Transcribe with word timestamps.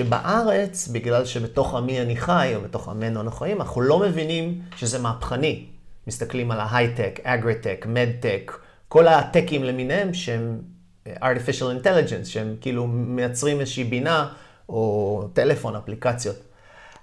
שבארץ, 0.00 0.88
בגלל 0.88 1.24
שבתוך 1.24 1.74
עמי 1.74 2.00
אני 2.00 2.16
חי, 2.16 2.52
או 2.54 2.60
בתוך 2.60 2.88
עמנו 2.88 3.20
אנחנו 3.20 3.38
חיים, 3.38 3.60
אנחנו 3.60 3.80
לא 3.80 3.98
מבינים 3.98 4.62
שזה 4.76 4.98
מהפכני. 4.98 5.66
מסתכלים 6.06 6.50
על 6.50 6.60
ההייטק, 6.60 7.20
אגריטק, 7.22 7.86
מדטק, 7.88 8.52
כל 8.88 9.08
הטקים 9.08 9.64
למיניהם 9.64 10.14
שהם 10.14 10.60
artificial 11.08 11.84
intelligence, 11.84 12.24
שהם 12.24 12.56
כאילו 12.60 12.86
מייצרים 12.86 13.60
איזושהי 13.60 13.84
בינה, 13.84 14.28
או 14.68 15.28
טלפון, 15.32 15.76
אפליקציות. 15.76 16.36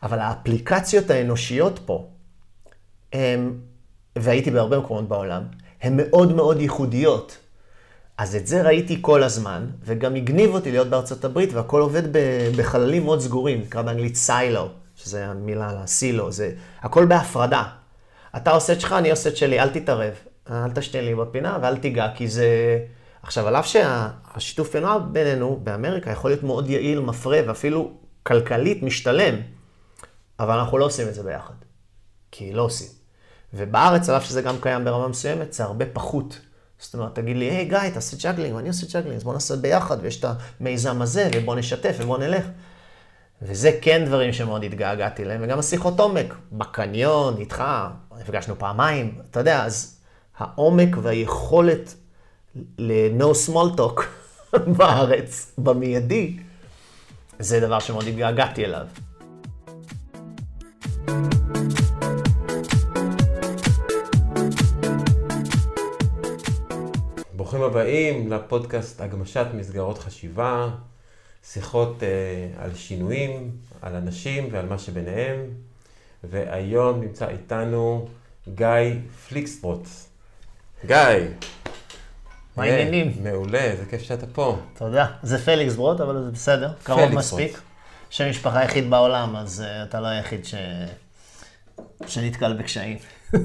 אבל 0.04 0.20
האפליקציות 0.20 1.10
האנושיות 1.10 1.80
פה, 1.86 2.08
הם, 3.14 3.60
והייתי 4.16 4.52
בהרבה 4.52 4.80
מקומות 4.80 5.08
בעולם, 5.08 5.44
הן 5.82 5.98
מאוד 5.98 6.36
מאוד 6.36 6.62
ייחודיות. 6.62 7.38
אז 8.18 8.36
את 8.36 8.48
זה 8.48 8.62
ראיתי 8.62 8.98
כל 9.02 9.24
הזמן, 9.24 9.68
וגם 9.86 10.16
הגניב 10.16 10.54
אותי 10.54 10.72
להיות 10.72 10.88
בארצות 10.88 11.26
הברית, 11.26 11.54
והכל 11.54 11.82
עובד 11.82 12.04
בחללים 12.58 13.04
מאוד 13.04 13.22
סגורים, 13.22 13.62
נקרא 13.62 13.82
באנגלית 13.82 14.16
סיילו, 14.16 14.70
שזה 14.96 15.26
המילה 15.26 15.84
לסילו, 15.84 16.32
זה 16.32 16.52
הכל 16.82 17.06
בהפרדה. 17.06 17.64
אתה 18.38 18.52
עושה 18.52 18.74
את 18.74 18.82
שלך, 18.82 18.92
אני 18.92 19.12
עושה 19.12 19.30
את 19.30 19.38
שלי, 19.38 19.60
אל 19.60 19.70
תתערב, 19.70 20.14
אל 20.52 20.72
תשתה 20.72 21.02
לי 21.02 21.16
בפינה 21.16 21.58
ואל 21.62 21.78
תיגע, 21.78 22.08
כי 22.16 22.28
זה... 22.28 22.48
עכשיו, 23.24 23.48
על 23.48 23.56
אף 23.56 23.68
שהשיתוף 23.68 24.70
פעולה 24.70 25.00
בינינו 25.00 25.60
באמריקה 25.64 26.12
יכול 26.12 26.32
להיות 26.32 26.44
מאוד 26.44 26.70
יעיל, 26.70 27.00
מפרה, 27.00 27.40
ואפילו 27.48 27.92
כלכלית 28.24 28.84
משתלם, 28.84 29.36
אבל 30.40 30.60
אנחנו 30.60 30.78
לא 30.78 30.86
עושים 30.86 31.08
את 31.08 31.14
זה 31.14 31.24
ביחד. 31.24 31.54
כי 32.32 32.54
לא 32.54 32.62
עושים. 32.62 32.88
ובארץ, 33.54 34.10
על 34.10 34.18
אף 34.18 34.26
שזה 34.26 34.42
גם 34.42 34.56
קיים 34.62 34.86
ברמה 34.86 35.08
מסוימת, 35.08 35.54
זה 35.54 35.64
הרבה 35.64 35.86
פחות. 35.94 36.40
זאת 36.84 36.94
אומרת, 36.94 37.16
תגיד 37.16 37.38
לי, 37.38 37.46
היי 37.46 37.66
גיא, 37.66 37.90
תעשה 37.94 38.18
juggling, 38.24 38.56
ואני 38.56 38.68
עושה 38.68 38.88
juggling, 38.94 39.16
אז 39.16 39.24
בוא 39.24 39.34
נעשה 39.34 39.56
ביחד, 39.56 39.98
ויש 40.02 40.20
את 40.20 40.26
המיזם 40.60 41.02
הזה, 41.02 41.30
ובוא 41.36 41.56
נשתף, 41.56 41.96
ובוא 42.00 42.18
נלך. 42.18 42.46
וזה 43.42 43.80
כן 43.82 44.06
דברים 44.06 44.34
שמאוד 44.34 44.64
התגעגעתי 44.64 45.26
להם, 45.26 45.40
וגם 45.44 45.60
השיחות 45.60 46.00
עומק, 46.00 46.34
בקניון, 46.52 47.38
איתך, 47.38 47.64
נפגשנו 48.20 48.60
פעמיים, 48.60 49.16
אתה 49.32 49.40
יודע, 49.40 49.66
אז 49.66 49.98
העומק 50.38 50.90
והיכולת 51.02 51.96
ל-no 52.78 53.50
small 53.50 53.78
talk 53.78 54.02
בארץ, 54.78 55.52
במיידי, 55.58 56.38
זה 57.40 57.60
דבר 57.60 57.80
שמאוד 57.80 58.08
התגעגעתי 58.08 58.66
אליו. 58.66 58.88
ברוכים 67.54 67.72
הבאים 67.72 68.34
לפודקאסט 68.34 69.02
הגמשת 69.02 69.46
מסגרות 69.54 69.98
חשיבה, 69.98 70.70
שיחות 71.44 72.04
אה, 72.04 72.64
על 72.64 72.76
שינויים, 72.76 73.52
על 73.82 73.96
אנשים 73.96 74.48
ועל 74.52 74.66
מה 74.66 74.78
שביניהם, 74.78 75.40
והיום 76.24 77.02
נמצא 77.02 77.30
איתנו 77.30 78.08
גיא 78.56 78.68
פליקסטרוט. 79.30 79.88
גיא. 80.86 80.98
מה 82.58 82.64
העניינים? 82.64 83.14
מעולה, 83.24 83.74
זה 83.80 83.86
כיף 83.90 84.02
שאתה 84.02 84.28
פה. 84.28 84.58
תודה. 84.78 85.08
זה 85.24 85.46
פליקסברודט, 85.46 86.02
אבל 86.02 86.24
זה 86.24 86.32
בסדר. 86.32 86.74
קרוב 86.84 87.16
מספיק. 87.16 87.62
שם 88.10 88.30
משפחה 88.30 88.64
יחיד 88.64 88.90
בעולם, 88.90 89.36
אז 89.36 89.64
uh, 89.66 89.90
אתה 89.90 90.00
לא 90.00 90.08
היחיד 90.08 90.46
ש... 90.46 90.56
שנתקל 92.08 92.54
בקשיים. 92.54 92.98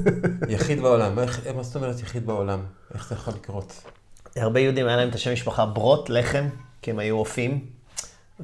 יחיד 0.48 0.80
בעולם, 0.80 1.18
איך, 1.18 1.46
מה 1.56 1.62
זאת 1.62 1.76
אומרת 1.76 2.00
יחיד 2.00 2.26
בעולם? 2.26 2.60
איך 2.94 3.08
זה 3.08 3.14
יכול 3.14 3.34
לקרות? 3.34 3.82
הרבה 4.36 4.60
יהודים 4.60 4.86
היה 4.86 4.96
להם 4.96 5.08
את 5.08 5.14
השם 5.14 5.32
משפחה 5.32 5.66
ברוט, 5.66 6.10
לחם, 6.10 6.48
כי 6.82 6.90
הם 6.90 6.98
היו 6.98 7.16
אופים, 7.16 7.66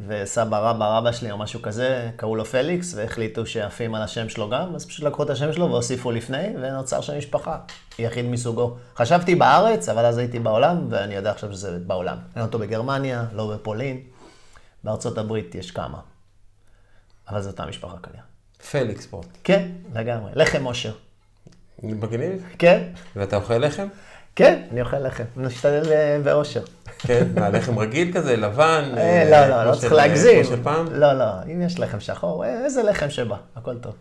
וסבא 0.06 0.70
רבא 0.70 0.98
רבא 0.98 1.12
שלי 1.12 1.30
או 1.30 1.38
משהו 1.38 1.62
כזה, 1.62 2.10
קראו 2.16 2.36
לו 2.36 2.44
פליקס, 2.44 2.94
והחליטו 2.94 3.46
שעפים 3.46 3.94
על 3.94 4.02
השם 4.02 4.28
שלו 4.28 4.50
גם, 4.50 4.74
אז 4.74 4.86
פשוט 4.86 5.04
לקחו 5.04 5.22
את 5.22 5.30
השם 5.30 5.52
שלו 5.52 5.70
והוסיפו 5.70 6.10
לפני, 6.10 6.48
ונוצר 6.60 7.00
שם 7.00 7.18
משפחה, 7.18 7.58
יחיד 7.98 8.24
מסוגו. 8.24 8.76
חשבתי 8.96 9.34
בארץ, 9.34 9.88
אבל 9.88 10.04
אז 10.04 10.18
הייתי 10.18 10.38
בעולם, 10.38 10.86
ואני 10.90 11.14
יודע 11.14 11.30
עכשיו 11.30 11.52
שזה 11.52 11.78
בעולם. 11.86 12.16
אין 12.36 12.42
אותו 12.44 12.58
בגרמניה, 12.58 13.24
לא 13.32 13.54
בפולין, 13.54 14.00
בארצות 14.84 15.18
הברית 15.18 15.54
יש 15.54 15.70
כמה. 15.70 15.98
אבל 17.28 17.40
זו 17.42 17.50
אותה 17.50 17.66
משפחה 17.66 17.96
כנראה. 18.02 18.24
פליקס 18.70 19.06
פה. 19.06 19.20
כן, 19.44 19.68
לגמרי. 19.94 20.32
לחם 20.34 20.66
אושר. 20.66 20.92
מגניב? 21.82 22.46
כן. 22.58 22.82
ואתה 23.16 23.36
אוכל 23.36 23.58
לחם? 23.58 23.86
כן, 24.36 24.62
אני 24.72 24.80
אוכל 24.80 24.98
לחם. 24.98 25.24
משתדל 25.36 25.92
אה, 25.92 26.18
באושר. 26.24 26.62
כן, 26.98 27.26
מה, 27.34 27.48
לחם 27.48 27.78
רגיל 27.78 28.12
כזה, 28.14 28.36
לבן? 28.36 28.84
אה, 28.96 29.28
לא, 29.30 29.56
לא, 29.56 29.70
לא 29.70 29.74
צריך 29.76 29.92
להגזים. 29.92 30.44
כמו 30.44 30.56
של 30.56 30.62
פעם? 30.62 30.86
לא, 30.92 31.12
לא, 31.12 31.24
אם 31.52 31.62
יש 31.62 31.78
לחם 31.78 32.00
שחור, 32.00 32.44
אה, 32.44 32.64
איזה 32.64 32.82
לחם 32.82 33.10
שבא, 33.10 33.36
הכל 33.56 33.78
טוב. 33.78 33.94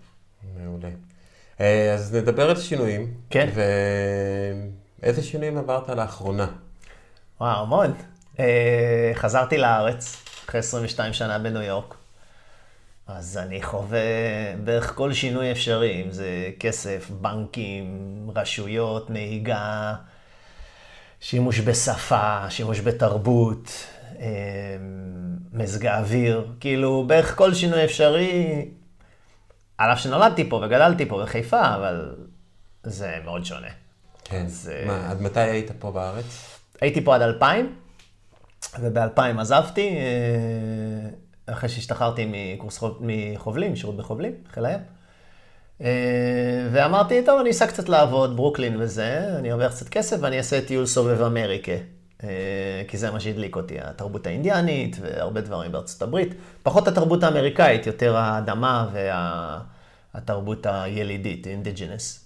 מעולה. 0.64 0.90
אז 1.94 2.16
נדבר 2.16 2.50
על 2.50 2.56
שינויים. 2.56 3.14
כן. 3.30 3.50
ואיזה 5.02 5.24
שינויים 5.24 5.58
עברת 5.58 5.90
לאחרונה? 5.90 6.48
וואו, 7.42 7.62
המון. 7.62 7.94
חזרתי 9.14 9.58
לארץ, 9.58 10.16
אחרי 10.46 10.60
22 10.60 11.14
שנה 11.14 11.40
בניו 11.40 11.62
יורק. 11.62 11.96
אז 13.08 13.38
אני 13.38 13.62
חווה 13.64 14.00
בערך 14.64 14.96
כל 14.96 15.14
שינוי 15.14 15.52
אפשרי, 15.52 16.04
אם 16.06 16.12
זה 16.12 16.50
כסף, 16.60 17.10
בנקים, 17.22 17.88
רשויות, 18.36 19.10
נהיגה, 19.10 19.94
שימוש 21.24 21.60
בשפה, 21.60 22.50
שימוש 22.50 22.80
בתרבות, 22.80 23.72
אמ, 24.20 24.26
מזג 25.54 25.86
האוויר, 25.86 26.48
כאילו 26.60 27.04
בערך 27.08 27.38
כל 27.38 27.54
שינוי 27.54 27.86
אפשרי, 27.86 28.66
על 29.78 29.92
אף 29.92 30.00
שנולדתי 30.00 30.50
פה 30.50 30.56
וגדלתי 30.56 31.06
פה 31.06 31.22
בחיפה, 31.24 31.76
אבל 31.76 32.16
זה 32.84 33.18
מאוד 33.26 33.46
שונה. 33.46 33.68
כן. 34.24 34.48
זה... 34.48 34.84
מה, 34.88 35.12
עד 35.12 35.22
מתי 35.22 35.40
היית 35.40 35.72
פה 35.80 35.92
בארץ? 35.92 36.60
הייתי 36.82 37.04
פה 37.04 37.16
עד 37.16 37.22
2000, 37.22 37.76
וב-2000 38.80 39.40
עזבתי. 39.40 39.98
אחרי 41.46 41.70
שהשתחררתי 41.70 42.32
מקורס 42.32 42.84
מחובלים, 43.00 43.76
שירות 43.76 43.98
בחובלים, 43.98 44.32
חיל 44.52 44.66
הים. 44.66 44.80
אה, 45.84 45.90
ואמרתי, 46.72 47.22
טוב, 47.26 47.40
אני 47.40 47.50
אסע 47.50 47.68
קצת 47.68 47.90
לעבוד, 47.90 48.36
ברוקלין 48.36 48.76
וזה, 48.80 49.26
אני 49.40 49.52
ארוויח 49.52 49.72
קצת 49.72 49.90
כסף 49.90 50.18
ואני 50.20 50.38
אעשה 50.38 50.62
טיול 50.62 50.86
סובב 50.86 51.22
אמריקה. 51.22 51.72
אה, 52.24 52.30
כי 52.88 52.98
זה 52.98 53.12
מה 53.12 53.20
שהדליק 53.20 53.56
אותי, 53.56 53.76
התרבות 53.82 54.28
האינדיאנית 54.28 54.98
והרבה 55.02 55.42
דברים 55.42 55.72
בארצות 55.72 56.02
הברית. 56.02 56.34
פחות 56.64 56.88
התרבות 56.88 57.24
האמריקאית, 57.24 57.88
יותר 57.88 58.18
האדמה 58.18 58.88
והתרבות 60.14 60.66
הילידית, 60.70 61.48
אינדיג'ינס. 61.48 62.20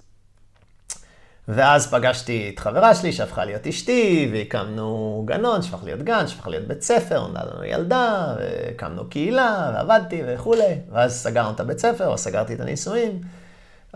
ואז 1.48 1.92
פגשתי 1.92 2.52
את 2.54 2.60
חברה 2.60 2.96
שלי 2.96 3.12
שהפכה 3.12 3.46
להיות 3.46 3.68
אשתי, 3.68 4.30
והקמנו 4.34 5.24
גנון 5.28 5.62
שהפך 5.62 5.84
להיות 5.84 6.02
גן, 6.02 6.28
שהפך 6.28 6.48
להיות 6.48 6.68
בית 6.68 6.82
ספר, 6.82 7.28
נולדה 7.28 7.42
לנו 7.44 7.64
ילדה, 7.64 8.36
והקמנו 8.38 9.10
קהילה, 9.10 9.72
ועבדתי 9.74 10.22
וכולי. 10.28 10.76
ואז 10.92 11.14
סגרנו 11.14 11.56
את 11.56 11.60
הבית 11.60 11.80
ספר, 11.80 12.08
או 12.08 12.18
סגרתי 12.18 12.54
את 12.54 12.60
הנישואים. 12.60 13.22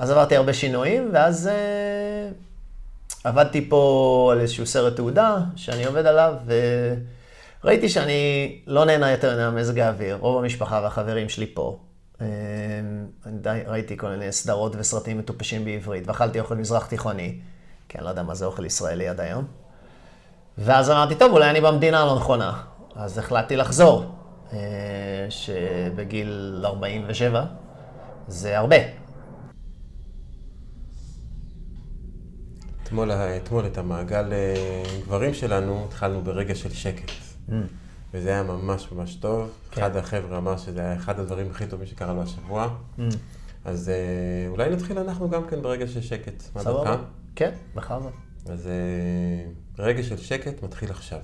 אז 0.02 0.12
עברתי 0.12 0.36
הרבה 0.36 0.54
שינויים, 0.54 1.10
ואז 1.14 1.48
אה, 1.48 2.30
עבדתי 3.24 3.70
פה 3.70 4.30
על 4.32 4.40
איזשהו 4.40 4.66
סרט 4.66 4.96
תעודה 4.96 5.38
שאני 5.56 5.86
עובד 5.86 6.06
עליו, 6.06 6.34
וראיתי 7.64 7.90
שאני 7.90 8.62
לא 8.68 8.86
נהנה 8.86 9.12
יותר 9.12 9.38
מהמזג 9.38 9.80
האוויר. 9.80 10.18
רוב 10.22 10.44
המשפחה 10.44 10.80
והחברים 10.84 11.30
שלי 11.30 11.46
פה. 11.54 11.80
אני 12.22 12.28
די, 13.42 13.60
ראיתי 13.68 13.98
כל 13.98 14.08
מיני 14.08 14.32
סדרות 14.32 14.76
וסרטים 14.76 15.18
מטופשים 15.18 15.66
בעברית, 15.66 16.08
ואכלתי 16.08 16.40
אוכל 16.40 16.56
מזרח 16.56 16.86
תיכוני, 16.86 17.40
כי 17.90 17.98
אני 17.98 18.06
לא 18.06 18.10
יודע 18.10 18.24
מה 18.24 18.36
זה 18.36 18.46
אוכל 18.46 18.66
ישראלי 18.66 19.08
עד 19.08 19.20
היום. 19.20 19.46
ואז 20.58 20.90
אמרתי, 20.90 21.16
טוב, 21.16 21.32
אולי 21.32 21.50
אני 21.50 21.62
במדינה 21.62 22.02
הלא 22.02 22.16
נכונה. 22.16 22.62
אז 22.96 23.18
החלטתי 23.18 23.56
לחזור, 23.56 24.06
אה, 24.54 24.58
שבגיל 25.30 26.62
47 26.66 27.46
זה 28.28 28.58
הרבה. 28.58 29.01
אתמול, 32.92 33.12
אתמול 33.12 33.66
את 33.66 33.78
המעגל 33.78 34.34
אה, 34.34 34.84
גברים 35.06 35.34
שלנו 35.34 35.86
התחלנו 35.86 36.22
ברגע 36.22 36.56
של 36.56 36.70
שקט. 36.70 37.12
Mm. 37.50 37.52
וזה 38.14 38.30
היה 38.30 38.44
ממש 38.44 38.92
ממש 38.92 39.16
טוב. 39.16 39.50
כן. 39.72 39.82
אחד 39.82 39.96
החבר'ה 39.96 40.38
אמר 40.38 40.58
שזה 40.58 40.80
היה 40.80 40.96
אחד 40.96 41.20
הדברים 41.20 41.48
הכי 41.52 41.68
טובים 41.68 41.88
שקרה 41.88 42.14
לו 42.14 42.22
השבוע. 42.22 42.70
Mm. 42.98 43.02
אז 43.66 43.90
אה, 43.90 44.48
אולי 44.48 44.70
נתחיל 44.70 45.00
אנחנו 45.00 45.30
גם 45.30 45.48
כן 45.48 45.62
ברגע 45.62 45.88
של 45.88 46.02
שקט. 46.02 46.44
דעתך? 46.54 46.90
כן, 47.36 47.52
בכבוד. 47.76 48.12
אז 48.46 48.68
אה, 48.68 49.52
רגע 49.80 50.04
של 50.04 50.18
שקט 50.18 50.64
מתחיל 50.64 50.90
עכשיו. 50.90 51.20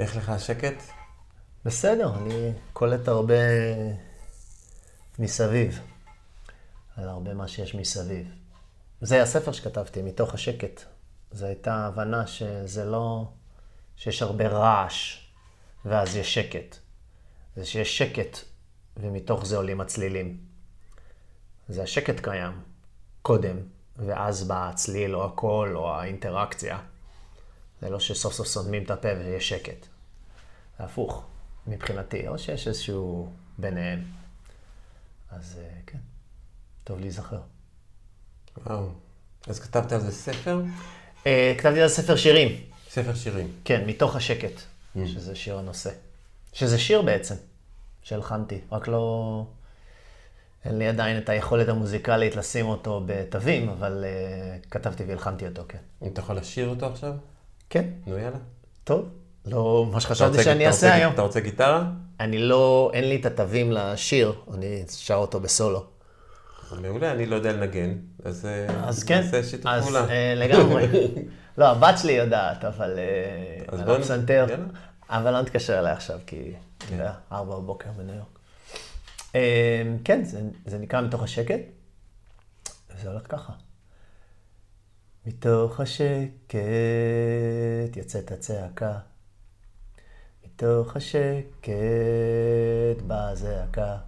איך 0.00 0.16
לך 0.16 0.28
השקט? 0.28 0.82
בסדר, 1.64 2.14
אני 2.16 2.52
קולט 2.72 3.08
הרבה 3.08 3.34
מסביב, 5.18 5.80
על 6.96 7.08
הרבה 7.08 7.34
מה 7.34 7.48
שיש 7.48 7.74
מסביב. 7.74 8.26
זה 9.00 9.22
הספר 9.22 9.52
שכתבתי, 9.52 10.02
מתוך 10.02 10.34
השקט. 10.34 10.82
זו 11.32 11.46
הייתה 11.46 11.86
הבנה 11.86 12.26
שזה 12.26 12.84
לא, 12.84 13.28
שיש 13.96 14.22
הרבה 14.22 14.48
רעש 14.48 15.26
ואז 15.84 16.16
יש 16.16 16.34
שקט. 16.34 16.76
זה 17.56 17.64
שיש 17.64 17.98
שקט 17.98 18.38
ומתוך 18.96 19.46
זה 19.46 19.56
עולים 19.56 19.80
הצלילים. 19.80 20.38
זה 21.68 21.82
השקט 21.82 22.20
קיים 22.20 22.52
קודם, 23.22 23.56
ואז 23.96 24.48
בא 24.48 24.68
הצליל 24.68 25.16
או 25.16 25.24
הקול 25.24 25.76
או 25.76 25.94
האינטראקציה. 25.94 26.78
זה 27.80 27.90
לא 27.90 28.00
שסוף 28.00 28.32
סוף 28.32 28.46
סותמים 28.46 28.82
את 28.84 28.90
הפה 28.90 29.08
ויש 29.18 29.48
שקט. 29.48 29.86
זה 30.78 30.84
הפוך, 30.84 31.26
מבחינתי, 31.66 32.28
או 32.28 32.38
שיש 32.38 32.68
איזשהו 32.68 33.32
ביניהם. 33.58 34.04
אז 35.30 35.58
אה, 35.62 35.80
כן, 35.86 35.98
טוב 36.84 37.00
להיזכר. 37.00 37.40
וואו. 38.66 38.88
אז 39.46 39.60
כתבת 39.60 39.92
על 39.92 40.00
זה 40.00 40.12
ספר? 40.12 40.62
אה, 41.26 41.54
כתבתי 41.58 41.80
על 41.80 41.88
ספר 41.88 42.16
שירים. 42.16 42.64
ספר 42.90 43.14
שירים. 43.14 43.52
כן, 43.64 43.86
מתוך 43.86 44.16
השקט, 44.16 44.60
שזה 45.06 45.36
שיר 45.36 45.58
הנושא. 45.58 45.90
שזה 46.52 46.78
שיר 46.78 47.02
בעצם, 47.02 47.34
שהלחנתי, 48.02 48.60
רק 48.72 48.88
לא... 48.88 49.44
אין 50.64 50.78
לי 50.78 50.88
עדיין 50.88 51.18
את 51.18 51.28
היכולת 51.28 51.68
המוזיקלית 51.68 52.36
לשים 52.36 52.66
אותו 52.66 53.02
בתווים, 53.06 53.68
אבל 53.68 54.04
uh, 54.04 54.68
כתבתי 54.70 55.04
והלחנתי 55.04 55.46
אותו, 55.48 55.62
כן. 55.68 55.78
אם 56.02 56.08
אתה 56.12 56.20
יכול 56.20 56.36
לשיר 56.36 56.68
אותו 56.68 56.86
עכשיו? 56.86 57.14
כן. 57.70 57.84
נו 58.06 58.18
יאללה. 58.18 58.36
טוב, 58.84 59.08
לא 59.46 59.84
מה 59.86 59.92
אתה 59.92 60.00
שחשבתי 60.00 60.42
שאני 60.42 60.58
אתה 60.60 60.66
אעשה 60.68 60.94
היום. 60.94 61.12
אתה 61.12 61.22
רוצה 61.22 61.40
גיטרה? 61.40 61.90
אני 62.20 62.38
לא, 62.38 62.90
אין 62.94 63.04
לי 63.08 63.16
את 63.16 63.26
התווים 63.26 63.72
לשיר, 63.72 64.32
אני 64.54 64.84
שר 64.88 65.14
אותו 65.14 65.40
בסולו. 65.40 65.84
מעולה, 66.80 67.12
אני 67.12 67.26
לא 67.26 67.36
יודע 67.36 67.52
לנגן, 67.52 67.94
אז 68.24 68.46
אה, 68.46 68.88
אז 68.88 69.04
כן, 69.04 69.20
נעשה 69.20 69.42
שיתוף 69.42 69.66
אז 69.66 69.84
פעולה. 69.84 70.08
אה, 70.10 70.34
לגמרי. 70.36 70.86
לא, 71.58 71.64
הבת 71.68 71.98
שלי 71.98 72.12
יודעת, 72.12 72.64
אבל 72.64 72.98
אה, 72.98 73.64
אז 73.68 73.80
בוא 73.82 73.96
נ- 73.96 74.00
הפסנתר. 74.00 74.46
יאללה. 74.50 74.64
אבל 75.08 75.38
לא 75.38 75.42
תתקשר 75.42 75.78
אליי 75.78 75.92
עכשיו, 75.92 76.18
כי 76.26 76.52
כן. 76.78 76.96
זה 76.96 77.06
ארבע 77.32 77.56
בבוקר 77.56 77.90
בניו 77.96 78.14
יורק. 78.14 78.38
כן, 80.04 80.22
זה 80.66 80.78
נקרא 80.78 81.00
מתוך 81.00 81.22
השקט, 81.22 81.60
וזה 82.96 83.08
הולך 83.10 83.22
ככה. 83.28 83.52
מתוך 85.26 85.80
השקט 85.80 86.56
יוצאת 87.96 88.32
הצעקה, 88.32 88.98
מתוך 90.44 90.96
השקט 90.96 91.70
באה 93.06 93.28
הזעקה. 93.28 93.98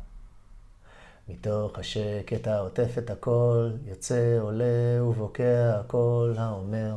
מתוך 1.29 1.79
השקט 1.79 2.47
העוטף 2.47 2.95
את 2.99 3.11
הכל, 3.11 3.71
יוצא, 3.85 4.39
עולה 4.41 5.05
ובוקע 5.05 5.81
הקול 5.81 6.39
האומר, 6.39 6.97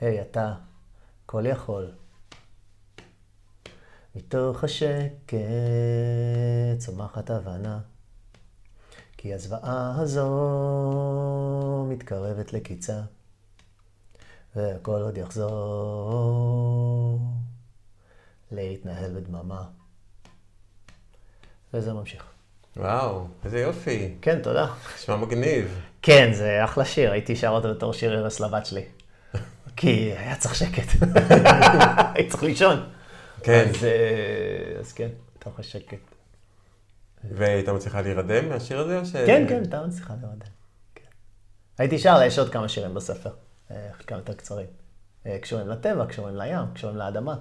היי 0.00 0.20
אתה, 0.20 0.54
כל 1.26 1.44
יכול. 1.46 1.90
מתוך 4.16 4.64
השקט 4.64 5.34
צומחת 6.78 7.30
הבנה, 7.30 7.80
כי 9.16 9.34
הזוועה 9.34 10.00
הזו 10.00 10.26
מתקרבת 11.88 12.52
לקיצה, 12.52 13.00
והכל 14.56 15.02
עוד 15.02 15.18
יחזור 15.18 15.50
להתנהל 18.52 19.12
בדממה. 19.14 19.62
וזה 21.74 21.92
ממשיך. 21.92 22.24
וואו, 22.76 23.26
איזה 23.44 23.60
יופי. 23.60 24.14
כן, 24.22 24.42
תודה. 24.42 24.66
נשמע 24.94 25.16
מגניב. 25.16 25.80
כן, 26.02 26.30
זה 26.32 26.64
אחלה 26.64 26.84
שיר, 26.84 27.12
הייתי 27.12 27.36
שר 27.36 27.48
אותו 27.48 27.74
בתור 27.74 27.92
שיר 27.92 28.12
ערש 28.12 28.40
לבת 28.40 28.66
שלי. 28.66 28.84
כי 29.76 30.12
היה 30.16 30.36
צריך 30.36 30.54
שקט. 30.54 30.88
הייתי 32.14 32.30
צריך 32.30 32.42
לישון. 32.42 32.88
כן. 33.42 33.66
אז, 33.68 33.84
אה, 33.84 34.80
אז 34.80 34.92
כן, 34.92 35.08
בתוך 35.38 35.60
השקט. 35.60 36.14
והייתה 37.24 37.72
מצליחה 37.72 38.00
להירדם 38.00 38.48
מהשיר 38.48 38.80
הזה? 38.80 39.04
ש... 39.04 39.12
כן, 39.12 39.46
כן, 39.48 39.62
אתה 39.62 39.86
מצליחה 39.86 40.14
לרדם. 40.22 40.46
כן. 40.94 41.08
הייתי 41.78 41.98
שר, 41.98 42.22
יש 42.26 42.38
עוד 42.38 42.52
כמה 42.52 42.68
שירים 42.68 42.94
בספר, 42.94 43.30
חלקם 43.98 44.16
יותר 44.16 44.32
קצרים. 44.34 44.66
אה, 45.26 45.38
קשורים 45.40 45.68
לטבע, 45.68 46.06
קשורים 46.06 46.36
לים, 46.36 46.58
קשורים 46.74 46.96
לאדמה, 46.96 47.34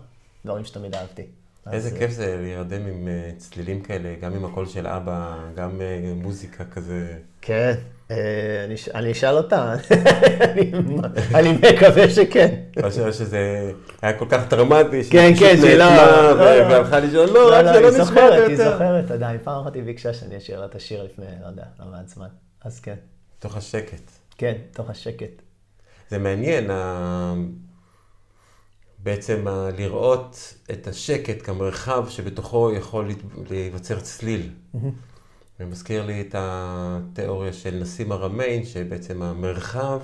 דברים 0.45 0.65
שתמיד 0.65 0.95
אהבתי. 0.95 1.25
איזה 1.71 1.87
אז, 1.89 1.93
אה, 1.93 1.99
כיף 1.99 2.11
זה 2.11 2.37
להירדם 2.41 2.87
עם 2.87 3.07
אה, 3.07 3.31
צלילים 3.37 3.81
כאלה, 3.81 4.13
גם 4.21 4.33
עם 4.33 4.45
הקול 4.45 4.65
של 4.65 4.87
אבא, 4.87 5.37
גם 5.55 5.81
אה, 5.81 6.13
מוזיקה 6.15 6.65
כזה. 6.65 7.17
כן, 7.41 7.73
אה, 8.11 8.15
אני 8.65 8.75
אני 8.93 9.11
אשאל 9.11 9.37
אותה, 9.37 9.73
אני- 10.41 10.71
אני 11.35 11.51
מקווה 11.53 12.09
שכן. 12.09 12.55
חושב 12.81 13.11
שזה 13.13 13.71
היה 14.01 14.19
כל 14.19 14.25
כך 14.29 14.47
טראומטי, 14.49 15.03
שהיא 15.03 15.11
כן, 15.21 15.33
פשוט 15.33 15.47
כן, 15.47 15.57
שהיא 15.61 15.75
לא- 15.77 15.85
לא, 15.85 16.31
לא. 16.31 16.41
והלכה 16.43 16.99
לישון, 16.99 17.29
לא, 17.29 17.49
רק 17.53 17.65
לא, 17.65 17.71
זה 17.71 17.77
היא 17.77 17.81
לא 17.83 17.89
נשמע 17.91 18.03
זוכרת, 18.05 18.33
היא 18.47 18.57
יותר. 18.57 18.71
זוכרת 18.71 19.11
עדיין. 19.11 19.37
פעם 19.43 19.61
אחת 19.61 19.75
היא 19.75 19.83
ביקשה 19.83 20.13
שאני 20.13 20.37
אשאיר 20.37 20.59
לה 20.59 20.65
את 20.65 20.75
השיר 20.75 21.03
לפני, 21.03 21.25
לא 21.41 21.47
יודע, 21.47 21.63
לא 21.79 21.85
מעט 21.91 22.07
זמן. 22.07 22.27
אז 22.63 22.79
כן. 22.79 22.95
תוך 23.39 23.57
השקט. 23.57 24.11
כן, 24.37 24.53
תוך 24.73 24.89
השקט. 24.89 25.41
זה 26.15 26.19
מעניין, 26.19 26.69
ה... 26.69 27.33
בעצם 28.99 29.47
ה... 29.47 29.69
לראות 29.77 30.53
את 30.71 30.87
השקט 30.87 31.45
כמרחב 31.45 32.09
שבתוכו 32.09 32.71
יכול 32.71 33.09
להיווצר 33.49 33.99
צליל. 33.99 34.49
זה 35.59 35.65
מזכיר 35.65 36.05
לי 36.05 36.21
את 36.21 36.35
התיאוריה 36.37 37.53
של 37.53 37.79
נסים 37.81 38.11
הרמיין, 38.11 38.65
שבעצם 38.65 39.21
המרחב, 39.21 39.99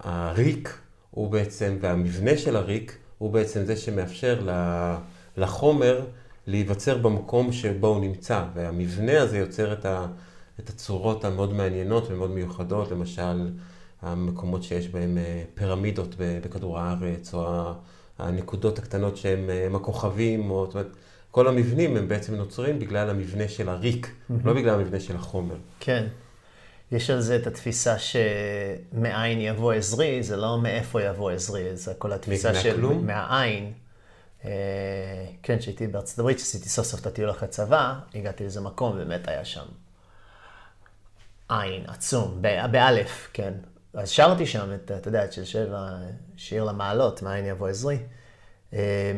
הריק, 0.00 0.78
הוא 1.10 1.30
בעצם, 1.30 1.78
והמבנה 1.80 2.36
של 2.36 2.56
הריק, 2.56 2.96
הוא 3.18 3.32
בעצם 3.32 3.64
זה 3.64 3.76
שמאפשר 3.76 4.48
לחומר 5.36 6.06
להיווצר 6.46 6.98
במקום 6.98 7.52
שבו 7.52 7.86
הוא 7.86 8.00
נמצא. 8.00 8.44
והמבנה 8.54 9.22
הזה 9.22 9.38
יוצר 9.38 9.72
את, 9.72 9.84
ה, 9.84 10.06
את 10.60 10.68
הצורות 10.68 11.24
המאוד 11.24 11.52
מעניינות 11.52 12.10
ומאוד 12.10 12.30
מיוחדות, 12.30 12.90
למשל, 12.90 13.50
המקומות 14.02 14.62
שיש 14.62 14.88
בהם 14.88 15.18
אה, 15.18 15.42
פירמידות 15.54 16.14
בכדור 16.18 16.78
הארץ, 16.78 17.34
או 17.34 17.72
הנקודות 18.18 18.78
הקטנות 18.78 19.16
שהם 19.16 19.50
אה, 19.50 19.68
הכוכבים, 19.76 20.50
או 20.50 20.66
זאת 20.66 20.74
אומרת, 20.74 20.88
כל 21.30 21.48
המבנים 21.48 21.96
הם 21.96 22.08
בעצם 22.08 22.34
נוצרים 22.34 22.78
בגלל 22.78 23.10
המבנה 23.10 23.48
של 23.48 23.68
הריק, 23.68 24.14
לא 24.44 24.52
בגלל 24.52 24.74
המבנה 24.74 25.00
של 25.00 25.16
החומר. 25.16 25.56
כן. 25.80 26.06
יש 26.92 27.10
על 27.10 27.20
זה 27.20 27.36
את 27.36 27.46
התפיסה 27.46 27.96
שמאין 27.98 29.40
יבוא 29.40 29.72
עזרי, 29.72 30.22
זה 30.22 30.36
לא 30.36 30.58
מאיפה 30.62 31.02
יבוא 31.02 31.30
עזרי, 31.30 31.76
זה 31.76 31.94
כל 31.98 32.12
התפיסה 32.12 32.54
של? 32.54 32.86
מהעין. 32.86 33.72
אה, 34.44 34.50
כן, 35.42 35.58
כשהייתי 35.58 35.86
בארצות 35.86 36.18
הברית, 36.18 36.36
כשעשיתי 36.36 36.68
סוף 36.68 36.86
סוף 36.86 37.00
את 37.00 37.06
הטיול 37.06 37.30
אחרי 37.30 37.48
צבא, 37.48 37.94
הגעתי 38.14 38.42
לאיזה 38.42 38.60
מקום, 38.60 38.96
באמת 38.96 39.28
היה 39.28 39.44
שם 39.44 39.66
עין 41.48 41.84
עצום, 41.86 42.42
באלף, 42.70 43.30
כן. 43.32 43.52
אז 43.96 44.10
שרתי 44.10 44.46
שם 44.46 44.74
את, 44.74 44.90
אתה 44.90 45.08
יודע, 45.08 45.24
את 45.24 45.32
של 45.32 45.44
שבע, 45.44 45.96
שיר 46.36 46.64
למעלות, 46.64 47.22
מאין 47.22 47.44
יבוא 47.44 47.68
עזרי. 47.68 47.98
אה, 48.72 49.12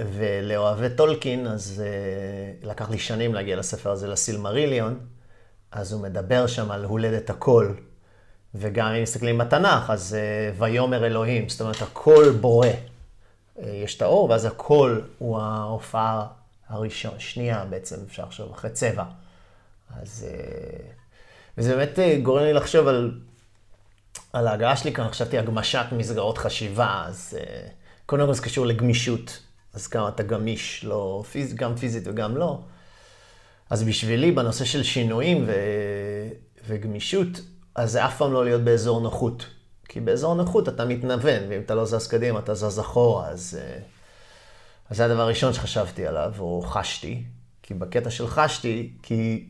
ולאוהבי 0.00 0.90
טולקין, 0.96 1.46
אז 1.46 1.82
אה, 1.86 2.68
לקח 2.68 2.90
לי 2.90 2.98
שנים 2.98 3.34
להגיע 3.34 3.56
לספר 3.56 3.90
הזה, 3.90 4.08
לסילמריליון, 4.08 4.98
אז 5.72 5.92
הוא 5.92 6.02
מדבר 6.02 6.46
שם 6.46 6.70
על 6.70 6.84
הולדת 6.84 7.30
הקול. 7.30 7.76
וגם 8.54 8.86
אם 8.86 9.02
מסתכלים 9.02 9.38
בתנ"ך, 9.38 9.90
אז 9.90 10.14
אה, 10.14 10.52
ויאמר 10.58 11.06
אלוהים, 11.06 11.48
זאת 11.48 11.60
אומרת, 11.60 11.82
הקול 11.82 12.30
בורא. 12.30 12.66
אה, 12.66 13.68
יש 13.68 13.96
את 13.96 14.02
האור, 14.02 14.30
ואז 14.30 14.44
הקול 14.44 15.08
הוא 15.18 15.38
ההופעה 15.38 16.26
הראשון, 16.68 17.18
שנייה 17.18 17.64
בעצם, 17.64 17.96
אפשר 18.06 18.22
לחשוב, 18.22 18.52
אחרי 18.52 18.70
צבע. 18.70 19.04
אז... 20.02 20.26
וזה 21.58 21.76
באמת 21.76 21.98
גורם 22.22 22.42
לי 22.42 22.52
לחשוב 22.52 22.88
על, 22.88 23.12
על 24.32 24.46
ההגעה 24.46 24.76
שלי 24.76 24.92
כאן, 24.92 25.08
חשבתי 25.08 25.38
הגמשת 25.38 25.86
מסגרות 25.92 26.38
חשיבה, 26.38 27.04
אז 27.06 27.38
אה, 27.40 27.68
קודם 28.06 28.26
כל 28.26 28.34
זה 28.34 28.42
קשור 28.42 28.66
לגמישות. 28.66 29.38
אז 29.74 29.86
כמה 29.86 30.08
אתה 30.08 30.22
גמיש, 30.22 30.84
לא 30.84 31.24
פיז, 31.30 31.54
גם 31.54 31.76
פיזית 31.76 32.02
וגם 32.06 32.36
לא. 32.36 32.60
אז 33.70 33.82
בשבילי, 33.82 34.32
בנושא 34.32 34.64
של 34.64 34.82
שינויים 34.82 35.44
ו... 35.46 35.52
וגמישות, 36.66 37.28
אז 37.74 37.92
זה 37.92 38.04
אף 38.04 38.18
פעם 38.18 38.32
לא 38.32 38.44
להיות 38.44 38.62
באזור 38.62 39.00
נוחות. 39.00 39.46
כי 39.88 40.00
באזור 40.00 40.34
נוחות 40.34 40.68
אתה 40.68 40.84
מתנוון, 40.84 41.42
ואם 41.48 41.60
אתה 41.60 41.74
לא 41.74 41.84
זז 41.84 42.06
קדימה, 42.06 42.38
אתה 42.38 42.54
זז 42.54 42.80
אחורה, 42.80 43.28
אז... 43.28 43.58
אה, 43.60 43.78
אז 44.90 44.96
זה 44.96 45.04
הדבר 45.04 45.22
הראשון 45.22 45.52
שחשבתי 45.52 46.06
עליו, 46.06 46.32
או 46.38 46.62
חשתי. 46.66 47.22
כי 47.62 47.74
בקטע 47.74 48.10
של 48.10 48.26
חשתי, 48.26 48.92
כי 49.02 49.48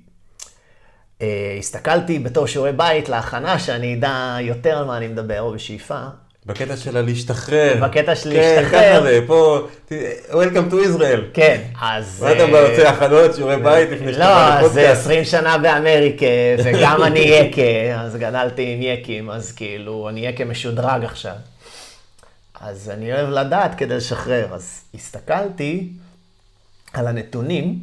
אה, 1.23 1.57
הסתכלתי 1.59 2.19
בתור 2.19 2.47
שיעורי 2.47 2.73
בית 2.73 3.09
להכנה, 3.09 3.59
שאני 3.59 3.95
אדע 3.95 4.37
יותר 4.41 4.79
על 4.79 4.85
מה 4.85 4.97
אני 4.97 5.09
מדבר, 5.09 5.41
או 5.41 5.53
בשאיפה. 5.53 6.01
בקטע 6.47 6.77
של 6.77 6.97
הלהשתחרר. 6.97 7.77
בקטע 7.83 8.15
של 8.15 8.33
כן, 8.33 8.37
להשתחרר. 8.37 8.93
ככה 8.93 9.03
זה, 9.03 9.21
פה, 9.27 9.67
Welcome 10.31 10.73
to 10.73 10.75
Israel. 10.75 11.21
כן, 11.35 11.63
אז... 11.81 12.23
מה 12.23 12.33
אתה 12.33 12.41
אה, 12.41 12.51
בא 12.51 12.59
יוצא 12.59 12.89
הכנות, 12.89 13.35
שיעורי 13.35 13.57
בית 13.57 13.91
לפני 13.91 14.13
שאתה 14.13 14.25
בא 14.25 14.61
לא, 14.63 14.69
זה 14.69 14.81
לפודקאסט? 14.81 15.01
20 15.01 15.25
שנה 15.25 15.59
באמריקה, 15.59 16.27
וגם 16.65 17.03
אני 17.03 17.19
יקה, 17.19 18.01
אז 18.01 18.17
גדלתי 18.17 18.73
עם 18.73 18.83
יקים, 18.83 19.31
אז 19.31 19.53
כאילו, 19.53 20.09
אני 20.09 20.27
יקה 20.27 20.45
משודרג 20.45 21.05
עכשיו. 21.05 21.35
אז 22.61 22.91
אני 22.95 23.13
אוהב 23.13 23.29
לדעת 23.29 23.75
כדי 23.75 23.97
לשחרר. 23.97 24.47
אז 24.55 24.81
הסתכלתי 24.95 25.89
על 26.93 27.07
הנתונים, 27.07 27.79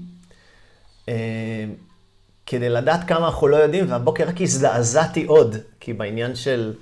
אה, 1.10 1.14
כדי 2.46 2.70
לדעת 2.70 3.08
כמה 3.08 3.26
אנחנו 3.26 3.48
לא 3.48 3.56
יודעים, 3.58 3.92
והבוקר 3.92 4.28
רק 4.28 4.42
הזדעזעתי 4.42 5.26
עוד, 5.26 5.56
כי 5.80 5.94
בעניין 5.94 6.36
של, 6.36 6.74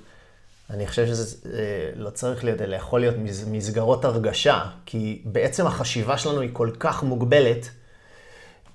אני 0.70 0.86
חושב 0.86 1.06
שזה 1.06 1.36
אה, 1.52 1.58
לא 1.96 2.10
צריך 2.10 2.44
להיות, 2.44 2.60
אלא 2.60 2.76
יכול 2.76 3.00
להיות 3.00 3.14
מס- 3.18 3.44
מסגרות 3.50 4.04
הרגשה, 4.04 4.60
כי 4.86 5.22
בעצם 5.24 5.66
החשיבה 5.66 6.18
שלנו 6.18 6.40
היא 6.40 6.50
כל 6.52 6.70
כך 6.78 7.02
מוגבלת, 7.02 7.68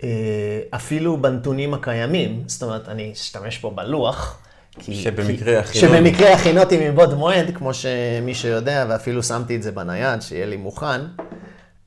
אה, 0.03 0.10
אפילו 0.72 1.17
בנתונים 1.17 1.74
הקיימים, 1.74 2.43
זאת 2.48 2.63
אומרת, 2.63 2.89
אני 2.89 3.12
אשתמש 3.13 3.58
פה 3.58 3.69
בלוח. 3.75 4.39
כי, 4.79 4.96
שבמקרה 4.96 5.63
כי, 5.63 5.69
הכינותי. 5.69 5.79
שבמקרה 5.79 6.34
הכינותי 6.34 6.89
מבעוד 6.89 7.13
מועד, 7.13 7.51
כמו 7.55 7.74
שמי 7.74 8.36
שיודע, 8.36 8.86
ואפילו 8.89 9.24
שמתי 9.24 9.55
את 9.55 9.63
זה 9.63 9.72
בנייד, 9.72 10.22
שיהיה 10.22 10.46
לי 10.46 10.58
מוכן. 10.58 11.01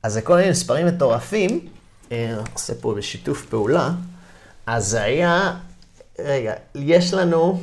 אז 0.03 0.13
זה 0.13 0.21
כל 0.21 0.35
מיני 0.35 0.49
מספרים 0.49 0.87
מטורפים, 0.87 1.67
אה, 2.11 2.35
עושה 2.53 2.73
פה 2.81 2.93
בשיתוף 2.97 3.45
פעולה. 3.45 3.89
אז 4.67 4.87
זה 4.87 5.03
היה, 5.03 5.53
רגע, 6.19 6.53
יש 6.75 7.13
לנו, 7.13 7.61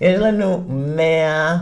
יש 0.00 0.18
לנו 0.18 0.64
100 0.68 1.56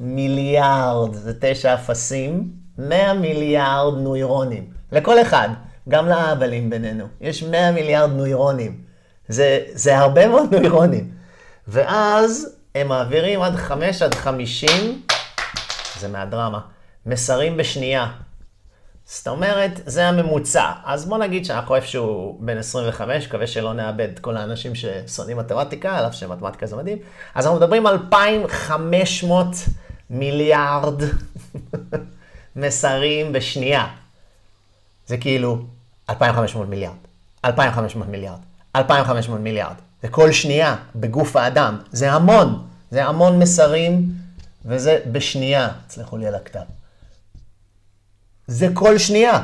מיליארד, 0.00 1.14
זה 1.14 1.32
תשע 1.40 1.74
אפסים, 1.74 2.48
100 2.78 3.14
מיליארד 3.14 3.98
נוירונים. 3.98 4.64
לכל 4.92 5.22
אחד, 5.22 5.48
גם 5.88 6.08
לאבלים 6.08 6.70
בינינו. 6.70 7.06
יש 7.20 7.42
100 7.42 7.72
מיליארד 7.72 8.10
נוירונים. 8.10 8.80
זה, 9.28 9.60
זה 9.72 9.98
הרבה 9.98 10.28
מאוד 10.28 10.54
נוירונים. 10.54 11.10
ואז 11.68 12.56
הם 12.74 12.88
מעבירים 12.88 13.42
עד 13.42 13.56
5 13.56 14.02
עד 14.02 14.14
50, 14.14 15.02
זה 16.00 16.08
מהדרמה, 16.08 16.60
מסרים 17.06 17.56
בשנייה. 17.56 18.06
זאת 19.06 19.28
אומרת, 19.28 19.80
זה 19.86 20.08
הממוצע. 20.08 20.72
אז 20.84 21.04
בוא 21.04 21.18
נגיד 21.18 21.44
שאנחנו 21.44 21.76
איפשהו 21.76 22.38
בין 22.40 22.58
25, 22.58 23.26
מקווה 23.28 23.46
שלא 23.46 23.72
נאבד 23.72 24.08
את 24.14 24.18
כל 24.18 24.36
האנשים 24.36 24.72
ששונאים 24.74 25.36
מתמטיקה, 25.36 25.98
על 25.98 26.06
אף 26.06 26.14
שמתמטיקה 26.14 26.66
זה 26.66 26.76
מדהים. 26.76 26.98
אז 27.34 27.46
אנחנו 27.46 27.58
מדברים 27.58 27.86
על 27.86 27.94
2,500 27.94 29.46
מיליארד 30.10 31.02
מסרים 32.56 33.32
בשנייה. 33.32 33.86
זה 35.06 35.16
כאילו 35.16 35.58
2,500 36.10 36.68
מיליארד, 36.68 36.96
2,500 37.44 38.08
מיליארד, 38.08 38.38
2,500 38.76 39.40
מיליארד. 39.40 39.74
זה 40.02 40.08
כל 40.08 40.32
שנייה 40.32 40.76
בגוף 40.96 41.36
האדם. 41.36 41.78
זה 41.92 42.12
המון, 42.12 42.66
זה 42.90 43.04
המון 43.04 43.38
מסרים, 43.38 44.12
וזה 44.64 44.98
בשנייה. 45.12 45.68
תסלחו 45.86 46.16
לי 46.16 46.26
על 46.26 46.34
הכתב. 46.34 46.81
זה 48.52 48.68
כל 48.74 48.98
שנייה. 48.98 49.40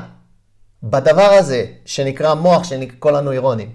בדבר 0.83 1.23
הזה, 1.39 1.65
שנקרא 1.85 2.35
מוח, 2.35 2.65
שנקרא 2.65 2.97
כל 2.99 3.17
הנוירונים. 3.17 3.69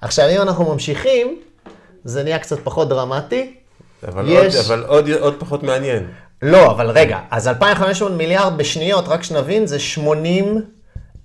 עכשיו, 0.00 0.28
אם 0.28 0.42
אנחנו 0.42 0.72
ממשיכים, 0.72 1.38
זה 2.04 2.22
נהיה 2.22 2.38
קצת 2.38 2.58
פחות 2.64 2.88
דרמטי. 2.88 3.54
אבל, 4.08 4.24
יש- 4.28 4.54
עוד, 4.54 4.64
אבל 4.64 4.84
עוד, 4.84 5.08
עוד 5.10 5.34
פחות 5.38 5.62
מעניין. 5.62 6.06
לא, 6.42 6.70
אבל 6.70 6.90
רגע, 6.90 7.18
אז 7.30 7.48
2,500 7.48 8.12
מיליארד 8.12 8.56
בשניות, 8.58 9.08
רק 9.08 9.22
שנבין, 9.22 9.66
זה 9.66 9.78
80 9.78 10.62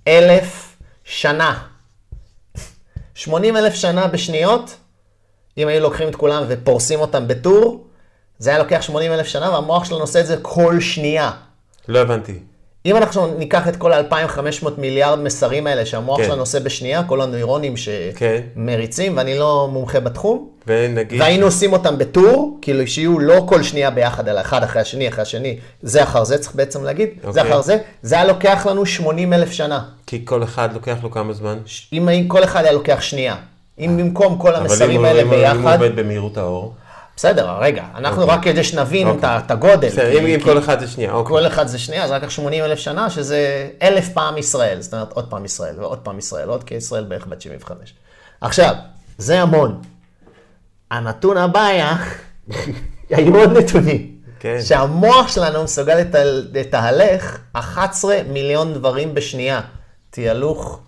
אלף 0.08 0.76
שנה. 1.04 1.58
80 3.14 3.56
אלף 3.56 3.74
שנה 3.74 4.06
בשניות, 4.06 4.76
אם 5.58 5.68
היו 5.68 5.80
לוקחים 5.80 6.08
את 6.08 6.16
כולם 6.16 6.44
ופורסים 6.48 7.00
אותם 7.00 7.28
בטור, 7.28 7.86
זה 8.38 8.50
היה 8.50 8.58
לוקח 8.58 8.82
80 8.82 9.12
אלף 9.12 9.26
שנה, 9.26 9.50
והמוח 9.50 9.84
שלנו 9.84 10.00
עושה 10.00 10.20
את 10.20 10.26
זה 10.26 10.36
כל 10.42 10.80
שנייה. 10.80 11.30
לא 11.88 11.98
הבנתי. 11.98 12.38
אם 12.86 12.96
אנחנו 12.96 13.26
ניקח 13.38 13.68
את 13.68 13.76
כל 13.76 13.92
ה-2,500 13.92 14.40
מיליארד 14.78 15.18
מסרים 15.18 15.66
האלה 15.66 15.86
שהמוח 15.86 16.18
כן. 16.20 16.24
שלנו 16.26 16.40
עושה 16.40 16.60
בשנייה, 16.60 17.02
כל 17.02 17.20
הנוירונים 17.20 17.74
כן. 18.16 18.40
שמריצים, 18.56 19.16
ואני 19.16 19.38
לא 19.38 19.68
מומחה 19.72 20.00
בתחום, 20.00 20.48
ונגיד... 20.66 21.20
והיינו 21.20 21.46
עושים 21.46 21.72
אותם 21.72 21.98
בטור, 21.98 22.58
כאילו 22.62 22.86
שיהיו 22.86 23.18
לא 23.18 23.44
כל 23.48 23.62
שנייה 23.62 23.90
ביחד, 23.90 24.28
אלא 24.28 24.40
אחד 24.40 24.62
אחרי 24.62 24.82
השני, 24.82 25.08
אחרי 25.08 25.22
השני, 25.22 25.58
זה 25.82 26.02
אחר 26.02 26.24
זה 26.24 26.38
צריך 26.38 26.54
בעצם 26.54 26.84
להגיד, 26.84 27.08
זה 27.22 27.28
אוקיי. 27.28 27.42
אחר 27.42 27.60
זה, 27.60 27.76
זה 28.02 28.14
היה 28.14 28.24
לוקח 28.24 28.66
לנו 28.70 28.86
80 28.86 29.32
אלף 29.32 29.52
שנה. 29.52 29.80
כי 30.06 30.20
כל 30.24 30.42
אחד 30.42 30.72
לוקח 30.74 30.96
לו 31.02 31.10
כמה 31.10 31.32
זמן. 31.32 31.58
אם 31.92 32.08
היה- 32.08 32.24
כל 32.28 32.44
אחד 32.44 32.64
היה 32.64 32.72
לוקח 32.72 33.00
שנייה. 33.00 33.36
אם 33.78 33.96
במקום 34.00 34.38
כל 34.38 34.48
אבל 34.48 34.56
אם 34.64 34.70
המסרים 34.70 35.04
האלה 35.04 35.22
אם 35.22 35.26
הוא- 35.28 35.34
אם 35.36 35.40
הוא 35.40 35.48
ביחד, 35.62 35.82
עובד 35.82 35.96
במהירות 35.96 36.36
האור. 36.36 36.74
בסדר, 37.16 37.58
רגע, 37.60 37.84
אנחנו 37.94 38.22
אוקיי. 38.22 38.36
רק 38.36 38.44
כדי 38.44 38.64
שנבין 38.64 39.08
אוקיי. 39.08 39.38
את 39.38 39.50
הגודל. 39.50 39.88
בסדר, 39.88 40.18
אם 40.18 40.40
כל 40.44 40.58
אחד 40.58 40.80
זה 40.80 40.86
שנייה, 40.88 41.12
אוקיי. 41.12 41.36
כל 41.36 41.46
אחד 41.46 41.66
זה 41.66 41.78
שנייה, 41.78 42.08
זה 42.08 42.14
לקח 42.14 42.30
80 42.30 42.64
אלף 42.64 42.78
שנה, 42.78 43.10
שזה 43.10 43.68
אלף 43.82 44.08
פעם 44.08 44.38
ישראל. 44.38 44.80
זאת 44.80 44.94
אומרת, 44.94 45.12
עוד 45.12 45.30
פעם 45.30 45.44
ישראל, 45.44 45.80
ועוד 45.80 45.98
פעם 45.98 46.18
ישראל, 46.18 46.48
עוד 46.48 46.64
כי 46.64 46.74
ישראל 46.74 47.04
בערך 47.04 47.26
בת 47.26 47.40
75. 47.40 47.94
עכשיו, 48.40 48.74
זה 49.18 49.40
המון. 49.42 49.80
הנתון 50.90 51.36
הבא 51.36 51.60
היה, 51.66 51.96
היו 53.10 53.36
עוד 53.36 53.50
נתונים. 53.58 54.10
כן. 54.40 54.58
שהמוח 54.62 55.28
שלנו 55.28 55.64
מסוגל 55.64 55.94
לת- 55.94 56.14
לתהלך 56.52 57.38
11 57.52 58.16
מיליון 58.28 58.74
דברים 58.74 59.14
בשנייה. 59.14 59.60
תהלוך 60.10 60.80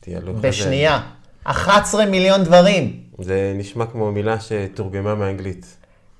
תהלוך. 0.00 0.36
בשנייה. 0.40 1.00
11 1.44 2.06
מיליון 2.06 2.44
דברים. 2.44 3.00
זה 3.18 3.52
נשמע 3.56 3.86
כמו 3.86 4.12
מילה 4.12 4.36
שתורגמה 4.40 5.14
מאנגלית. 5.14 5.76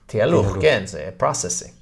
תהלוך. 0.07 0.57
כן, 0.61 0.83
זה 0.87 1.11
processing. 1.21 1.73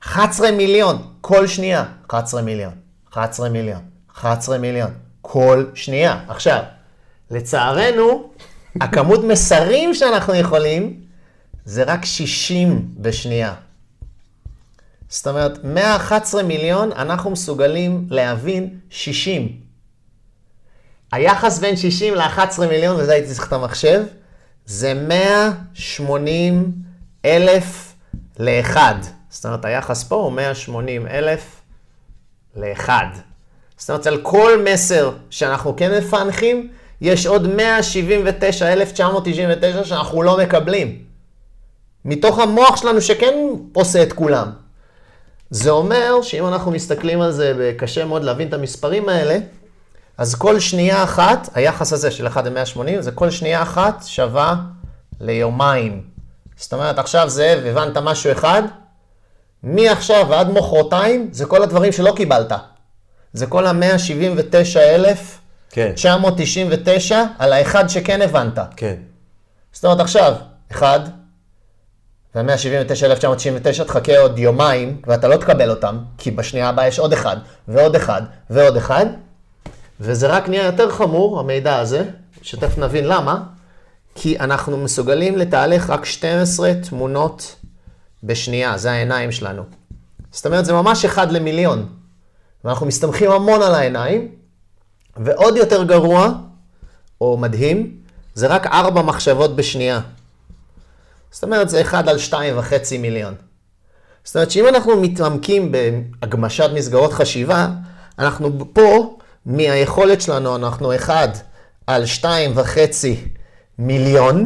11 0.00 0.50
מיליון, 0.50 1.02
כל 1.20 1.46
שנייה. 1.46 1.84
11 2.06 2.42
מיליון, 2.42 2.72
11 3.12 3.48
מיליון, 3.48 3.80
11 4.14 4.58
מיליון, 4.58 4.90
כל 5.20 5.64
שנייה. 5.74 6.24
עכשיו, 6.28 6.62
לצערנו, 7.30 8.30
הכמות 8.80 9.24
מסרים 9.24 9.94
שאנחנו 9.94 10.34
יכולים, 10.34 11.00
זה 11.64 11.82
רק 11.82 12.04
60 12.04 12.88
בשנייה. 12.96 13.54
זאת 15.08 15.26
אומרת, 15.26 15.64
111 15.64 16.42
מיליון, 16.42 16.92
אנחנו 16.92 17.30
מסוגלים 17.30 18.06
להבין 18.10 18.78
60. 18.90 19.60
היחס 21.12 21.58
בין 21.58 21.76
60 21.76 22.14
ל-11 22.14 22.66
מיליון, 22.68 22.96
וזה 22.96 23.12
הייתי 23.12 23.28
צריך 23.28 23.48
את 23.48 23.52
המחשב, 23.52 24.02
זה 24.72 24.94
180 24.94 26.72
אלף 27.24 27.94
לאחד. 28.38 28.94
זאת 29.30 29.46
אומרת, 29.46 29.64
היחס 29.64 30.04
פה 30.04 30.14
הוא 30.14 30.32
180 30.32 31.06
אלף 31.06 31.60
לאחד. 32.56 33.06
זאת 33.76 33.90
אומרת, 33.90 34.06
על 34.06 34.20
כל 34.22 34.64
מסר 34.72 35.12
שאנחנו 35.30 35.76
כן 35.76 35.98
מפענחים, 35.98 36.70
יש 37.00 37.26
עוד 37.26 37.46
179,999 37.46 39.84
שאנחנו 39.84 40.22
לא 40.22 40.38
מקבלים. 40.38 40.98
מתוך 42.04 42.38
המוח 42.38 42.76
שלנו 42.76 43.00
שכן 43.00 43.34
עושה 43.72 44.02
את 44.02 44.12
כולם. 44.12 44.50
זה 45.50 45.70
אומר 45.70 46.22
שאם 46.22 46.46
אנחנו 46.46 46.70
מסתכלים 46.70 47.20
על 47.20 47.32
זה, 47.32 47.54
וקשה 47.58 48.04
מאוד 48.04 48.24
להבין 48.24 48.48
את 48.48 48.54
המספרים 48.54 49.08
האלה, 49.08 49.38
אז 50.22 50.34
כל 50.34 50.60
שנייה 50.60 51.04
אחת, 51.04 51.48
היחס 51.54 51.92
הזה 51.92 52.10
של 52.10 52.26
1 52.26 52.46
ל-180, 52.46 53.00
זה 53.00 53.12
כל 53.12 53.30
שנייה 53.30 53.62
אחת 53.62 54.04
שווה 54.06 54.56
ליומיים. 55.20 56.02
זאת 56.56 56.72
אומרת, 56.72 56.98
עכשיו 56.98 57.28
זאב, 57.28 57.58
הבנת 57.66 57.96
משהו 57.96 58.32
אחד, 58.32 58.62
מעכשיו 59.62 60.26
ועד 60.30 60.50
מחרתיים, 60.50 61.28
זה 61.32 61.46
כל 61.46 61.62
הדברים 61.62 61.92
שלא 61.92 62.12
קיבלת. 62.16 62.52
זה 63.32 63.46
כל 63.46 63.66
ה-179,999 63.66 65.54
כן, 65.70 65.92
על 67.38 67.52
האחד 67.52 67.88
שכן 67.88 68.22
הבנת. 68.22 68.58
כן. 68.76 68.96
זאת 69.72 69.84
אומרת, 69.84 70.00
עכשיו, 70.00 70.34
אחד, 70.72 71.00
וה-179,999 72.34 73.84
תחכה 73.84 74.18
עוד 74.18 74.38
יומיים, 74.38 75.02
ואתה 75.06 75.28
לא 75.28 75.36
תקבל 75.36 75.70
אותם, 75.70 75.98
כי 76.18 76.30
בשנייה 76.30 76.68
הבאה 76.68 76.86
יש 76.86 76.98
עוד 76.98 77.12
אחד, 77.12 77.36
ועוד 77.68 77.96
אחד, 77.96 78.22
ועוד 78.50 78.76
אחד, 78.76 79.06
וזה 80.04 80.26
רק 80.26 80.48
נהיה 80.48 80.64
יותר 80.64 80.90
חמור, 80.90 81.40
המידע 81.40 81.78
הזה, 81.78 82.04
שתכף 82.42 82.78
נבין 82.78 83.04
למה, 83.04 83.42
כי 84.14 84.38
אנחנו 84.38 84.76
מסוגלים 84.76 85.36
לתהלך 85.36 85.90
רק 85.90 86.04
12 86.04 86.72
תמונות 86.88 87.56
בשנייה, 88.22 88.78
זה 88.78 88.92
העיניים 88.92 89.32
שלנו. 89.32 89.62
זאת 90.32 90.46
אומרת, 90.46 90.64
זה 90.64 90.72
ממש 90.72 91.04
אחד 91.04 91.32
למיליון. 91.32 91.88
ואנחנו 92.64 92.86
מסתמכים 92.86 93.30
המון 93.30 93.62
על 93.62 93.74
העיניים, 93.74 94.28
ועוד 95.16 95.56
יותר 95.56 95.84
גרוע, 95.84 96.32
או 97.20 97.36
מדהים, 97.36 97.96
זה 98.34 98.46
רק 98.46 98.66
ארבע 98.66 99.02
מחשבות 99.02 99.56
בשנייה. 99.56 100.00
זאת 101.30 101.44
אומרת, 101.44 101.68
זה 101.68 101.80
אחד 101.80 102.08
על 102.08 102.18
שתיים 102.18 102.58
וחצי 102.58 102.98
מיליון. 102.98 103.34
זאת 104.24 104.36
אומרת 104.36 104.50
שאם 104.50 104.68
אנחנו 104.68 105.00
מתעמקים 105.00 105.72
בהגמשת 105.72 106.70
מסגרות 106.74 107.12
חשיבה, 107.12 107.68
אנחנו 108.18 108.74
פה, 108.74 109.16
מהיכולת 109.46 110.20
שלנו, 110.20 110.56
אנחנו 110.56 110.94
אחד 110.94 111.28
על 111.86 112.06
שתיים 112.06 112.52
וחצי 112.54 113.28
מיליון, 113.78 114.44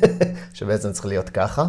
שבעצם 0.54 0.92
צריך 0.92 1.06
להיות 1.06 1.28
ככה, 1.28 1.66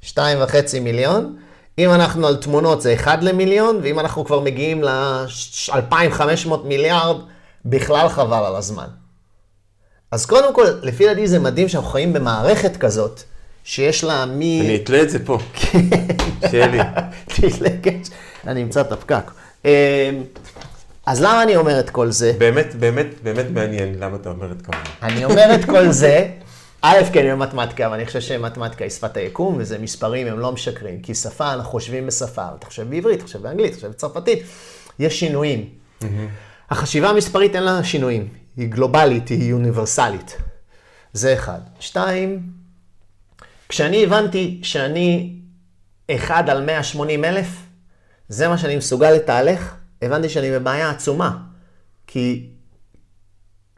שתיים 0.00 0.38
וחצי 0.42 0.80
מיליון. 0.80 1.36
אם 1.78 1.90
אנחנו 1.90 2.26
על 2.26 2.36
תמונות 2.36 2.82
זה 2.82 2.94
אחד 2.94 3.22
למיליון, 3.22 3.80
ואם 3.82 4.00
אנחנו 4.00 4.24
כבר 4.24 4.40
מגיעים 4.40 4.82
ל-2,500 4.82 6.48
מיליארד, 6.64 7.16
בכלל 7.64 8.08
חבל 8.08 8.44
על 8.44 8.56
הזמן. 8.56 8.86
אז 10.10 10.26
קודם 10.26 10.54
כל, 10.54 10.66
לפי 10.82 11.06
דעתי 11.06 11.28
זה 11.28 11.38
מדהים 11.38 11.68
שאנחנו 11.68 11.90
חיים 11.90 12.12
במערכת 12.12 12.76
כזאת, 12.76 13.22
שיש 13.64 14.04
לה 14.04 14.26
מי... 14.26 14.60
אני 14.60 14.76
אתלה 14.76 15.02
את 15.02 15.10
זה 15.10 15.24
פה. 15.24 15.38
שיהיה 16.50 16.66
לי. 16.66 16.78
תתלה, 17.34 17.68
כן. 17.82 18.00
אני 18.46 18.62
אמצא 18.62 18.80
את 18.80 18.92
הפקק. 18.92 19.30
אז 21.10 21.22
למה 21.22 21.42
אני 21.42 21.56
אומר 21.56 21.80
את 21.80 21.90
כל 21.90 22.10
זה? 22.10 22.32
באמת, 22.38 22.74
באמת, 22.74 23.06
באמת 23.22 23.46
מעניין 23.50 23.94
למה 23.98 24.16
אתה 24.16 24.28
אומר 24.30 24.52
את 24.52 24.62
כל 24.62 24.72
זה. 24.72 25.06
אני 25.06 25.24
אומר 25.24 25.54
את 25.54 25.64
כל 25.64 25.88
זה, 25.88 26.28
א', 26.82 26.98
כי 27.12 27.20
אני 27.20 27.32
במתמטיקה, 27.32 27.88
ואני 27.90 28.06
חושב 28.06 28.20
שמתמטיקה 28.20 28.84
היא 28.84 28.90
שפת 28.90 29.16
היקום, 29.16 29.56
וזה 29.58 29.78
מספרים, 29.78 30.26
הם 30.26 30.38
לא 30.38 30.52
משקרים. 30.52 31.00
כי 31.02 31.14
שפה, 31.14 31.52
אנחנו 31.52 31.70
חושבים 31.70 32.06
בשפה, 32.06 32.46
אתה 32.58 32.66
חושב 32.66 32.90
בעברית, 32.90 33.22
חושב 33.22 33.42
באנגלית, 33.42 33.74
חושב 33.74 33.88
בצרפתית, 33.88 34.42
יש 34.98 35.20
שינויים. 35.20 35.68
החשיבה 36.70 37.08
המספרית 37.08 37.54
אין 37.54 37.62
לה 37.62 37.84
שינויים, 37.84 38.28
היא 38.56 38.68
גלובלית, 38.68 39.28
היא 39.28 39.52
אוניברסלית. 39.52 40.36
זה 41.12 41.34
אחד. 41.34 41.60
שתיים, 41.80 42.40
כשאני 43.68 44.04
הבנתי 44.04 44.60
שאני 44.62 45.36
אחד 46.10 46.50
על 46.50 46.64
180 46.64 47.24
אלף, 47.24 47.48
זה 48.28 48.48
מה 48.48 48.58
שאני 48.58 48.76
מסוגל 48.76 49.10
לתהלך, 49.10 49.74
הבנתי 50.02 50.28
שאני 50.28 50.50
בבעיה 50.50 50.90
עצומה. 50.90 51.38
כי 52.06 52.50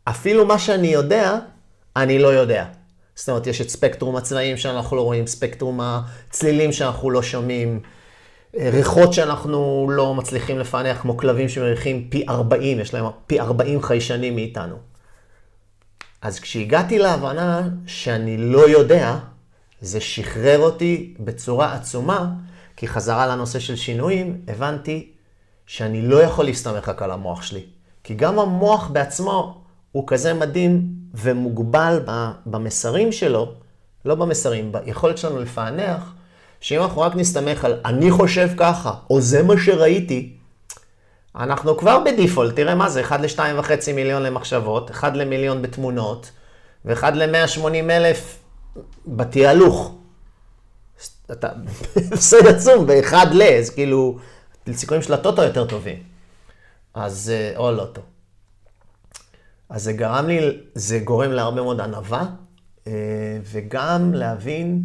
אפילו 0.04 0.46
מה 0.46 0.58
שאני 0.58 0.88
יודע, 0.88 1.38
אני 1.96 2.18
לא 2.18 2.28
יודע. 2.28 2.66
זאת 3.14 3.28
אומרת, 3.28 3.46
יש 3.46 3.60
את 3.60 3.68
ספקטרום 3.68 4.16
הצבעים 4.16 4.56
שאנחנו 4.56 4.96
לא 4.96 5.02
רואים, 5.02 5.26
ספקטרום 5.26 5.80
הצלילים 5.80 6.72
שאנחנו 6.72 7.10
לא 7.10 7.22
שומעים, 7.22 7.80
ריחות 8.54 9.12
שאנחנו 9.12 9.86
לא 9.90 10.14
מצליחים 10.14 10.58
לפענח, 10.58 11.00
כמו 11.00 11.16
כלבים 11.16 11.48
שמריחים 11.48 12.08
פי 12.10 12.24
40, 12.28 12.80
יש 12.80 12.94
להם 12.94 13.04
פי 13.26 13.40
40 13.40 13.82
חיישנים 13.82 14.34
מאיתנו. 14.34 14.76
אז 16.22 16.40
כשהגעתי 16.40 16.98
להבנה 16.98 17.68
שאני 17.86 18.36
לא 18.36 18.68
יודע, 18.68 19.16
זה 19.80 20.00
שחרר 20.00 20.58
אותי 20.58 21.14
בצורה 21.20 21.74
עצומה, 21.74 22.30
כי 22.76 22.88
חזרה 22.88 23.26
לנושא 23.26 23.58
של 23.58 23.76
שינויים, 23.76 24.40
הבנתי 24.48 25.11
שאני 25.72 26.02
לא 26.02 26.22
יכול 26.22 26.44
להסתמך 26.44 26.88
רק 26.88 27.02
על 27.02 27.10
המוח 27.10 27.42
שלי. 27.42 27.62
כי 28.04 28.14
גם 28.14 28.38
המוח 28.38 28.88
בעצמו 28.88 29.62
הוא 29.92 30.04
כזה 30.06 30.34
מדהים 30.34 30.88
ומוגבל 31.14 32.00
במסרים 32.46 33.12
שלו, 33.12 33.52
לא 34.04 34.14
במסרים, 34.14 34.72
ביכולת 34.72 35.18
שלנו 35.18 35.38
לפענח, 35.40 36.12
שאם 36.60 36.82
אנחנו 36.82 37.00
רק 37.00 37.16
נסתמך 37.16 37.64
על 37.64 37.80
אני 37.84 38.10
חושב 38.10 38.48
ככה, 38.56 38.94
או 39.10 39.20
זה 39.20 39.42
מה 39.42 39.54
שראיתי, 39.58 40.36
אנחנו 41.36 41.76
כבר 41.76 42.04
בדיפולט, 42.04 42.56
תראה 42.56 42.74
מה 42.74 42.88
זה, 42.88 43.00
1 43.00 43.20
ל-2.5 43.20 43.92
מיליון 43.94 44.22
למחשבות, 44.22 44.90
1 44.90 45.16
למיליון 45.16 45.62
בתמונות, 45.62 46.30
ו-1 46.84 47.10
ל-180 47.10 47.90
אלף 47.90 48.38
בתהלוך. 49.06 49.94
אתה 51.30 51.48
הפסד 52.12 52.46
עצום, 52.46 52.86
ב-1 52.86 53.14
ל, 53.32 53.42
אז 53.42 53.70
כאילו, 53.70 54.18
סיכויים 54.70 55.02
של 55.02 55.14
הטוטו 55.14 55.42
יותר 55.42 55.66
טובים. 55.66 56.02
אז, 56.94 57.32
אה, 57.34 57.52
או 57.56 57.72
לוטו. 57.72 58.00
אז 59.68 59.82
זה 59.82 59.92
גרם 59.92 60.26
לי, 60.26 60.58
זה 60.74 60.98
גורם 60.98 61.30
להרבה 61.30 61.62
מאוד 61.62 61.80
ענווה, 61.80 62.26
אה, 62.86 62.92
וגם 63.42 64.14
להבין 64.14 64.82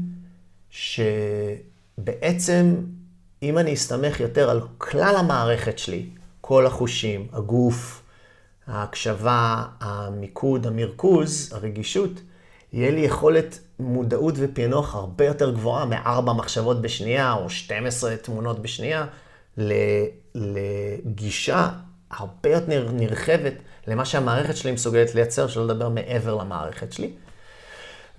שבעצם, 0.69 2.75
אם 3.43 3.57
אני 3.57 3.73
אסתמך 3.73 4.19
יותר 4.19 4.49
על 4.49 4.61
כלל 4.77 5.15
המערכת 5.15 5.79
שלי, 5.79 6.05
כל 6.41 6.65
החושים, 6.65 7.27
הגוף, 7.33 8.03
ההקשבה, 8.67 9.63
המיקוד, 9.79 10.67
המרכוז, 10.67 11.53
הרגישות, 11.53 12.11
יהיה 12.73 12.91
לי 12.91 13.01
יכולת 13.01 13.59
מודעות 13.79 14.35
ופענוח 14.37 14.95
הרבה 14.95 15.25
יותר 15.25 15.51
גבוהה 15.51 15.85
מארבע 15.85 16.33
מחשבות 16.33 16.81
בשנייה 16.81 17.33
או 17.33 17.49
12 17.49 18.15
תמונות 18.15 18.59
בשנייה, 18.59 19.05
לגישה 20.35 21.69
הרבה 22.11 22.49
יותר 22.49 22.91
נרחבת 22.91 23.53
למה 23.87 24.05
שהמערכת 24.05 24.57
שלי 24.57 24.71
מסוגלת 24.71 25.15
לייצר, 25.15 25.47
שלא 25.47 25.67
לדבר 25.67 25.89
מעבר 25.89 26.35
למערכת 26.35 26.93
שלי. 26.93 27.09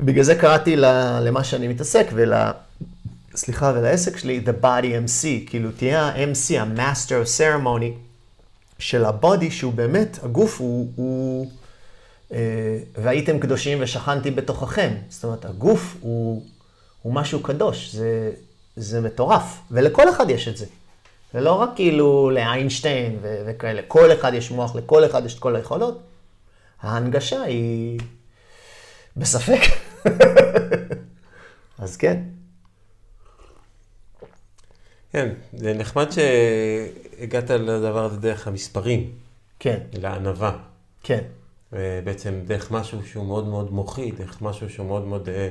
ובגלל 0.01 0.24
זה 0.24 0.35
קראתי 0.35 0.77
למה 1.20 1.44
שאני 1.44 1.68
מתעסק 1.68 2.07
ול... 2.14 2.33
סליחה, 3.35 3.72
ולעסק 3.74 4.16
שלי, 4.16 4.40
The 4.44 4.64
Body 4.64 4.87
MC, 5.07 5.48
כאילו 5.48 5.70
תהיה 5.72 6.03
ה-MC, 6.03 6.59
ה-Master 6.59 7.27
of 7.27 7.38
Ceremony 7.38 7.98
של 8.79 9.05
הבודי, 9.05 9.51
שהוא 9.51 9.72
באמת, 9.72 10.18
הגוף 10.22 10.61
הוא, 10.61 10.92
הוא 10.96 11.51
אה, 12.33 12.79
והייתם 13.03 13.38
קדושים 13.38 13.79
ושכנתי 13.81 14.31
בתוככם. 14.31 14.94
זאת 15.09 15.24
אומרת, 15.24 15.44
הגוף 15.44 15.96
הוא, 16.01 16.46
הוא 17.03 17.14
משהו 17.14 17.42
קדוש, 17.42 17.94
זה, 17.94 18.31
זה 18.77 19.01
מטורף, 19.01 19.59
ולכל 19.70 20.11
אחד 20.11 20.31
יש 20.31 20.48
את 20.48 20.57
זה. 20.57 20.66
זה 21.33 21.41
לא 21.41 21.53
רק 21.53 21.71
כאילו 21.75 22.31
לאיינשטיין 22.31 23.19
ו- 23.23 23.43
וכאלה, 23.47 23.83
כל 23.88 24.12
אחד 24.12 24.35
יש 24.35 24.51
מוח, 24.51 24.77
לכל 24.77 25.07
אחד 25.07 25.27
יש 25.27 25.35
את 25.35 25.38
כל 25.38 25.57
היכולות. 25.57 26.03
ההנגשה 26.81 27.43
היא 27.43 28.01
בספק. 29.17 29.61
אז 31.79 31.97
כן. 31.97 32.23
כן, 35.12 35.29
זה 35.53 35.75
נחמד 35.75 36.07
שהגעת 36.11 37.51
לדבר 37.51 38.05
הזה 38.05 38.17
דרך 38.17 38.49
המספרים. 38.49 39.11
כן. 39.59 39.79
לענווה. 39.93 40.57
כן. 41.03 41.23
בעצם 42.05 42.41
דרך 42.47 42.71
משהו 42.71 43.07
שהוא 43.07 43.27
מאוד 43.27 43.49
מאוד 43.49 43.73
מוחי, 43.73 44.11
דרך 44.11 44.43
משהו 44.43 44.71
שהוא 44.71 44.87
מאוד 44.87 45.07
מאוד 45.07 45.29
אה, 45.29 45.49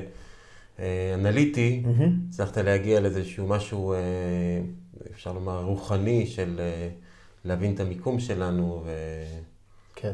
אה, 0.78 1.14
אנליטי, 1.14 1.82
הצלחת 2.28 2.58
mm-hmm. 2.58 2.62
להגיע 2.62 3.00
לאיזשהו 3.00 3.46
משהו, 3.46 3.92
אה, 3.92 3.98
אפשר 5.12 5.32
לומר, 5.32 5.62
רוחני 5.62 6.26
של 6.26 6.60
אה, 6.60 6.88
להבין 7.44 7.74
את 7.74 7.80
המיקום 7.80 8.20
שלנו. 8.20 8.82
ו... 8.84 8.90
כן. 9.94 10.12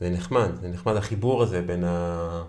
זה 0.00 0.10
נחמד, 0.10 0.50
זה 0.60 0.68
נחמד 0.68 0.96
החיבור 0.96 1.42
הזה 1.42 1.62
בין 1.62 1.84
ה... 1.84 2.44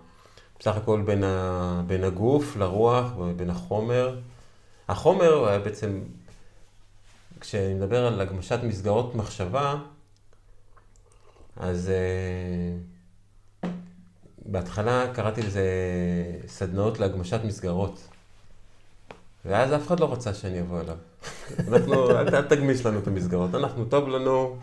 בסך 0.59 0.75
הכל 0.77 1.01
בין, 1.01 1.23
ה... 1.23 1.81
בין 1.87 2.03
הגוף 2.03 2.55
לרוח 2.55 3.17
ובין 3.17 3.49
החומר. 3.49 4.19
החומר 4.89 5.59
בעצם, 5.63 6.01
כשאני 7.39 7.73
מדבר 7.73 8.05
על 8.05 8.21
הגמשת 8.21 8.59
מסגרות 8.63 9.15
מחשבה, 9.15 9.75
אז 11.55 11.91
uh, 13.63 13.67
בהתחלה 14.45 15.13
קראתי 15.13 15.41
לזה 15.41 15.65
סדנאות 16.47 16.99
להגמשת 16.99 17.39
מסגרות. 17.43 18.07
ואז 19.47 19.73
אף 19.73 19.87
אחד 19.87 19.99
לא 19.99 20.13
רצה 20.13 20.33
שאני 20.33 20.61
אבוא 20.61 20.81
אליו. 20.81 20.95
אנחנו, 21.67 22.09
אל, 22.11 22.41
תגמיש 22.41 22.85
לנו 22.85 22.99
את 22.99 23.07
המסגרות, 23.07 23.55
אנחנו, 23.55 23.85
טוב 23.85 24.07
לנו, 24.07 24.57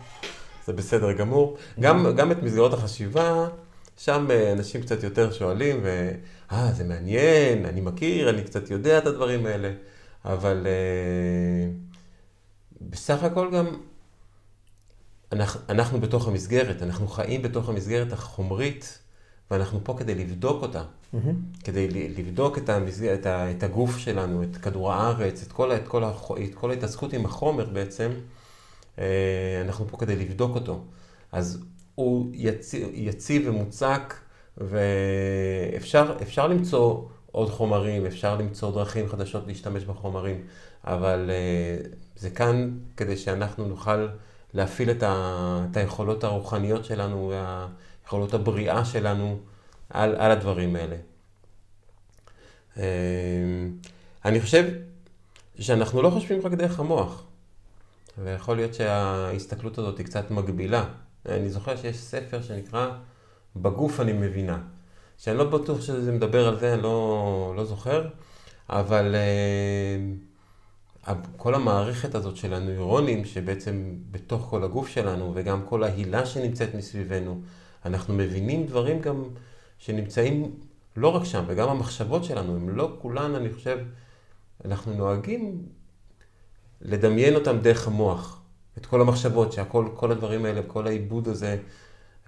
זה 0.65 0.73
בסדר 0.73 1.11
גמור. 1.11 1.57
גם, 1.79 2.15
גם 2.15 2.31
את 2.31 2.43
מסגרות 2.43 2.73
החשיבה, 2.73 3.47
שם 3.97 4.27
אה, 4.29 4.51
אנשים 4.51 4.81
קצת 4.81 5.03
יותר 5.03 5.31
שואלים, 5.31 5.79
ו... 5.83 6.11
אה, 6.51 6.71
זה 6.71 6.83
מעניין, 6.83 7.65
אני 7.65 7.81
מכיר, 7.81 8.29
אני 8.29 8.43
קצת 8.43 8.69
יודע 8.69 8.97
את 8.97 9.05
הדברים 9.05 9.45
האלה, 9.45 9.71
אבל 10.25 10.67
uh, 10.67 11.95
בסך 12.81 13.23
הכל 13.23 13.51
גם 13.51 13.65
אנחנו, 15.31 15.59
אנחנו 15.69 15.99
בתוך 16.01 16.27
המסגרת, 16.27 16.81
אנחנו 16.83 17.07
חיים 17.07 17.41
בתוך 17.41 17.69
המסגרת 17.69 18.13
החומרית, 18.13 18.99
ואנחנו 19.51 19.79
פה 19.83 19.95
כדי 19.97 20.15
לבדוק 20.15 20.61
אותה. 20.61 20.81
Mm-hmm. 20.81 21.63
כדי 21.63 22.09
לבדוק 22.17 22.57
את, 22.57 22.69
המסגר, 22.69 23.13
את, 23.13 23.25
ה, 23.25 23.51
את 23.51 23.63
הגוף 23.63 23.97
שלנו, 23.97 24.43
את 24.43 24.57
כדור 24.57 24.93
הארץ, 24.93 25.43
את 25.43 25.51
כל, 25.51 25.71
את, 25.71 25.87
כל, 25.87 26.03
את 26.43 26.55
כל 26.55 26.69
ההתעסקות 26.71 27.13
עם 27.13 27.25
החומר 27.25 27.65
בעצם, 27.65 28.11
אה, 28.99 29.61
אנחנו 29.61 29.87
פה 29.87 29.97
כדי 29.97 30.15
לבדוק 30.15 30.55
אותו. 30.55 30.83
אז 31.31 31.63
הוא 31.95 32.29
יציב, 32.33 32.87
יציב 32.93 33.49
ומוצק, 33.49 34.13
ואפשר 34.57 36.47
למצוא 36.47 37.01
עוד 37.31 37.49
חומרים, 37.49 38.05
אפשר 38.05 38.37
למצוא 38.37 38.71
דרכים 38.71 39.09
חדשות 39.09 39.47
להשתמש 39.47 39.83
בחומרים, 39.83 40.41
אבל 40.83 41.29
אה, 41.29 41.89
זה 42.15 42.29
כאן 42.29 42.71
כדי 42.97 43.17
שאנחנו 43.17 43.67
נוכל... 43.67 44.07
להפעיל 44.55 44.91
את, 44.91 45.03
ה, 45.03 45.65
את 45.71 45.77
היכולות 45.77 46.23
הרוחניות 46.23 46.85
שלנו 46.85 47.33
והיכולות 48.05 48.33
הבריאה 48.33 48.85
שלנו 48.85 49.39
על, 49.89 50.15
על 50.15 50.31
הדברים 50.31 50.75
האלה. 50.75 50.95
אמ, 52.77 52.83
אני 54.25 54.41
חושב 54.41 54.73
שאנחנו 55.59 56.01
לא 56.01 56.09
חושבים 56.09 56.41
רק 56.43 56.53
דרך 56.53 56.79
המוח. 56.79 57.23
ויכול 58.23 58.55
להיות 58.55 58.73
שההסתכלות 58.73 59.77
הזאת 59.77 59.97
היא 59.97 60.05
קצת 60.05 60.31
מגבילה. 60.31 60.85
אני 61.29 61.49
זוכר 61.49 61.77
שיש 61.77 61.97
ספר 61.97 62.41
שנקרא 62.41 62.91
בגוף 63.55 63.99
אני 63.99 64.13
מבינה. 64.13 64.59
שאני 65.17 65.37
לא 65.37 65.43
בטוח 65.49 65.81
שזה 65.81 66.11
מדבר 66.11 66.47
על 66.47 66.59
זה, 66.59 66.73
אני 66.73 66.81
לא, 66.81 67.53
לא 67.55 67.65
זוכר, 67.65 68.07
אבל 68.69 69.15
uh, 71.05 71.11
כל 71.37 71.55
המערכת 71.55 72.15
הזאת 72.15 72.37
של 72.37 72.53
הנוירונים, 72.53 73.25
שבעצם 73.25 73.95
בתוך 74.11 74.47
כל 74.49 74.63
הגוף 74.63 74.87
שלנו, 74.87 75.31
וגם 75.35 75.61
כל 75.65 75.83
ההילה 75.83 76.25
שנמצאת 76.25 76.75
מסביבנו, 76.75 77.41
אנחנו 77.85 78.13
מבינים 78.13 78.65
דברים 78.65 79.01
גם 79.01 79.23
שנמצאים 79.77 80.55
לא 80.97 81.07
רק 81.07 81.23
שם, 81.23 81.43
וגם 81.47 81.69
המחשבות 81.69 82.23
שלנו, 82.23 82.55
הם 82.55 82.69
לא 82.69 82.97
כולן, 83.01 83.35
אני 83.35 83.53
חושב, 83.53 83.79
אנחנו 84.65 84.93
נוהגים 84.93 85.61
לדמיין 86.81 87.35
אותם 87.35 87.59
דרך 87.59 87.87
המוח. 87.87 88.41
את 88.77 88.85
כל 88.85 89.01
המחשבות, 89.01 89.51
שהכל, 89.51 89.87
כל 89.95 90.11
הדברים 90.11 90.45
האלה, 90.45 90.61
כל 90.67 90.87
העיבוד 90.87 91.27
הזה 91.27 91.57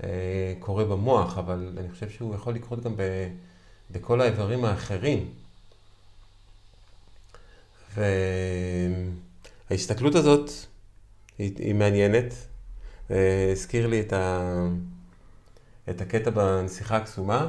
אה, 0.04 0.54
קורה 0.60 0.86
במוח, 0.86 1.38
אבל 1.38 1.74
אני 1.78 1.90
חושב 1.90 2.10
שהוא 2.10 2.36
יכול 2.36 2.54
לקרות 2.54 2.84
גם 2.84 2.96
ב, 2.96 3.02
בכל 3.92 4.22
האיברים 4.22 4.66
האחרים. 4.66 5.30
וההסתכלות 9.70 10.16
הזאת 10.16 10.52
היא, 11.38 11.52
היא 11.58 11.76
מעניינת. 11.76 12.34
אה, 13.12 13.50
הזכיר 13.52 13.88
לי 13.88 14.02
את, 14.02 14.14
ה, 14.14 14.54
את 15.90 16.02
הקטע 16.02 16.30
בנסיכה 16.30 16.98
הקסומה, 16.98 17.48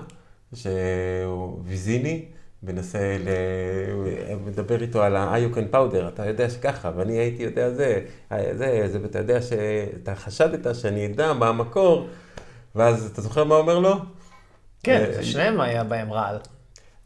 שוויזיני 0.55 2.25
מנסה, 2.63 3.17
ל... 3.25 3.29
מדבר 4.47 4.83
איתו 4.83 5.03
על 5.03 5.17
ה-iocon 5.17 5.69
פאודר, 5.71 6.09
אתה 6.09 6.27
יודע 6.27 6.51
שככה, 6.51 6.91
ואני 6.97 7.19
הייתי 7.19 7.43
יודע 7.43 7.71
זה, 7.71 8.01
זה, 8.31 8.89
זה, 8.89 8.99
ואתה 9.03 9.19
יודע 9.19 9.43
שאתה 9.43 10.15
חשדת 10.15 10.75
שאני 10.75 11.07
אדע 11.07 11.33
מה 11.33 11.49
המקור, 11.49 12.09
ואז 12.75 13.11
אתה 13.13 13.23
זוכר 13.23 13.45
מה 13.45 13.55
אומר 13.55 13.79
לו? 13.79 13.95
כן, 14.83 15.11
זה 15.15 15.25
שניהם 15.25 15.61
היה 15.61 15.85
בהם 15.85 16.13
רעל. 16.13 16.37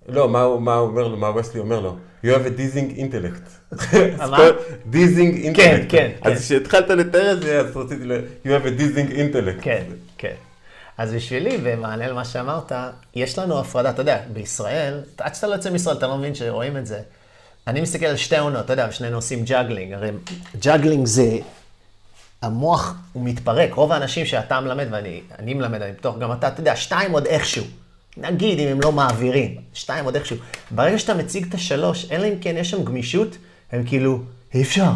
לא, 0.08 0.28
מה 0.28 0.42
הוא 0.42 0.54
אומר 0.54 1.08
לו, 1.08 1.16
מה 1.16 1.36
וסלי 1.36 1.60
אומר 1.60 1.80
לו? 1.80 1.96
You 2.24 2.28
have 2.28 2.46
a 2.46 2.58
dizzying 2.58 2.98
intellect. 2.98 3.76
מה? 4.30 4.38
dizzying 4.92 5.44
intellect. 5.44 5.56
כן, 5.56 5.84
כן. 5.88 6.10
אז 6.22 6.40
כשהתחלת 6.40 6.90
לתאר 6.90 7.32
את 7.32 7.42
זה, 7.42 7.60
אז 7.60 7.76
רציתי 7.76 8.04
ל... 8.04 8.12
You 8.44 8.48
have 8.48 8.66
a 8.66 8.80
dizzying 8.80 9.12
intellect. 9.12 9.62
כן, 9.62 9.84
כן. 10.18 10.34
אז 10.98 11.14
בשבילי, 11.14 11.58
במענה 11.58 12.08
למה 12.08 12.24
שאמרת, 12.24 12.72
יש 13.14 13.38
לנו 13.38 13.58
הפרדה, 13.58 13.90
אתה 13.90 14.02
יודע, 14.02 14.18
בישראל, 14.32 15.00
עד 15.18 15.34
שאתה 15.34 15.46
לא 15.46 15.54
יוצא 15.54 15.70
מישראל, 15.70 15.96
אתה 15.96 16.06
לא 16.06 16.18
מבין 16.18 16.34
שרואים 16.34 16.76
את 16.76 16.86
זה. 16.86 17.00
אני 17.66 17.80
מסתכל 17.80 18.06
על 18.06 18.16
שתי 18.16 18.38
אונות, 18.38 18.64
אתה 18.64 18.72
יודע, 18.72 18.92
שנינו 18.92 19.16
עושים 19.16 19.44
ג'אגלינג, 19.44 19.92
הרי 19.92 20.10
ג'אגלינג 20.60 21.06
זה, 21.06 21.38
המוח 22.42 22.94
הוא 23.12 23.24
מתפרק, 23.24 23.74
רוב 23.74 23.92
האנשים 23.92 24.26
שאתה 24.26 24.60
מלמד, 24.60 24.86
ואני 24.90 25.54
מלמד, 25.54 25.82
אני 25.82 25.92
בטוח 25.92 26.18
גם 26.18 26.32
אתה, 26.32 26.48
אתה 26.48 26.60
יודע, 26.60 26.76
שתיים 26.76 27.12
עוד 27.12 27.26
איכשהו. 27.26 27.64
נגיד 28.16 28.58
אם 28.58 28.68
הם 28.68 28.80
לא 28.80 28.92
מעבירים, 28.92 29.56
שתיים 29.74 30.04
עוד 30.04 30.14
איכשהו. 30.14 30.36
ברגע 30.70 30.98
שאתה 30.98 31.14
מציג 31.14 31.46
את 31.48 31.54
השלוש, 31.54 32.06
אלא 32.10 32.26
אם 32.26 32.34
כן 32.40 32.56
יש 32.56 32.70
שם 32.70 32.84
גמישות, 32.84 33.36
הם 33.72 33.84
כאילו, 33.86 34.20
אי 34.54 34.62
אפשר, 34.62 34.90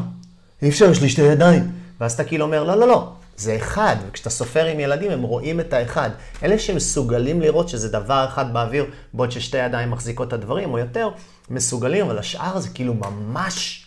אי 0.62 0.68
אפשר, 0.68 0.90
יש 0.90 1.02
לי 1.02 1.08
שתי 1.08 1.22
ידיים. 1.22 1.72
ואז 2.00 2.12
אתה 2.12 2.24
כאילו 2.24 2.44
אומר, 2.44 2.64
לא, 2.64 2.76
לא, 2.76 2.88
לא, 2.88 3.12
זה 3.36 3.56
אחד, 3.56 3.96
וכשאתה 4.08 4.30
סופר 4.30 4.64
עם 4.64 4.80
ילדים, 4.80 5.10
הם 5.10 5.22
רואים 5.22 5.60
את 5.60 5.72
האחד. 5.72 6.10
אלה 6.42 6.58
שמסוגלים 6.58 7.40
לראות 7.40 7.68
שזה 7.68 7.88
דבר 7.88 8.26
אחד 8.28 8.52
באוויר, 8.52 8.86
בעוד 9.14 9.30
ששתי 9.30 9.58
ידיים 9.58 9.90
מחזיקות 9.90 10.28
את 10.28 10.32
הדברים, 10.32 10.72
או 10.72 10.78
יותר, 10.78 11.08
מסוגלים, 11.50 12.06
אבל 12.06 12.18
השאר 12.18 12.58
זה 12.58 12.68
כאילו 12.68 12.94
ממש 12.94 13.86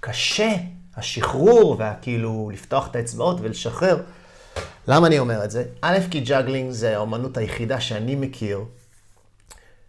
קשה. 0.00 0.50
השחרור, 0.96 1.76
והכאילו 1.78 2.50
לפתוח 2.52 2.86
את 2.90 2.96
האצבעות 2.96 3.36
ולשחרר. 3.40 4.02
למה 4.88 5.06
אני 5.06 5.18
אומר 5.18 5.44
את 5.44 5.50
זה? 5.50 5.64
א', 5.80 5.98
כי 6.10 6.20
ג'אגלינג 6.20 6.70
זה 6.70 6.96
האומנות 6.96 7.36
היחידה 7.36 7.80
שאני 7.80 8.14
מכיר, 8.14 8.60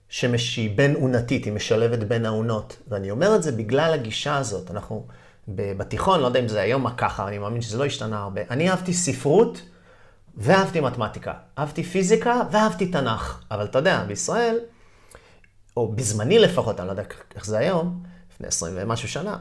שהיא 0.09 0.77
בין 0.77 0.95
אונתית, 0.95 1.45
היא 1.45 1.53
משלבת 1.53 1.99
בין 1.99 2.25
האונות. 2.25 2.77
ואני 2.87 3.11
אומר 3.11 3.35
את 3.35 3.43
זה 3.43 3.51
בגלל 3.51 3.93
הגישה 3.93 4.37
הזאת. 4.37 4.71
אנחנו... 4.71 5.05
בתיכון, 5.47 6.19
לא 6.19 6.25
יודע 6.25 6.39
אם 6.39 6.47
זה 6.47 6.61
היום 6.61 6.89
ככה, 6.89 7.27
אני 7.27 7.37
מאמין 7.37 7.61
שזה 7.61 7.77
לא 7.77 7.85
השתנה 7.85 8.19
הרבה. 8.19 8.41
אני 8.49 8.69
אהבתי 8.69 8.93
ספרות 8.93 9.61
ואהבתי 10.37 10.79
מתמטיקה. 10.79 11.33
אהבתי 11.57 11.83
פיזיקה 11.83 12.41
ואהבתי 12.51 12.85
תנ"ך. 12.85 13.39
אבל 13.51 13.65
אתה 13.65 13.79
יודע, 13.79 14.03
בישראל, 14.07 14.59
או 15.77 15.91
בזמני 15.91 16.39
לפחות, 16.39 16.79
אני 16.79 16.87
לא 16.87 16.91
יודע 16.91 17.03
איך 17.35 17.45
זה 17.45 17.57
היום, 17.57 18.03
לפני 18.33 18.47
עשרים 18.47 18.73
ומשהו 18.77 19.07
שנה, 19.07 19.37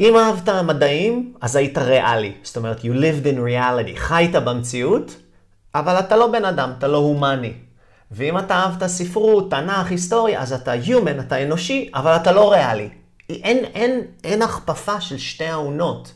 אם 0.00 0.16
אהבת 0.16 0.48
מדעים, 0.48 1.34
אז 1.40 1.56
היית 1.56 1.78
ריאלי. 1.78 2.34
זאת 2.42 2.56
אומרת, 2.56 2.80
you 2.80 2.94
lived 2.94 3.24
in 3.24 3.38
reality, 3.38 3.96
חיית 3.96 4.34
במציאות, 4.34 5.16
אבל 5.74 5.98
אתה 5.98 6.16
לא 6.16 6.32
בן 6.32 6.44
אדם, 6.44 6.72
אתה 6.78 6.88
לא 6.88 6.98
הומני. 6.98 7.52
ואם 8.10 8.38
אתה 8.38 8.54
אהבת 8.54 8.86
ספרות, 8.86 9.50
תנ"ך, 9.50 9.90
היסטוריה, 9.90 10.40
אז 10.40 10.52
אתה 10.52 10.72
human, 10.74 11.20
אתה 11.20 11.42
אנושי, 11.42 11.90
אבל 11.94 12.16
אתה 12.16 12.32
לא 12.32 12.52
ריאלי. 12.52 12.88
אין, 13.34 13.64
אין, 13.64 14.00
אין 14.24 14.42
הכפפה 14.42 15.00
של 15.00 15.18
שתי 15.18 15.44
העונות. 15.44 16.12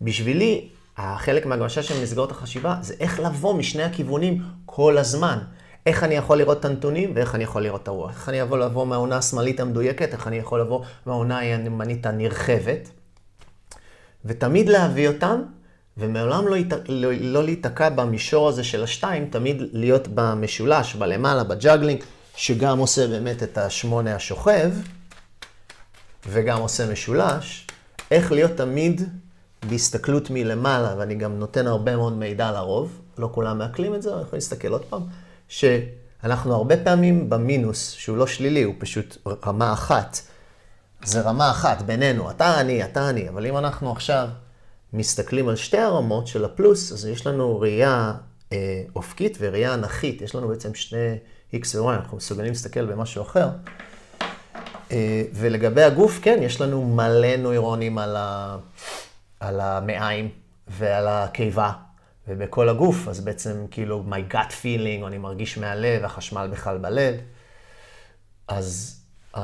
בשבילי, 0.00 0.68
החלק 0.96 1.46
מהגמשה 1.46 1.82
של 1.82 2.02
מסגרות 2.02 2.30
החשיבה 2.30 2.76
זה 2.80 2.94
איך 3.00 3.20
לבוא 3.20 3.54
משני 3.54 3.82
הכיוונים 3.82 4.42
כל 4.66 4.98
הזמן. 4.98 5.38
איך 5.86 6.04
אני 6.04 6.14
יכול 6.14 6.38
לראות 6.38 6.60
את 6.60 6.64
הנתונים 6.64 7.12
ואיך 7.14 7.34
אני 7.34 7.44
יכול 7.44 7.62
לראות 7.62 7.82
את 7.82 7.88
הרוח. 7.88 8.10
איך 8.10 8.28
אני 8.28 8.36
יכול 8.36 8.62
לבוא 8.62 8.86
מהעונה 8.86 9.16
השמאלית 9.16 9.60
המדויקת, 9.60 10.12
איך 10.12 10.26
אני 10.26 10.36
יכול 10.36 10.60
לבוא 10.60 10.84
מהעונה 11.06 11.38
הימנית 11.38 12.06
הנרחבת. 12.06 12.88
ותמיד 14.24 14.68
להביא 14.68 15.08
אותם, 15.08 15.42
ומעולם 15.96 16.48
לא, 16.48 16.56
ית... 16.56 16.72
לא, 16.88 17.12
לא 17.20 17.44
להיתקע 17.44 17.88
במישור 17.88 18.48
הזה 18.48 18.64
של 18.64 18.82
השתיים, 18.82 19.28
תמיד 19.30 19.62
להיות 19.72 20.08
במשולש, 20.14 20.94
בלמעלה, 20.94 21.44
בג'אגלינג, 21.44 22.00
שגם 22.36 22.78
עושה 22.78 23.06
באמת 23.06 23.42
את 23.42 23.58
השמונה 23.58 24.14
השוכב. 24.14 24.70
וגם 26.28 26.60
עושה 26.60 26.92
משולש, 26.92 27.66
איך 28.10 28.32
להיות 28.32 28.50
תמיד 28.56 29.02
בהסתכלות 29.68 30.30
מלמעלה, 30.30 30.94
ואני 30.98 31.14
גם 31.14 31.38
נותן 31.38 31.66
הרבה 31.66 31.96
מאוד 31.96 32.12
מידע 32.12 32.52
לרוב, 32.52 33.00
לא 33.18 33.30
כולם 33.32 33.58
מעכלים 33.58 33.94
את 33.94 34.02
זה, 34.02 34.14
אני 34.14 34.22
יכול 34.22 34.36
להסתכל 34.36 34.68
עוד 34.68 34.84
פעם, 34.84 35.02
שאנחנו 35.48 36.54
הרבה 36.54 36.76
פעמים 36.76 37.30
במינוס, 37.30 37.90
שהוא 37.90 38.16
לא 38.16 38.26
שלילי, 38.26 38.62
הוא 38.62 38.74
פשוט 38.78 39.16
רמה 39.46 39.72
אחת. 39.72 40.20
זה 41.04 41.20
רמה 41.20 41.50
אחת 41.50 41.82
בינינו, 41.82 42.30
אתה 42.30 42.60
אני, 42.60 42.84
אתה 42.84 43.10
אני, 43.10 43.28
אבל 43.28 43.46
אם 43.46 43.56
אנחנו 43.56 43.92
עכשיו 43.92 44.28
מסתכלים 44.92 45.48
על 45.48 45.56
שתי 45.56 45.78
הרמות 45.78 46.26
של 46.26 46.44
הפלוס, 46.44 46.92
אז 46.92 47.06
יש 47.06 47.26
לנו 47.26 47.60
ראייה 47.60 48.12
אה, 48.52 48.82
אופקית 48.96 49.38
וראייה 49.40 49.74
אנכית, 49.74 50.22
יש 50.22 50.34
לנו 50.34 50.48
בעצם 50.48 50.74
שני 50.74 51.16
x 51.54 51.76
ו-y, 51.76 51.90
אנחנו 51.90 52.16
מסוגלים 52.16 52.48
להסתכל 52.48 52.84
במשהו 52.84 53.22
אחר. 53.22 53.48
אה, 54.90 55.22
ולגבי 55.32 55.82
הגוף, 55.82 56.18
כן, 56.22 56.38
יש 56.42 56.60
לנו 56.60 56.84
מלא 56.84 57.36
נוירונים 57.36 57.98
על, 57.98 58.16
ה... 58.16 58.56
על 59.40 59.60
המעיים 59.60 60.28
ועל 60.68 61.08
הקיבה 61.08 61.72
ובכל 62.28 62.68
הגוף, 62.68 63.08
אז 63.08 63.20
בעצם 63.20 63.66
כאילו 63.70 64.04
my 64.08 64.32
gut 64.34 64.50
feeling, 64.62 65.02
או 65.02 65.06
אני 65.06 65.18
מרגיש 65.18 65.58
מהלב, 65.58 66.04
החשמל 66.04 66.48
בכלל 66.52 66.78
בלב. 66.78 67.14
אז 68.48 69.00
ה... 69.36 69.40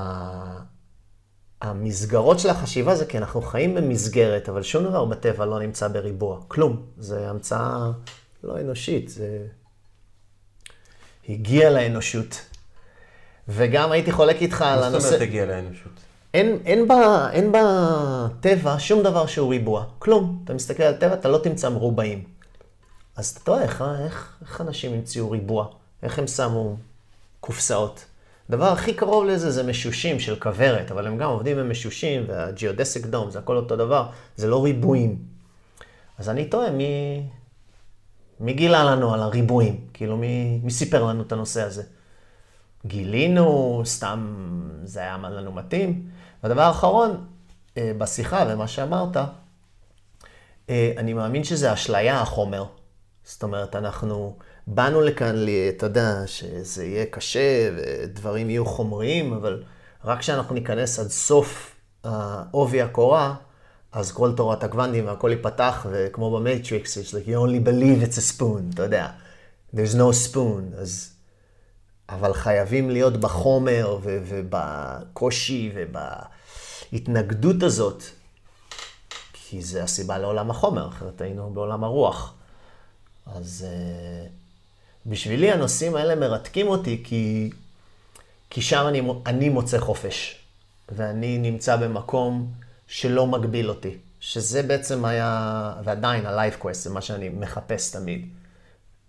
המסגרות 1.63 2.41
של 2.41 2.51
החשיבה 2.51 2.95
זה 2.95 3.07
כי 3.07 3.19
אנחנו 3.19 3.43
חיים 3.43 3.75
במסגרת, 3.75 4.49
אבל 4.49 4.63
שום 4.63 4.85
דבר 4.85 5.05
בטבע 5.05 5.45
לא 5.45 5.59
נמצא 5.59 5.89
בריבוע. 5.89 6.41
כלום. 6.49 6.87
זה 6.99 7.31
המצאה 7.31 7.91
לא 8.45 8.61
אנושית, 8.61 9.09
זה 9.09 9.47
הגיע 11.29 11.71
לאנושות 11.71 12.56
וגם 13.49 13.93
הייתי 13.93 14.13
חולק 14.13 14.43
איתך 14.43 14.63
על 14.63 14.83
הנושא... 14.83 14.95
מה 14.95 15.01
זאת 15.01 15.09
אומרת 15.09 15.23
הגיע 15.23 15.47
לאנושות? 15.47 15.93
אין, 16.35 16.59
אין, 16.65 16.89
בה, 16.89 17.29
אין 17.33 17.53
בטבע 17.53 18.77
שום 18.79 19.03
דבר 19.03 19.27
שהוא 19.27 19.51
ריבוע, 19.51 19.85
כלום. 19.99 20.41
אתה 20.45 20.55
מסתכל 20.55 20.83
על 20.83 20.95
טבע, 20.95 21.15
אתה 21.15 21.29
לא 21.29 21.39
תמצא 21.39 21.69
מרובעים. 21.69 22.25
אז 23.17 23.31
אתה 23.31 23.41
טועה, 23.41 23.63
איך, 23.63 23.85
איך, 24.05 24.37
איך 24.43 24.61
אנשים 24.61 24.93
המציאו 24.93 25.31
ריבוע? 25.31 25.67
איך 26.03 26.19
הם 26.19 26.27
שמו 26.27 26.77
קופסאות? 27.41 28.05
הדבר 28.49 28.67
הכי 28.67 28.95
קרוב 28.95 29.25
לזה 29.25 29.51
זה 29.51 29.63
משושים 29.63 30.21
של 30.21 30.37
כוורת, 30.37 30.91
אבל 30.91 31.07
הם 31.07 31.19
גם 31.19 31.31
עובדים 31.31 31.59
עם 31.59 31.71
משושים, 31.71 32.25
והג'יודסיק 32.29 33.07
דום, 33.07 33.31
זה 33.31 33.39
הכל 33.39 33.57
אותו 33.57 33.77
דבר, 33.77 34.07
זה 34.37 34.47
לא 34.47 34.65
ריבועים. 34.65 35.17
אז 36.19 36.29
אני 36.29 36.45
טועה, 36.45 36.71
מי, 36.71 37.23
מי 38.41 38.53
גילה 38.53 38.85
לנו 38.85 39.15
על 39.15 39.23
הריבועים? 39.23 39.81
כאילו, 39.95 40.17
מי, 40.17 40.61
מי 40.63 40.71
סיפר 40.71 41.05
לנו 41.05 41.23
את 41.23 41.33
הנושא 41.33 41.63
הזה? 41.63 41.83
גילינו, 42.87 43.83
סתם 43.85 44.21
זה 44.85 45.01
היה 45.01 45.17
לנו 45.17 45.53
מתאים. 45.53 46.03
והדבר 46.43 46.63
האחרון, 46.63 47.27
אה, 47.77 47.93
בשיחה 47.99 48.45
ומה 48.49 48.69
שאמרת, 48.69 49.17
אה, 50.71 50.93
אני 50.97 51.13
מאמין 51.13 51.45
שזה 51.45 51.73
אשליה 51.73 52.21
החומר. 52.21 52.65
זאת 53.25 53.43
אומרת, 53.43 53.77
אנחנו 53.77 54.37
באנו 54.67 55.01
לכאן, 55.01 55.37
אתה 55.77 55.87
יודע, 55.87 56.23
שזה 56.27 56.85
יהיה 56.85 57.07
קשה 57.07 57.71
ודברים 57.77 58.51
יהיו 58.51 58.67
חומריים, 58.67 59.33
אבל 59.33 59.63
רק 60.05 60.19
כשאנחנו 60.19 60.55
ניכנס 60.55 60.99
עד 60.99 61.09
סוף 61.09 61.77
העובי 62.05 62.83
הקורה, 62.83 63.35
אז 63.93 64.13
כל 64.13 64.33
תורת 64.37 64.65
הקוונטים 64.65 65.07
והכל 65.07 65.31
ייפתח, 65.31 65.87
וכמו 65.91 66.39
ב 66.39 66.46
Matrix, 66.46 66.97
יש 66.97 67.15
like, 67.15 67.29
you 67.29 67.31
only 67.31 67.69
believe 67.69 68.09
it's 68.09 68.19
a 68.19 68.41
spoon, 68.41 68.75
אתה 68.75 68.83
יודע. 68.83 69.09
there's 69.75 69.95
no 69.95 70.33
spoon, 70.33 70.77
אז... 70.79 71.16
אבל 72.09 72.35
חייבים 72.35 72.91
להיות 72.91 73.17
בחומר 73.17 73.99
ו- 74.03 74.19
ובקושי 74.29 75.73
ובהתנגדות 75.75 77.63
הזאת, 77.63 78.03
כי 79.33 79.63
זה 79.63 79.83
הסיבה 79.83 80.19
לעולם 80.19 80.51
החומר, 80.51 80.89
אחרת 80.89 81.21
היינו 81.21 81.51
בעולם 81.51 81.85
הרוח. 81.85 82.35
אז 83.27 83.67
uh, 83.69 84.29
בשבילי 85.07 85.53
הנושאים 85.53 85.97
האלה 85.97 86.15
מרתקים 86.15 86.69
אותי, 86.69 87.03
כי, 87.05 87.51
כי 88.51 88.63
שם 88.63 88.85
אני, 88.89 89.03
אני 89.27 89.49
מוצא 89.49 89.79
חופש, 89.79 90.41
ואני 90.89 91.39
נמצא 91.39 91.77
במקום 91.77 92.53
שלא 92.87 93.27
מגביל 93.27 93.69
אותי, 93.69 93.97
שזה 94.21 94.63
בעצם 94.63 95.05
היה, 95.05 95.73
ועדיין 95.85 96.27
ה-life 96.27 96.63
quest 96.63 96.73
זה 96.73 96.91
מה 96.91 97.01
שאני 97.01 97.29
מחפש 97.29 97.91
תמיד. 97.91 98.29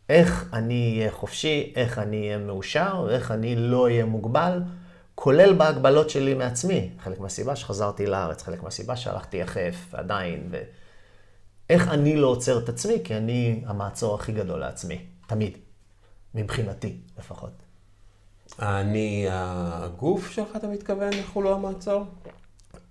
איך 0.10 0.50
אני 0.54 0.96
אהיה 0.98 1.12
חופשי, 1.12 1.74
איך 1.76 2.00
אני 2.00 2.28
אהיה 2.28 2.38
מאושר, 2.38 3.06
ואיך 3.08 3.32
אני 3.32 3.56
לא 3.56 3.84
אהיה 3.84 4.06
מוגבל, 4.06 4.62
כולל 5.15 5.54
בהגבלות 5.54 6.10
שלי 6.10 6.34
מעצמי. 6.34 6.89
חלק 7.04 7.20
מהסיבה 7.20 7.56
שחזרתי 7.56 8.06
לארץ, 8.06 8.43
חלק 8.43 8.63
מהסיבה 8.63 8.96
שהלכתי 8.96 9.38
יחף, 9.38 9.76
עדיין, 9.93 10.50
ואיך 11.70 11.88
אני 11.88 12.15
לא 12.15 12.28
עוצר 12.28 12.60
את 12.60 12.70
עצמי, 12.70 12.98
כי 13.04 13.17
אני 13.17 13.62
המעצור 13.65 14.15
הכי 14.15 14.32
גדול 14.32 14.60
לעצמי, 14.60 15.06
תמיד, 15.28 15.58
מבחינתי 16.36 16.96
לפחות. 17.20 17.52
אני, 18.60 19.26
הגוף 19.30 20.32
שלך, 20.32 20.48
אתה 20.56 20.67
מתכוון, 20.67 21.13
איך 21.13 21.32
הוא 21.32 21.43
לא 21.43 21.56
המעצור? 21.56 22.04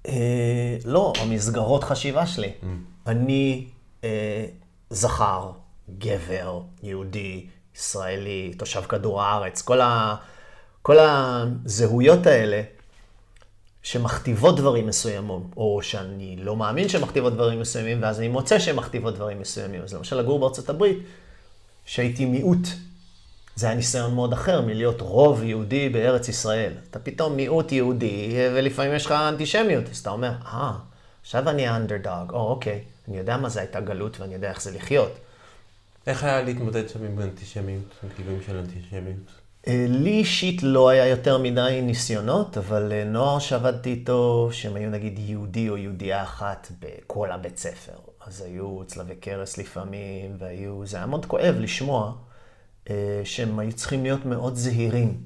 אה, 0.07 0.77
לא, 0.85 1.13
המסגרות 1.21 1.85
חשיבה 1.85 2.27
שלי. 2.27 2.53
Mm. 2.63 2.67
אני 3.07 3.67
אה, 4.05 4.47
זכר, 4.91 5.51
גבר, 5.99 6.61
יהודי, 6.83 7.47
ישראלי, 7.77 8.55
תושב 8.59 8.83
כדור 8.89 9.23
הארץ, 9.23 9.63
כל, 9.63 9.81
ה, 9.81 10.17
כל 10.83 10.97
הזהויות 10.99 12.27
האלה 12.27 12.63
שמכתיבות 13.83 14.57
דברים 14.57 14.87
מסוימים, 14.87 15.43
או 15.57 15.79
שאני 15.83 16.37
לא 16.39 16.57
מאמין 16.57 16.89
שמכתיבות 16.89 17.33
דברים 17.33 17.61
מסוימים, 17.61 18.03
ואז 18.03 18.19
אני 18.19 18.29
מוצא 18.29 18.59
שהן 18.59 18.77
מכתיבות 18.77 19.15
דברים 19.15 19.41
מסוימים. 19.41 19.83
אז 19.83 19.95
למשל, 19.95 20.17
לגור 20.17 20.39
בארצות 20.39 20.71
הברית, 20.71 20.99
שהייתי 21.85 22.25
מיעוט, 22.25 22.69
זה 23.55 23.67
היה 23.67 23.77
ניסיון 23.77 24.15
מאוד 24.15 24.33
אחר 24.33 24.61
מלהיות 24.61 25.01
רוב 25.01 25.43
יהודי 25.43 25.89
בארץ 25.89 26.29
ישראל. 26.29 26.73
אתה 26.91 26.99
פתאום 26.99 27.37
מיעוט 27.37 27.73
יהודי, 27.73 28.33
ולפעמים 28.55 28.95
יש 28.95 29.07
לך 29.07 29.13
אנטישמיות, 29.13 29.85
אז 29.91 29.99
אתה 29.99 30.11
אומר, 30.11 30.33
אה, 30.47 30.73
עכשיו 31.23 31.49
אני 31.49 31.67
האנדרדוג, 31.67 32.31
או 32.33 32.49
אוקיי, 32.49 32.85
אני 33.09 33.19
יודע 33.19 33.37
מה 33.37 33.49
זה 33.49 33.61
הייתה 33.61 33.81
גלות 33.81 34.21
ואני 34.21 34.35
יודע 34.35 34.49
איך 34.51 34.63
זה 34.63 34.71
לחיות. 34.71 35.13
איך 36.07 36.25
היה 36.25 36.43
להתמודד 36.43 36.89
שם 36.89 37.05
עם 37.05 37.21
אנטישמיות, 37.21 37.95
עם 38.03 38.09
גילויים 38.17 38.43
של 38.47 38.57
אנטישמיות? 38.57 39.17
אה, 39.69 39.87
לי 39.89 40.11
אישית 40.11 40.63
לא 40.63 40.89
היה 40.89 41.07
יותר 41.07 41.39
מדי 41.39 41.81
ניסיונות, 41.83 42.59
אבל 42.59 42.93
אה, 42.93 43.05
נוער 43.05 43.39
שעבדתי 43.39 43.91
איתו, 43.91 44.49
שהם 44.53 44.77
היו 44.77 44.91
נגיד 44.91 45.19
יהודי 45.19 45.69
או 45.69 45.77
יהודייה 45.77 46.23
אחת 46.23 46.69
בכל 46.81 47.33
הבית 47.33 47.59
ספר. 47.59 47.93
אז 48.27 48.41
היו 48.41 48.85
צלבי 48.87 49.17
קרס 49.17 49.59
לפעמים, 49.59 50.37
והיו, 50.39 50.87
זה 50.87 50.97
היה 50.97 51.07
מאוד 51.07 51.27
כואב 51.27 51.55
לשמוע 51.59 52.13
אה, 52.91 53.21
שהם 53.25 53.59
היו 53.59 53.73
צריכים 53.73 54.03
להיות 54.03 54.27
מאוד 54.27 54.55
זהירים. 54.57 55.21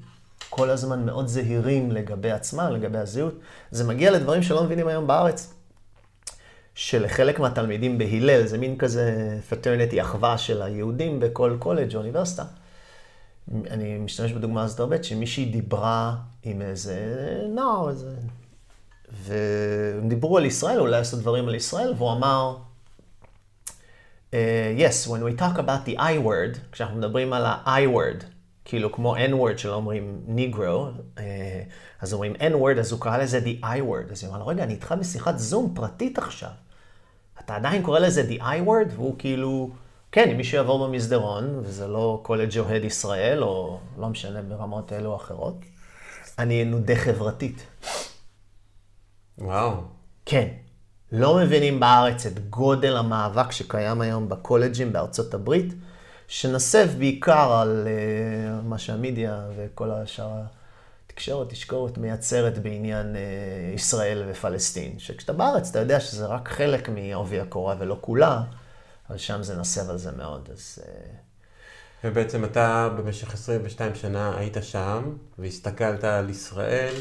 כל 0.49 0.69
הזמן 0.69 1.05
מאוד 1.05 1.27
זהירים 1.27 1.91
לגבי 1.91 2.31
עצמם, 2.31 2.71
לגבי 2.73 2.97
הזהות. 2.97 3.39
זה 3.71 3.83
מגיע 3.83 4.11
לדברים 4.11 4.43
שלא 4.43 4.63
מבינים 4.63 4.87
היום 4.87 5.07
בארץ. 5.07 5.53
שלחלק 6.75 7.39
מהתלמידים 7.39 7.97
בהלל, 7.97 8.45
זה 8.45 8.57
מין 8.57 8.77
כזה 8.77 9.37
fraternity, 9.49 10.01
אחווה 10.01 10.37
של 10.37 10.61
היהודים 10.61 11.19
בכל 11.19 11.55
קולג' 11.59 11.95
או 11.95 11.99
אוניברסיטה. 11.99 12.43
אני 13.69 13.97
משתמש 13.97 14.31
בדוגמה 14.31 14.63
הזאת 14.63 14.79
הרבה, 14.79 15.03
שמישהי 15.03 15.45
דיברה 15.45 16.15
עם 16.43 16.61
איזה 16.61 16.97
נוער, 17.49 17.89
איזה... 17.89 18.15
והם 19.11 20.09
דיברו 20.09 20.37
על 20.37 20.45
ישראל, 20.45 20.79
אולי 20.79 20.91
לעשות 20.91 21.19
דברים 21.19 21.47
על 21.47 21.55
ישראל, 21.55 21.93
והוא 21.97 22.11
אמר, 22.11 22.55
uh, 24.31 24.33
yes, 24.77 25.07
when 25.07 25.23
we 25.23 25.39
talk 25.39 25.57
about 25.57 25.89
the 25.89 25.97
I 25.97 26.25
word, 26.25 26.57
כשאנחנו 26.71 26.97
מדברים 26.97 27.33
על 27.33 27.45
ה-I 27.45 27.95
word, 27.95 28.23
כאילו 28.65 28.91
כמו 28.91 29.15
N-word 29.15 29.57
שלא 29.57 29.73
אומרים 29.73 30.21
ניגרו, 30.27 30.87
uh, 31.15 31.19
אז 32.01 32.13
אומרים 32.13 32.33
N-word, 32.35 32.79
אז 32.79 32.91
הוא 32.91 33.01
קרא 33.01 33.17
לזה 33.17 33.39
the 33.39 33.63
I 33.63 33.79
word. 33.79 34.11
אז 34.11 34.23
היא 34.23 34.29
אמרה 34.29 34.39
לו, 34.39 34.47
רגע, 34.47 34.63
אני 34.63 34.73
איתך 34.73 34.95
בשיחת 34.99 35.37
זום 35.37 35.71
פרטית 35.75 36.17
עכשיו. 36.17 36.49
אתה 37.39 37.55
עדיין 37.55 37.83
קורא 37.83 37.99
לזה 37.99 38.27
the 38.29 38.41
I 38.41 38.67
word? 38.67 38.93
והוא 38.95 39.15
כאילו, 39.17 39.69
כן, 40.11 40.29
אם 40.29 40.37
מישהו 40.37 40.57
יעבור 40.57 40.87
במסדרון, 40.87 41.59
וזה 41.63 41.87
לא 41.87 42.19
קולג' 42.23 42.59
אוהד 42.59 42.83
ישראל, 42.83 43.43
או 43.43 43.79
לא 43.97 44.09
משנה 44.09 44.41
ברמות 44.41 44.93
אלו 44.93 45.09
או 45.09 45.15
אחרות, 45.15 45.55
אני 46.39 46.63
אנודה 46.63 46.95
חברתית. 46.95 47.67
וואו. 49.37 49.71
כן. 50.25 50.47
לא 51.11 51.37
מבינים 51.37 51.79
בארץ 51.79 52.25
את 52.25 52.49
גודל 52.49 52.97
המאבק 52.97 53.51
שקיים 53.51 54.01
היום 54.01 54.29
בקולג'ים 54.29 54.93
בארצות 54.93 55.33
הברית, 55.33 55.73
שנסב 56.31 56.89
בעיקר 56.97 57.53
על 57.61 57.87
uh, 57.87 58.67
מה 58.67 58.77
שהמידיה 58.77 59.43
וכל 59.55 59.91
השאר 59.91 60.31
התקשורת, 61.05 61.49
תשקורת 61.49 61.97
מייצרת 61.97 62.57
בעניין 62.57 63.15
uh, 63.15 63.75
ישראל 63.75 64.23
ופלסטין. 64.27 64.99
שכשאתה 64.99 65.33
בארץ 65.33 65.69
אתה 65.69 65.79
יודע 65.79 65.99
שזה 65.99 66.25
רק 66.25 66.49
חלק 66.49 66.89
מעובי 66.89 67.39
הקורה 67.39 67.75
ולא 67.79 67.97
כולה, 68.01 68.41
אבל 69.09 69.17
שם 69.17 69.43
זה 69.43 69.57
נסב 69.57 69.89
על 69.89 69.97
זה 69.97 70.11
מאוד. 70.11 70.49
אז... 70.53 70.79
Uh... 70.81 70.87
ובעצם 72.03 72.45
אתה 72.45 72.89
במשך 72.97 73.33
22 73.33 73.95
שנה 73.95 74.37
היית 74.37 74.57
שם, 74.61 75.03
והסתכלת 75.39 76.03
על 76.03 76.29
ישראל, 76.29 76.93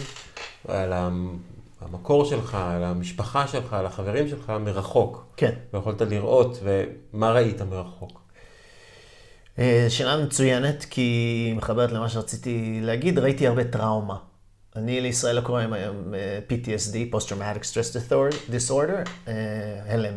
על 0.69 0.93
המקור 1.81 2.25
שלך, 2.25 2.55
על 2.55 2.85
המשפחה 2.85 3.47
שלך, 3.47 3.73
על 3.73 3.87
החברים 3.87 4.29
שלך, 4.29 4.53
מרחוק. 4.61 5.27
כן. 5.37 5.55
ויכולת 5.75 6.01
לראות, 6.01 6.59
ומה 6.63 7.33
ראית 7.33 7.63
מרחוק? 7.63 8.20
אה, 9.61 9.87
שאלה 9.89 10.25
מצוינת, 10.25 10.85
כי 10.91 11.01
היא 11.01 11.55
מחברת 11.55 11.93
למה 11.93 12.09
שרציתי 12.09 12.79
להגיד. 12.83 13.19
ראיתי 13.19 13.47
הרבה 13.47 13.65
טראומה. 13.65 14.17
אני 14.77 15.01
לישראל 15.01 15.37
לא 15.37 15.41
קוראים 15.41 15.73
היום 15.73 16.15
אה, 16.15 16.39
PTSD, 16.49 17.15
Post-Traumatic 17.15 17.63
Stress 17.63 18.11
Disorder, 18.51 19.09
אה, 19.29 19.33
הלם 19.87 20.15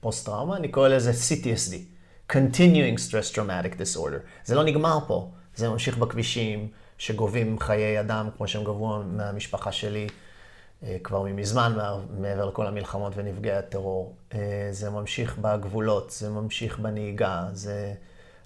פוסט-טראומה, 0.00 0.56
אני 0.56 0.68
קורא 0.68 0.88
לזה 0.88 1.10
CTSD, 1.10 1.74
Continuing 2.32 2.98
Stress 3.08 3.34
Traumatic 3.34 3.80
Disorder. 3.80 4.18
זה 4.44 4.54
לא 4.54 4.64
נגמר 4.64 4.98
פה, 5.06 5.30
זה 5.54 5.68
ממשיך 5.68 5.98
בכבישים 5.98 6.68
שגובים 6.98 7.58
חיי 7.58 8.00
אדם, 8.00 8.28
כמו 8.36 8.48
שהם 8.48 8.64
גבו 8.64 9.02
מהמשפחה 9.06 9.72
שלי. 9.72 10.06
כבר 11.02 11.22
מזמן, 11.22 11.72
מעבר 12.18 12.46
לכל 12.46 12.66
המלחמות 12.66 13.12
ונפגעי 13.16 13.56
הטרור. 13.56 14.16
זה 14.70 14.90
ממשיך 14.90 15.38
בגבולות, 15.38 16.10
זה 16.10 16.30
ממשיך 16.30 16.78
בנהיגה, 16.78 17.44
זה... 17.52 17.94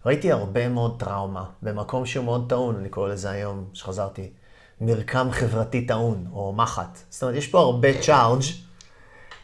ראיתי 0.07 0.33
הרבה 0.33 0.69
מאוד 0.69 0.97
טראומה, 0.99 1.45
במקום 1.63 2.07
שהוא 2.07 2.25
מאוד 2.25 2.47
טעון, 2.49 2.77
אני 2.77 2.89
קורא 2.89 3.09
לזה 3.09 3.31
היום, 3.31 3.65
שחזרתי, 3.73 4.31
מרקם 4.81 5.29
חברתי 5.31 5.87
טעון, 5.87 6.27
או 6.33 6.53
מחט. 6.53 6.99
זאת 7.11 7.23
אומרת, 7.23 7.37
יש 7.37 7.47
פה 7.47 7.61
הרבה 7.61 8.03
צ'ארג', 8.03 8.43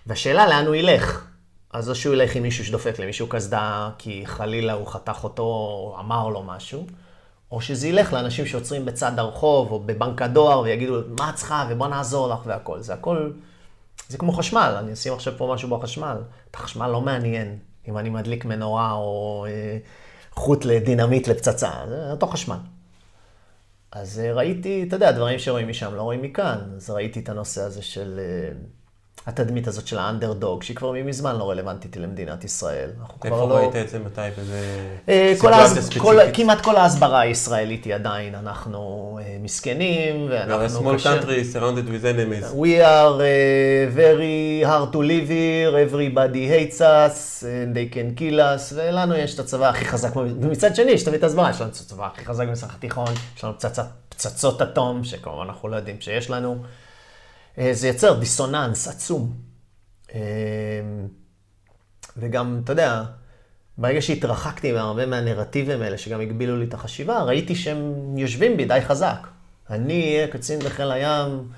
והשאלה 0.07 0.47
לאן 0.47 0.66
הוא 0.66 0.75
ילך. 0.75 1.27
אז 1.73 1.90
או 1.90 1.95
שהוא 1.95 2.14
ילך 2.14 2.37
עם 2.37 2.42
מישהו 2.42 2.64
שדופק 2.64 2.99
למישהו 2.99 3.27
קסדה, 3.29 3.90
כי 3.99 4.23
חלילה 4.27 4.73
הוא 4.73 4.87
חתך 4.87 5.25
אותו, 5.25 5.42
או 5.42 5.97
אמר 6.01 6.29
לו 6.29 6.42
משהו, 6.42 6.87
או 7.51 7.61
שזה 7.61 7.88
ילך 7.88 8.12
לאנשים 8.12 8.47
שעוצרים 8.47 8.85
בצד 8.85 9.19
הרחוב, 9.19 9.73
או 9.73 9.81
בבנק 9.81 10.23
הדואר, 10.23 10.61
ויגידו, 10.61 11.01
מה 11.19 11.31
את 11.31 11.35
צריכה, 11.35 11.66
ובוא 11.71 11.87
נעזור 11.87 12.29
לך 12.29 12.38
והכל. 12.47 12.81
זה 12.81 12.95
הכל, 12.95 13.31
זה 14.09 14.19
כמו 14.19 14.33
חשמל, 14.33 14.77
אני 14.79 14.92
אשים 14.92 15.12
עכשיו 15.12 15.33
פה 15.37 15.53
משהו 15.55 15.69
בחשמל. 15.69 16.16
את 16.51 16.55
החשמל 16.55 16.87
לא 16.87 17.01
מעניין, 17.01 17.59
אם 17.88 17.99
אני 17.99 18.11
מדליק 18.11 18.45
מנורה, 18.45 18.92
או... 18.92 19.47
חוט 20.37 20.64
לדינמיט 20.64 21.29
לפצצה, 21.29 21.70
זה 21.88 22.11
אותו 22.11 22.27
חשמל. 22.27 22.57
אז 23.92 24.20
אה, 24.20 24.33
ראיתי, 24.33 24.85
אתה 24.88 24.96
יודע, 24.96 25.12
דברים 25.12 25.38
שרואים 25.38 25.68
משם 25.68 25.94
לא 25.94 26.03
רואים 26.03 26.22
מכאן. 26.22 26.59
אז 26.77 26.90
ראיתי 26.90 27.20
את 27.20 27.29
הנושא 27.29 27.62
הזה 27.62 27.83
של 27.83 28.20
אה, 28.22 28.53
התדמית 29.26 29.68
הזאת 29.68 29.87
של 29.87 29.98
האנדרדוג, 29.98 30.62
שהיא 30.62 30.76
כבר 30.76 30.92
מזמן 31.05 31.37
לא 31.37 31.50
רלוונטית 31.50 31.96
למדינת 31.96 32.44
ישראל. 32.44 32.90
איפה 33.24 33.46
לא... 33.48 33.55
ראית 33.55 33.76
את 33.76 33.88
זה? 33.88 33.98
מתי? 33.98 34.20
באיזה 34.37 35.81
אה? 35.81 35.98
כל, 35.98 36.16
כמעט 36.35 36.61
כל 36.61 36.76
ההסברה 36.76 37.20
הישראלית 37.20 37.85
היא 37.85 37.94
עדיין, 37.94 38.35
אנחנו 38.35 39.18
uh, 39.20 39.44
מסכנים, 39.44 40.26
ואנחנו... 40.31 40.90
We 40.90 40.94
are 40.94 40.96
a 40.96 41.00
small 41.00 41.07
country 41.07 41.55
surrounded 41.55 41.88
with 41.88 42.05
enemies. 42.05 42.52
We 42.52 42.81
are 42.81 43.14
uh, 43.14 43.96
very 43.96 44.62
hard 44.64 44.92
to 44.92 44.98
live 44.98 45.29
here, 45.29 45.76
everybody 45.87 46.46
hates 46.46 46.81
us, 46.81 47.42
and 47.42 47.74
they 47.76 47.94
can 47.94 48.18
kill 48.20 48.40
us, 48.40 48.74
ולנו 48.74 49.14
יש 49.14 49.35
את 49.35 49.40
הצבא 49.40 49.68
הכי 49.68 49.85
חזק. 49.85 50.16
ומצד 50.16 50.76
שני, 50.76 50.90
יש 50.90 51.02
תמיד 51.02 51.24
הסברה, 51.24 51.50
יש 51.50 51.61
לנו 51.61 51.70
את 51.70 51.76
הצבא 51.76 52.07
הכי 52.07 52.24
חזק 52.24 52.46
במזרח 52.46 52.74
התיכון, 52.74 53.12
יש 53.37 53.44
לנו 53.44 53.52
פצצות 54.09 54.62
אטום, 54.62 55.05
שכמובן 55.05 55.44
אנחנו 55.48 55.68
לא 55.68 55.76
יודעים 55.76 55.96
שיש 56.00 56.31
לנו. 56.31 56.57
אה, 57.59 57.71
זה 57.73 57.88
יוצר 57.88 58.19
דיסוננס 58.19 58.88
עצום. 58.88 59.33
אה, 60.14 60.21
וגם, 62.16 62.61
אתה 62.64 62.73
יודע, 62.73 63.03
ברגע 63.79 64.03
שהתרחקתי 64.03 64.73
מהרבה 64.73 65.07
מהנרטיבים 65.07 65.83
האלה, 65.83 65.99
שגם 65.99 66.21
הגבילו 66.21 66.57
לי 66.57 66.64
את 66.64 66.75
החשיבה, 66.75 67.23
ראיתי 67.23 67.55
שהם 67.55 68.19
יושבים 68.19 68.57
בי 68.57 68.64
די 68.64 68.81
חזק. 68.81 69.27
אני 69.71 70.14
אהיה 70.14 70.29
קצין 70.29 70.59
בחיל 70.61 70.90
הים, 70.90 71.49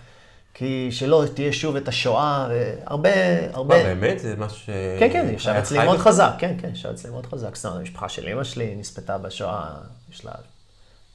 כי 0.55 0.89
שלא 0.91 1.25
תהיה 1.35 1.53
שוב 1.53 1.77
את 1.77 1.89
השואה, 1.89 2.49
והרבה, 2.51 3.11
הרבה... 3.53 3.77
מה, 3.77 3.95
באמת? 3.95 4.19
זה 4.19 4.35
משהו 4.39 4.59
ש... 4.59 4.71
כן, 4.99 5.09
כן, 5.13 5.35
ישב 5.35 5.51
אצלי 5.51 5.85
מאוד? 5.85 5.99
חזק, 5.99 6.33
כן, 6.39 6.55
כן, 6.61 6.69
ישב 6.73 6.89
אצלי 6.89 7.11
מאוד 7.11 7.27
חזק. 7.27 7.57
זאת 7.57 7.65
אומרת, 7.65 7.81
המשפחה 7.81 8.09
של 8.09 8.29
אמא 8.29 8.45
שלי 8.45 8.75
נספתה 8.77 9.19
בשואה, 9.19 9.71
יש 10.13 10.25
לה 10.25 10.33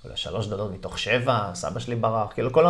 אולי 0.03 0.17
שלוש 0.17 0.47
דודות 0.47 0.71
מתוך 0.71 0.99
שבע, 0.99 1.51
סבא 1.53 1.79
שלי 1.79 1.95
ברח, 1.95 2.33
כאילו 2.33 2.53
כל 2.53 2.65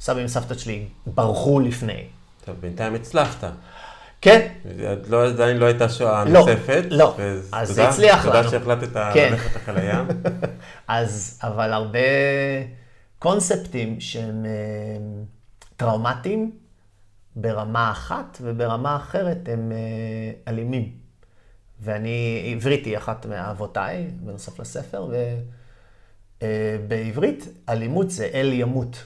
הסבים 0.00 0.24
וסבתות 0.24 0.58
שלי 0.58 0.84
ברחו 1.06 1.60
לפני. 1.60 2.04
טוב, 2.44 2.56
בינתיים 2.60 2.94
הצלחת. 2.94 3.44
כן, 4.20 4.48
לא, 5.08 5.26
עדיין 5.26 5.56
לא 5.56 5.66
הייתה 5.66 5.88
שואה 5.88 6.24
לא, 6.24 6.40
נוספת. 6.40 6.84
לא. 6.90 7.16
אז 7.18 7.48
אז 7.52 7.68
זה 7.68 7.74
תודה- 7.74 7.88
הצליח 7.88 8.24
תודה 8.24 8.40
לנו. 8.40 8.50
שהחלטת 8.50 8.88
כן. 9.14 9.28
ללכת 9.32 9.56
לחיל 9.56 9.76
הים. 9.76 10.06
אז, 10.88 11.40
אבל 11.42 11.72
הרבה 11.72 11.98
קונספטים 13.18 14.00
שהם 14.00 14.44
אה, 14.46 14.50
טראומטיים 15.76 16.50
ברמה 17.36 17.90
אחת, 17.90 18.38
וברמה 18.42 18.96
אחרת 18.96 19.48
הם 19.52 19.72
אה, 19.72 19.76
אלימים. 20.52 20.88
ואני, 21.80 22.50
עברית 22.56 22.86
היא 22.86 22.96
אחת 22.96 23.26
מאהבותיי, 23.26 24.06
בנוסף 24.20 24.60
לספר, 24.60 25.08
ובעברית 26.42 27.48
אלימות 27.68 28.10
זה 28.10 28.28
אל 28.34 28.52
ימות. 28.52 29.04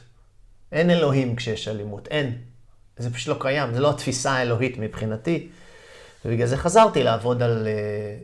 אין 0.72 0.90
אלוהים 0.90 1.36
כשיש 1.36 1.68
אלימות, 1.68 2.08
אין. 2.08 2.38
זה 2.96 3.14
פשוט 3.14 3.28
לא 3.28 3.36
קיים, 3.40 3.74
זה 3.74 3.80
לא 3.80 3.90
התפיסה 3.90 4.32
האלוהית 4.32 4.78
מבחינתי. 4.78 5.48
ובגלל 6.24 6.46
זה 6.46 6.56
חזרתי 6.56 7.02
לעבוד 7.02 7.42
על... 7.42 7.66
אה, 7.66 8.16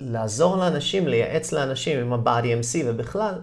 לעזור 0.00 0.56
לאנשים, 0.56 1.08
לייעץ 1.08 1.52
לאנשים 1.52 1.98
עם 2.00 2.12
ה-body 2.12 2.46
MC 2.46 2.78
ובכלל, 2.86 3.34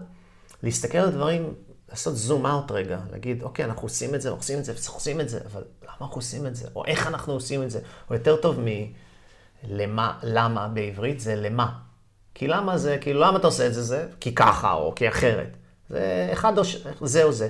להסתכל 0.62 0.98
על 0.98 1.10
דברים, 1.10 1.54
לעשות 1.90 2.16
זום 2.16 2.46
אאוט 2.46 2.70
רגע, 2.70 2.98
להגיד, 3.12 3.42
אוקיי, 3.42 3.64
אנחנו 3.64 3.82
עושים 3.82 4.14
את 4.14 4.20
זה, 4.20 4.30
עושים 4.30 4.58
את 4.58 4.64
זה, 4.64 4.72
עושים 4.88 5.20
את 5.20 5.28
זה, 5.28 5.40
אבל 5.52 5.62
למה 5.82 5.96
אנחנו 6.00 6.16
עושים 6.16 6.46
את 6.46 6.56
זה? 6.56 6.68
או 6.76 6.84
איך 6.84 7.06
אנחנו 7.06 7.32
עושים 7.32 7.62
את 7.62 7.70
זה? 7.70 7.80
או 8.10 8.14
יותר 8.14 8.36
טוב 8.36 8.60
מלמה, 9.64 10.18
למה 10.22 10.68
בעברית, 10.68 11.20
זה 11.20 11.36
למה. 11.36 11.72
כי 12.34 12.48
למה 12.48 12.78
זה, 12.78 12.98
כאילו, 13.00 13.20
למה 13.20 13.38
אתה 13.38 13.46
עושה 13.46 13.66
את 13.66 13.74
זה? 13.74 13.82
זה 13.82 14.06
כי 14.20 14.34
ככה, 14.34 14.72
או 14.72 14.94
כי 14.94 15.08
אחרת. 15.08 15.56
זה 15.88 16.28
אחד 16.32 16.58
או 16.58 16.64
ש... 16.64 16.86
זה 17.00 17.24
או 17.24 17.32
זה. 17.32 17.48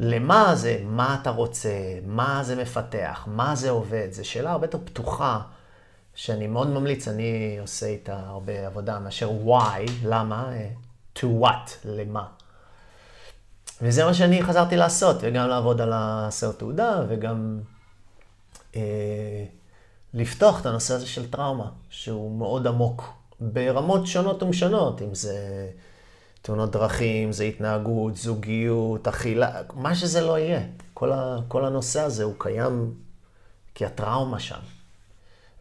למה 0.00 0.54
זה, 0.54 0.82
מה 0.84 1.18
אתה 1.22 1.30
רוצה, 1.30 1.98
מה 2.06 2.44
זה 2.44 2.56
מפתח, 2.56 3.24
מה 3.26 3.54
זה 3.54 3.70
עובד, 3.70 4.08
זו 4.10 4.28
שאלה 4.28 4.52
הרבה 4.52 4.66
יותר 4.66 4.78
פתוחה, 4.84 5.40
שאני 6.14 6.46
מאוד 6.46 6.68
ממליץ, 6.68 7.08
אני 7.08 7.58
עושה 7.60 7.86
איתה 7.86 8.20
הרבה 8.26 8.66
עבודה 8.66 8.98
מאשר 8.98 9.30
why, 9.46 9.90
למה, 10.04 10.52
אה, 10.52 10.68
to 11.16 11.24
what, 11.42 11.70
למה. 11.84 12.26
וזה 13.82 14.04
מה 14.04 14.14
שאני 14.14 14.42
חזרתי 14.42 14.76
לעשות, 14.76 15.16
וגם 15.20 15.48
לעבוד 15.48 15.80
על 15.80 15.90
הסרט 15.94 16.58
תעודה, 16.58 17.02
וגם 17.08 17.60
אה, 18.76 19.44
לפתוח 20.14 20.60
את 20.60 20.66
הנושא 20.66 20.94
הזה 20.94 21.06
של 21.06 21.30
טראומה, 21.30 21.70
שהוא 21.90 22.38
מאוד 22.38 22.66
עמוק, 22.66 23.12
ברמות 23.40 24.06
שונות 24.06 24.42
ומשונות, 24.42 25.02
אם 25.02 25.14
זה 25.14 25.68
תאונות 26.42 26.72
דרכים, 26.72 27.32
זה 27.32 27.44
התנהגות, 27.44 28.16
זוגיות, 28.16 29.08
אכילה, 29.08 29.62
מה 29.74 29.94
שזה 29.94 30.20
לא 30.20 30.38
יהיה. 30.38 30.60
כל, 30.94 31.12
ה, 31.12 31.36
כל 31.48 31.64
הנושא 31.64 32.00
הזה 32.00 32.24
הוא 32.24 32.34
קיים 32.38 32.94
כי 33.74 33.86
הטראומה 33.86 34.40
שם. 34.40 34.60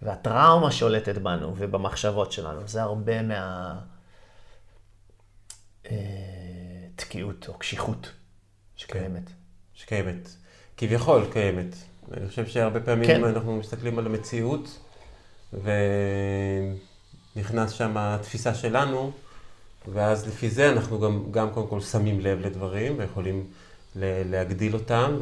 והטראומה 0.02 0.72
שולטת 0.72 1.18
בנו 1.18 1.54
ובמחשבות 1.58 2.32
שלנו. 2.32 2.68
זה 2.68 2.82
הרבה 2.82 3.22
מה... 3.22 3.76
אה, 5.92 5.98
תקיעות 6.96 7.48
או 7.48 7.54
קשיחות 7.54 8.12
שקיימת. 8.76 9.30
שקיימת. 9.74 10.30
כביכול 10.78 11.26
קיימת. 11.34 11.76
אני 12.14 12.28
חושב 12.28 12.48
שהרבה 12.48 12.80
פעמים 12.80 13.08
כן. 13.08 13.24
אנחנו 13.24 13.58
מסתכלים 13.58 14.00
על 14.00 14.06
המציאות, 14.06 14.80
ונכנס 17.36 17.72
שם 17.72 17.98
התפיסה 17.98 18.56
שלנו, 18.56 19.12
ואז 19.88 20.28
לפי 20.28 20.50
זה 20.50 20.72
אנחנו 20.72 21.00
גם, 21.00 21.24
גם 21.32 21.50
קודם 21.50 21.68
כל 21.68 21.82
שמים 21.82 22.20
לב 22.20 22.40
לדברים, 22.40 22.96
ויכולים 22.98 23.48
להגדיל 23.96 24.74
אותם, 24.74 25.18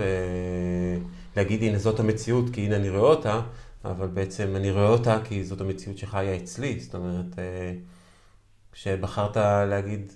ולהגיד, 1.36 1.64
הנה 1.64 1.78
זאת 1.78 2.00
המציאות, 2.00 2.46
כי 2.54 2.62
הנה 2.62 2.76
אני 2.76 2.90
רואה 2.90 3.10
אותה, 3.10 3.42
אבל 3.86 4.08
בעצם 4.08 4.56
אני 4.56 4.72
רואה 4.72 4.88
אותה 4.88 5.20
כי 5.24 5.44
זאת 5.44 5.62
המציאות 5.62 5.98
שחיה 5.98 6.36
אצלי. 6.36 6.80
זאת 6.80 6.96
אומרת, 6.96 7.40
אה, 7.40 7.74
כשבחרת 8.72 9.38
להגיד 9.70 10.12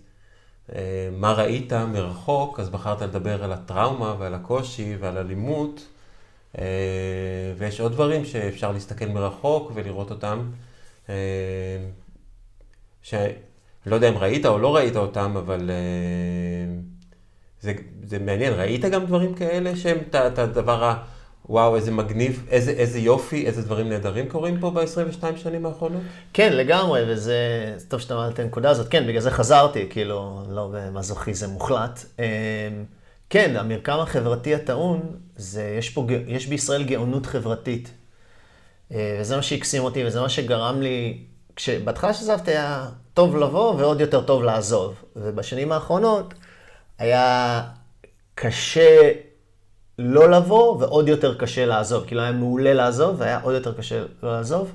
אה, 0.75 1.09
מה 1.11 1.33
ראית 1.33 1.73
מרחוק, 1.73 2.59
אז 2.59 2.69
בחרת 2.69 3.01
לדבר 3.01 3.43
על 3.43 3.53
הטראומה 3.53 4.15
ועל 4.19 4.33
הקושי 4.33 4.95
ועל 4.99 5.17
אלימות, 5.17 5.87
אה, 6.57 6.63
ויש 7.57 7.79
עוד 7.79 7.91
דברים 7.91 8.25
שאפשר 8.25 8.71
להסתכל 8.71 9.05
מרחוק 9.05 9.71
ולראות 9.75 10.11
אותם, 10.11 10.51
שאני 13.01 13.33
לא 13.85 13.95
יודע 13.95 14.09
אם 14.09 14.17
ראית 14.17 14.45
או 14.45 14.59
לא 14.59 14.75
ראית 14.75 14.95
אותם, 14.95 15.37
אבל 15.37 15.69
אה, 15.69 15.75
זה, 17.61 17.73
זה 18.03 18.19
מעניין. 18.19 18.53
ראית 18.53 18.85
גם 18.85 19.05
דברים 19.05 19.33
כאלה 19.33 19.75
שהם 19.75 19.97
את 20.15 20.39
הדבר 20.39 20.83
ה... 20.83 21.03
וואו, 21.49 21.75
איזה 21.75 21.91
מגניב, 21.91 22.45
איזה, 22.49 22.71
איזה 22.71 22.99
יופי, 22.99 23.45
איזה 23.45 23.61
דברים 23.61 23.89
נהדרים 23.89 24.29
קורים 24.29 24.59
פה 24.59 24.71
ב-22 24.71 25.37
שנים 25.37 25.65
האחרונות? 25.65 26.01
כן, 26.33 26.53
לגמרי, 26.53 27.01
וזה 27.07 27.37
טוב 27.87 27.99
שאתה 27.99 28.15
מעלה 28.15 28.31
את 28.31 28.39
הנקודה 28.39 28.69
הזאת. 28.69 28.87
כן, 28.87 29.07
בגלל 29.07 29.21
זה 29.21 29.31
חזרתי, 29.31 29.87
כאילו, 29.89 30.43
לא 30.49 30.69
במזוכיזם 30.73 31.49
מוחלט. 31.49 32.05
אמ, 32.19 32.23
כן, 33.29 33.55
המרקם 33.57 33.97
החברתי 33.99 34.55
הטעון, 34.55 35.01
זה, 35.35 35.75
יש, 35.77 35.89
פה, 35.89 36.07
יש 36.27 36.47
בישראל 36.47 36.83
גאונות 36.83 37.25
חברתית. 37.25 37.91
אה, 38.91 39.17
וזה 39.21 39.35
מה 39.35 39.41
שהקסים 39.41 39.83
אותי, 39.83 40.05
וזה 40.05 40.21
מה 40.21 40.29
שגרם 40.29 40.81
לי, 40.81 41.17
כשבהתחלה 41.55 42.13
שעזבתי 42.13 42.51
היה 42.51 42.89
טוב 43.13 43.37
לבוא 43.37 43.75
ועוד 43.75 44.01
יותר 44.01 44.21
טוב 44.21 44.43
לעזוב. 44.43 45.03
ובשנים 45.15 45.71
האחרונות 45.71 46.33
היה 46.99 47.61
קשה 48.35 49.11
לא 49.99 50.31
לבוא 50.31 50.77
ועוד 50.79 51.07
יותר 51.07 51.37
קשה 51.37 51.65
לעזוב. 51.65 52.03
כאילו 52.07 52.21
היה 52.21 52.31
מעולה 52.31 52.73
לעזוב 52.73 53.15
והיה 53.19 53.39
עוד 53.43 53.53
יותר 53.53 53.73
קשה 53.73 54.03
לא 54.23 54.31
לעזוב. 54.31 54.71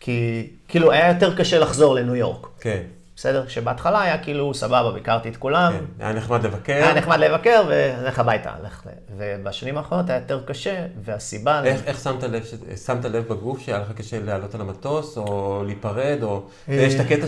כי 0.00 0.50
כאילו 0.68 0.92
היה 0.92 1.08
יותר 1.08 1.36
קשה 1.36 1.58
לחזור 1.58 1.94
לניו 1.94 2.14
יורק. 2.14 2.46
כן, 2.60 2.82
בסדר? 3.16 3.48
שבהתחלה 3.48 4.02
היה 4.02 4.18
כאילו 4.18 4.54
סבבה, 4.54 4.92
ביקרתי 4.92 5.28
את 5.28 5.36
כולם. 5.36 5.72
כן. 5.72 6.04
היה 6.04 6.12
נחמד 6.12 6.46
לבקר. 6.46 6.72
היה 6.72 6.94
נחמד 6.94 7.18
לבקר 7.18 7.62
ולך 7.68 8.18
הביתה. 8.18 8.50
לך. 8.64 8.82
ובשנים 9.16 9.78
האחרונות 9.78 10.10
היה 10.10 10.18
יותר 10.18 10.40
קשה, 10.46 10.86
והסיבה... 11.04 11.64
איך, 11.64 11.80
איך 11.86 12.00
שמת 12.00 12.22
לב, 12.22 12.44
ש- 12.44 12.84
שמת 12.86 13.04
לב 13.04 13.28
בגוף 13.28 13.60
שהיה 13.60 13.78
לך 13.78 13.92
קשה 13.92 14.20
לעלות 14.20 14.54
על 14.54 14.60
המטוס, 14.60 15.16
או 15.18 15.62
להיפרד, 15.66 16.18
או... 16.22 16.42
יש 16.68 16.94
את 16.94 17.00
הקטע 17.00 17.26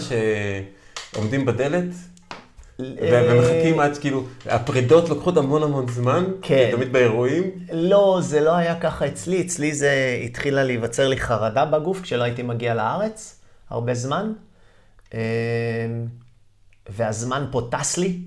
שעומדים 1.14 1.46
בדלת, 1.46 1.84
ו- 2.80 2.84
ומחכים 3.30 3.80
עד 3.80 3.94
שכאילו, 3.94 4.24
הפרידות 4.46 5.08
לוקחות 5.08 5.36
המון 5.36 5.62
המון 5.62 5.88
זמן, 5.88 6.24
כן. 6.42 6.68
תמיד 6.72 6.92
באירועים. 6.92 7.50
לא, 7.72 8.18
זה 8.22 8.40
לא 8.40 8.56
היה 8.56 8.80
ככה 8.80 9.06
אצלי. 9.06 9.40
אצלי 9.40 9.72
זה 9.74 10.18
התחילה 10.24 10.64
להיווצר 10.64 11.08
לי 11.08 11.16
חרדה 11.20 11.64
בגוף 11.64 12.00
כשלא 12.02 12.22
הייתי 12.24 12.42
מגיע 12.42 12.74
לארץ, 12.74 13.40
הרבה 13.70 13.94
זמן. 13.94 14.32
אמ, 15.14 15.18
והזמן 16.88 17.46
פה 17.50 17.68
טס 17.70 17.96
לי. 17.98 18.18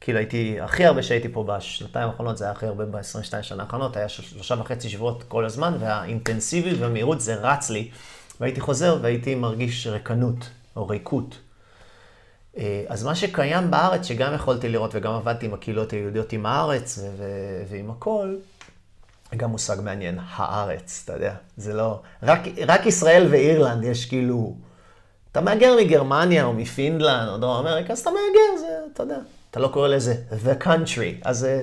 כאילו 0.00 0.18
הייתי, 0.18 0.60
הכי 0.60 0.84
הרבה 0.84 1.02
שהייתי 1.02 1.28
פה 1.32 1.44
בשנתיים 1.48 2.08
האחרונות, 2.08 2.38
זה 2.38 2.44
היה 2.44 2.52
הכי 2.52 2.66
הרבה 2.66 2.84
ב-22 2.84 3.02
שנה 3.42 3.62
האחרונות, 3.62 3.96
היה 3.96 4.08
של- 4.08 4.22
שלושה 4.22 4.54
וחצי 4.60 4.88
שבועות 4.88 5.22
כל 5.28 5.44
הזמן, 5.44 5.76
והאינטנסיביות 5.80 6.78
והמהירות 6.80 7.20
זה 7.20 7.34
רץ 7.34 7.70
לי. 7.70 7.90
והייתי 8.40 8.60
חוזר 8.60 8.98
והייתי 9.02 9.34
מרגיש 9.34 9.86
ריקנות, 9.86 10.50
או 10.76 10.88
ריקות. 10.88 11.38
אה, 12.58 12.84
אז 12.88 13.04
מה 13.04 13.14
שקיים 13.14 13.70
בארץ, 13.70 14.06
שגם 14.06 14.34
יכולתי 14.34 14.68
לראות 14.68 14.90
וגם 14.94 15.12
עבדתי 15.12 15.46
עם 15.46 15.54
הקהילות 15.54 15.90
היהודיות 15.92 16.32
עם 16.32 16.46
הארץ 16.46 16.98
ו- 16.98 17.10
ו- 17.18 17.62
ועם 17.70 17.90
הכל, 17.90 18.34
גם 19.36 19.50
מושג 19.50 19.76
מעניין, 19.84 20.18
הארץ, 20.26 21.02
אתה 21.04 21.12
יודע, 21.12 21.34
זה 21.56 21.74
לא... 21.74 22.00
רק, 22.22 22.40
רק 22.66 22.86
ישראל 22.86 23.26
ואירלנד 23.30 23.84
יש 23.84 24.04
כאילו... 24.06 24.56
אתה 25.32 25.40
מהגר 25.40 25.76
מגרמניה 25.80 26.44
או 26.44 26.52
מפינלנד 26.52 27.28
או 27.28 27.38
דרום 27.38 27.66
אמריקה, 27.66 27.92
אז 27.92 27.98
אתה 27.98 28.10
מהגר, 28.10 28.60
זה, 28.60 28.66
אתה 28.92 29.02
יודע, 29.02 29.16
אתה 29.50 29.60
לא 29.60 29.68
קורא 29.68 29.88
לזה 29.88 30.14
the 30.44 30.64
country, 30.64 31.22
אז 31.24 31.38
זה 31.38 31.62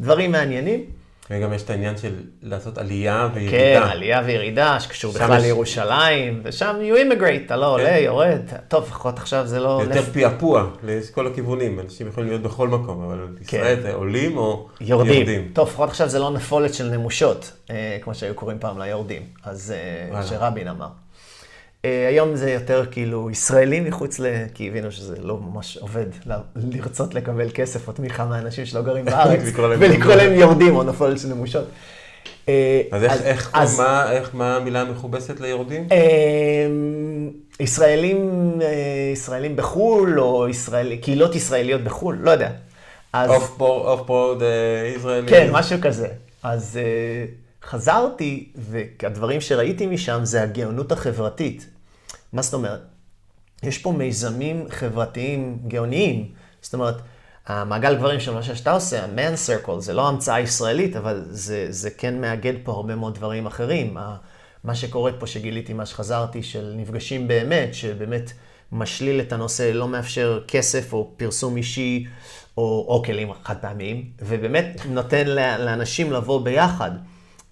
דברים 0.00 0.32
מעניינים. 0.32 0.84
וגם 1.30 1.52
יש 1.52 1.62
את 1.62 1.70
העניין 1.70 1.96
של 1.96 2.14
לעשות 2.42 2.78
עלייה 2.78 3.28
וירידה. 3.34 3.80
כן, 3.80 3.88
עלייה 3.90 4.22
וירידה, 4.26 4.80
שקשור 4.80 5.12
בכלל 5.12 5.38
יש- 5.38 5.42
לירושלים, 5.44 6.40
ושם 6.44 6.76
you 6.80 6.96
immigrate, 6.96 7.46
אתה 7.46 7.56
לא 7.56 7.72
עולה, 7.74 7.98
יורד. 7.98 8.40
טוב, 8.68 8.84
לפחות 8.84 9.18
עכשיו 9.18 9.46
זה 9.46 9.60
לא... 9.60 9.82
יותר 9.84 10.02
פעפוע 10.12 10.70
לכל 10.84 11.26
הכיוונים, 11.26 11.80
אנשים 11.80 12.08
יכולים 12.08 12.28
להיות 12.28 12.42
בכל 12.42 12.68
מקום, 12.68 13.02
אבל 13.04 13.26
ישראל 13.40 13.80
זה 13.82 13.94
עולים 13.94 14.36
או 14.38 14.68
כן. 14.78 14.84
יורדים. 14.84 15.50
טוב, 15.52 15.68
לפחות 15.68 15.88
עכשיו 15.88 16.08
זה 16.08 16.18
לא 16.18 16.30
נפולת 16.30 16.74
של 16.74 16.88
נמושות, 16.90 17.52
אה, 17.70 17.98
כמו 18.02 18.14
שהיו 18.14 18.34
קוראים 18.34 18.58
פעם 18.60 18.78
ליורדים. 18.78 19.22
אז 19.44 19.74
אה. 20.14 20.22
שרבין 20.26 20.68
אמר. 20.68 20.88
אה, 21.84 22.08
היום 22.08 22.36
זה 22.36 22.50
יותר 22.50 22.84
כאילו 22.90 23.30
ישראלים 23.30 23.84
מחוץ 23.84 24.18
ל... 24.18 24.26
כי 24.54 24.68
הבינו 24.68 24.92
שזה 24.92 25.14
לא 25.20 25.38
ממש 25.38 25.76
עובד 25.76 26.06
ל- 26.26 26.32
לרצות 26.56 27.14
לקבל 27.14 27.48
כסף 27.54 27.88
או 27.88 27.92
תמיכה 27.92 28.26
מאנשים 28.26 28.66
שלא 28.66 28.82
גרים 28.82 29.04
בארץ, 29.10 29.40
ולקרוא 29.80 30.14
להם 30.14 30.32
יורדים 30.32 30.76
או 30.76 30.82
נפולת 30.82 31.18
של 31.18 31.28
נמושות. 31.28 31.64
אה, 32.48 32.82
אז 32.92 33.02
איך- 33.22 33.50
אז- 33.52 33.78
מה- 33.80 34.12
איך, 34.12 34.30
מה 34.34 34.56
המילה 34.56 34.80
המכובסת 34.80 35.40
ליורדים? 35.40 35.88
אמ, 35.90 37.30
ישראלים, 37.60 38.30
אה, 38.62 38.68
ישראלים 39.12 39.56
בחו"ל, 39.56 40.20
או 40.20 40.48
ישראל, 40.48 40.96
קהילות 40.96 41.34
ישראליות 41.34 41.84
בחו"ל, 41.84 42.18
לא 42.22 42.30
יודע. 42.30 42.50
off 43.68 44.02
road 44.06 44.42
ישראלי. 44.96 45.28
כן, 45.28 45.48
משהו 45.52 45.78
כזה. 45.82 46.08
אז 46.42 46.78
אה, 46.82 47.24
חזרתי, 47.64 48.52
והדברים 48.56 49.40
שראיתי 49.40 49.86
משם 49.86 50.20
זה 50.22 50.42
הגאונות 50.42 50.92
החברתית. 50.92 51.66
מה 52.32 52.42
זאת 52.42 52.54
אומרת? 52.54 52.80
יש 53.62 53.78
פה 53.78 53.92
מיזמים 53.92 54.66
חברתיים 54.70 55.58
גאוניים. 55.68 56.28
זאת 56.62 56.74
אומרת, 56.74 56.94
המעגל 57.46 57.96
גברים 57.96 58.20
של 58.20 58.34
מה 58.34 58.42
שאתה 58.42 58.72
עושה, 58.72 59.04
ה-man 59.04 59.66
circle, 59.66 59.80
זה 59.80 59.92
לא 59.92 60.08
המצאה 60.08 60.40
ישראלית, 60.40 60.96
אבל 60.96 61.24
זה, 61.28 61.66
זה 61.70 61.90
כן 61.90 62.20
מאגד 62.20 62.54
פה 62.62 62.72
הרבה 62.72 62.94
מאוד 62.94 63.14
דברים 63.14 63.46
אחרים. 63.46 63.96
מה 64.64 64.74
שקורה 64.74 65.12
פה, 65.12 65.26
שגיליתי 65.26 65.72
מה 65.72 65.86
שחזרתי, 65.86 66.42
של 66.42 66.74
נפגשים 66.76 67.28
באמת, 67.28 67.74
שבאמת 67.74 68.32
משליל 68.72 69.20
את 69.20 69.32
הנושא, 69.32 69.70
לא 69.74 69.88
מאפשר 69.88 70.40
כסף 70.48 70.92
או 70.92 71.10
פרסום 71.16 71.56
אישי 71.56 72.06
או, 72.56 72.86
או 72.88 73.02
כלים 73.06 73.28
חד 73.44 73.56
פעמיים, 73.60 74.04
ובאמת 74.18 74.80
נותן 74.88 75.26
לאנשים 75.58 76.12
לבוא 76.12 76.44
ביחד. 76.44 76.90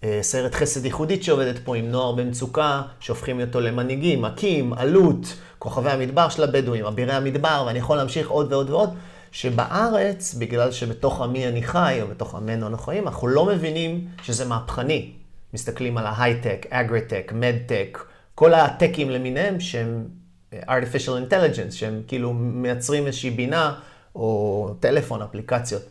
אה, 0.05 0.19
סרט 0.23 0.55
חסד 0.55 0.85
ייחודית 0.85 1.25
שעובדת 1.25 1.59
פה 1.65 1.77
עם 1.77 1.91
נוער 1.91 2.13
במצוקה, 2.13 2.83
שהופכים 3.01 3.41
אותו 3.41 3.61
למנהיגים, 3.61 4.23
מכים, 4.23 4.73
עלות, 4.73 5.37
כוכבי 5.59 5.91
המדבר 5.91 6.29
של 6.29 6.43
הבדואים, 6.43 6.85
אבירי 6.85 7.13
המדבר, 7.13 7.65
ואני 7.67 7.79
יכול 7.79 7.97
להמשיך 7.97 8.29
עוד 8.29 8.53
ועוד 8.53 8.71
ועוד, 8.71 8.95
שבארץ, 9.33 10.35
בגלל 10.35 10.73
שבתוך 10.73 11.21
עמי 11.21 11.49
אני 11.49 11.63
חי, 11.63 11.99
או 12.03 12.09
בתוך 12.09 12.35
עמנו 12.35 12.67
אנחנו 12.67 12.85
חיים, 12.85 13.09
אנחנו 13.09 13.29
לא 13.29 13.47
מבינים 13.47 14.07
שזה 14.23 14.45
מהפכני. 14.45 15.13
מסתכלים 15.55 15.99
על 15.99 16.07
ההייטק, 16.07 16.67
אגריטק, 16.71 17.33
מדטק, 17.35 17.99
כל 18.35 18.55
הטקים 18.55 19.11
למיניהם 19.11 19.61
שהם 19.61 20.05
אה, 20.53 20.79
artificial 20.79 21.31
intelligence, 21.31 21.71
שהם 21.71 22.03
כאילו 22.07 22.33
מייצרים 22.33 23.07
איזושהי 23.07 23.31
בינה, 23.31 23.75
או 24.15 24.71
טלפון, 24.81 25.23
אפליקציות. 25.23 25.83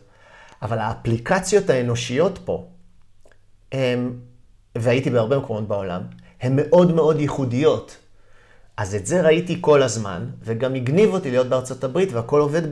אבל 0.62 0.78
האפליקציות 0.78 1.70
האנושיות 1.70 2.38
פה, 2.44 2.66
הם, 3.72 4.18
והייתי 4.74 5.10
בהרבה 5.10 5.38
מקומות 5.38 5.68
בעולם, 5.68 6.02
הן 6.40 6.52
מאוד 6.56 6.94
מאוד 6.94 7.20
ייחודיות. 7.20 7.96
אז 8.76 8.94
את 8.94 9.06
זה 9.06 9.22
ראיתי 9.22 9.58
כל 9.60 9.82
הזמן, 9.82 10.26
וגם 10.42 10.74
הגניב 10.74 11.12
אותי 11.12 11.30
להיות 11.30 11.46
בארצות 11.46 11.84
הברית, 11.84 12.12
והכל 12.12 12.40
עובד 12.40 12.62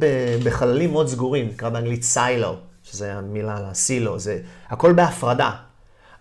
בחללים 0.44 0.92
מאוד 0.92 1.08
סגורים, 1.08 1.48
נקרא 1.48 1.68
באנגלית 1.68 2.02
סיילו, 2.02 2.56
שזה 2.82 3.14
המילה 3.14 3.70
לסילו, 3.70 4.18
זה 4.18 4.40
הכל 4.68 4.92
בהפרדה. 4.92 5.50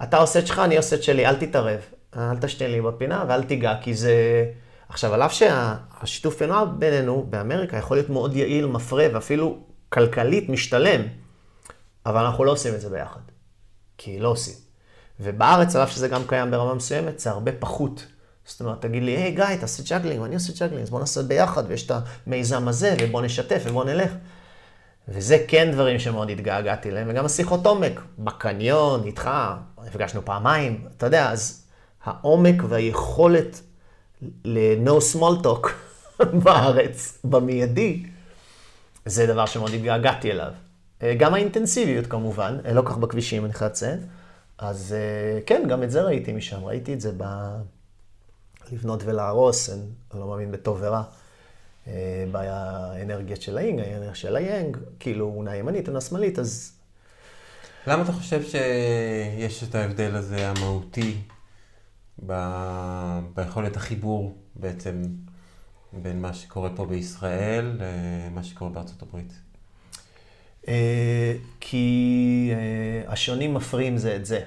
אתה 0.03 0.17
עושה 0.17 0.39
את 0.39 0.47
שלך, 0.47 0.59
אני 0.59 0.78
עושה 0.78 0.95
את 0.95 1.03
שלי, 1.03 1.26
אל 1.26 1.36
תתערב, 1.36 1.80
אל 2.17 2.38
תשתין 2.38 2.71
לי 2.71 2.82
בפינה 2.82 3.26
ואל 3.28 3.43
תיגע, 3.43 3.73
כי 3.82 3.93
זה... 3.93 4.45
עכשיו, 4.89 5.13
על 5.13 5.21
אף 5.21 5.34
שהשיתוף 5.34 6.36
פעולה 6.36 6.65
בינינו 6.65 7.26
באמריקה 7.30 7.78
יכול 7.78 7.97
להיות 7.97 8.09
מאוד 8.09 8.36
יעיל, 8.36 8.65
מפרה, 8.65 9.07
ואפילו 9.13 9.57
כלכלית 9.89 10.49
משתלם, 10.49 11.01
אבל 12.05 12.26
אנחנו 12.26 12.43
לא 12.43 12.51
עושים 12.51 12.73
את 12.76 12.82
זה 12.82 12.89
ביחד. 12.89 13.19
כי 13.97 14.19
לא 14.19 14.28
עושים. 14.28 14.64
ובארץ, 15.20 15.76
על 15.76 15.84
אף 15.84 15.91
שזה 15.91 16.07
גם 16.07 16.22
קיים 16.28 16.51
ברמה 16.51 16.74
מסוימת, 16.74 17.20
זה 17.20 17.30
הרבה 17.30 17.51
פחות. 17.59 18.05
זאת 18.45 18.61
אומרת, 18.61 18.82
תגיד 18.82 19.03
לי, 19.03 19.11
היי 19.11 19.32
גיא, 19.32 19.55
תעשה 19.59 19.84
ג'אגלינג, 19.89 20.22
ואני 20.22 20.36
עושה 20.36 20.53
ג'אגלינג, 20.59 20.84
אז 20.84 20.89
בוא 20.89 20.99
נעשה 20.99 21.24
ביחד, 21.24 21.63
ויש 21.68 21.86
את 21.86 21.91
המיזם 22.28 22.68
הזה, 22.68 22.95
ובוא 23.01 23.22
נשתף, 23.22 23.63
ובוא 23.66 23.84
נלך. 23.84 24.11
וזה 25.07 25.45
כן 25.47 25.72
דברים 25.72 25.99
שמאוד 25.99 26.30
התגעגעתי 26.30 26.91
להם, 26.91 27.07
וגם 27.09 27.26
השיחות 27.26 27.66
עומק, 27.66 28.01
בקניון, 28.20 29.03
איתך, 29.05 29.30
נפגשנו 29.86 30.26
פעמיים, 30.26 30.88
אתה 30.97 31.05
יודע, 31.05 31.32
אז 31.32 31.66
העומק 32.03 32.55
והיכולת 32.70 33.61
ל-no 34.45 35.16
small 35.16 35.45
talk 35.45 35.70
בארץ, 36.43 37.18
במיידי, 37.24 38.03
זה 39.05 39.28
דבר 39.28 39.45
שמאוד 39.45 39.72
התגעגעתי 39.74 40.32
אליו. 40.32 40.51
אה, 41.03 41.13
גם 41.18 41.34
האינטנסיביות 41.34 42.07
כמובן, 42.07 42.57
אה, 42.66 42.74
לא 42.74 42.82
כך 42.86 42.97
בכבישים, 42.97 43.45
אני 43.45 43.53
חייב 43.53 43.72
לציין. 43.72 43.99
אז 44.57 44.93
אה, 44.93 45.41
כן, 45.45 45.63
גם 45.69 45.83
את 45.83 45.91
זה 45.91 46.01
ראיתי 46.01 46.33
משם, 46.33 46.65
ראיתי 46.65 46.93
את 46.93 47.01
זה 47.01 47.11
ב... 47.17 47.23
לבנות 48.71 49.03
ולהרוס, 49.03 49.69
אני 49.69 50.19
לא 50.19 50.27
מאמין 50.27 50.51
בטוב 50.51 50.77
ורע. 50.81 51.03
אה, 51.87 52.25
באנרגיה 52.31 53.35
של 53.35 53.57
האינג, 53.57 53.79
האנרגיה 53.79 54.15
של 54.15 54.35
היאנג, 54.35 54.77
כאילו 54.99 55.33
אונה 55.37 55.55
ימנית, 55.55 55.87
אונה 55.87 56.01
שמאלית, 56.01 56.39
אז 56.39 56.71
למה 57.87 58.03
אתה 58.03 58.11
חושב 58.11 58.41
שיש 58.43 59.63
את 59.63 59.75
ההבדל 59.75 60.15
הזה 60.15 60.49
המהותי 60.49 61.17
ב... 62.25 62.33
ביכולת 63.33 63.77
החיבור 63.77 64.37
בעצם 64.55 65.01
בין 65.93 66.21
מה 66.21 66.33
שקורה 66.33 66.69
פה 66.75 66.85
בישראל 66.85 67.79
למה 68.31 68.43
שקורה 68.43 68.71
בארצות 68.71 69.01
הברית? 69.01 69.33
אה, 70.68 71.34
כי 71.59 72.51
אה, 72.53 73.11
השונים 73.11 73.53
מפרים 73.53 73.97
זה 73.97 74.16
את 74.16 74.26
זה. 74.26 74.39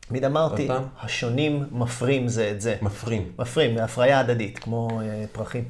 תמיד 0.00 0.24
אמרתי? 0.24 0.68
השונים 1.00 1.66
מפרים 1.70 2.28
זה 2.28 2.50
את 2.50 2.60
זה. 2.60 2.76
מפרים. 2.82 3.32
מפרים, 3.38 3.74
בהפריה 3.74 4.20
הדדית, 4.20 4.58
כמו 4.58 5.00
אה, 5.00 5.24
פרחים. 5.32 5.64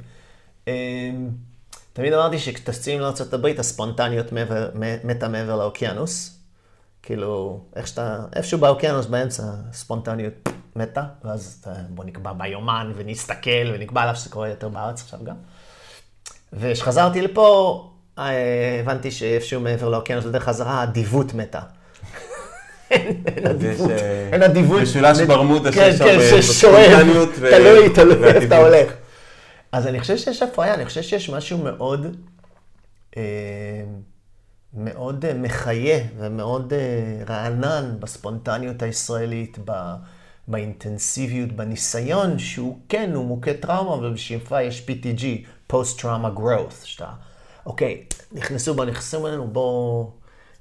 תמיד 1.93 2.13
אמרתי 2.13 2.39
שכשטסים 2.39 3.01
לארה"ב, 3.01 3.47
הספונטניות 3.59 4.33
מעבר, 4.33 4.71
מתה 5.05 5.29
מעבר 5.29 5.57
לאוקיינוס. 5.57 6.39
כאילו, 7.03 7.61
איך 7.77 7.87
שאתה, 7.87 8.25
איפשהו 8.37 8.59
באוקיינוס 8.59 9.07
באמצע, 9.07 9.43
הספונטניות 9.71 10.33
מתה, 10.77 11.03
ואז 11.25 11.65
בוא 11.89 12.05
נקבע 12.05 12.33
ביומן 12.33 12.93
ונסתכל, 12.95 13.73
ונקבע 13.75 14.03
עליו 14.03 14.17
שזה 14.17 14.31
קורה 14.31 14.49
יותר 14.49 14.69
בארץ 14.69 15.03
עכשיו 15.03 15.21
גם. 15.25 15.37
וכשחזרתי 16.53 17.23
לפה, 17.23 17.92
הבנתי 18.17 19.11
שאיפשהו 19.11 19.61
מעבר 19.61 19.89
לאוקיינוס 19.89 20.25
בדרך 20.25 20.45
חזרה, 20.45 20.71
האדיבות 20.81 21.35
מתה. 21.35 21.61
אין 22.91 23.47
אדיבות, 23.47 23.91
אה, 23.91 24.29
אין 24.33 24.43
אדיבות. 24.43 24.83
משולש 24.83 25.21
ברמודה 25.21 25.73
כן, 25.73 25.93
שם, 25.99 26.05
כן, 26.05 26.19
אה, 26.21 26.43
ששואב, 26.43 27.07
ו- 27.41 27.51
תלוי, 27.51 27.91
תלוי 27.95 28.29
איפה. 28.29 28.47
אתה 28.47 28.57
הולך. 28.57 28.93
אז 29.73 29.87
אני 29.87 30.01
חושב 30.01 30.17
שיש 30.17 30.43
הפריה, 30.43 30.75
אני 30.75 30.85
חושב 30.85 31.03
שיש 31.03 31.31
משהו 31.31 31.59
מאוד, 31.59 32.17
אה, 33.17 33.23
מאוד 34.75 35.25
אה, 35.25 35.35
מחיה 35.35 35.99
ומאוד 36.19 36.73
אה, 36.73 36.79
רענן 37.29 37.95
בספונטניות 38.01 38.83
הישראלית, 38.83 39.59
באינטנסיביות, 40.49 41.53
בניסיון 41.53 42.39
שהוא 42.39 42.79
כן, 42.89 43.11
הוא 43.15 43.25
מוכה 43.25 43.55
טראומה, 43.55 44.07
ובשאיפה 44.07 44.63
יש 44.63 44.87
PTG, 44.89 45.25
Post-Trauma 45.73 46.39
Growth, 46.39 46.85
שאתה, 46.85 47.07
אוקיי, 47.67 48.05
נכנסו 48.33 48.75
בו, 48.75 48.85
נכנסו 48.85 49.23
בנו, 49.23 49.49
בואו... 49.49 50.11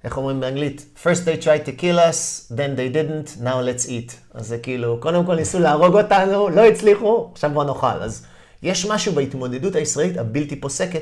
איך 0.03 0.17
אומרים 0.17 0.39
באנגלית? 0.39 0.85
First 1.03 1.25
they 1.25 1.43
tried 1.43 1.67
to 1.67 1.81
kill 1.81 1.97
us, 1.97 2.51
then 2.51 2.75
they 2.77 2.95
didn't, 2.95 3.41
now 3.43 3.55
let's 3.61 3.87
eat. 3.87 4.13
אז 4.33 4.47
זה 4.47 4.57
כאילו, 4.57 4.97
קודם 4.99 5.25
כל 5.25 5.35
ניסו 5.35 5.59
להרוג 5.59 5.95
אותנו, 5.95 6.49
לא 6.49 6.61
הצליחו, 6.61 7.29
עכשיו 7.31 7.51
בוא 7.53 7.63
נאכל. 7.63 7.87
אז 7.87 8.25
יש 8.63 8.85
משהו 8.85 9.13
בהתמודדות 9.13 9.75
הישראלית 9.75 10.17
הבלתי 10.17 10.55
פוסקת, 10.55 11.01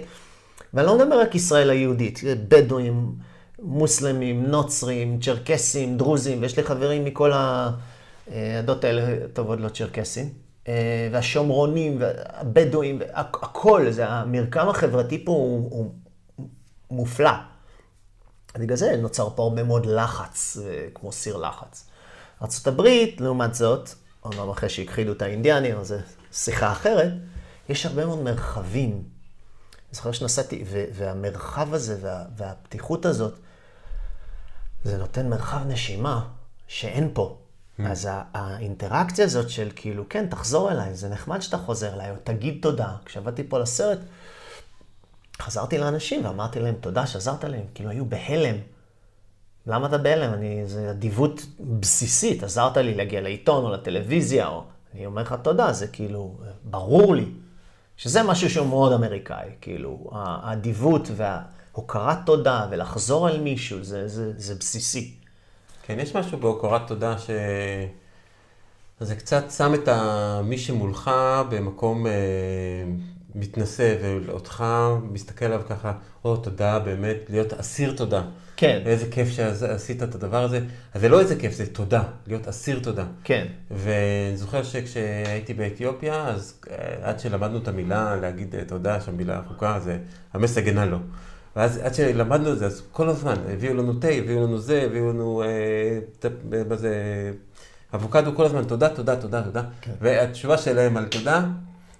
ואני 0.74 0.88
לא 0.88 0.97
מדבר 0.97 1.20
רק 1.20 1.36
ישראל 1.36 1.70
היהודית, 1.70 2.22
בדואים, 2.47 3.16
מוסלמים, 3.62 4.45
נוצרים, 4.45 5.20
צ'רקסים, 5.20 5.97
דרוזים, 5.97 6.41
ויש 6.41 6.58
לי 6.58 6.64
חברים 6.64 7.06
מכל 7.06 7.32
העדות 7.32 8.84
האלה, 8.84 9.28
טוב, 9.34 9.47
עוד 9.47 9.60
לא 9.60 9.70
צ'רקסים, 9.70 10.26
אה, 10.26 10.30
והשומרונים, 11.12 11.97
והבדואים, 11.99 12.99
הכל, 13.14 13.86
זה 13.91 14.07
המרקם 14.10 14.70
החברתי 14.70 15.26
פה 15.26 15.32
הוא, 15.32 15.70
הוא 15.72 15.91
מופלא. 16.91 17.32
בגלל 18.57 18.78
זה 18.78 18.97
נוצר 18.97 19.30
פה 19.36 19.43
הרבה 19.43 19.64
מאוד 19.64 19.86
לחץ, 19.86 20.57
אה, 20.62 20.88
כמו 20.95 21.12
סיר 21.12 21.38
לחץ. 21.38 21.89
ארה"ב, 22.41 22.88
לעומת 23.20 23.53
זאת, 23.53 23.89
אומנם 24.24 24.49
אחרי 24.49 24.70
שהכחידו 24.70 25.12
את 25.12 25.22
האינדיאנים, 25.22 25.78
אז 25.78 25.88
זו 25.88 25.95
שיחה 26.32 26.72
אחרת, 26.72 27.12
יש 27.70 27.86
הרבה 27.86 28.05
מאוד 28.05 28.20
מרחבים. 28.20 28.91
אני 28.91 29.01
זוכר 29.95 30.12
שנסעתי, 30.12 30.64
והמרחב 30.93 31.74
הזה 31.74 31.97
וה- 32.01 32.26
והפתיחות 32.38 33.05
הזאת, 33.05 33.39
זה 34.84 34.97
נותן 34.97 35.30
מרחב 35.30 35.68
נשימה. 35.68 36.28
שאין 36.70 37.10
פה. 37.14 37.38
Hmm. 37.80 37.88
אז 37.88 38.06
הא- 38.06 38.24
האינטראקציה 38.34 39.26
הזאת 39.26 39.50
של 39.50 39.70
כאילו, 39.76 40.04
כן, 40.10 40.28
תחזור 40.30 40.72
אליי, 40.72 40.96
זה 40.96 41.10
נחמד 41.10 41.42
שאתה 41.42 41.58
חוזר 41.58 41.94
אליי, 41.94 42.12
או 42.12 42.16
תגיד 42.24 42.58
תודה. 42.62 42.96
כשעבדתי 43.06 43.44
פה 43.50 43.60
לסרט, 43.60 44.00
חזרתי 45.42 45.78
לאנשים 45.78 46.26
ואמרתי 46.26 46.60
להם 46.60 46.76
תודה 46.82 47.08
שעזרת 47.08 47.44
להם, 47.44 47.64
כאילו 47.74 47.90
היו 47.90 48.06
בהלם. 48.06 48.56
למה 49.68 49.88
אתה 49.88 49.98
בהלם? 49.98 50.34
אני, 50.34 50.62
זה 50.68 50.92
אדיבות 50.92 51.42
בסיסית, 51.60 52.44
עזרת 52.44 52.78
לי 52.78 52.94
להגיע 52.96 53.22
לעיתון 53.22 53.66
או 53.66 53.72
לטלוויזיה, 53.72 54.48
או... 54.48 54.64
אני 54.94 55.06
אומר 55.06 55.22
לך 55.22 55.36
תודה, 55.42 55.74
זה 55.74 55.88
כאילו, 55.88 56.38
ברור 56.64 57.16
לי. 57.16 57.26
שזה 57.98 58.24
משהו 58.24 58.50
שהוא 58.50 58.68
מאוד 58.68 58.94
אמריקאי, 58.94 59.50
כאילו, 59.62 60.10
האדיבות 60.14 61.08
וההוקרת 61.16 62.18
תודה 62.26 62.68
ולחזור 62.72 63.30
אל 63.30 63.40
מישהו, 63.42 63.84
זה, 63.84 64.08
זה, 64.08 64.32
זה 64.38 64.56
בסיסי. 64.56 65.19
כן, 65.90 66.00
יש 66.00 66.16
משהו 66.16 66.38
בהוקרת 66.38 66.88
תודה 66.88 67.18
ש... 67.18 67.30
זה 69.00 69.16
קצת 69.16 69.52
שם 69.52 69.74
את 69.74 69.88
ה... 69.88 70.42
מי 70.44 70.58
שמולך 70.58 71.12
במקום 71.50 72.08
אה, 72.08 72.12
מתנשא, 73.36 73.96
ואותך 74.02 74.64
מסתכל 75.12 75.46
עליו 75.46 75.62
ככה, 75.70 75.94
או, 76.26 76.38
תודה, 76.38 76.80
באמת, 76.80 77.18
להיות 77.30 77.54
אסיר 77.54 77.94
תודה. 77.98 78.22
כן, 78.56 78.82
איזה 78.86 79.12
כיף 79.12 79.30
שעשית 79.30 80.04
את 80.04 80.16
הדבר 80.16 80.44
הזה. 80.44 80.60
אז 80.94 81.02
זה 81.02 81.10
לא 81.10 81.20
איזה 81.20 81.36
כיף, 81.36 81.54
זה 81.54 81.74
תודה, 81.74 82.04
להיות 82.28 82.48
אסיר 82.48 82.80
תודה. 82.80 83.06
כן, 83.24 83.48
ואני 83.72 84.38
זוכר 84.38 84.64
שכשהייתי 84.64 85.54
באתיופיה, 85.54 86.28
אז 86.28 86.60
אה, 86.72 86.76
עד 87.02 87.20
שלמדנו 87.20 87.58
את 87.58 87.68
המילה 87.68 88.16
להגיד 88.16 88.56
אה, 88.56 88.66
תודה, 88.66 89.02
שהמילה 89.02 89.40
ארוכה, 89.40 89.80
זה 89.80 89.98
המס 90.34 90.58
הגנה 90.58 90.86
לו. 90.86 90.98
ואז 91.56 91.78
עד 91.78 91.95
שלמדנו 91.95 92.54
את 92.54 92.60
זה, 92.60 92.66
אז 92.66 92.82
כל 92.91 93.10
הזמן 93.10 93.36
הביאו 93.54 93.74
לנו 93.74 93.93
תה, 93.93 94.08
הביאו 94.08 94.43
לנו 94.43 94.58
זה, 94.58 94.82
הביאו 94.82 95.10
לנו, 95.10 95.43
אה, 95.43 96.30
מה 96.70 96.76
זה, 96.76 96.93
אבוקדו 97.93 98.36
כל 98.36 98.45
הזמן, 98.45 98.64
תודה, 98.64 98.89
תודה, 98.89 99.16
תודה, 99.16 99.43
תודה. 99.43 99.64
כן. 99.82 99.91
והתשובה 100.02 100.58
שלהם 100.58 100.97
על 100.97 101.06
תודה, 101.06 101.45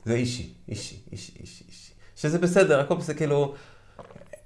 זה 0.06 0.14
אישי, 0.14 0.54
אישי, 0.70 0.95
אישי, 1.12 1.32
אישי, 1.39 1.64
אישי. 1.68 1.91
שזה 2.16 2.39
בסדר, 2.39 2.80
הכל 2.80 2.95
בסדר, 2.95 3.18
כאילו, 3.18 3.54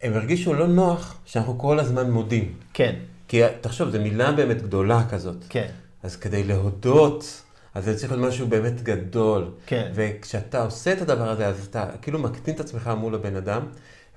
הם 0.01 0.14
הרגישו 0.14 0.54
לא 0.54 0.68
נוח 0.68 1.18
שאנחנו 1.26 1.60
כל 1.60 1.80
הזמן 1.80 2.12
מודים. 2.12 2.54
כן, 2.74 2.95
כי 3.28 3.41
תחשוב, 3.62 3.89
זו 3.89 3.99
מילה 3.99 4.32
באמת 4.32 4.62
גדולה 4.62 5.04
כזאת. 5.10 5.36
כן, 5.49 5.70
אז 6.04 6.16
כדי 6.16 6.43
להודות, 6.43 7.41
אז 7.74 7.86
זה 7.86 7.97
צריך 7.97 8.12
להיות 8.12 8.28
משהו 8.28 8.47
באמת 8.47 8.82
גדול. 8.82 9.51
כן. 9.66 9.91
וכשאתה 9.95 10.64
עושה 10.64 10.93
את 10.93 11.01
הדבר 11.01 11.30
הזה, 11.30 11.47
אז 11.47 11.68
אתה 11.70 11.86
כאילו 12.01 12.20
מקטין 12.20 12.56
את 12.56 12.60
עצמך 12.60 12.91
מול 12.97 13.16
הבן 13.16 13.36
אדם, 13.36 13.62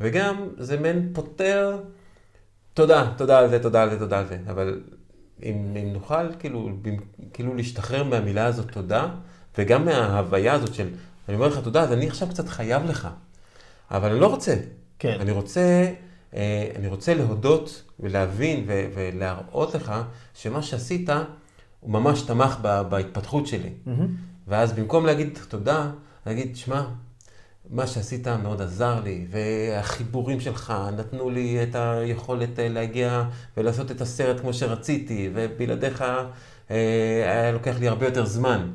וגם 0.01 0.49
זה 0.59 0.81
מעין 0.81 1.11
פותר, 1.13 1.79
תודה, 2.75 3.13
תודה 3.17 3.39
על 3.39 3.49
זה, 3.49 3.63
תודה 3.63 3.83
על 3.83 3.91
זה, 3.91 3.99
תודה 3.99 4.19
על 4.19 4.27
זה. 4.27 4.39
אבל 4.51 4.81
אם, 5.43 5.75
אם 5.83 5.93
נוכל 5.93 6.35
כאילו, 6.39 6.69
כאילו 7.33 7.55
להשתחרר 7.55 8.05
מהמילה 8.05 8.47
הזאת 8.47 8.71
תודה, 8.71 9.09
וגם 9.59 9.85
מההוויה 9.85 10.53
הזאת 10.53 10.75
של, 10.75 10.89
אני 11.29 11.37
אומר 11.37 11.47
לך 11.49 11.59
תודה, 11.59 11.83
אז 11.83 11.93
אני 11.93 12.09
עכשיו 12.09 12.29
קצת 12.29 12.49
חייב 12.49 12.85
לך. 12.85 13.09
אבל 13.91 14.11
אני 14.11 14.21
לא 14.21 14.27
רוצה. 14.27 14.55
כן. 14.99 15.17
אני 15.21 15.31
רוצה, 15.31 15.93
אה, 16.35 16.71
אני 16.77 16.89
רוצה 16.89 17.15
להודות 17.15 17.83
ולהבין 18.01 18.65
ו- 18.69 18.87
ולהראות 18.95 19.75
לך 19.75 19.93
שמה 20.35 20.63
שעשית, 20.63 21.11
הוא 21.81 21.91
ממש 21.91 22.23
תמך 22.23 22.59
ב- 22.63 22.81
בהתפתחות 22.89 23.47
שלי. 23.47 23.71
ואז 24.49 24.73
במקום 24.73 25.07
להגיד 25.07 25.39
תודה, 25.49 25.91
להגיד, 26.27 26.57
שמע, 26.57 26.85
מה 27.71 27.87
שעשית 27.87 28.29
מאוד 28.29 28.63
עזר 28.63 29.01
לי, 29.01 29.27
והחיבורים 29.31 30.41
שלך 30.41 30.75
נתנו 30.97 31.31
לי 31.31 31.63
את 31.63 31.75
היכולת 31.75 32.59
אה, 32.59 32.69
להגיע 32.69 33.25
ולעשות 33.57 33.91
את 33.91 34.01
הסרט 34.01 34.41
כמו 34.41 34.53
שרציתי, 34.53 35.31
ובלעדיך 35.35 36.05
אה, 36.71 36.77
היה 37.25 37.53
לוקח 37.53 37.79
לי 37.79 37.89
הרבה 37.89 38.07
יותר 38.07 38.25
זמן. 38.25 38.71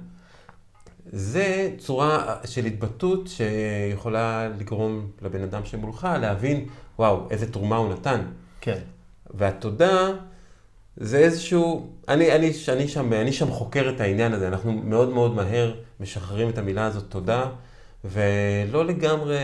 זה 1.05 1.71
צורה 1.77 2.35
של 2.45 2.65
התבטאות 2.65 3.27
שיכולה 3.27 4.49
לגרום 4.59 5.07
לבן 5.21 5.43
אדם 5.43 5.65
שמולך 5.65 6.07
להבין, 6.21 6.65
וואו, 6.99 7.27
איזה 7.29 7.51
תרומה 7.51 7.75
הוא 7.75 7.93
נתן. 7.93 8.21
כן, 8.61 8.79
והתודה 9.33 10.09
זה 10.97 11.17
איזשהו, 11.17 11.89
אני, 12.07 12.31
אני, 12.31 12.51
אני, 12.67 12.87
שם, 12.87 13.13
אני 13.13 13.33
שם 13.33 13.51
חוקר 13.51 13.91
את 13.95 14.01
העניין 14.01 14.33
הזה, 14.33 14.47
אנחנו 14.47 14.71
מאוד 14.71 15.09
מאוד 15.09 15.35
מהר 15.35 15.73
משחררים 15.99 16.49
את 16.49 16.57
המילה 16.57 16.85
הזאת 16.85 17.03
תודה, 17.09 17.45
ולא 18.03 18.85
לגמרי, 18.85 19.37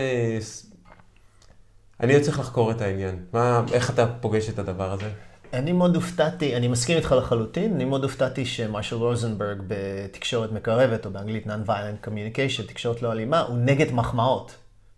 אני 2.00 2.14
עוד 2.14 2.22
צריך 2.22 2.38
לחקור 2.38 2.70
את 2.70 2.80
העניין. 2.80 3.24
מה, 3.32 3.62
איך 3.72 3.90
אתה 3.90 4.06
פוגש 4.06 4.48
את 4.48 4.58
הדבר 4.58 4.92
הזה? 4.92 5.10
אני 5.52 5.72
מאוד 5.72 5.94
הופתעתי, 5.94 6.56
אני 6.56 6.68
מסכים 6.68 6.96
איתך 6.96 7.12
לחלוטין, 7.18 7.74
אני 7.74 7.84
מאוד 7.84 8.02
הופתעתי 8.02 8.46
שמרשל 8.46 8.96
רוזנברג 8.96 9.62
בתקשורת 9.66 10.52
מקרבת, 10.52 11.06
או 11.06 11.10
באנגלית 11.10 11.46
Non-Violent 11.46 12.06
Communication, 12.06 12.68
תקשורת 12.68 13.02
לא 13.02 13.12
אלימה, 13.12 13.40
הוא 13.40 13.58
נגד 13.58 13.92
מחמאות. 13.92 14.56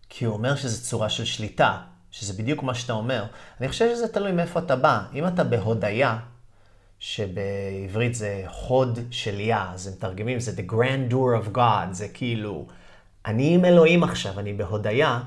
כי 0.09 0.25
הוא 0.25 0.35
אומר 0.35 0.57
שזו 0.57 0.83
צורה 0.83 1.09
של 1.09 1.25
שליטה, 1.25 1.79
שזה 2.11 2.43
בדיוק 2.43 2.63
מה 2.63 2.75
שאתה 2.75 2.93
אומר. 2.93 3.25
אני 3.61 3.69
חושב 3.69 3.95
שזה 3.95 4.09
תלוי 4.09 4.33
מאיפה 4.33 4.61
אתה 4.61 4.77
בא. 4.77 5.03
אם 5.15 5.27
אתה 5.27 5.45
בהודיה, 5.45 6.19
שבעברית 6.99 8.15
זה 8.15 8.45
הוד 8.69 8.99
של 9.11 9.41
יה, 9.41 9.71
אז 9.75 9.87
הם 9.87 9.93
מתרגמים, 9.93 10.41
זה 10.41 10.53
the 10.57 10.73
grandeur 10.73 11.47
of 11.47 11.57
God, 11.57 11.93
זה 11.93 12.09
כאילו, 12.09 12.67
אני 13.27 13.55
עם 13.55 13.65
אלוהים 13.65 14.03
עכשיו, 14.03 14.39
אני 14.39 14.53
בהודיה, 14.53 15.21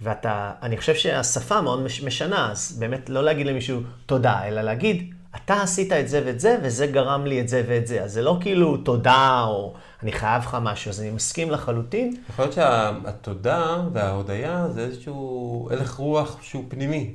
ואתה, 0.00 0.52
אני 0.62 0.76
חושב 0.76 0.94
שהשפה 0.94 1.60
מאוד 1.60 1.80
מש- 1.82 2.02
משנה, 2.02 2.50
אז 2.52 2.76
באמת 2.78 3.10
לא 3.10 3.24
להגיד 3.24 3.46
למישהו 3.46 3.80
תודה, 4.06 4.44
אלא 4.48 4.60
להגיד, 4.60 5.14
אתה 5.36 5.62
עשית 5.62 5.92
את 5.92 6.08
זה 6.08 6.22
ואת 6.26 6.40
זה, 6.40 6.56
וזה 6.62 6.86
גרם 6.86 7.26
לי 7.26 7.40
את 7.40 7.48
זה 7.48 7.62
ואת 7.68 7.86
זה. 7.86 8.02
אז 8.02 8.12
זה 8.12 8.22
לא 8.22 8.38
כאילו 8.40 8.76
תודה, 8.76 9.44
או 9.46 9.74
אני 10.02 10.12
חייב 10.12 10.42
לך 10.42 10.56
משהו, 10.62 10.88
אז 10.90 11.00
אני 11.00 11.10
מסכים 11.10 11.50
לחלוטין. 11.50 12.16
יכול 12.30 12.44
להיות 12.44 12.54
שהתודה 12.54 13.82
וההודיה 13.92 14.66
זה 14.70 14.80
איזשהו 14.80 15.68
הלך 15.72 15.94
רוח 15.94 16.38
שהוא 16.42 16.64
פנימי, 16.68 17.14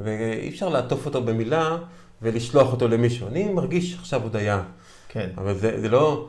ואי 0.00 0.48
אפשר 0.48 0.68
לעטוף 0.68 1.06
אותו 1.06 1.22
במילה 1.22 1.76
ולשלוח 2.22 2.72
אותו 2.72 2.88
למישהו. 2.88 3.28
אני 3.28 3.48
מרגיש 3.48 3.94
עכשיו 3.94 4.22
הודיה, 4.22 4.62
כן. 5.08 5.30
אבל 5.38 5.54
זה, 5.54 5.80
זה 5.80 5.88
לא... 5.88 6.28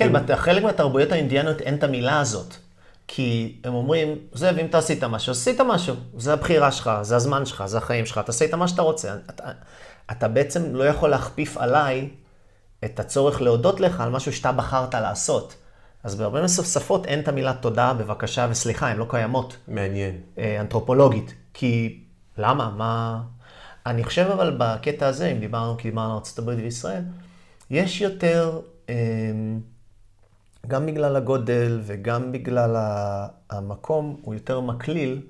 כן, 0.00 0.26
בחלק 0.26 0.62
מהתרבויות 0.62 1.12
האינדיאניות 1.12 1.60
אין 1.60 1.74
את 1.74 1.84
המילה 1.84 2.20
הזאת. 2.20 2.54
כי 3.08 3.56
הם 3.64 3.74
אומרים, 3.74 4.18
זאב, 4.32 4.58
אם 4.58 4.66
אתה 4.66 4.78
עשית 4.78 5.04
משהו, 5.04 5.32
עשית 5.32 5.60
משהו. 5.60 5.94
זה 6.16 6.32
הבחירה 6.32 6.72
שלך, 6.72 6.90
זה 7.02 7.16
הזמן 7.16 7.46
שלך, 7.46 7.66
זה 7.66 7.78
החיים 7.78 8.06
שלך, 8.06 8.18
אתה 8.18 8.32
עשית 8.32 8.54
מה 8.54 8.68
שאתה 8.68 8.82
רוצה. 8.82 9.14
אתה, 9.30 9.44
אתה 10.10 10.28
בעצם 10.28 10.74
לא 10.74 10.84
יכול 10.84 11.10
להכפיף 11.10 11.56
עליי 11.56 12.08
את 12.84 13.00
הצורך 13.00 13.42
להודות 13.42 13.80
לך 13.80 14.00
על 14.00 14.10
משהו 14.10 14.32
שאתה 14.32 14.52
בחרת 14.52 14.94
לעשות. 14.94 15.54
אז 16.04 16.14
בהרבה 16.14 16.48
שפות 16.48 17.06
אין 17.06 17.20
את 17.20 17.28
המילה 17.28 17.52
תודה, 17.52 17.92
בבקשה 17.92 18.46
וסליחה, 18.50 18.88
הן 18.88 18.96
לא 18.96 19.06
קיימות. 19.08 19.56
מעניין. 19.68 20.16
אה, 20.38 20.60
אנתרופולוגית. 20.60 21.34
כי 21.54 22.00
למה? 22.38 22.70
מה... 22.76 23.20
אני 23.86 24.04
חושב 24.04 24.28
אבל 24.32 24.56
בקטע 24.58 25.06
הזה, 25.06 25.26
אם 25.26 25.38
דיברנו, 25.38 25.76
כי 25.76 25.90
דיברנו 25.90 26.12
על 26.12 26.20
ארה"ב 26.38 26.48
וישראל, 26.48 27.02
יש 27.70 28.00
יותר, 28.00 28.60
אה, 28.88 28.94
גם 30.66 30.86
בגלל 30.86 31.16
הגודל 31.16 31.80
וגם 31.82 32.32
בגלל 32.32 32.76
המקום, 33.50 34.20
הוא 34.22 34.34
יותר 34.34 34.60
מקליל, 34.60 35.20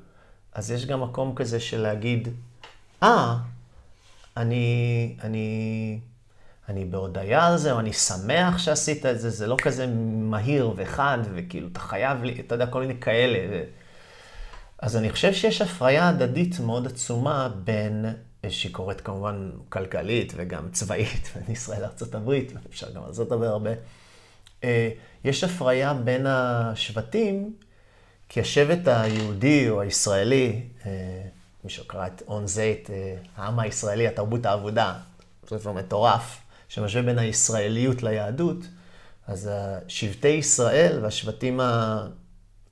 אז 0.55 0.71
יש 0.71 0.87
גם 0.87 1.03
מקום 1.03 1.35
כזה 1.35 1.61
של 1.61 1.81
להגיד, 1.81 2.29
אה, 3.03 3.37
אני, 4.37 5.17
אני, 5.23 5.99
אני 6.69 6.85
בהודיה 6.85 7.47
על 7.47 7.57
זה, 7.57 7.73
או 7.73 7.81
אני 7.81 7.93
שמח 7.93 8.59
שעשית 8.59 9.07
את 9.07 9.21
זה, 9.21 9.31
זה 9.31 9.47
לא 9.47 9.57
כזה 9.63 9.87
מהיר 10.13 10.73
וחד, 10.77 11.19
וכאילו, 11.35 11.69
אתה 11.73 11.81
חייב 11.81 12.25
לי, 12.25 12.41
אתה 12.41 12.55
יודע, 12.55 12.67
כל 12.67 12.81
מיני 12.81 13.01
כאלה. 13.01 13.63
אז 14.79 14.97
אני 14.97 15.11
חושב 15.11 15.33
שיש 15.33 15.63
הפריה 15.63 16.09
הדדית 16.09 16.61
מאוד 16.61 16.87
עצומה 16.87 17.49
בין, 17.65 18.05
שהיא 18.49 18.75
קורית 18.75 19.01
כמובן 19.01 19.51
כלכלית 19.69 20.33
וגם 20.37 20.69
צבאית 20.73 21.31
בין 21.35 21.55
ישראל 21.55 21.81
לארה"ב, 21.81 22.33
אפשר 22.71 22.91
גם 22.91 23.03
על 23.05 23.13
זאת 23.13 23.27
לדבר 23.27 23.47
הרבה. 23.47 23.71
אה, 24.65 24.91
יש 25.25 25.45
הפריה 25.45 25.95
בין 25.95 26.27
השבטים, 26.27 27.55
כי 28.29 28.41
השבט 28.41 28.89
היהודי 28.89 29.71
או 29.71 29.81
הישראלי, 29.81 30.63
אה, 30.87 30.91
מי 31.65 31.71
שקרא 31.71 32.07
את 32.07 32.23
און 32.29 32.47
זייט, 32.47 32.91
אה, 32.91 33.15
העם 33.37 33.59
הישראלי, 33.59 34.09
התרבות 34.09 34.47
האבודה, 34.47 34.95
ספר 35.47 35.73
מטורף, 35.73 36.41
שמשווה 36.69 37.03
בין 37.03 37.19
הישראליות 37.19 38.03
ליהדות, 38.03 38.59
אז 39.27 39.51
שבטי 39.89 40.29
ישראל 40.29 40.99
והשבטים 41.03 41.61
ה... 41.61 42.07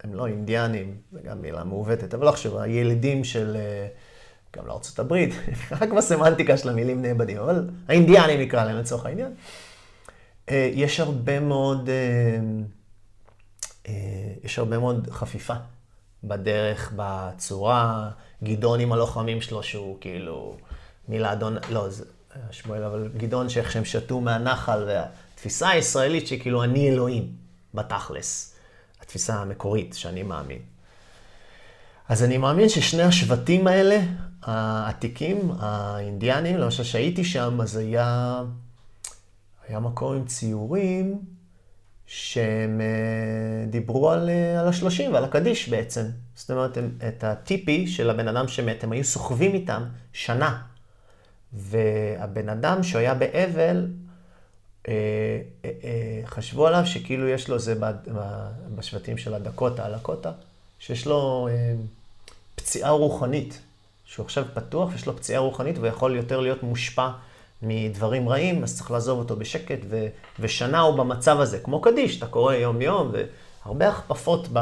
הם 0.05 0.15
לא 0.15 0.27
אינדיאנים, 0.27 0.97
זו 1.13 1.19
גם 1.25 1.43
מילה 1.43 1.65
מעוותת, 1.65 2.15
אבל 2.15 2.27
לא 2.27 2.33
חשוב, 2.33 2.57
הילידים 2.57 3.25
של, 3.25 3.57
גם 4.57 4.67
לארצות 4.67 4.99
הברית, 4.99 5.35
רק 5.81 5.89
בסמנטיקה 5.89 6.57
של 6.57 6.69
המילים 6.69 7.03
נאבדים, 7.03 7.39
אבל 7.39 7.69
האינדיאנים 7.89 8.41
נקרא 8.41 8.65
להם 8.65 8.77
לצורך 8.77 9.07
העניין. 9.07 9.35
אה, 10.51 10.71
יש 10.75 11.01
הרבה 11.01 11.41
מאוד, 11.41 11.89
אה, 11.89 12.39
אה, 13.89 13.93
יש 14.45 14.59
הרבה 14.59 14.79
מאוד 14.79 15.09
חפיפה 15.11 15.55
בדרך, 16.25 16.93
בצורה, 16.97 18.11
גדעון 18.45 18.81
עם 18.81 18.93
הלוחמים 18.93 19.41
שלו, 19.41 19.63
שהוא 19.63 19.97
כאילו 20.01 20.57
מילה 21.09 21.33
אדון, 21.33 21.57
לא, 21.71 21.89
זה, 21.89 22.05
שמואל, 22.51 22.85
אבל 22.85 23.11
גדעון, 23.17 23.49
שאיך 23.49 23.73
שהם 23.73 23.85
שתו 23.85 24.21
מהנחל, 24.21 24.85
והתפיסה 24.87 25.69
הישראלית 25.69 26.27
שכאילו 26.27 26.65
אני 26.65 26.89
אלוהים, 26.89 27.33
בתכלס. 27.75 28.55
התפיסה 29.01 29.35
המקורית 29.35 29.95
שאני 29.95 30.23
מאמין. 30.23 30.59
אז 32.09 32.23
אני 32.23 32.39
מאמין 32.39 32.69
ששני 32.69 33.03
השבטים 33.03 33.67
האלה, 33.67 34.01
העתיקים, 34.43 35.53
האינדיאנים, 35.59 36.59
למשל 36.59 36.83
שהייתי 36.83 37.25
שם, 37.25 37.61
אז 37.61 37.77
היה, 37.77 38.43
היה 39.69 39.81
מקום 39.81 40.17
עם 40.17 40.25
ציורים 40.25 41.21
שהם 42.07 42.81
אה, 42.81 43.67
דיברו 43.71 44.11
על, 44.11 44.31
אה, 44.31 44.61
על 44.61 44.69
השלושים 44.69 45.13
ועל 45.13 45.25
הקדיש 45.25 45.69
בעצם. 45.69 46.05
זאת 46.35 46.51
אומרת, 46.51 46.77
הם, 46.77 46.91
את 47.09 47.25
הטיפי 47.25 47.87
של 47.87 48.11
הבן 48.11 48.29
אדם 48.29 48.49
שמת, 48.49 48.85
הם 48.85 48.93
היו 48.93 49.05
סוחבים 49.05 49.55
איתם 49.55 49.85
שנה. 50.13 50.63
והבן 51.53 52.49
אדם 52.49 52.83
שהוא 52.83 52.99
היה 52.99 53.15
באבל, 53.15 53.87
אה, 54.89 54.93
חשבו 56.27 56.67
עליו 56.67 56.87
שכאילו 56.87 57.29
יש 57.29 57.49
לו 57.49 57.59
זה 57.59 57.75
בשבטים 58.77 59.19
של 59.19 59.35
הדקוטה, 59.35 59.85
הלקוטה, 59.85 60.33
שיש 60.79 61.07
לו 61.07 61.49
פציעה 62.55 62.91
רוחנית, 62.91 63.61
שהוא 64.05 64.25
עכשיו 64.25 64.45
פתוח, 64.55 64.95
יש 64.95 65.07
לו 65.07 65.17
פציעה 65.17 65.41
רוחנית 65.41 65.79
ויכול 65.79 66.17
יותר 66.17 66.41
להיות 66.41 66.63
מושפע 66.63 67.11
מדברים 67.63 68.29
רעים, 68.29 68.63
אז 68.63 68.77
צריך 68.77 68.91
לעזוב 68.91 69.19
אותו 69.19 69.37
בשקט, 69.37 69.79
ו, 69.89 70.07
ושנה 70.39 70.81
הוא 70.81 70.99
במצב 70.99 71.41
הזה, 71.41 71.59
כמו 71.59 71.81
קדיש, 71.81 72.19
אתה 72.19 72.27
קורא 72.27 72.55
יום-יום, 72.55 73.13
והרבה 73.65 73.89
הכפפות 73.89 74.49
ב, 74.53 74.59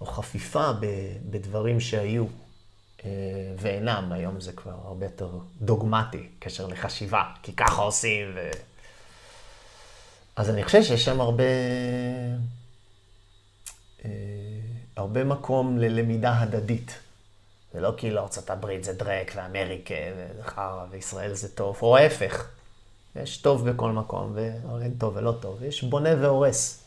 או 0.00 0.06
חפיפה 0.06 0.72
ב, 0.72 0.86
בדברים 1.30 1.80
שהיו 1.80 2.24
אה, 3.04 3.10
ואינם, 3.58 4.12
היום 4.12 4.40
זה 4.40 4.52
כבר 4.52 4.74
הרבה 4.84 5.06
יותר 5.06 5.30
דוגמטי, 5.60 6.28
קשר 6.38 6.66
לחשיבה, 6.66 7.22
כי 7.42 7.52
ככה 7.52 7.82
עושים. 7.82 8.32
ו... 8.34 8.50
אז 10.36 10.50
אני 10.50 10.64
חושב 10.64 10.82
שיש 10.82 11.04
שם 11.04 11.20
הרבה, 11.20 11.44
אה, 14.04 14.10
הרבה 14.96 15.24
מקום 15.24 15.78
ללמידה 15.78 16.40
הדדית. 16.40 16.98
זה 17.74 17.80
לא 17.80 17.92
כאילו 17.96 18.20
ארצות 18.20 18.50
הברית 18.50 18.84
זה 18.84 18.92
דרק 18.92 19.32
ואמריקה 19.36 19.94
וזה 20.16 20.42
חרא 20.42 20.84
וישראל 20.90 21.34
זה 21.34 21.48
טוב, 21.48 21.78
או 21.82 21.96
ההפך. 21.96 22.46
יש 23.16 23.36
טוב 23.36 23.70
בכל 23.70 23.90
מקום, 23.90 24.32
ואין 24.34 24.94
טוב 24.98 25.16
ולא 25.16 25.34
טוב, 25.40 25.62
יש 25.62 25.82
בונה 25.84 26.10
והורס. 26.20 26.84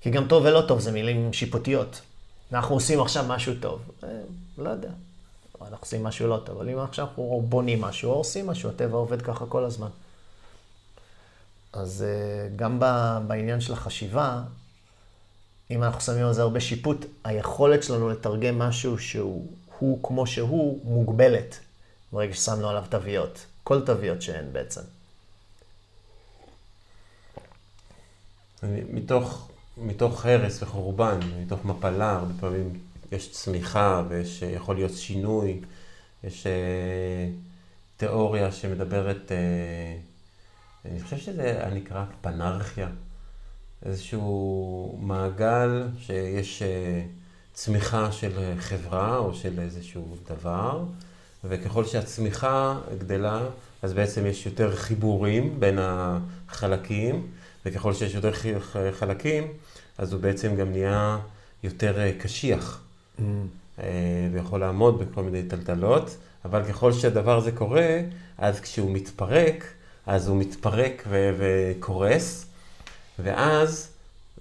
כי 0.00 0.10
גם 0.10 0.28
טוב 0.28 0.44
ולא 0.44 0.62
טוב 0.68 0.80
זה 0.80 0.92
מילים 0.92 1.32
שיפוטיות. 1.32 2.00
אנחנו 2.52 2.74
עושים 2.74 3.00
עכשיו 3.00 3.24
משהו 3.28 3.52
טוב, 3.60 3.80
אה, 4.04 4.08
לא 4.58 4.70
יודע. 4.70 4.90
אנחנו 5.60 5.76
עושים 5.80 6.04
משהו 6.04 6.28
לא 6.28 6.40
טוב, 6.44 6.56
אבל 6.56 6.70
אם 6.70 6.78
עכשיו 6.78 7.06
אנחנו 7.06 7.44
בונים 7.48 7.80
משהו 7.80 8.10
או 8.10 8.16
עושים 8.16 8.46
משהו, 8.46 8.70
הטבע 8.70 8.96
עובד 8.96 9.22
ככה 9.22 9.46
כל 9.46 9.64
הזמן. 9.64 9.88
אז 11.72 12.04
אה, 12.06 12.48
גם 12.56 12.80
בעניין 13.26 13.60
של 13.60 13.72
החשיבה, 13.72 14.42
אם 15.74 15.82
אנחנו 15.82 16.00
שמים 16.00 16.26
על 16.26 16.32
זה 16.32 16.42
הרבה 16.42 16.60
שיפוט, 16.60 17.06
היכולת 17.24 17.82
שלנו 17.82 18.10
לתרגם 18.10 18.58
משהו 18.58 18.98
שהוא 18.98 19.46
הוא 19.78 19.98
כמו 20.02 20.26
שהוא, 20.26 20.80
מוגבלת 20.84 21.58
ברגע 22.12 22.34
ששמנו 22.34 22.68
עליו 22.68 22.84
תוויות. 22.88 23.46
כל 23.64 23.86
תוויות 23.86 24.22
שהן 24.22 24.44
בעצם. 24.52 24.80
מתוך, 28.62 29.48
מתוך 29.76 30.26
הרס 30.26 30.62
וחורבן, 30.62 31.18
מתוך 31.40 31.64
מפלה, 31.64 32.12
הרבה 32.12 32.32
פעמים 32.40 32.80
יש 33.12 33.32
צמיחה 33.32 34.02
ויש, 34.08 34.42
יכול 34.42 34.74
להיות 34.74 34.92
שינוי, 34.92 35.60
יש 36.24 36.46
אה, 36.46 37.28
תיאוריה 37.96 38.52
שמדברת, 38.52 39.32
אה, 39.32 39.96
אני 40.84 41.02
חושב 41.02 41.18
שזה 41.18 41.64
נקרא 41.72 42.04
פנרכיה. 42.20 42.88
איזשהו 43.84 44.98
מעגל 45.02 45.82
שיש 45.98 46.62
אה, 46.62 47.02
צמיחה 47.54 48.12
של 48.12 48.30
חברה 48.58 49.18
או 49.18 49.34
של 49.34 49.60
איזשהו 49.60 50.16
דבר, 50.28 50.82
וככל 51.44 51.84
שהצמיחה 51.84 52.78
גדלה, 52.98 53.40
אז 53.82 53.92
בעצם 53.92 54.26
יש 54.26 54.46
יותר 54.46 54.76
חיבורים 54.76 55.60
בין 55.60 55.78
החלקים, 55.80 57.26
וככל 57.66 57.94
שיש 57.94 58.14
יותר 58.14 58.32
חלקים, 58.92 59.44
אז 59.98 60.12
הוא 60.12 60.20
בעצם 60.20 60.56
גם 60.56 60.70
נהיה 60.70 61.18
יותר 61.62 62.00
אה, 62.00 62.12
קשיח, 62.18 62.80
mm. 63.18 63.22
אה, 63.78 63.84
ויכול 64.32 64.60
לעמוד 64.60 64.98
בכל 64.98 65.22
מיני 65.22 65.42
טלטלות, 65.42 66.16
אבל 66.44 66.64
ככל 66.64 66.92
שהדבר 66.92 67.38
הזה 67.38 67.52
קורה, 67.52 68.00
אז 68.38 68.60
כשהוא 68.60 68.90
מתפרק, 68.90 69.64
אז 70.06 70.28
הוא 70.28 70.36
מתפרק 70.36 71.04
וקורס. 71.10 72.46
ואז 73.18 73.88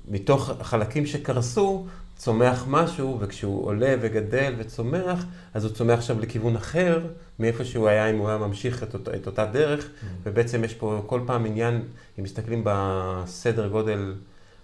מתוך 0.07 0.49
החלקים 0.49 1.05
שקרסו, 1.05 1.85
צומח 2.17 2.65
משהו, 2.67 3.17
וכשהוא 3.21 3.65
עולה 3.65 3.95
וגדל 4.01 4.53
וצומח, 4.57 5.25
אז 5.53 5.65
הוא 5.65 5.73
צומח 5.73 5.97
עכשיו 5.97 6.19
לכיוון 6.19 6.55
אחר, 6.55 6.99
מאיפה 7.39 7.65
שהוא 7.65 7.87
היה 7.87 8.09
אם 8.09 8.17
הוא 8.17 8.29
היה 8.29 8.37
ממשיך 8.37 8.83
את, 8.83 8.93
אות, 8.93 9.09
את 9.09 9.27
אותה 9.27 9.45
דרך, 9.45 9.85
mm-hmm. 9.85 10.05
ובעצם 10.23 10.63
יש 10.63 10.73
פה 10.73 11.03
כל 11.05 11.21
פעם 11.25 11.45
עניין, 11.45 11.81
אם 12.19 12.23
מסתכלים 12.23 12.61
בסדר 12.65 13.67
גודל 13.67 14.15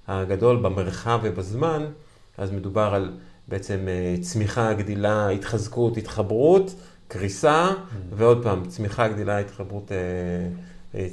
הגדול, 0.08 0.58
במרחב 0.58 1.20
ובזמן, 1.24 1.86
אז 2.38 2.52
מדובר 2.52 2.94
על 2.94 3.12
בעצם 3.48 3.80
אה, 3.88 4.16
צמיחה, 4.22 4.74
גדילה, 4.74 5.30
התחזקות, 5.30 5.98
התחברות, 5.98 6.76
קריסה, 7.08 7.70
mm-hmm. 7.70 8.16
ועוד 8.16 8.44
פעם, 8.44 8.66
צמיחה, 8.66 9.08
גדילה, 9.08 9.40
התחברות 9.40 9.92
אה, 10.94 11.08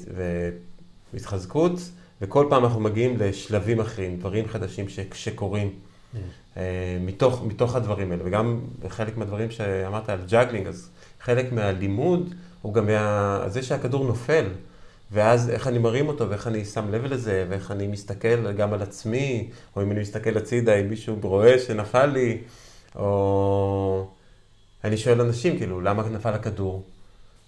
והתחזקות. 1.15 1.79
וכל 2.21 2.47
פעם 2.51 2.65
אנחנו 2.65 2.81
מגיעים 2.81 3.17
לשלבים 3.19 3.81
אחרים, 3.81 4.17
דברים 4.17 4.49
חדשים 4.49 4.89
ש, 4.89 5.01
שקורים 5.15 5.71
mm. 5.71 6.17
uh, 6.55 6.59
מתוך, 7.01 7.43
מתוך 7.47 7.75
הדברים 7.75 8.13
האלה. 8.13 8.23
וגם 8.27 8.61
חלק 8.89 9.17
מהדברים 9.17 9.51
שאמרת 9.51 10.09
על 10.09 10.19
ג'אגלינג, 10.29 10.67
אז 10.67 10.91
חלק 11.21 11.53
מהלימוד 11.53 12.35
הוא 12.63 12.75
גם 12.75 12.87
מה... 12.87 13.45
זה 13.49 13.63
שהכדור 13.63 14.05
נופל, 14.05 14.47
ואז 15.13 15.51
איך 15.51 15.67
אני 15.67 15.79
מרים 15.79 16.09
אותו, 16.09 16.31
ואיך 16.31 16.47
אני 16.47 16.65
שם 16.65 16.91
לב 16.91 17.05
לזה, 17.05 17.47
ואיך 17.49 17.71
אני 17.71 17.87
מסתכל 17.87 18.53
גם 18.53 18.73
על 18.73 18.83
עצמי, 18.83 19.51
או 19.77 19.83
אם 19.83 19.93
אני 19.93 20.01
מסתכל 20.01 20.37
הצידה, 20.37 20.75
אם 20.75 20.89
מישהו 20.89 21.19
רואה 21.23 21.59
שנפל 21.59 22.07
לי, 22.07 22.39
או... 22.97 24.09
אני 24.85 24.97
שואל 24.97 25.21
אנשים, 25.21 25.59
כאילו, 25.59 25.81
למה 25.81 26.09
נפל 26.09 26.35
הכדור? 26.35 26.85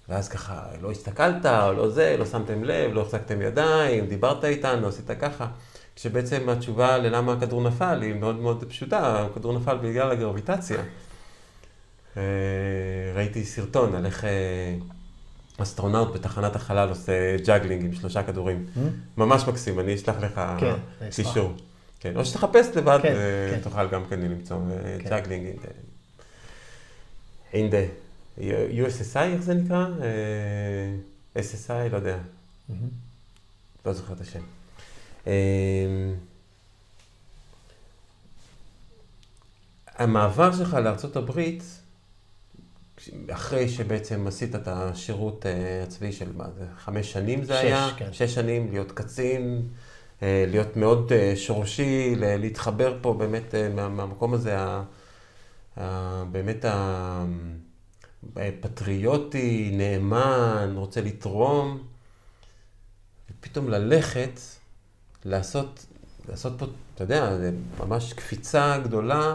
ואז 0.09 0.29
ככה, 0.29 0.63
לא 0.81 0.91
הסתכלת, 0.91 1.47
או 1.47 1.73
לא 1.73 1.91
זה, 1.91 2.17
לא 2.19 2.27
שמתם 2.27 2.65
לב, 2.65 2.93
לא 2.93 3.01
החזקתם 3.01 3.43
ידיים, 3.43 4.07
דיברת 4.07 4.45
איתנו, 4.45 4.89
עשית 4.89 5.11
ככה. 5.21 5.47
כשבעצם 5.97 6.49
התשובה 6.49 6.99
ללמה 6.99 7.33
הכדור 7.33 7.63
נפל 7.63 8.03
היא 8.03 8.15
מאוד 8.15 8.37
מאוד 8.37 8.65
פשוטה, 8.69 9.27
הכדור 9.27 9.59
נפל 9.59 9.77
בגלל 9.77 10.11
הגרביטציה. 10.11 10.79
אה, 12.17 12.23
ראיתי 13.15 13.45
סרטון 13.45 13.95
על 13.95 14.07
איך 14.07 14.25
אה, 14.25 14.75
אסטרונאוט 15.59 16.15
בתחנת 16.15 16.57
החלל 16.57 16.89
עושה 16.89 17.37
ג'אגלינג 17.47 17.85
עם 17.85 17.93
שלושה 17.93 18.23
כדורים. 18.23 18.67
Mm-hmm. 18.67 18.81
ממש 19.17 19.45
מקסים, 19.49 19.81
אני 19.81 19.95
אשלח 19.95 20.17
לך 20.21 20.41
קישור. 21.11 21.53
כן, 22.01 22.17
או 22.17 22.25
שתחפש 22.25 22.67
לבד, 22.77 22.99
כן, 23.03 23.15
כן. 23.51 23.61
תוכל 23.63 23.89
גם 23.89 24.03
כן 24.11 24.21
למצוא 24.21 24.57
כן. 25.03 25.09
ג'אגלינג 25.09 25.47
in 27.53 27.63
the. 27.63 27.83
USSI, 28.39 29.19
איך 29.19 29.43
זה 29.43 29.55
נקרא? 29.55 29.87
אה, 30.03 31.43
SSI, 31.43 31.89
לא 31.91 31.97
יודע. 31.97 32.19
לא 33.87 33.93
זוכר 33.93 34.13
את 34.13 34.21
השם. 34.21 34.41
אה, 35.27 35.33
המעבר 39.97 40.57
שלך 40.57 40.75
לארה"ב, 40.75 41.41
אחרי 43.33 43.69
שבעצם 43.69 44.27
עשית 44.27 44.55
את 44.55 44.69
השירות 44.69 45.47
אה, 45.47 45.83
הצבאי 45.83 46.13
של 46.13 46.33
מה 46.37 46.45
זה, 46.59 46.65
חמש 46.79 47.13
שנים 47.13 47.45
זה 47.45 47.55
שש, 47.55 47.65
היה? 47.65 47.91
כן. 47.97 48.13
שש 48.13 48.35
שנים, 48.35 48.71
להיות 48.71 48.93
קצין, 48.93 49.63
להיות 50.23 50.77
מאוד 50.77 51.13
שורשי, 51.35 52.15
להתחבר 52.19 52.99
פה 53.01 53.15
באמת 53.15 53.55
מהמקום 53.75 54.35
הזה, 54.35 54.57
באמת 56.33 56.65
ה... 56.65 57.25
פטריוטי, 58.61 59.71
נאמן, 59.75 60.73
רוצה 60.77 61.01
לתרום, 61.01 61.79
ופתאום 63.31 63.69
ללכת, 63.69 64.41
לעשות, 65.25 65.87
לעשות 66.29 66.53
פה, 66.59 66.67
אתה 66.95 67.05
יודע, 67.05 67.37
זה 67.37 67.53
ממש 67.81 68.13
קפיצה 68.13 68.79
גדולה, 68.79 69.35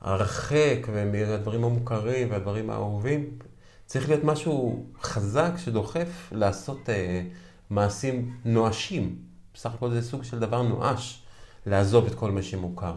הרחק, 0.00 0.86
ומהדברים 0.92 1.64
המוכרים 1.64 2.30
והדברים 2.30 2.70
האהובים. 2.70 3.38
צריך 3.86 4.08
להיות 4.08 4.24
משהו 4.24 4.86
חזק 5.02 5.50
שדוחף 5.56 6.28
לעשות 6.32 6.88
אה, 6.88 7.22
מעשים 7.70 8.36
נואשים. 8.44 9.16
בסך 9.54 9.74
הכל 9.74 9.90
זה 9.90 10.02
סוג 10.02 10.24
של 10.24 10.38
דבר 10.38 10.62
נואש, 10.62 11.22
לעזוב 11.66 12.06
את 12.06 12.14
כל 12.14 12.30
מה 12.30 12.42
שמוכר. 12.42 12.94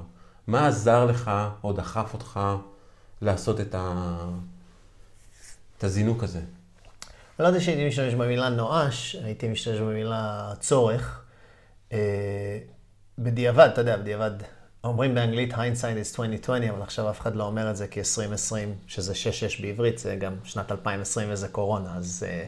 מה 0.48 0.68
עזר 0.68 1.06
לך 1.06 1.32
או 1.64 1.74
דחף 1.74 2.14
אותך 2.14 2.40
לעשות 3.22 3.60
את 3.60 3.76
ה... 3.76 4.16
את 5.78 5.84
הזינוק 5.84 6.24
הזה? 6.24 6.40
לא 7.40 7.48
יודע 7.48 7.60
שהייתי 7.60 7.88
משתמש 7.88 8.14
במילה 8.14 8.50
נואש, 8.50 9.16
הייתי 9.24 9.48
משתמש 9.48 9.80
במילה 9.80 10.54
צורך. 10.60 11.22
אה, 11.94 12.58
בדיעבד, 13.20 13.70
אתה 13.74 13.82
יודע, 13.82 13.98
בדיעבד, 13.98 14.32
אומרים 14.84 15.16
באנגלית 15.16 15.54
hindsight 15.54 16.16
is 16.16 16.20
2020, 16.20 16.70
אבל 16.74 16.82
עכשיו 16.82 17.10
אף 17.10 17.22
אחד 17.22 17.36
לא 17.36 17.44
אומר 17.44 17.70
את 17.72 17.78
זה 17.78 17.88
כי 17.88 18.00
2020, 18.00 18.76
שזה 18.88 19.14
6-6 19.14 19.62
בעברית, 19.62 19.98
זה 19.98 20.16
גם 20.16 20.36
שנת 20.44 20.72
2020 20.72 21.30
וזה 21.32 21.48
קורונה, 21.48 21.98
אז... 21.98 22.26
אה, 22.28 22.46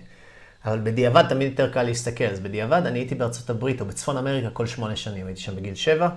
אבל 0.66 0.80
בדיעבד 0.84 1.24
תמיד 1.30 1.52
יותר 1.52 1.74
קל 1.74 1.84
להסתכל. 1.84 2.24
אז 2.24 2.40
בדיעבד 2.40 2.82
אני 2.86 3.00
הייתי 3.00 3.16
בארצות 3.16 3.50
הברית 3.50 3.82
או 3.82 3.86
בצפון 3.86 4.18
אמריקה 4.18 4.50
כל 4.50 4.66
שמונה 4.66 4.96
שנים. 4.96 5.28
הייתי 5.28 5.42
שם 5.42 5.56
בגיל 5.56 5.76
שבע, 5.76 6.10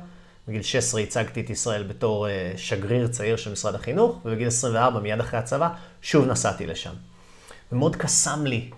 בגיל 0.48 0.62
16 0.62 1.00
הצגתי 1.00 1.40
את 1.40 1.50
ישראל 1.50 1.82
בתור 1.82 2.26
uh, 2.26 2.30
שגריר 2.58 3.06
צעיר 3.06 3.36
של 3.36 3.52
משרד 3.52 3.74
החינוך, 3.74 4.20
ובגיל 4.24 4.46
24, 4.48 5.00
מיד 5.00 5.20
אחרי 5.20 5.38
הצבא, 5.38 5.68
שוב 6.02 6.26
נסעתי 6.26 6.66
לשם. 6.66 6.92
ומאוד 7.72 7.96
קסם 7.96 8.46
לי 8.46 8.70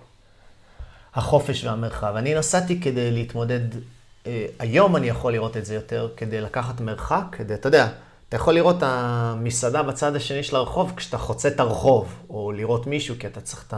החופש 1.14 1.64
והמרחב. 1.64 2.14
אני 2.16 2.35
נסעתי 2.35 2.81
כדי 2.81 3.11
להתמודד, 3.11 3.75
uh, 3.75 4.27
היום 4.59 4.97
אני 4.97 5.07
יכול 5.07 5.33
לראות 5.33 5.57
את 5.57 5.64
זה 5.64 5.75
יותר, 5.75 6.09
כדי 6.16 6.41
לקחת 6.41 6.81
מרחק, 6.81 7.25
כדי, 7.33 7.55
אתה 7.55 7.68
יודע, 7.68 7.89
אתה 8.29 8.37
יכול 8.37 8.55
לראות 8.55 8.79
את 8.79 8.83
המסעדה 8.83 9.83
בצד 9.83 10.16
השני 10.16 10.43
של 10.43 10.57
הרחוב 10.57 10.93
כשאתה 10.97 11.18
חוצה 11.18 11.49
את 11.49 11.61
הרחוב, 11.61 12.23
או 12.31 12.53
לראות 12.53 12.87
מישהו 12.87 13.14
כי 13.18 13.27
אתה 13.27 13.41
צריך 13.41 13.64
את. 13.68 13.75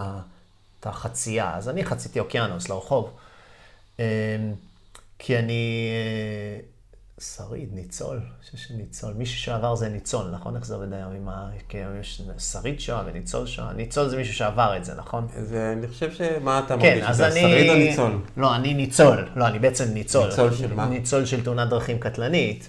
את 0.85 0.89
החצייה. 0.89 1.57
אז 1.57 1.69
אני 1.69 1.85
חציתי 1.85 2.21
אוקיינוס 2.21 2.69
לרחוב. 2.69 3.11
אמ, 3.99 4.05
כי 5.19 5.39
אני 5.39 5.91
אה, 5.93 6.61
שריד, 7.21 7.69
ניצול, 7.73 8.17
אני 8.17 8.43
חושב 8.43 8.57
שניצול. 8.57 9.15
מישהו 9.15 9.39
שעבר 9.39 9.75
זה 9.75 9.89
ניצול, 9.89 10.31
נכון? 10.31 10.57
איך 10.57 10.65
זה 10.67 10.75
עובד 10.75 10.93
היום 10.93 11.13
עם 11.13 11.29
ה... 11.29 11.51
יש 12.01 12.23
שריד 12.39 12.81
שואה 12.81 13.03
וניצול 13.07 13.47
שואה. 13.47 13.73
ניצול 13.73 14.09
זה 14.09 14.17
מישהו 14.17 14.35
שעבר 14.35 14.77
את 14.77 14.85
זה, 14.85 14.95
נכון? 14.95 15.27
זה, 15.43 15.75
אני 15.79 15.89
חושב 15.89 16.13
שמה 16.13 16.59
אתה 16.59 16.69
כן, 16.69 16.81
מרגיש? 16.81 17.05
כן, 17.05 17.11
אז 17.11 17.21
אני... 17.21 17.41
שריד 17.41 17.71
או 17.71 17.75
ניצול? 17.75 18.19
לא, 18.37 18.57
אני 18.57 18.75
ניצול. 18.75 19.29
לא, 19.37 19.47
אני 19.47 19.59
בעצם 19.59 19.85
ניצול. 19.85 20.27
ניצול 20.27 20.55
של 20.55 20.75
מה? 20.75 20.87
ניצול 20.87 21.27
של 21.27 21.45
תאונת 21.45 21.69
דרכים 21.69 21.99
קטלנית. 21.99 22.69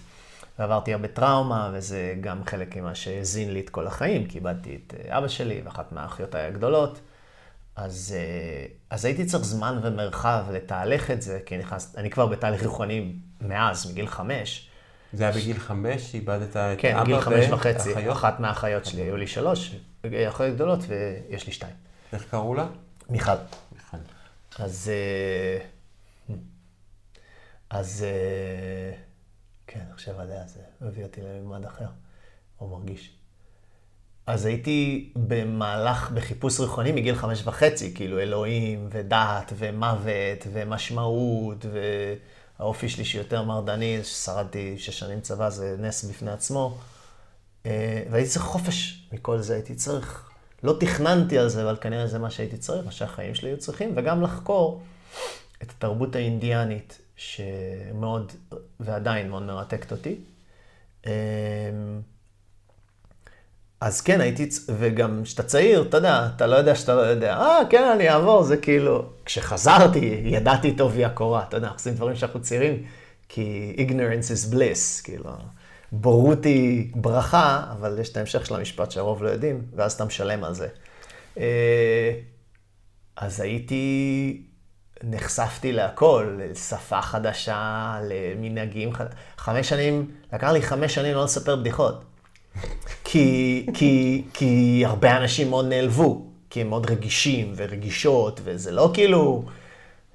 ועברתי 0.59 0.93
הרבה 0.93 1.07
טראומה, 1.07 1.71
וזה 1.73 2.13
גם 2.21 2.43
חלק 2.45 2.75
ממה 2.75 2.95
שהזין 2.95 3.53
לי 3.53 3.59
את 3.59 3.69
כל 3.69 3.87
החיים, 3.87 4.27
כי 4.27 4.37
איבדתי 4.37 4.77
את 4.87 4.93
אה, 4.93 5.17
אבא 5.17 5.27
שלי 5.27 5.61
ואחת 5.65 5.91
מהאחיותיי 5.91 6.45
הגדולות. 6.45 6.99
אז, 7.76 8.15
אה, 8.17 8.65
אז 8.89 9.05
הייתי 9.05 9.26
צריך 9.26 9.43
זמן 9.43 9.80
ומרחב 9.84 10.45
לתהלך 10.51 11.11
את 11.11 11.21
זה, 11.21 11.39
כי 11.45 11.57
נכנס, 11.57 11.95
אני 11.97 12.09
כבר 12.09 12.26
בתהליך 12.26 12.65
רוחני 12.65 13.13
מאז, 13.41 13.91
מגיל 13.91 14.07
חמש. 14.07 14.69
זה 15.13 15.23
היה 15.23 15.34
בגיל 15.34 15.59
חמש 15.59 16.01
שאיבדת 16.01 16.57
את 16.57 16.80
כן, 16.80 16.95
אבא 16.95 17.05
גיל 17.05 17.21
חמש 17.21 17.45
וחצי. 17.45 17.93
אחיות? 17.93 18.17
אחת 18.17 18.39
מהאחיות 18.39 18.86
שלי, 18.86 19.01
היו 19.01 19.17
לי 19.17 19.28
שלוש 19.28 19.76
אחיות 20.30 20.55
גדולות 20.55 20.80
ויש 20.88 21.47
לי 21.47 21.53
שתיים. 21.53 21.76
איך 22.13 22.26
קראו 22.32 22.53
לה? 22.53 22.67
מיכל. 23.09 23.32
מיכל. 23.71 23.97
אז... 24.59 24.91
אה, 24.93 25.65
אז... 27.69 28.05
אה, 28.07 28.97
כן, 29.67 29.80
אני 29.80 29.93
חושב 29.93 30.19
עליה, 30.19 30.47
זה 30.47 30.59
מביא 30.82 31.03
אותי 31.03 31.21
לממד 31.21 31.65
אחר, 31.65 31.88
או 32.61 32.67
מרגיש. 32.67 33.17
אז 34.28 34.45
הייתי 34.45 35.09
במהלך, 35.15 36.11
בחיפוש 36.11 36.59
רוחני 36.59 36.91
מגיל 36.91 37.15
חמש 37.15 37.41
וחצי, 37.47 37.93
כאילו 37.93 38.19
אלוהים 38.19 38.88
ודעת 38.91 39.53
ומוות 39.57 40.47
ומשמעות 40.53 41.65
והאופי 42.59 42.89
שלי 42.89 43.05
שיותר 43.05 43.43
מרדני, 43.43 43.99
ששרדתי 44.03 44.78
שש 44.78 44.99
שנים 44.99 45.21
צבא, 45.21 45.49
זה 45.49 45.76
נס 45.80 46.03
בפני 46.03 46.32
עצמו. 46.32 46.78
אה, 47.65 48.03
והייתי 48.11 48.30
צריך 48.30 48.45
חופש 48.45 49.07
מכל 49.11 49.39
זה, 49.39 49.53
הייתי 49.53 49.76
צריך, 49.76 50.30
לא 50.63 50.78
תכננתי 50.80 51.38
על 51.38 51.49
זה, 51.49 51.63
אבל 51.63 51.78
כנראה 51.82 52.07
זה 52.07 52.19
מה 52.19 52.30
שהייתי 52.30 52.57
צריך, 52.57 52.86
מה 52.86 52.91
שהחיים 52.91 53.36
שלי 53.36 53.49
היו 53.49 53.57
צריכים, 53.57 53.93
וגם 53.95 54.21
לחקור 54.21 54.82
את 55.63 55.69
התרבות 55.69 56.15
האינדיאנית, 56.15 56.99
שמאוד, 57.15 58.32
ועדיין 58.80 59.30
מאוד 59.30 59.43
מרתקת 59.43 59.91
אותי. 59.91 60.15
אז 63.86 64.01
כן, 64.01 64.21
הייתי, 64.21 64.49
וגם 64.77 65.21
כשאתה 65.23 65.43
צעיר, 65.43 65.81
אתה 65.81 65.97
יודע, 65.97 66.29
אתה 66.36 66.47
לא 66.47 66.55
יודע 66.55 66.75
שאתה 66.75 66.95
לא 66.95 67.01
יודע, 67.01 67.38
אה, 67.38 67.59
כן, 67.69 67.83
אני 67.95 68.09
אעבור, 68.09 68.43
זה 68.43 68.57
כאילו, 68.57 69.05
כשחזרתי, 69.25 70.21
ידעתי 70.23 70.75
טוב 70.75 70.93
היא 70.95 71.05
הקורה, 71.05 71.43
אתה 71.47 71.57
יודע, 71.57 71.67
אנחנו 71.67 71.77
עושים 71.77 71.93
דברים 71.93 72.15
שאנחנו 72.15 72.41
צעירים, 72.41 72.83
כי 73.29 73.75
ignorance 73.77 74.31
is 74.31 74.53
bliss, 74.53 75.03
כאילו, 75.03 75.29
בורות 75.91 76.45
היא 76.45 76.91
ברכה, 76.95 77.63
אבל 77.71 77.99
יש 77.99 78.09
את 78.09 78.17
ההמשך 78.17 78.45
של 78.45 78.55
המשפט 78.55 78.91
שהרוב 78.91 79.23
לא 79.23 79.29
יודעים, 79.29 79.61
ואז 79.75 79.93
אתה 79.93 80.05
משלם 80.05 80.43
על 80.43 80.53
זה. 80.53 80.67
אה, 81.38 82.11
אז 83.17 83.39
הייתי, 83.39 84.41
נחשפתי 85.03 85.71
להכל, 85.71 86.39
לשפה 86.39 87.01
חדשה, 87.01 87.95
למנהגים 88.03 88.93
חדשים. 88.93 89.17
חמש 89.38 89.69
שנים, 89.69 90.11
לקח 90.33 90.47
לי 90.47 90.61
חמש 90.61 90.95
שנים 90.95 91.15
לא 91.15 91.23
לספר 91.23 91.55
בדיחות. 91.55 92.14
כי, 93.03 93.66
כי, 93.74 94.24
כי 94.34 94.84
הרבה 94.86 95.18
אנשים 95.18 95.49
מאוד 95.49 95.66
נעלבו, 95.66 96.26
כי 96.49 96.62
הם 96.62 96.70
מאוד 96.70 96.91
רגישים 96.91 97.53
ורגישות, 97.56 98.39
וזה 98.43 98.72
לא 98.72 98.91
כאילו 98.93 99.45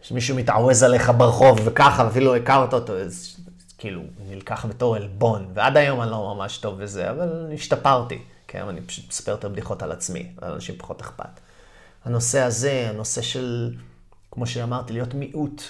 שמישהו 0.02 0.36
מתעווז 0.36 0.82
עליך 0.82 1.12
ברחוב 1.16 1.60
וככה, 1.64 2.04
ואפילו 2.04 2.36
הכרת 2.36 2.74
אותו, 2.74 2.96
אז 2.96 3.36
כאילו, 3.78 4.02
נלקח 4.28 4.66
בתור 4.66 4.96
עלבון, 4.96 5.50
ועד 5.54 5.76
היום 5.76 6.02
אני 6.02 6.10
לא 6.10 6.34
ממש 6.34 6.58
טוב 6.58 6.82
בזה, 6.82 7.10
אבל 7.10 7.50
השתפרתי. 7.54 8.18
כן, 8.48 8.68
אני 8.68 8.80
פשוט 8.80 9.08
מספר 9.08 9.32
יותר 9.32 9.48
בדיחות 9.48 9.82
על 9.82 9.92
עצמי, 9.92 10.26
לאנשים 10.42 10.74
פחות 10.78 11.00
אכפת. 11.00 11.40
הנושא 12.04 12.40
הזה, 12.40 12.86
הנושא 12.90 13.22
של, 13.22 13.74
כמו 14.30 14.46
שאמרתי, 14.46 14.92
להיות 14.92 15.14
מיעוט, 15.14 15.62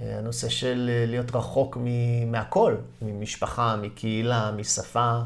הנושא 0.00 0.48
של 0.48 0.90
להיות 1.06 1.34
רחוק 1.34 1.78
מהכל, 2.26 2.74
ממשפחה, 3.02 3.76
מקהילה, 3.76 4.50
משפה. 4.56 5.20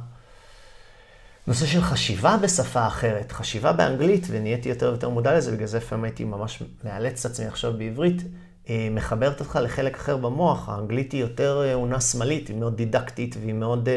נושא 1.51 1.66
של 1.66 1.80
חשיבה 1.80 2.36
בשפה 2.42 2.86
אחרת, 2.86 3.32
חשיבה 3.32 3.72
באנגלית, 3.72 4.26
ונהייתי 4.30 4.68
יותר 4.68 4.88
ויותר 4.88 5.09
מודע 5.09 5.38
לזה, 5.38 5.53
בגלל 5.53 5.66
זה 5.66 5.76
לפעמים 5.76 6.05
הייתי 6.05 6.24
ממש 6.24 6.62
מאלץ 6.84 7.26
את 7.26 7.32
עצמי 7.32 7.46
עכשיו 7.46 7.72
בעברית, 7.72 8.22
אה, 8.68 8.88
מחברת 8.90 9.40
אותך 9.40 9.59
לחלק 9.62 9.94
אחר 9.94 10.16
במוח. 10.16 10.68
האנגלית 10.68 11.12
היא 11.12 11.20
יותר 11.20 11.62
אה, 11.64 11.74
עונה 11.74 12.01
שמאלית, 12.01 12.48
היא 12.48 12.57
מאוד 12.57 12.76
דידקטית 12.76 13.36
והיא 13.40 13.55
מאוד 13.55 13.88
uh, 13.88 13.90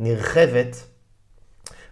נרחבת. 0.00 0.76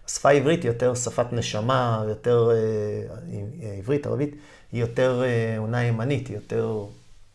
השפה 0.06 0.28
העברית 0.28 0.62
היא 0.62 0.70
יותר 0.70 0.94
שפת 0.94 1.32
נשמה, 1.32 2.04
יותר, 2.08 2.50
uh, 2.50 3.64
עברית, 3.78 4.06
ערבית, 4.06 4.34
היא 4.72 4.80
יותר 4.80 5.22
עונה 5.58 5.84
ימנית, 5.84 6.28
היא 6.28 6.36
יותר 6.36 6.84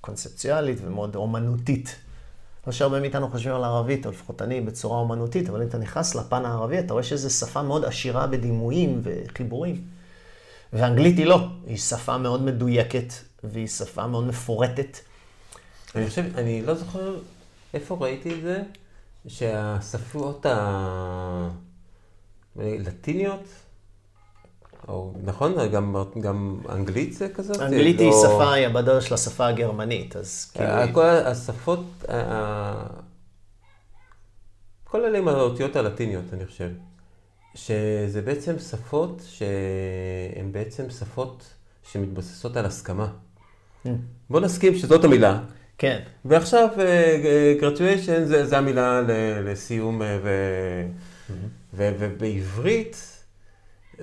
קונספציאלית 0.01 0.77
ומאוד 0.81 1.15
אומנותית. 1.15 1.95
לא 2.67 2.73
שהרבה 2.73 2.99
מאיתנו 2.99 3.29
חושבים 3.29 3.55
על 3.55 3.63
ערבית, 3.63 4.05
או 4.05 4.11
לפחות 4.11 4.41
אני 4.41 4.61
בצורה 4.61 4.99
אומנותית, 4.99 5.49
אבל 5.49 5.61
אם 5.61 5.67
אתה 5.67 5.77
נכנס 5.77 6.15
לפן 6.15 6.45
הערבי, 6.45 6.79
אתה 6.79 6.93
רואה 6.93 7.03
שזו 7.03 7.29
שפה 7.29 7.61
מאוד 7.61 7.85
עשירה 7.85 8.27
בדימויים 8.27 9.01
וחיבורים. 9.03 9.81
ואנגלית 10.73 11.17
היא 11.17 11.25
לא, 11.25 11.47
היא 11.67 11.77
שפה 11.77 12.17
מאוד 12.17 12.41
מדויקת, 12.41 13.13
והיא 13.43 13.67
שפה 13.67 14.07
מאוד 14.07 14.23
מפורטת. 14.27 14.97
אני 15.95 16.09
חושב, 16.09 16.23
אני 16.35 16.61
לא 16.61 16.75
זוכר 16.75 17.15
איפה 17.73 17.97
ראיתי 17.99 18.33
את 18.35 18.41
זה, 18.41 18.63
שהשפות 19.27 20.45
הלטיניות, 22.55 23.43
או, 24.87 25.13
נכון? 25.23 25.67
גם, 25.71 25.95
גם 26.21 26.57
אנגלית 26.69 27.13
זה 27.13 27.29
כזאת? 27.29 27.61
אנגלית 27.61 27.99
היא 27.99 28.11
או... 28.11 28.21
שפה, 28.21 28.53
היא 28.53 28.67
הבדל 28.67 29.01
של 29.01 29.13
השפה 29.13 29.47
הגרמנית, 29.47 30.15
אז 30.15 30.51
כאילו... 30.53 30.93
כל 30.93 31.05
השפות, 31.05 31.85
כל 34.83 35.05
אלה 35.05 35.17
עם 35.17 35.27
האותיות 35.27 35.75
הלטיניות, 35.75 36.25
אני 36.33 36.45
חושב. 36.45 36.69
שזה 37.55 38.21
בעצם 38.21 38.59
שפות 38.59 39.21
שהן 39.27 40.51
בעצם 40.51 40.89
שפות 40.89 41.53
שמתבססות 41.91 42.57
על 42.57 42.65
הסכמה. 42.65 43.07
Mm. 43.85 43.89
בוא 44.29 44.39
נסכים 44.39 44.75
שזאת 44.75 45.03
המילה. 45.03 45.39
כן. 45.77 45.99
ועכשיו, 46.25 46.69
graduation 47.61 48.23
זה, 48.23 48.45
זה 48.45 48.57
המילה 48.57 49.01
לסיום, 49.45 50.01
ו, 50.01 50.29
mm-hmm. 51.27 51.33
ו, 51.73 51.89
ובעברית 51.99 53.10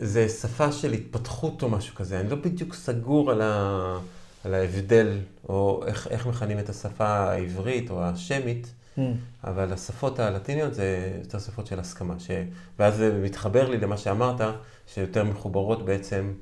זה 0.00 0.28
שפה 0.28 0.72
של 0.72 0.92
התפתחות 0.92 1.62
או 1.62 1.68
משהו 1.68 1.94
כזה. 1.94 2.20
אני 2.20 2.30
לא 2.30 2.36
בדיוק 2.36 2.74
סגור 2.74 3.30
על, 3.30 3.42
ה, 3.42 3.98
על 4.44 4.54
ההבדל, 4.54 5.18
או 5.48 5.82
איך, 5.86 6.08
איך 6.10 6.26
מכנים 6.26 6.58
את 6.58 6.68
השפה 6.68 7.06
העברית 7.06 7.90
או 7.90 8.04
השמית, 8.04 8.72
mm. 8.96 9.00
אבל 9.44 9.72
השפות 9.72 10.18
הלטיניות 10.18 10.74
זה 10.74 11.18
יותר 11.24 11.38
שפות 11.38 11.66
של 11.66 11.80
הסכמה. 11.80 12.20
ש... 12.20 12.30
ואז 12.78 12.96
זה 12.96 13.20
מתחבר 13.22 13.68
לי 13.68 13.78
למה 13.78 13.96
שאמרת, 13.96 14.40
שיותר 14.86 15.24
מחוברות 15.24 15.84
בעצם 15.84 16.32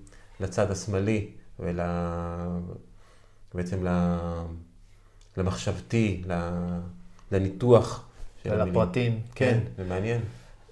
לצד 0.41 0.71
השמאלי 0.71 1.29
ול... 1.61 1.81
בעצם 3.55 3.87
למחשבתי, 5.37 6.23
לניתוח 7.33 8.05
של 8.43 8.53
המילים. 8.53 8.77
ולפרטים, 8.77 9.21
כן. 9.35 9.59
כן, 9.65 9.83
זה 9.83 9.89
מעניין. 9.89 10.21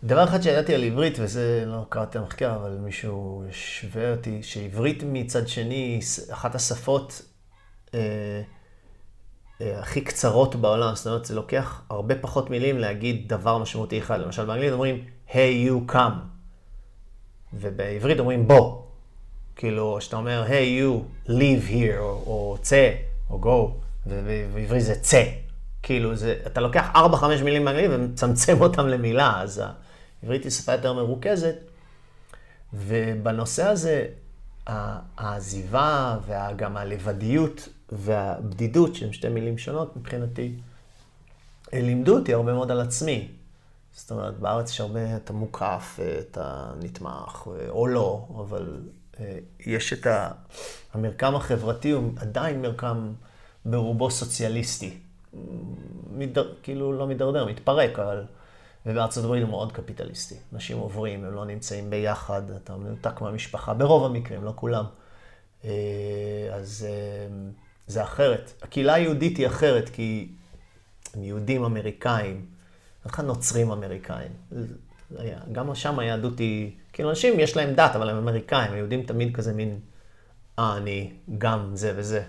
דבר 0.05 0.25
אחד 0.25 0.43
שידעתי 0.43 0.75
על 0.75 0.85
עברית, 0.85 1.19
וזה 1.21 1.65
לא 1.67 1.87
קראתי 1.89 2.19
למחקר, 2.19 2.57
אבל 2.57 2.71
מישהו 2.71 3.45
השווה 3.49 4.11
אותי, 4.11 4.43
שעברית 4.43 5.03
מצד 5.07 5.49
שני 5.49 5.75
היא 5.75 6.03
אחת 6.33 6.55
השפות 6.55 7.23
אה, 7.95 8.01
אה, 9.61 9.81
הכי 9.81 10.01
קצרות 10.01 10.55
בעולם. 10.55 10.95
זאת 10.95 11.07
אומרת, 11.07 11.25
זה 11.25 11.35
לוקח 11.35 11.83
הרבה 11.91 12.15
פחות 12.15 12.51
מילים 12.51 12.79
להגיד 12.79 13.29
דבר 13.29 13.59
משמעותי 13.59 13.99
אחד. 13.99 14.21
למשל, 14.21 14.45
באנגלית 14.45 14.73
אומרים, 14.73 15.05
hey 15.29 15.69
you 15.69 15.93
come, 15.93 16.15
ובעברית 17.53 18.19
אומרים 18.19 18.49
בוא. 18.49 18.83
כאילו, 19.57 19.97
כשאתה 20.01 20.17
אומר, 20.17 20.45
hey 20.49 20.83
you 20.83 21.29
leave 21.31 21.71
here, 21.71 21.99
או, 21.99 22.23
או 22.27 22.57
צא, 22.63 22.91
או 23.31 23.41
go, 23.43 23.71
ובעברית 24.07 24.83
זה 24.83 24.95
צא. 24.95 25.25
כאילו, 25.83 26.17
זה, 26.17 26.35
אתה 26.47 26.61
לוקח 26.61 26.87
4-5 26.95 26.99
מילים 27.45 27.65
באנגלית 27.65 27.91
ומצמצם 27.95 28.61
אותם 28.61 28.89
למילה, 28.89 29.41
אז 29.43 29.63
העברית 30.25 30.45
היא 30.45 30.51
שפה 30.51 30.73
יותר 30.73 30.93
מרוכזת. 30.93 31.55
ובנושא 32.73 33.65
הזה, 33.65 34.07
העזיבה 35.17 36.19
וגם 36.27 36.77
הלבדיות 36.77 37.69
והבדידות, 37.93 38.95
שהן 38.95 39.13
שתי 39.13 39.29
מילים 39.29 39.59
שונות 39.59 39.97
מבחינתי, 39.97 40.55
לימדו 41.73 42.19
אותי 42.19 42.35
הרבה 42.35 42.53
מאוד 42.53 42.71
על 42.71 42.81
עצמי. 42.81 43.29
זאת 43.93 44.11
אומרת, 44.11 44.39
בארץ 44.39 44.71
יש 44.71 44.81
הרבה, 44.81 45.17
אתה 45.17 45.33
מוקף, 45.33 45.99
אתה 46.21 46.73
נתמך, 46.81 47.49
או 47.69 47.87
לא, 47.87 48.29
אבל 48.39 48.81
אה, 49.21 49.39
יש 49.67 49.93
את 49.93 50.07
המרקם 50.95 51.35
החברתי, 51.35 51.91
הוא 51.91 52.13
עדיין 52.17 52.63
מרקם 52.63 53.13
ברובו 53.65 54.11
סוציאליסטי. 54.11 54.99
מדר, 56.13 56.53
כאילו 56.63 56.93
לא 56.93 57.07
מידרדר, 57.07 57.47
מתפרק, 57.47 57.99
אבל... 57.99 58.25
ובארצות 58.87 59.25
הברית 59.25 59.43
הוא 59.43 59.51
מאוד 59.51 59.73
קפיטליסטי. 59.73 60.35
אנשים 60.53 60.79
עוברים, 60.79 61.25
הם 61.25 61.35
לא 61.35 61.45
נמצאים 61.45 61.91
ביחד, 61.91 62.51
אתה 62.51 62.77
מנותק 62.77 63.21
מהמשפחה, 63.21 63.75
ברוב 63.75 64.05
המקרים, 64.05 64.45
לא 64.45 64.53
כולם. 64.57 64.85
אה, 65.65 65.71
אז 66.53 66.87
אה, 66.89 67.27
זה 67.87 68.03
אחרת. 68.03 68.53
הקהילה 68.63 68.95
היהודית 68.95 69.37
היא 69.37 69.47
אחרת, 69.47 69.89
כי 69.89 70.29
הם 71.15 71.25
יהודים 71.25 71.65
אמריקאים, 71.65 72.47
איך 73.05 73.21
נוצרים 73.21 73.71
אמריקאים. 73.71 74.33
גם 75.53 75.75
שם 75.75 75.99
היהדות 75.99 76.39
היא, 76.39 76.71
כאילו 76.93 77.11
אנשים 77.11 77.41
יש 77.41 77.57
להם 77.57 77.75
דת, 77.75 77.97
אבל 77.97 78.11
הם 78.11 78.17
אמריקאים, 78.17 78.73
היהודים 78.73 79.03
תמיד 79.03 79.37
כזה 79.37 79.53
מין, 79.53 79.79
אה, 80.59 80.77
אני 80.77 81.13
גם 81.39 81.71
זה 81.75 81.93
וזה. 81.97 82.23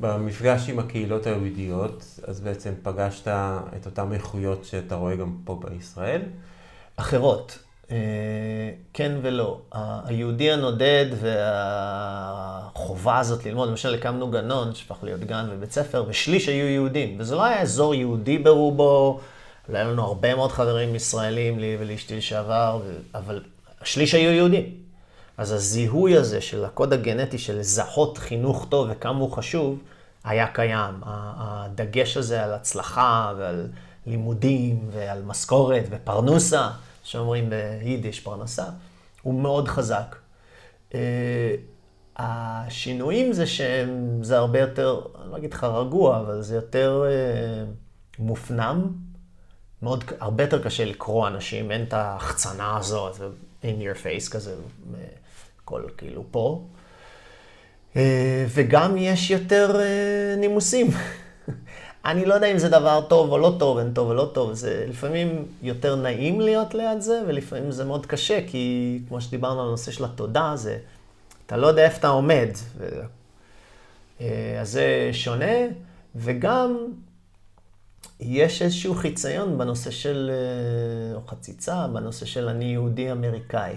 במפגש 0.00 0.68
עם 0.68 0.78
הקהילות 0.78 1.26
היהודיות, 1.26 2.04
אז 2.26 2.40
בעצם 2.40 2.74
פגשת 2.82 3.28
את 3.76 3.86
אותן 3.86 4.12
איכויות 4.12 4.64
שאתה 4.64 4.94
רואה 4.94 5.16
גם 5.16 5.36
פה 5.44 5.60
בישראל? 5.64 6.22
אחרות. 6.96 7.58
אה, 7.90 7.96
כן 8.92 9.12
ולא. 9.22 9.60
היהודי 10.04 10.52
הנודד 10.52 11.06
והחובה 11.20 13.18
הזאת 13.18 13.46
ללמוד, 13.46 13.68
למשל 13.68 13.94
הקמנו 13.94 14.30
גנון, 14.30 14.74
שהפך 14.74 14.96
להיות 15.02 15.20
גן 15.20 15.46
ובית 15.50 15.72
ספר, 15.72 16.04
ושליש 16.08 16.48
היו 16.48 16.66
יהודים. 16.66 17.16
וזה 17.18 17.34
לא 17.34 17.44
היה 17.44 17.60
אזור 17.60 17.94
יהודי 17.94 18.38
ברובו, 18.38 19.20
היה 19.68 19.84
לנו 19.84 20.02
הרבה 20.02 20.34
מאוד 20.34 20.52
חברים 20.52 20.94
ישראלים, 20.94 21.58
לי 21.58 21.76
ולאשתי 21.80 22.16
לשעבר, 22.16 22.82
אבל 23.14 23.42
השליש 23.80 24.14
היו 24.14 24.30
יהודים. 24.30 24.81
אז 25.36 25.52
הזיהוי 25.52 26.16
הזה 26.16 26.40
של 26.40 26.64
הקוד 26.64 26.92
הגנטי 26.92 27.38
של 27.38 27.58
לזהות 27.58 28.18
חינוך 28.18 28.66
טוב 28.68 28.88
וכמה 28.90 29.18
הוא 29.18 29.32
חשוב, 29.32 29.78
היה 30.24 30.46
קיים. 30.46 30.94
הדגש 31.04 32.16
הזה 32.16 32.44
על 32.44 32.54
הצלחה 32.54 33.32
ועל 33.38 33.68
לימודים 34.06 34.88
ועל 34.92 35.22
משכורת 35.22 35.84
ופרנוסה, 35.90 36.70
שאומרים 37.02 37.50
ביידיש 37.50 38.20
פרנסה, 38.20 38.64
הוא 39.22 39.34
מאוד 39.34 39.68
חזק. 39.68 40.16
אה, 40.94 41.54
השינויים 42.16 43.32
זה 43.32 43.46
שהם, 43.46 44.18
זה 44.22 44.38
הרבה 44.38 44.60
יותר, 44.60 45.00
אני 45.22 45.30
לא 45.30 45.36
אגיד 45.36 45.54
לך 45.54 45.64
רגוע, 45.64 46.20
אבל 46.20 46.42
זה 46.42 46.54
יותר 46.54 47.04
אה, 47.06 47.64
מופנם. 48.18 48.92
מאוד, 49.82 50.04
הרבה 50.20 50.44
יותר 50.44 50.62
קשה 50.62 50.84
לקרוא 50.84 51.28
אנשים, 51.28 51.70
אין 51.70 51.82
את 51.82 51.92
ההחצנה 51.92 52.76
הזאת, 52.76 53.16
in 53.62 53.64
your 53.64 54.04
face 54.04 54.30
כזה. 54.30 54.54
הכל 55.64 55.82
כאילו 55.96 56.24
פה. 56.30 56.62
אה, 57.96 58.46
וגם 58.48 58.96
יש 58.96 59.30
יותר 59.30 59.80
אה, 59.80 60.36
נימוסים. 60.36 60.90
אני 62.04 62.24
לא 62.24 62.34
יודע 62.34 62.46
אם 62.46 62.58
זה 62.58 62.68
דבר 62.68 63.00
טוב 63.08 63.32
או 63.32 63.38
לא 63.38 63.56
טוב, 63.58 63.78
אין 63.78 63.92
טוב 63.92 64.08
או 64.08 64.14
לא 64.14 64.30
טוב, 64.34 64.52
זה 64.52 64.84
לפעמים 64.88 65.46
יותר 65.62 65.96
נעים 65.96 66.40
להיות 66.40 66.74
ליד 66.74 67.00
זה, 67.00 67.22
ולפעמים 67.26 67.70
זה 67.70 67.84
מאוד 67.84 68.06
קשה, 68.06 68.38
כי 68.46 68.98
כמו 69.08 69.20
שדיברנו 69.20 69.60
על 69.60 69.68
הנושא 69.68 69.92
של 69.92 70.04
התודה, 70.04 70.52
זה, 70.54 70.78
אתה 71.46 71.56
לא 71.56 71.66
יודע 71.66 71.84
איפה 71.84 71.98
אתה 71.98 72.08
עומד. 72.08 72.48
ו... 72.78 72.88
אה, 74.20 74.58
אז 74.60 74.70
זה 74.70 75.10
שונה, 75.12 75.54
וגם 76.16 76.76
יש 78.20 78.62
איזשהו 78.62 78.94
חיציון 78.94 79.58
בנושא 79.58 79.90
של, 79.90 80.30
או 81.14 81.20
חציצה, 81.26 81.86
בנושא 81.92 82.26
של 82.26 82.48
אני 82.48 82.64
יהודי 82.64 83.12
אמריקאי. 83.12 83.76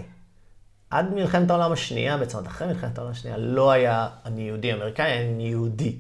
עד 0.90 1.14
מלחמת 1.14 1.50
העולם 1.50 1.72
השנייה, 1.72 2.18
בעצם 2.18 2.38
עד 2.38 2.46
אחרי 2.46 2.68
מלחמת 2.68 2.98
העולם 2.98 3.12
השנייה, 3.12 3.38
לא 3.38 3.72
היה 3.72 4.08
אני 4.26 4.42
יהודי 4.42 4.74
אמריקאי, 4.74 5.26
אני 5.34 5.48
יהודי. 5.48 5.96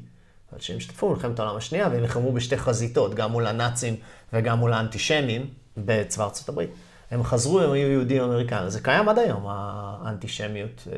אבל 0.51 0.61
שהם 0.61 0.77
השתתפו 0.77 1.09
במלחמת 1.09 1.39
העולם 1.39 1.57
השנייה 1.57 1.88
והם 1.88 2.01
נלחמו 2.01 2.31
בשתי 2.31 2.57
חזיתות, 2.57 3.15
גם 3.15 3.31
מול 3.31 3.47
הנאצים 3.47 3.95
וגם 4.33 4.59
מול 4.59 4.73
האנטישמים 4.73 5.47
בצבא 5.77 6.23
ארצות 6.23 6.49
הברית. 6.49 6.69
הם 7.11 7.23
חזרו, 7.23 7.59
הם 7.59 7.71
היו 7.71 7.88
יהודים 7.88 8.23
אמריקאים. 8.23 8.69
זה 8.69 8.79
קיים 8.79 9.09
עד 9.09 9.19
היום, 9.19 9.45
האנטישמיות. 9.47 10.88
אה, 10.91 10.97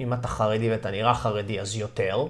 אם 0.00 0.12
אתה 0.12 0.28
חרדי 0.28 0.70
ואתה 0.70 0.90
נראה 0.90 1.14
חרדי, 1.14 1.60
אז 1.60 1.76
יותר. 1.76 2.26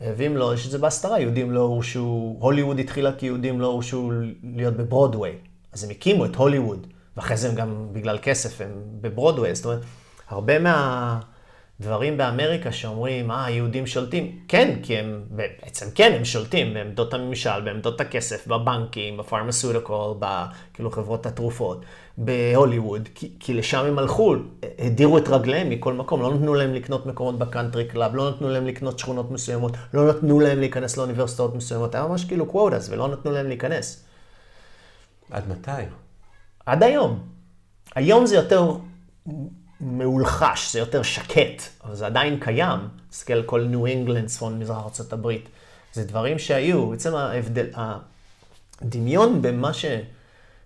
ואם 0.00 0.36
לא, 0.36 0.54
יש 0.54 0.66
את 0.66 0.70
זה 0.70 0.78
בהסתרה. 0.78 1.20
יהודים 1.20 1.50
לא 1.50 1.60
הורשו, 1.60 2.36
הוליווד 2.40 2.78
התחילה 2.78 3.12
כי 3.12 3.26
יהודים 3.26 3.60
לא 3.60 3.66
הורשו 3.66 4.12
להיות 4.42 4.74
בברודוויי. 4.74 5.38
אז 5.72 5.84
הם 5.84 5.90
הקימו 5.90 6.24
את 6.24 6.36
הוליווד. 6.36 6.86
ואחרי 7.20 7.36
זה 7.36 7.48
הם 7.48 7.54
גם 7.54 7.86
בגלל 7.92 8.18
כסף, 8.22 8.60
הם 8.60 8.72
בברודווי, 9.00 9.54
זאת 9.54 9.64
אומרת, 9.64 9.80
הרבה 10.28 10.54
מהדברים 10.58 12.16
באמריקה 12.16 12.72
שאומרים, 12.72 13.30
אה, 13.30 13.44
היהודים 13.44 13.86
שולטים, 13.86 14.38
כן, 14.48 14.76
כי 14.82 14.98
הם, 14.98 15.22
בעצם 15.30 15.86
כן, 15.94 16.12
הם 16.16 16.24
שולטים 16.24 16.74
בעמדות 16.74 17.14
הממשל, 17.14 17.60
בעמדות 17.64 18.00
הכסף, 18.00 18.46
בבנקים, 18.46 19.16
בפרמסודיקול, 19.16 20.14
כאילו 20.74 20.90
חברות 20.90 21.26
התרופות, 21.26 21.84
בהוליווד, 22.18 23.08
כי, 23.14 23.30
כי 23.40 23.54
לשם 23.54 23.84
הם 23.84 23.98
הלכו, 23.98 24.34
הדירו 24.78 25.18
את 25.18 25.28
רגליהם 25.28 25.70
מכל 25.70 25.92
מקום, 25.94 26.22
לא 26.22 26.34
נתנו 26.34 26.54
להם 26.54 26.74
לקנות 26.74 27.06
מקומות 27.06 27.38
ב 27.38 27.44
country 27.44 27.84
club, 27.84 28.14
לא 28.14 28.30
נתנו 28.30 28.48
להם 28.48 28.66
לקנות 28.66 28.98
שכונות 28.98 29.30
מסוימות, 29.30 29.72
לא 29.94 30.08
נתנו 30.08 30.40
להם 30.40 30.58
להיכנס 30.60 30.96
לאוניברסיטאות 30.96 31.54
מסוימות, 31.54 31.94
היה 31.94 32.06
ממש 32.06 32.24
כאילו 32.24 32.46
quotas, 32.46 32.88
ולא 32.90 33.08
נתנו 33.08 33.32
להם 33.32 33.46
להיכנס. 33.46 34.04
עד 35.30 35.48
מתי? 35.48 35.82
עד 36.70 36.82
היום. 36.82 37.18
היום 37.94 38.26
זה 38.26 38.36
יותר 38.36 38.72
מולחש, 39.80 40.72
זה 40.72 40.78
יותר 40.78 41.02
שקט, 41.02 41.62
אבל 41.84 41.94
זה 41.94 42.06
עדיין 42.06 42.40
קיים. 42.40 42.78
תסתכל 43.10 43.32
על 43.32 43.42
כל 43.42 43.64
ניו 43.64 43.86
אינגלנד, 43.86 44.26
צפון 44.26 44.58
מזרח 44.58 44.76
ארה"ב. 44.76 45.32
זה 45.92 46.04
דברים 46.04 46.38
שהיו, 46.38 46.90
בעצם 46.90 47.14
ההבדל, 47.14 47.66
הדמיון 48.82 49.42
במה 49.42 49.70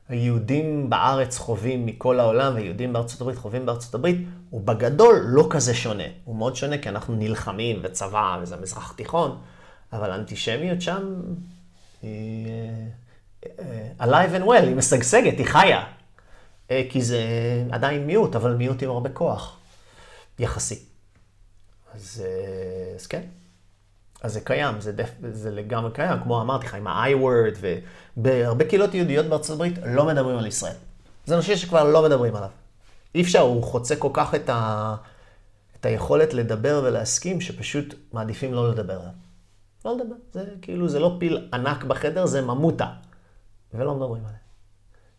שהיהודים 0.09 0.91
בארץ 0.91 1.39
חווים 1.39 1.87
מכל 1.87 2.21
העולם, 2.21 2.55
והיהודים 2.55 2.93
בארצות 2.93 3.21
הברית 3.21 3.39
חווים 3.39 3.67
בארצות 3.67 3.95
הברית, 3.95 4.17
הוא 4.51 4.61
בגדול 4.61 5.23
לא 5.27 5.47
כזה 5.51 5.75
שונה. 5.75 6.05
הוא 6.25 6.37
מאוד 6.37 6.57
שונה 6.57 6.79
כי 6.79 6.89
אנחנו 6.89 7.15
נלחמים 7.15 7.81
וצבא 7.83 8.39
וזה 8.43 8.57
מזרח 8.57 8.93
תיכון, 8.97 9.39
אבל 9.93 10.11
האנטישמיות 10.11 10.83
שם 10.83 11.15
היא... 12.03 12.47
alive 14.01 14.35
and 14.41 14.47
well, 14.47 14.63
היא 14.63 14.77
משגשגת, 14.77 15.39
היא 15.39 15.47
חיה. 15.47 15.85
אה, 16.71 16.83
כי 16.91 17.03
זה 17.03 17.23
עדיין 17.71 18.07
מיעוט, 18.07 18.37
אבל 18.37 18.55
מיעוט 18.55 18.83
עם 18.83 18.91
הרבה 18.91 19.11
כוח, 19.11 19.57
יחסי. 20.39 20.85
אז, 21.95 22.25
אה, 22.27 22.95
אז 22.95 23.07
כן. 23.07 23.23
אז 24.23 24.33
זה 24.33 24.41
קיים, 24.41 24.81
זה, 24.81 24.93
דף, 24.93 25.11
זה 25.31 25.51
לגמרי 25.51 25.91
קיים, 25.93 26.19
כמו 26.23 26.41
אמרתי 26.41 26.67
לך, 26.67 26.75
עם 26.75 26.87
ה-i-word, 26.87 27.59
ובהרבה 28.17 28.65
קהילות 28.65 28.95
יהודיות 28.95 29.27
בארצות 29.27 29.55
הברית 29.55 29.79
לא 29.87 30.07
מדברים 30.07 30.39
על 30.39 30.47
ישראל. 30.47 30.77
זה 31.27 31.37
נושא 31.37 31.57
שכבר 31.57 31.85
לא 31.85 32.03
מדברים 32.03 32.37
עליו. 32.37 32.51
אי 33.15 33.23
אפשר, 33.23 33.41
הוא 33.41 33.63
חוצה 33.63 33.97
כל 33.97 34.11
כך 34.13 34.35
את, 34.35 34.49
ה, 34.49 34.95
את 35.81 35.87
היכולת 35.87 36.35
לדבר 36.35 36.83
ולהסכים, 36.85 37.41
שפשוט 37.41 37.95
מעדיפים 38.13 38.55
לא 38.55 38.71
לדבר 38.71 39.01
עליו. 39.01 39.13
לא 39.85 39.97
לדבר, 39.97 40.15
זה 40.33 40.45
כאילו, 40.63 40.89
זה 40.89 40.99
לא 40.99 41.17
פיל 41.21 41.49
ענק 41.53 41.85
בחדר, 41.85 42.27
זה 42.27 42.43
ממוטה. 42.43 42.93
ולא 43.75 43.95
מדברים 43.95 44.23
עליה. 44.25 44.44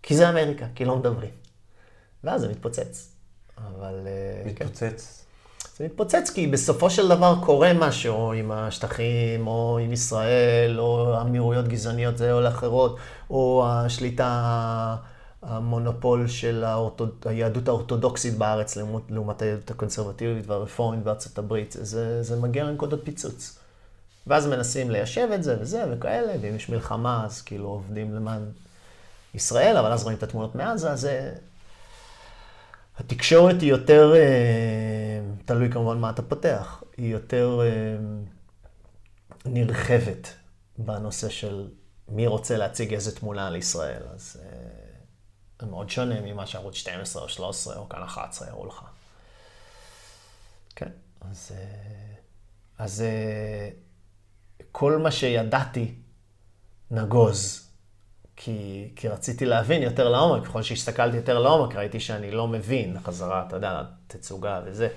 כי 0.06 0.16
זה 0.16 0.30
אמריקה, 0.30 0.66
כי 0.76 0.86
לא 0.86 0.95
מדברים. 0.95 1.32
ואז 2.24 2.41
זה 2.41 2.49
מתפוצץ. 2.49 3.12
אבל... 3.58 4.08
אה, 4.08 4.43
כן. 4.43 4.49
מתפוצץ. 4.49 4.82
כן. 4.82 5.68
זה 5.78 5.86
מתפוצץ 5.86 6.30
כי 6.30 6.47
בסופו 6.47 6.89
של 6.89 7.08
דבר 7.08 7.36
קורה 7.43 7.74
משהו 7.74 8.34
עם 8.34 8.51
השטחים, 8.51 9.47
או 9.47 9.80
עם 9.82 9.93
ישראל, 9.93 10.80
או 10.80 11.22
אמירויות 11.22 11.68
גזעניות 11.68 12.18
זה 12.18 12.34
או 12.34 12.41
לאחרות, 12.41 12.97
או 13.30 13.66
השליטה 13.68 14.95
המונופול 15.41 16.28
של 16.28 16.64
האורתוד... 16.64 17.10
היהדות 17.26 17.68
האורתודוקסית 17.68 18.38
בארץ 18.38 18.76
לעומת, 18.76 19.12
לעומת 19.12 19.41
היהדות 19.41 19.72
הקונסרבטיבית 19.72 20.47
והרפורמית 20.47 21.03
בארצות 21.03 21.38
הברית. 21.38 21.76
זה, 21.80 22.24
זה 22.24 22.36
מגיע 22.41 22.64
לנקודות 22.64 23.01
פיצוץ. 23.03 23.60
ואז 24.28 24.47
מנסים 24.47 24.91
ליישב 24.91 25.28
את 25.36 25.43
זה 25.43 25.58
וזה 25.62 25.86
וכאלה, 25.91 26.34
ואם 26.41 26.56
יש 26.56 26.70
מלחמה 26.70 27.26
אז 27.26 27.41
כאילו 27.41 27.68
עובדים 27.68 28.16
למען 28.16 28.41
ישראל, 29.36 29.77
אבל 29.77 29.91
אז 29.91 30.03
רואים 30.03 30.17
את 30.17 30.23
התמונות 30.23 30.55
מעזה, 30.55 30.95
זה... 30.95 31.36
התקשורת 32.97 33.61
היא 33.61 33.69
יותר, 33.69 34.13
אה, 34.15 35.21
תלוי 35.45 35.71
כמובן 35.71 35.97
מה 35.97 36.09
אתה 36.09 36.21
פותח, 36.21 36.83
היא 36.97 37.11
יותר 37.11 37.59
אה, 37.63 37.97
נרחבת 39.45 40.33
בנושא 40.77 41.29
של 41.29 41.69
מי 42.07 42.27
רוצה 42.27 42.57
להציג 42.57 42.93
איזה 42.93 43.15
תמונה 43.15 43.47
על 43.47 43.55
ישראל. 43.55 44.03
אז 44.13 44.38
אה, 44.43 44.57
זה 45.59 45.65
מאוד 45.65 45.89
שונה 45.89 46.21
ממה 46.21 46.45
שערוץ 46.45 46.75
12 46.75 47.23
או 47.23 47.29
13 47.29 47.77
או 47.77 47.89
כאן 47.89 48.03
11 48.03 48.47
יראו 48.47 48.65
לך. 48.65 48.81
כן, 50.75 50.89
אז, 51.21 51.51
אז 52.77 53.03
כל 54.71 54.97
מה 54.97 55.11
שידעתי 55.11 55.95
נגוז. 56.91 57.64
כי, 58.38 58.88
כי 58.95 59.07
רציתי 59.07 59.45
להבין 59.45 59.83
יותר 59.83 60.09
לעומק, 60.09 60.45
ככל 60.45 60.61
שהסתכלתי 60.61 61.17
יותר 61.17 61.39
לעומק, 61.39 61.75
ראיתי 61.75 61.99
שאני 61.99 62.31
לא 62.31 62.47
מבין 62.47 62.99
חזרה, 62.99 63.45
אתה 63.47 63.55
יודע, 63.55 63.83
תצוגה 64.07 64.61
וזה. 64.65 64.88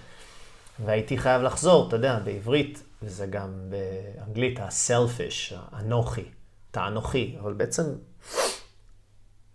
והייתי 0.84 1.18
חייב 1.18 1.42
לחזור, 1.42 1.88
אתה 1.88 1.96
יודע, 1.96 2.18
בעברית, 2.24 2.82
וזה 3.02 3.26
גם 3.26 3.50
באנגלית, 3.70 4.60
ה-selfish, 4.60 5.54
האנוכי, 5.72 6.24
אתה 6.70 6.86
אנוכי, 6.86 7.36
אבל 7.40 7.52
בעצם 7.52 7.82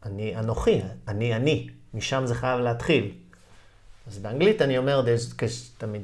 אני 0.06 0.36
אנוכי, 0.36 0.82
אני 1.08 1.36
אני, 1.36 1.70
משם 1.94 2.26
זה 2.26 2.36
חייב 2.36 2.60
להתחיל. 2.60 3.12
אז 4.08 4.20
באנגלית 4.20 4.62
אני 4.62 4.78
אומר, 4.78 5.04
תמיד 5.78 6.02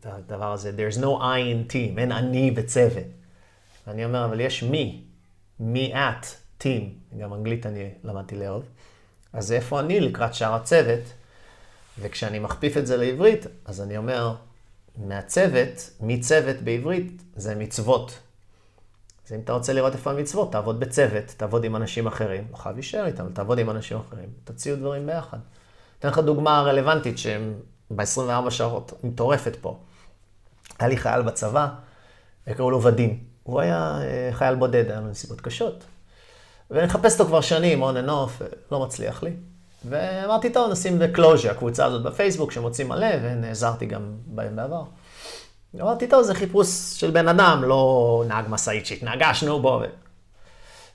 את 0.00 0.06
הדבר 0.06 0.52
הזה, 0.52 0.72
there's 0.76 0.98
no 0.98 1.20
I 1.20 1.70
in 1.70 1.72
team, 1.72 1.98
אין 1.98 2.12
אני 2.12 2.50
בצוות. 2.50 3.04
ואני 3.86 4.04
אומר, 4.04 4.24
אבל 4.24 4.40
יש 4.40 4.62
מי, 4.62 5.02
מי 5.60 5.94
את. 5.94 6.26
טים, 6.58 6.94
גם 7.18 7.34
אנגלית 7.34 7.66
אני 7.66 7.90
למדתי 8.04 8.36
לאהוב. 8.36 8.64
אז 9.32 9.52
איפה 9.52 9.80
אני 9.80 10.00
לקראת 10.00 10.34
שאר 10.34 10.54
הצוות? 10.54 11.00
וכשאני 12.00 12.38
מכפיף 12.38 12.76
את 12.76 12.86
זה 12.86 12.96
לעברית, 12.96 13.46
אז 13.64 13.80
אני 13.80 13.96
אומר, 13.96 14.34
מהצוות, 14.96 15.90
מצוות 16.00 16.56
בעברית, 16.56 17.22
זה 17.36 17.54
מצוות. 17.54 18.18
אז 19.26 19.32
אם 19.32 19.40
אתה 19.40 19.52
רוצה 19.52 19.72
לראות 19.72 19.92
איפה 19.92 20.10
המצוות, 20.10 20.52
תעבוד 20.52 20.80
בצוות, 20.80 21.24
תעבוד 21.36 21.64
עם 21.64 21.76
אנשים 21.76 22.06
אחרים. 22.06 22.44
לא 22.50 22.56
חייב 22.56 22.74
להישאר 22.74 23.06
איתם, 23.06 23.32
תעבוד 23.32 23.58
עם 23.58 23.70
אנשים 23.70 23.98
אחרים, 23.98 24.28
תציעו 24.44 24.76
דברים 24.76 25.06
ביחד. 25.06 25.38
אתן 25.98 26.08
לך 26.08 26.18
דוגמה 26.18 26.62
רלוונטית 26.62 27.18
שהם 27.18 27.54
ב-24 27.90 28.50
שעות 28.50 28.92
מטורפת 29.04 29.56
פה. 29.60 29.78
היה 30.78 30.88
לי 30.88 30.96
חייל 30.96 31.22
בצבא, 31.22 31.68
קראו 32.56 32.70
לו 32.70 32.82
ודים. 32.82 33.24
הוא 33.42 33.60
היה 33.60 33.98
אה, 34.02 34.28
חייל 34.32 34.54
בודד, 34.54 34.90
היה 34.90 35.00
לו 35.00 35.08
נסיבות 35.08 35.40
קשות. 35.40 35.84
ואני 36.70 36.86
מחפש 36.86 37.12
אותו 37.12 37.24
כבר 37.24 37.40
שנים, 37.40 37.84
on 37.84 37.86
and 37.86 38.08
off, 38.08 38.44
לא 38.72 38.80
מצליח 38.80 39.22
לי. 39.22 39.30
ואמרתי, 39.84 40.50
טוב, 40.50 40.70
נשים 40.70 40.98
בקלוז'ה, 40.98 41.50
הקבוצה 41.50 41.84
הזאת 41.84 42.02
בפייסבוק 42.02 42.52
שמוצאים 42.52 42.88
מלא, 42.88 43.06
ונעזרתי 43.22 43.86
גם 43.86 44.12
בהם 44.26 44.56
בעבר. 44.56 44.82
אמרתי, 45.80 46.06
טוב, 46.06 46.22
זה 46.22 46.34
חיפוש 46.34 46.68
של 47.00 47.10
בן 47.10 47.28
אדם, 47.28 47.64
לא 47.66 48.24
נהג 48.28 48.44
משאית 48.48 48.86
שהתנגשנו 48.86 49.62
בו. 49.62 49.82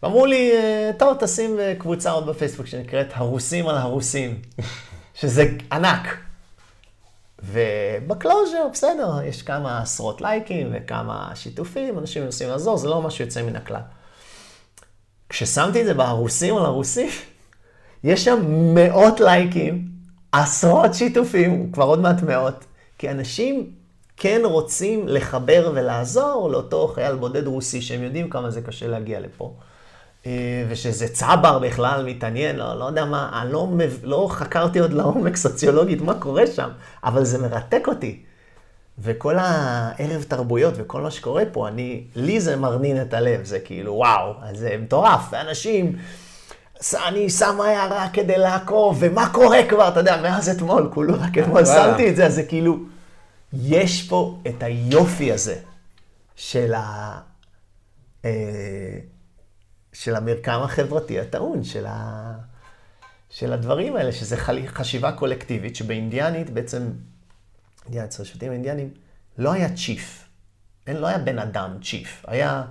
ואמרו 0.04 0.26
לי, 0.26 0.52
טוב, 0.98 1.18
תשים 1.20 1.60
קבוצה 1.80 2.12
עוד 2.12 2.26
בפייסבוק 2.26 2.66
שנקראת 2.66 3.08
הרוסים 3.14 3.68
על 3.68 3.78
הרוסים, 3.78 4.42
שזה 5.20 5.46
ענק. 5.72 6.18
ובקלוז'ר, 7.44 8.68
בסדר, 8.72 9.22
יש 9.24 9.42
כמה 9.42 9.82
עשרות 9.82 10.22
לייקים 10.22 10.70
וכמה 10.74 11.32
שיתופים, 11.36 12.00
אנשים 12.00 12.24
מנסים 12.24 12.50
לעזור, 12.50 12.78
זה 12.78 12.88
לא 12.88 13.02
משהו 13.02 13.26
יוצא 13.26 13.42
מן 13.42 13.56
הכלל. 13.56 13.82
כששמתי 15.34 15.82
את 15.82 15.86
זה 15.86 15.94
ברוסים 15.94 16.58
על 16.58 16.66
הרוסים, 16.66 17.10
יש 18.04 18.26
שם 18.26 18.40
מאות 18.48 19.20
לייקים, 19.20 19.88
עשרות 20.32 20.94
שיתופים, 20.94 21.72
כבר 21.72 21.84
עוד 21.84 22.00
מעט 22.00 22.22
מאות, 22.22 22.66
כי 22.98 23.10
אנשים 23.12 23.72
כן 24.18 24.42
רוצים 24.44 25.08
לחבר 25.08 25.72
ולעזור 25.76 26.50
לאותו 26.52 26.88
חייל 26.88 27.16
בודד 27.16 27.48
רוסי, 27.48 27.82
שהם 27.82 28.04
יודעים 28.04 28.30
כמה 28.30 28.52
זה 28.52 28.62
קשה 28.62 28.88
להגיע 28.88 29.20
לפה. 29.20 29.54
אה, 30.26 30.66
ושזה 30.70 31.08
צבר 31.08 31.60
בכלל 31.60 32.06
מתעניין, 32.06 32.56
לא, 32.56 32.80
לא 32.80 32.86
יודע 32.86 33.06
מה, 33.06 33.42
אני 33.42 33.52
לא, 33.52 33.68
לא 34.04 34.28
חקרתי 34.32 34.80
עוד 34.80 34.94
לעומק 34.94 35.36
סוציולוגית 35.36 36.02
מה 36.02 36.14
קורה 36.14 36.48
שם, 36.48 36.70
אבל 37.04 37.24
זה 37.24 37.38
מרתק 37.38 37.88
אותי. 37.88 38.24
וכל 39.00 39.38
הערב 39.38 40.24
תרבויות 40.24 40.74
וכל 40.78 41.02
מה 41.02 41.12
שקורה 41.12 41.44
פה, 41.52 41.68
אני, 41.68 42.04
לי 42.16 42.40
זה 42.42 42.56
מרנין 42.56 43.02
את 43.02 43.14
הלב, 43.14 43.44
זה 43.44 43.60
כאילו, 43.60 43.94
וואו, 43.94 44.34
זה 44.54 44.78
מטורף, 44.82 45.22
ואנשים, 45.32 45.96
אני 47.08 47.30
שם 47.30 47.62
הערה 47.62 48.10
כדי 48.14 48.38
לעקוב, 48.38 48.98
ומה 49.00 49.30
קורה 49.34 49.60
כבר, 49.70 49.88
אתה 49.88 50.00
יודע, 50.00 50.22
מאז 50.22 50.50
אתמול, 50.50 50.90
כולו 50.94 51.14
רק 51.20 51.38
אתמול 51.38 51.66
שמתי 51.66 52.10
את 52.10 52.16
זה, 52.16 52.26
אז 52.26 52.36
זה 52.36 52.44
כאילו, 52.44 52.78
יש 53.54 54.08
פה 54.10 54.40
את 54.48 54.64
היופי 54.64 55.32
הזה 55.32 55.56
של, 56.36 56.74
ה, 56.74 57.20
אה, 58.26 59.00
של 59.94 60.16
המרקם 60.16 60.60
החברתי 60.64 61.20
הטעון, 61.20 61.64
של, 61.64 61.86
ה, 61.88 62.32
של 63.30 63.54
הדברים 63.54 63.96
האלה, 63.96 64.12
שזה 64.12 64.38
חשיבה 64.68 65.12
קולקטיבית, 65.12 65.76
שבאינדיאנית 65.76 66.50
בעצם 66.50 66.90
אינדיאנית, 67.86 68.10
אצל 68.10 68.22
השבטים 68.22 68.52
האינדיאנים, 68.52 68.90
לא 69.38 69.52
היה 69.54 69.76
צ'יף. 69.76 70.30
אין, 70.88 70.98
לא 70.98 71.08
היה 71.08 71.18
בן 71.18 71.40
אדם 71.40 71.78
צ'יף. 71.82 72.26
היה 72.28 72.64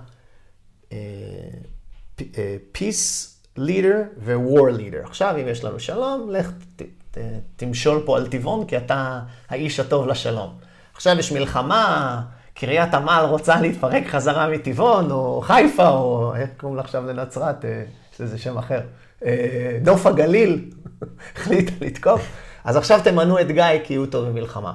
פיס 2.71 3.33
לידר 3.57 4.01
ווור 4.23 4.69
לידר. 4.69 5.01
עכשיו, 5.03 5.35
אם 5.41 5.47
יש 5.47 5.63
לנו 5.63 5.79
שלום, 5.79 6.29
לך 6.31 6.51
ת, 6.75 6.81
ת, 7.11 7.17
תמשול 7.55 8.03
פה 8.05 8.17
על 8.17 8.27
טבעון, 8.27 8.65
כי 8.65 8.77
אתה 8.77 9.19
האיש 9.49 9.79
הטוב 9.79 10.07
לשלום. 10.07 10.57
עכשיו 10.93 11.19
יש 11.19 11.31
מלחמה, 11.31 12.21
קריית 12.53 12.93
עמל 12.93 13.25
רוצה 13.29 13.61
להתפרק 13.61 14.07
חזרה 14.07 14.47
מטבעון, 14.47 15.11
או 15.11 15.41
חיפה, 15.41 15.89
או 15.89 16.35
איך 16.35 16.49
קוראים 16.57 16.75
לה 16.75 16.83
עכשיו 16.83 17.05
לנצרת? 17.05 17.65
אה, 17.65 17.83
יש 18.13 18.21
לזה 18.21 18.37
שם 18.37 18.57
אחר. 18.57 18.81
אה, 19.25 19.77
נוף 19.85 20.05
הגליל 20.05 20.71
החליטה 21.35 21.71
לתקוף. 21.81 22.27
אז 22.63 22.75
עכשיו 22.75 22.99
תמנו 23.03 23.39
את 23.41 23.47
גיא 23.47 23.63
כי 23.83 23.95
הוא 23.95 24.05
טוב 24.05 24.29
במלחמה. 24.29 24.73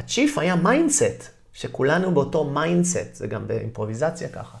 ה 0.00 0.06
chief 0.06 0.38
היה 0.38 0.56
mindset, 0.56 1.24
שכולנו 1.52 2.14
באותו 2.14 2.44
mindset, 2.44 3.14
זה 3.14 3.26
גם 3.26 3.48
באימפרוביזציה 3.48 4.28
ככה. 4.28 4.58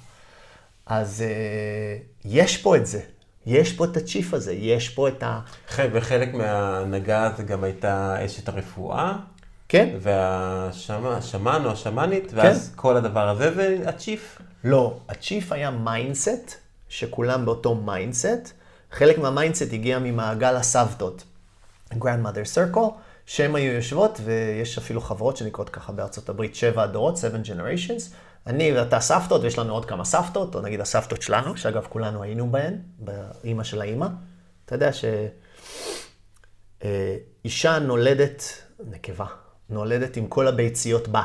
אז 0.86 1.24
uh, 1.26 2.02
יש 2.24 2.56
פה 2.56 2.76
את 2.76 2.86
זה, 2.86 3.00
יש 3.46 3.72
פה 3.72 3.84
את 3.84 3.96
ה 3.96 4.02
chief 4.02 4.34
הזה, 4.34 4.52
יש 4.52 4.88
פה 4.88 5.08
את 5.08 5.22
ה... 5.22 5.40
וחלק 5.92 6.34
מההנהגה 6.34 7.30
זה 7.36 7.42
גם 7.42 7.64
הייתה 7.64 8.16
אשת 8.26 8.48
הרפואה. 8.48 9.16
כן. 9.68 9.96
והשאמן 10.00 11.62
או 11.64 11.70
השאמנית, 11.70 12.32
ואז 12.34 12.68
כן. 12.68 12.76
כל 12.76 12.96
הדבר 12.96 13.28
הזה 13.28 13.54
זה 13.54 13.78
ה 13.86 13.93
chief? 13.93 14.38
לא, 14.64 14.96
ה 15.08 15.15
chief 15.15 15.52
היה 15.52 15.70
mindset, 15.70 16.54
שכולם 16.88 17.44
באותו 17.44 17.74
mindset. 17.74 18.52
חלק 18.92 19.18
מה 19.18 19.30
mindset 19.30 19.72
הגיע 19.72 19.98
ממעגל 19.98 20.56
הסבתות. 20.56 21.24
Grandmother 21.92 22.54
Circle. 22.54 22.90
שהן 23.30 23.54
היו 23.54 23.72
יושבות, 23.72 24.20
ויש 24.24 24.78
אפילו 24.78 25.00
חברות 25.00 25.36
שנקראות 25.36 25.70
ככה 25.70 25.92
בארצות 25.92 26.28
הברית, 26.28 26.54
שבע 26.54 26.82
הדורות, 26.82 27.16
seven 27.16 27.46
generations. 27.46 28.14
אני 28.46 28.72
ואתה 28.72 29.00
סבתות, 29.00 29.42
ויש 29.42 29.58
לנו 29.58 29.72
עוד 29.72 29.84
כמה 29.84 30.04
סבתות, 30.04 30.54
או 30.54 30.60
נגיד 30.60 30.80
הסבתות 30.80 31.22
שלנו, 31.22 31.56
שאגב 31.56 31.86
כולנו 31.88 32.22
היינו 32.22 32.50
בהן, 32.50 32.78
באימא 32.98 33.64
של 33.64 33.80
האימא. 33.80 34.06
אתה 34.64 34.74
יודע 34.74 34.90
שאישה 36.82 37.78
נולדת, 37.78 38.62
נקבה, 38.86 39.26
נולדת 39.68 40.16
עם 40.16 40.26
כל 40.26 40.48
הביציות 40.48 41.08
בה, 41.08 41.22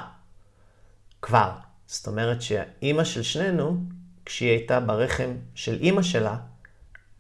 כבר. 1.22 1.52
זאת 1.88 2.08
אומרת 2.08 2.42
שהאימא 2.42 3.04
של 3.04 3.24
שנינו, 3.24 3.78
כשהיא 4.26 4.50
הייתה 4.50 4.80
ברחם 4.80 5.34
של 5.56 5.78
אימא 5.82 6.02
שלה, 6.02 6.36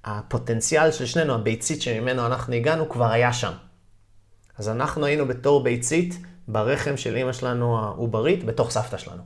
הפוטנציאל 0.03 0.91
של 0.91 1.05
שנינו, 1.05 1.35
הביצית 1.35 1.81
שממנו 1.81 2.25
אנחנו 2.25 2.53
הגענו, 2.53 2.89
כבר 2.89 3.11
היה 3.11 3.33
שם. 3.33 3.51
אז 4.57 4.69
אנחנו 4.69 5.05
היינו 5.05 5.27
בתור 5.27 5.63
ביצית 5.63 6.17
ברחם 6.47 6.97
של 6.97 7.15
אימא 7.15 7.33
שלנו 7.33 7.79
העוברית, 7.79 8.45
בתוך 8.45 8.71
סבתא 8.71 8.97
שלנו. 8.97 9.23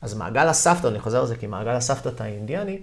אז 0.00 0.14
מעגל 0.14 0.48
הסבתא, 0.48 0.86
אני 0.86 1.00
חוזר 1.00 1.20
על 1.20 1.26
זה 1.26 1.36
כי 1.36 1.46
מעגל 1.46 1.70
הסבתות 1.70 2.20
האינדיאני, 2.20 2.78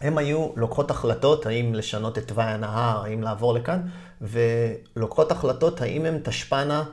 הם 0.00 0.18
היו 0.18 0.48
לוקחות 0.56 0.90
החלטות 0.90 1.46
האם 1.46 1.74
לשנות 1.74 2.18
את 2.18 2.28
תוואי 2.28 2.44
הנהר, 2.44 3.04
האם 3.04 3.22
לעבור 3.22 3.54
לכאן, 3.54 3.80
ולוקחות 4.20 5.32
החלטות 5.32 5.80
האם 5.80 6.04
הן 6.04 6.18
תשפנה, 6.24 6.84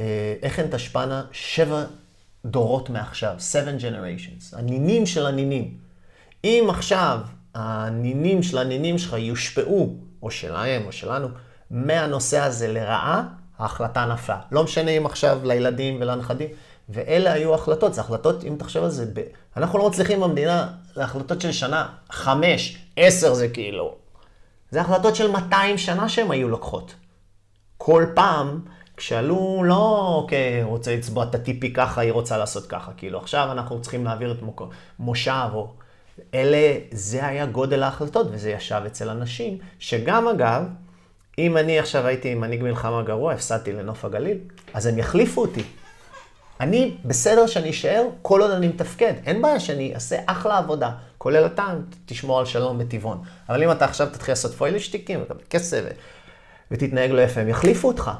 אה, 0.00 0.34
איך 0.42 0.58
הן 0.58 0.66
תשפנה 0.70 1.24
שבע 1.32 1.84
דורות 2.44 2.90
מעכשיו, 2.90 3.36
seven 3.52 3.82
generations, 3.82 4.58
הנינים 4.58 5.06
של 5.06 5.26
הנינים. 5.26 5.76
אם 6.44 6.66
עכשיו 6.68 7.20
הנינים 7.54 8.42
של 8.42 8.58
הנינים 8.58 8.98
שלך 8.98 9.16
יושפעו 9.18 9.96
או 10.22 10.30
שלהם 10.30 10.86
או 10.86 10.92
שלנו, 10.92 11.28
מהנושא 11.72 12.40
הזה 12.40 12.72
לרעה, 12.72 13.22
ההחלטה 13.58 14.06
נפלה. 14.06 14.38
לא 14.52 14.64
משנה 14.64 14.90
אם 14.90 15.06
עכשיו 15.06 15.40
לילדים 15.44 15.98
ולנכדים, 16.00 16.48
ואלה 16.88 17.32
היו 17.32 17.54
החלטות, 17.54 17.94
זה 17.94 18.00
החלטות, 18.00 18.44
אם 18.44 18.54
תחשוב 18.58 18.84
על 18.84 18.90
זה, 18.90 19.06
ב... 19.14 19.20
אנחנו 19.56 19.78
לא 19.78 19.88
מצליחים 19.88 20.20
במדינה 20.20 20.68
להחלטות 20.96 21.40
של 21.40 21.52
שנה, 21.52 21.88
חמש, 22.10 22.78
עשר 22.96 23.34
זה 23.34 23.48
כאילו. 23.48 23.94
זה 24.70 24.80
החלטות 24.80 25.16
של 25.16 25.30
200 25.30 25.78
שנה 25.78 26.08
שהן 26.08 26.30
היו 26.30 26.48
לוקחות. 26.48 26.94
כל 27.76 28.06
פעם, 28.14 28.60
כשעלו, 28.96 29.62
לא 29.64 30.14
אוקיי, 30.14 30.62
רוצה 30.62 30.96
לצבוע 30.96 31.24
את 31.24 31.34
הטיפי 31.34 31.72
ככה, 31.72 32.00
היא 32.00 32.12
רוצה 32.12 32.36
לעשות 32.36 32.66
ככה. 32.66 32.92
כאילו, 32.96 33.18
עכשיו 33.18 33.52
אנחנו 33.52 33.80
צריכים 33.80 34.04
להעביר 34.04 34.32
את. 34.32 34.38
מושב, 34.98 35.48
או... 35.54 35.72
אלה, 36.34 36.78
זה 36.90 37.26
היה 37.26 37.46
גודל 37.46 37.82
ההחלטות, 37.82 38.26
וזה 38.30 38.50
ישב 38.50 38.82
אצל 38.86 39.10
אנשים, 39.10 39.58
שגם 39.78 40.28
אגב, 40.28 40.64
אם 41.38 41.56
אני 41.56 41.78
עכשיו 41.78 42.06
הייתי 42.06 42.34
מנהיג 42.34 42.62
מלחמה 42.62 43.02
גרוע, 43.02 43.32
הפסדתי 43.32 43.72
לנוף 43.72 44.04
הגליל, 44.04 44.38
אז 44.74 44.86
הם 44.86 44.98
יחליפו 44.98 45.40
אותי. 45.40 45.62
אני 46.60 46.96
בסדר 47.04 47.46
שאני 47.46 47.70
אשאר 47.70 48.04
כל 48.22 48.42
עוד 48.42 48.50
אני 48.50 48.68
מתפקד. 48.68 49.12
אין 49.26 49.42
בעיה 49.42 49.60
שאני 49.60 49.94
אעשה 49.94 50.16
אחלה 50.26 50.58
עבודה, 50.58 50.90
כולל 51.18 51.46
אתה, 51.46 51.74
תשמור 52.06 52.38
על 52.38 52.46
שלום 52.46 52.78
בטבעון. 52.78 53.22
אבל 53.48 53.62
אם 53.62 53.70
אתה 53.70 53.84
עכשיו 53.84 54.06
תתחיל 54.12 54.32
לעשות 54.32 54.54
פוילשטיקים, 54.54 55.22
ותקבל 55.22 55.40
כסף, 55.50 55.82
ותתנהג 56.70 57.10
לא 57.10 57.20
יפה, 57.20 57.40
הם 57.40 57.48
יחליפו 57.48 57.88
אותך. 57.88 58.10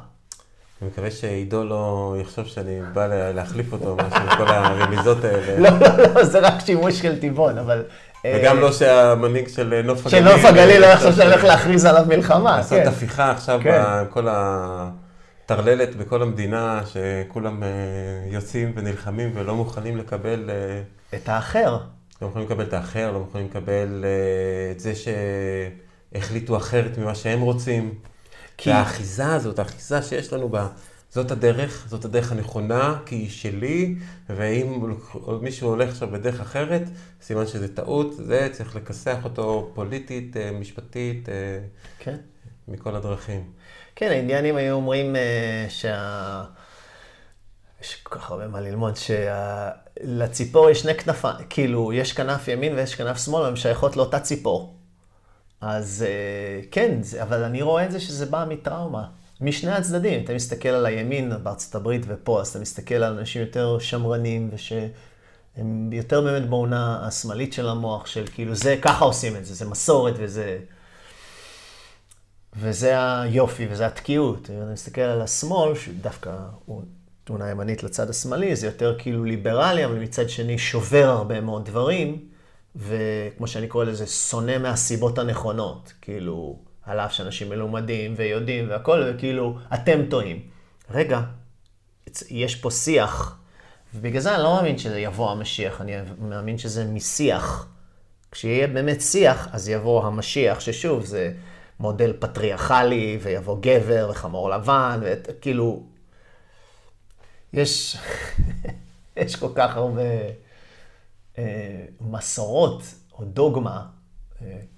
אני 0.83 0.91
מקווה 0.91 1.11
שעידו 1.11 1.65
לא 1.65 2.15
יחשוב 2.21 2.47
שאני 2.47 2.81
בא 2.93 3.33
להחליף 3.33 3.73
אותו, 3.73 3.97
משהו, 3.97 4.37
כל 4.37 4.49
הרמיזות 4.49 5.25
האלה. 5.25 5.71
לא, 5.71 5.79
לא, 5.81 6.15
לא, 6.15 6.25
זה 6.25 6.39
רק 6.39 6.55
שימוש 6.67 6.99
של 6.99 7.21
טבעון, 7.21 7.59
אבל... 7.59 7.85
וגם 8.27 8.61
לא 8.61 8.73
שהמנהיג 8.73 9.49
של 9.49 9.81
נוף 9.85 10.07
הגליל... 10.07 10.23
של 10.23 10.37
נוף 10.37 10.45
הגליל 10.45 10.81
לא 10.81 10.87
יחשוב 10.87 11.15
שאני 11.15 11.31
הולך 11.31 11.45
להכריז 11.45 11.85
עליו 11.85 12.05
מלחמה, 12.09 12.57
לעשות 12.57 12.87
הפיכה 12.87 13.31
עכשיו 13.31 13.61
בכל 13.65 14.27
הטרללת 14.31 15.97
בכל 15.97 16.23
המדינה, 16.23 16.81
שכולם 16.87 17.63
יוצאים 18.27 18.73
ונלחמים 18.77 19.31
ולא 19.35 19.55
מוכנים 19.55 19.97
לקבל... 19.97 20.51
את 21.15 21.29
האחר. 21.29 21.79
לא 22.23 22.29
מוכנים 22.29 22.47
לקבל 22.47 22.65
את 22.65 22.73
האחר, 22.73 23.13
לא 23.13 23.19
מוכנים 23.19 23.47
לקבל 23.51 24.05
את 24.71 24.81
זה 24.81 24.93
שהחליטו 26.15 26.57
אחרת 26.57 26.99
ממה 26.99 27.15
שהם 27.15 27.41
רוצים. 27.41 27.95
כי... 28.59 28.71
והאחיזה 28.71 29.35
הזאת, 29.35 29.59
האחיזה 29.59 30.03
שיש 30.03 30.33
לנו 30.33 30.49
בה, 30.49 30.67
זאת 31.13 31.31
הדרך, 31.31 31.87
זאת 31.89 32.05
הדרך 32.05 32.33
הנכונה, 32.33 32.99
כי 33.07 33.15
היא 33.15 33.31
שלי, 33.31 33.95
ואם 34.29 34.83
מישהו 35.41 35.69
הולך 35.69 35.89
עכשיו 35.89 36.09
בדרך 36.11 36.41
אחרת, 36.41 36.83
סימן 37.23 37.47
שזה 37.47 37.75
טעות, 37.75 38.13
זה 38.17 38.49
צריך 38.53 38.77
לכסח 38.77 39.17
אותו 39.25 39.71
פוליטית, 39.75 40.37
אה, 40.37 40.53
משפטית, 40.53 41.29
אה, 41.29 41.35
כן. 41.99 42.17
מכל 42.69 42.97
הדרכים. 42.97 43.51
כן, 43.97 44.11
האינדיאנים 44.11 44.57
היו 44.57 44.75
אומרים 44.75 45.15
uh, 45.15 45.71
שה... 45.71 46.45
יש 47.81 47.97
כל 48.03 48.19
כך 48.19 48.31
הרבה 48.31 48.49
מה 48.49 48.61
ללמוד, 48.61 48.95
שלציפור 48.97 50.67
שה... 50.67 50.71
יש 50.71 50.81
שני 50.81 50.95
כנפיים, 50.95 51.47
כאילו, 51.51 51.93
יש 51.93 52.13
כנף 52.13 52.49
ימין 52.49 52.75
ויש 52.75 52.95
כנף 52.95 53.25
שמאל, 53.25 53.43
והן 53.43 53.57
שייכות 53.57 53.97
לאותה 53.97 54.21
ציפור. 54.21 54.77
אז 55.61 56.05
אה, 56.09 56.61
כן, 56.71 57.01
אבל 57.23 57.45
אני 57.45 57.63
רואה 57.63 57.85
את 57.85 57.93
זה 57.93 58.01
שזה 58.01 58.27
בא 58.27 58.45
מטראומה. 58.49 59.07
משני 59.43 59.71
הצדדים. 59.71 60.25
אתה 60.25 60.35
מסתכל 60.35 60.69
על 60.69 60.87
הימין 60.87 61.33
בארצות 61.43 61.75
הברית 61.75 62.03
ופה, 62.07 62.41
אז 62.41 62.49
אתה 62.49 62.59
מסתכל 62.59 62.95
על 62.95 63.19
אנשים 63.19 63.43
יותר 63.43 63.79
שמרנים, 63.79 64.51
ושהם 64.53 65.93
יותר 65.93 66.21
באמת 66.21 66.49
בעונה 66.49 67.07
השמאלית 67.07 67.53
של 67.53 67.69
המוח, 67.69 68.07
של 68.07 68.25
כאילו, 68.35 68.55
זה, 68.55 68.77
ככה 68.83 69.05
עושים 69.05 69.37
את 69.37 69.47
זה, 69.47 69.55
זה 69.55 69.69
מסורת 69.69 70.15
וזה... 70.19 70.59
וזה 72.57 73.21
היופי 73.21 73.67
וזה 73.71 73.87
התקיעות. 73.87 74.51
אם 74.51 74.63
אתה 74.63 74.73
מסתכל 74.73 75.01
על 75.01 75.23
השמאל, 75.23 75.75
שדווקא 75.75 76.37
הוא 76.67 76.83
תמונה 77.25 77.51
ימנית 77.51 77.83
לצד 77.83 78.11
השמאלי, 78.11 78.57
זה 78.57 78.67
יותר 78.67 78.95
כאילו 78.99 79.25
ליברלי, 79.25 79.85
אבל 79.85 79.99
מצד 79.99 80.29
שני 80.29 80.59
שובר 80.59 81.05
הרבה 81.09 81.41
מאוד 81.41 81.65
דברים. 81.65 82.29
וכמו 82.77 83.47
שאני 83.47 83.67
קורא 83.67 83.85
לזה, 83.85 84.07
שונא 84.07 84.59
מהסיבות 84.59 85.19
הנכונות. 85.19 85.93
כאילו, 86.01 86.59
על 86.87 87.01
אף 87.01 87.13
שאנשים 87.13 87.49
מלומדים 87.49 88.15
ויודעים 88.17 88.71
והכול, 88.71 89.05
וכאילו, 89.07 89.59
אתם 89.75 90.01
טועים. 90.11 90.43
רגע, 90.91 91.21
יש 92.31 92.57
פה 92.57 92.71
שיח, 92.71 93.39
ובגלל 93.95 94.21
זה 94.21 94.35
אני 94.35 94.43
לא 94.43 94.55
מאמין 94.55 94.79
שזה 94.79 95.01
יבוא 95.01 95.31
המשיח, 95.31 95.81
אני 95.81 95.93
מאמין 96.19 96.59
שזה 96.59 96.85
משיח. 96.85 97.69
כשיהיה 98.31 98.67
באמת 98.67 99.01
שיח, 99.01 99.49
אז 99.53 99.69
יבוא 99.69 100.07
המשיח, 100.07 100.61
ששוב, 100.61 101.05
זה 101.05 101.33
מודל 101.81 102.13
פטריארכלי, 102.19 103.19
ויבוא 103.23 103.59
גבר 103.61 104.09
וחמור 104.11 104.51
לבן, 104.51 105.01
וכאילו, 105.03 105.87
יש, 107.53 107.97
יש 109.17 109.37
כל 109.37 109.51
כך 109.55 109.77
הרבה... 109.77 110.03
אה, 111.39 111.85
מסורות 112.01 112.83
או 113.13 113.25
דוגמה, 113.25 113.87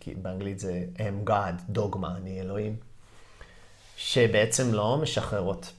כי 0.01 0.15
באנגלית 0.15 0.59
זה 0.59 0.85
am 0.97 1.29
God, 1.29 1.62
דוגמה, 1.69 2.17
אני 2.17 2.41
אלוהים, 2.41 2.77
שבעצם 3.97 4.75
לא 4.75 4.99
משחררות. 5.03 5.73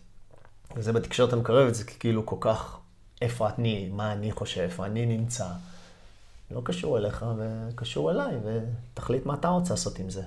וזה 0.76 0.94
בתקשורת 0.94 1.34
המקרבת, 1.34 1.76
זה 1.76 1.84
כאילו 1.84 2.26
כל 2.26 2.38
כך, 2.40 2.78
איפה 3.22 3.50
אני, 3.50 3.90
מה 3.94 4.14
אני 4.14 4.32
חושב, 4.32 4.62
איפה 4.62 4.86
אני 4.86 5.06
נמצא. 5.06 5.46
לא 6.52 6.62
קשור 6.64 6.98
אליך 6.98 7.26
וקשור 7.38 8.12
אליי, 8.12 8.36
ותחליט 8.94 9.26
מה 9.26 9.34
אתה 9.34 9.48
רוצה 9.48 9.74
לעשות 9.74 10.00
עם 10.00 10.10
זה. 10.10 10.22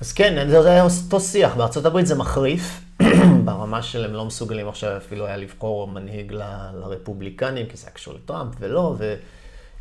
אז 0.00 0.12
כן, 0.12 0.48
זה 0.50 0.82
אותו 0.82 1.20
שיח. 1.20 1.54
בארצות 1.54 1.84
הברית 1.84 2.06
זה 2.06 2.14
מחריף, 2.14 2.80
ברמה 3.44 3.82
של 3.82 4.04
הם 4.04 4.12
לא 4.12 4.24
מסוגלים 4.24 4.68
עכשיו 4.68 4.96
אפילו 4.96 5.26
היה 5.26 5.36
לבחור 5.36 5.88
מנהיג 5.88 6.32
ל, 6.32 6.42
לרפובליקנים, 6.74 7.66
כי 7.66 7.76
זה 7.76 7.86
היה 7.86 7.94
קשור 7.94 8.14
לטראמפ, 8.14 8.54
ולא, 8.58 8.94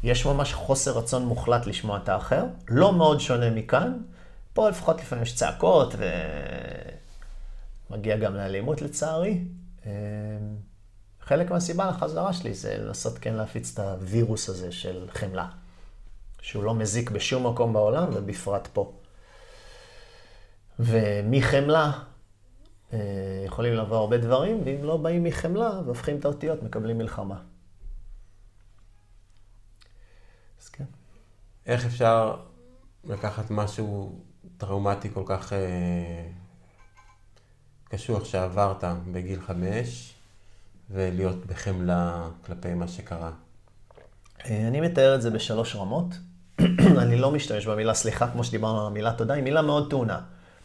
ויש 0.04 0.26
ממש 0.26 0.54
חוסר 0.54 0.98
רצון 0.98 1.26
מוחלט 1.26 1.66
לשמוע 1.66 1.98
את 1.98 2.10
האחר. 2.10 2.44
לא 2.68 2.94
מאוד 2.94 3.20
שונה 3.20 3.50
מכאן. 3.50 3.94
פה 4.54 4.70
לפחות 4.70 5.02
לפעמים 5.02 5.24
יש 5.24 5.36
צעקות, 5.36 5.94
ומגיע 7.90 8.18
גם 8.18 8.36
לאלימות 8.36 8.82
לצערי. 8.82 9.44
אמ, 9.86 9.92
חלק 11.22 11.52
מהסיבה 11.52 11.90
לחזרה 11.90 12.34
שלי 12.34 12.54
זה 12.54 12.78
לנסות 12.78 13.18
כן 13.18 13.34
להפיץ 13.34 13.74
את 13.74 13.80
הווירוס 13.80 14.50
הזה 14.50 14.72
של 14.72 15.08
חמלה, 15.10 15.48
שהוא 16.42 16.64
לא 16.64 16.74
מזיק 16.74 17.12
בשום 17.12 17.48
מקום 17.48 17.74
בעולם, 17.74 18.10
ובפרט 18.14 18.68
פה. 18.74 18.94
ומחמלה 20.80 21.92
אה, 22.94 23.00
יכולים 23.46 23.74
לבוא 23.74 23.98
הרבה 23.98 24.18
דברים, 24.18 24.62
ואם 24.66 24.84
לא 24.84 24.98
באים 24.98 25.24
מחמלה 25.24 25.82
והופכים 25.86 26.20
את 26.20 26.26
האותיות, 26.26 26.64
מקבלים 26.64 26.98
מלחמה. 26.98 27.42
אז 30.62 30.70
כן. 30.70 30.84
איך 31.68 31.86
אפשר 31.86 32.36
לקחת 33.04 33.52
משהו 33.52 34.20
טראומטי 34.58 35.10
כל 35.14 35.24
כך 35.26 35.54
אה, 35.54 36.28
קשוח 37.90 38.26
שעברת 38.26 38.84
בגיל 39.12 39.42
חמש, 39.42 40.14
ולהיות 40.92 41.46
בחמלה 41.46 42.28
כלפי 42.46 42.74
מה 42.74 42.88
שקרה? 42.88 43.32
אה, 44.46 44.68
אני 44.68 44.82
מתאר 44.82 45.16
את 45.16 45.22
זה 45.22 45.30
בשלוש 45.30 45.76
רמות. 45.76 46.06
אני 47.04 47.16
לא 47.16 47.32
משתמש 47.32 47.66
במילה 47.66 47.94
סליחה, 47.94 48.28
כמו 48.28 48.44
שדיברנו 48.44 48.82
על 48.82 48.88
המילה 48.88 49.14
תודה, 49.14 49.34
היא 49.34 49.44
מילה 49.44 49.62
מאוד 49.62 49.90
טעונה. 49.90 50.20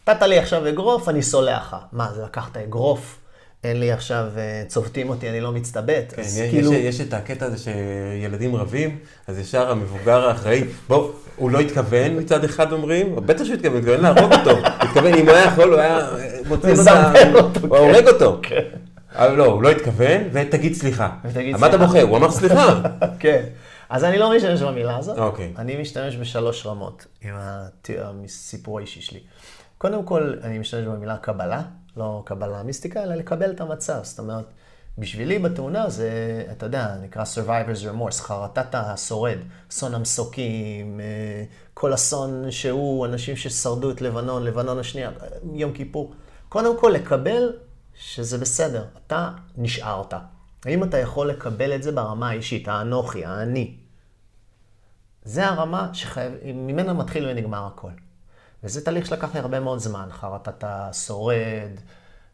נתת 0.07 0.21
לי 0.21 0.39
עכשיו 0.39 0.69
אגרוף, 0.69 1.09
אני 1.09 1.23
סולח 1.23 1.73
לך. 1.73 1.77
מה, 1.91 2.13
זה 2.13 2.23
לקחת 2.23 2.57
אגרוף? 2.57 3.22
אין 3.63 3.79
לי 3.79 3.91
עכשיו, 3.91 4.25
אה, 4.37 4.63
צובטים 4.67 5.09
אותי, 5.09 5.29
אני 5.29 5.41
לא 5.41 5.51
מצטבט. 5.51 6.13
כן, 6.15 6.21
יש, 6.21 6.39
כאילו... 6.49 6.73
יש, 6.73 6.95
יש 6.95 7.07
את 7.07 7.13
הקטע 7.13 7.45
הזה 7.45 7.57
שילדים 7.57 8.55
רבים, 8.55 8.97
אז 9.27 9.39
ישר 9.39 9.71
המבוגר 9.71 10.27
האחראי, 10.27 10.63
בוא, 10.87 11.11
הוא 11.35 11.51
לא 11.51 11.59
התכוון 11.59 12.19
מצד 12.19 12.43
אחד 12.43 12.71
אומרים, 12.71 13.15
בטח 13.15 13.43
שהוא 13.43 13.55
התכוון, 13.55 13.71
הוא 13.71 13.79
התכוון 13.79 14.01
להרוג 14.01 14.33
אותו. 14.33 14.51
הוא 14.51 14.67
התכוון, 14.79 15.13
אם 15.13 15.25
הוא 15.25 15.35
היה 15.35 15.45
יכול, 15.45 15.73
הוא 15.73 15.79
היה 15.79 16.09
מוציא 16.47 16.73
לו 16.73 16.81
את 16.81 16.87
ה... 16.87 17.13
הוא 17.61 17.77
הורג 17.77 18.07
אותו. 18.07 18.39
כן. 18.43 18.63
אבל 19.15 19.35
לא, 19.35 19.45
הוא 19.45 19.63
לא 19.63 19.69
התכוון, 19.69 20.21
ותגיד 20.31 20.73
סליחה. 20.73 21.09
מה 21.59 21.67
אתה 21.67 21.77
בוחר? 21.77 22.01
הוא 22.01 22.17
אמר 22.17 22.31
סליחה. 22.31 22.81
כן. 23.19 23.43
אז 23.89 24.03
אני 24.03 24.17
לא 24.17 24.35
משתמש 24.35 24.61
במילה 24.61 24.97
הזאת. 24.97 25.17
אוקיי. 25.17 25.53
אני 25.57 25.81
משתמש 25.81 26.15
בשלוש 26.15 26.65
רמות 26.65 27.05
עם 27.21 27.33
הסיפור 28.25 28.79
האישי 28.79 29.01
שלי. 29.01 29.19
קודם 29.77 30.03
כל, 30.03 30.33
אני 30.43 30.59
משתמש 30.59 30.83
במילה 30.85 31.17
קבלה, 31.17 31.61
לא 31.97 32.21
קבלה 32.25 32.63
מיסטיקה, 32.63 33.03
אלא 33.03 33.15
לקבל 33.15 33.51
את 33.51 33.61
המצב. 33.61 33.99
זאת 34.03 34.19
אומרת, 34.19 34.45
בשבילי 34.97 35.39
בתאונה 35.39 35.89
זה, 35.89 36.43
אתה 36.51 36.65
יודע, 36.65 36.95
נקרא 37.01 37.23
survivor's 37.23 37.85
remorse, 37.91 38.21
חרטת 38.21 38.75
השורד, 38.75 39.37
אסון 39.71 39.93
המסוקים, 39.93 40.99
אה, 40.99 41.43
כל 41.73 41.93
אסון 41.93 42.51
שהוא, 42.51 43.05
אנשים 43.05 43.35
ששרדו 43.35 43.91
את 43.91 44.01
לבנון, 44.01 44.43
לבנון 44.43 44.79
השנייה, 44.79 45.11
יום 45.53 45.73
כיפור. 45.73 46.13
קודם 46.49 46.79
כל, 46.79 46.89
לקבל 46.95 47.53
שזה 47.95 48.37
בסדר, 48.37 48.85
אתה 49.05 49.31
נשארת. 49.57 50.13
האם 50.65 50.83
אתה 50.83 50.97
יכול 50.97 51.29
לקבל 51.29 51.75
את 51.75 51.83
זה 51.83 51.91
ברמה 51.91 52.29
האישית, 52.29 52.67
האנוכי, 52.67 53.25
האני? 53.25 53.77
זה 55.23 55.47
הרמה 55.47 55.89
שממנה 55.93 56.93
מתחיל 56.93 57.27
ונגמר 57.27 57.67
הכל. 57.67 57.91
וזה 58.63 58.85
תהליך 58.85 59.05
שלקח 59.05 59.33
לי 59.33 59.39
הרבה 59.39 59.59
מאוד 59.59 59.79
זמן, 59.79 60.07
חרטת 60.11 60.63
השורד, 60.67 61.71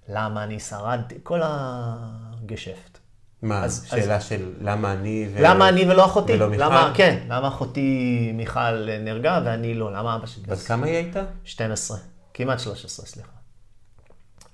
למה 0.09 0.43
אני 0.43 0.59
שרדתי, 0.59 1.15
כל 1.23 1.39
הגשפט. 1.43 2.99
מה, 3.41 3.63
אז- 3.63 3.85
שאלה 3.89 4.21
של 4.21 4.53
למה 4.61 4.93
אני 4.93 5.29
ו... 5.33 5.37
למה 5.43 5.69
אני 5.69 5.91
ולא 5.91 6.05
אחותי? 6.05 6.33
ולא 6.33 6.49
מיכל? 6.49 6.63
למה, 6.63 6.91
כן, 6.95 7.23
למה 7.27 7.47
אחותי 7.47 8.31
מיכל 8.33 8.99
נהרגה 8.99 9.41
ואני 9.45 9.73
לא? 9.73 9.91
למה 9.93 10.15
אבא 10.15 10.25
שלי? 10.25 10.43
בת 10.43 10.57
כמה 10.57 10.85
היא 10.85 10.95
הייתה? 10.95 11.23
12, 11.43 11.97
כמעט 12.33 12.59
13, 12.59 13.05
סליחה. 13.05 13.29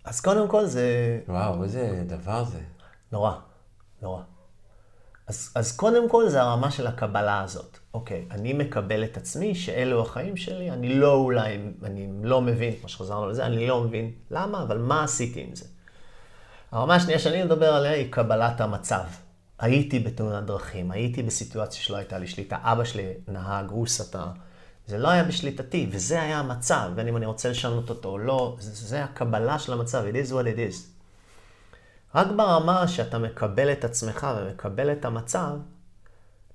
אז 0.03 0.21
קודם 0.21 0.47
כל 0.47 0.65
זה 0.65 1.19
וואו, 1.27 1.63
איזה 1.63 2.03
דבר 2.07 2.43
זה. 2.43 2.59
נורא, 3.11 3.31
נורא. 4.01 4.21
אז, 5.27 5.51
אז 5.55 5.75
קודם 5.75 6.09
כל 6.09 6.29
זה 6.29 6.41
הרמה 6.41 6.71
של 6.71 6.87
הקבלה 6.87 7.41
הזאת. 7.41 7.77
אוקיי, 7.93 8.25
אני 8.31 8.53
מקבל 8.53 9.03
את 9.03 9.17
עצמי 9.17 9.55
שאלו 9.55 10.01
החיים 10.01 10.37
שלי, 10.37 10.71
אני 10.71 10.93
לא 10.93 11.13
אולי, 11.13 11.59
אני 11.83 12.07
לא 12.23 12.41
מבין, 12.41 12.73
כמו 12.79 12.89
שחזרנו 12.89 13.29
לזה, 13.29 13.45
אני 13.45 13.67
לא 13.67 13.81
מבין 13.81 14.11
למה, 14.31 14.63
אבל 14.63 14.77
מה 14.77 15.03
עשיתי 15.03 15.41
עם 15.41 15.55
זה? 15.55 15.65
הרמה 16.71 16.95
השנייה 16.95 17.19
שאני 17.19 17.43
מדבר 17.43 17.73
עליה 17.73 17.91
היא 17.91 18.11
קבלת 18.11 18.61
המצב. 18.61 19.03
הייתי 19.59 19.99
בתאונת 19.99 20.45
דרכים, 20.45 20.91
הייתי 20.91 21.23
בסיטואציה 21.23 21.81
שלא 21.81 21.97
הייתה 21.97 22.17
לי 22.17 22.27
שליטה, 22.27 22.57
אבא 22.61 22.83
שלי 22.83 23.13
נהג, 23.27 23.69
הוא 23.69 23.87
סטה. 23.87 24.25
זה 24.87 24.97
לא 24.97 25.07
היה 25.07 25.23
בשליטתי, 25.23 25.87
וזה 25.91 26.21
היה 26.21 26.39
המצב, 26.39 26.89
בין 26.95 27.07
אם 27.07 27.17
אני 27.17 27.25
רוצה 27.25 27.49
לשנות 27.49 27.89
אותו 27.89 28.09
או 28.09 28.17
לא, 28.17 28.55
זה, 28.59 28.87
זה 28.87 29.03
הקבלה 29.03 29.59
של 29.59 29.73
המצב, 29.73 30.03
it 30.03 30.27
is 30.27 30.31
what 30.31 30.33
it 30.33 30.73
is. 30.73 30.94
רק 32.15 32.27
ברמה 32.27 32.87
שאתה 32.87 33.19
מקבל 33.19 33.71
את 33.71 33.83
עצמך 33.83 34.27
ומקבל 34.37 34.91
את 34.91 35.05
המצב, 35.05 35.57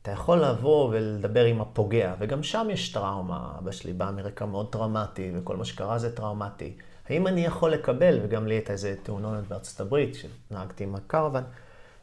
אתה 0.03 0.11
יכול 0.11 0.45
לבוא 0.45 0.89
ולדבר 0.89 1.45
עם 1.45 1.61
הפוגע, 1.61 2.15
וגם 2.19 2.43
שם 2.43 2.67
יש 2.71 2.93
טראומה. 2.93 3.55
אבא 3.59 3.73
שלי 3.73 3.93
בא 3.93 4.11
מרקע 4.11 4.47
מאוד 4.47 4.73
טראומטי, 4.73 5.33
וכל 5.35 5.57
מה 5.57 5.65
שקרה 5.65 5.99
זה 5.99 6.17
טראומטי. 6.17 6.77
האם 7.09 7.27
אני 7.27 7.45
יכול 7.45 7.73
לקבל, 7.73 8.21
וגם 8.23 8.47
לי 8.47 8.55
הייתה 8.55 8.73
איזה 8.73 8.95
תאונות 9.03 9.49
בארצות 9.49 9.81
הברית, 9.81 10.15
שנהגתי 10.15 10.85
עם 10.85 10.95
הקרוון, 10.95 11.45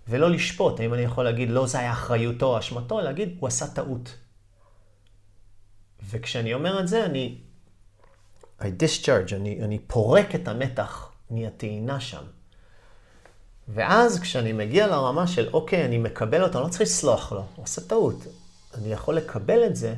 ולא 0.07 0.29
לשפוט, 0.29 0.79
האם 0.79 0.93
אני 0.93 1.01
יכול 1.01 1.23
להגיד, 1.23 1.49
לא, 1.49 1.67
זה 1.67 1.79
היה 1.79 1.91
אחריותו 1.91 2.45
או 2.45 2.59
אשמתו, 2.59 3.01
להגיד, 3.01 3.37
הוא 3.39 3.47
עשה 3.47 3.67
טעות. 3.67 4.15
וכשאני 6.09 6.53
אומר 6.53 6.79
את 6.79 6.87
זה, 6.87 7.05
אני... 7.05 7.37
I 8.59 8.63
discharge, 8.63 9.35
אני, 9.35 9.63
אני 9.63 9.79
פורק 9.79 10.35
את 10.35 10.47
המתח 10.47 11.11
מהטעינה 11.29 11.99
שם. 11.99 12.23
ואז 13.69 14.19
כשאני 14.19 14.53
מגיע 14.53 14.87
לרמה 14.87 15.27
של, 15.27 15.49
אוקיי, 15.53 15.85
אני 15.85 15.97
מקבל 15.97 16.43
אותו, 16.43 16.57
אני 16.57 16.65
לא 16.65 16.69
צריך 16.69 16.81
לסלוח 16.81 17.31
לו, 17.31 17.43
הוא 17.55 17.63
עושה 17.63 17.81
טעות. 17.81 18.25
אני 18.77 18.93
יכול 18.93 19.15
לקבל 19.15 19.65
את 19.65 19.75
זה, 19.75 19.93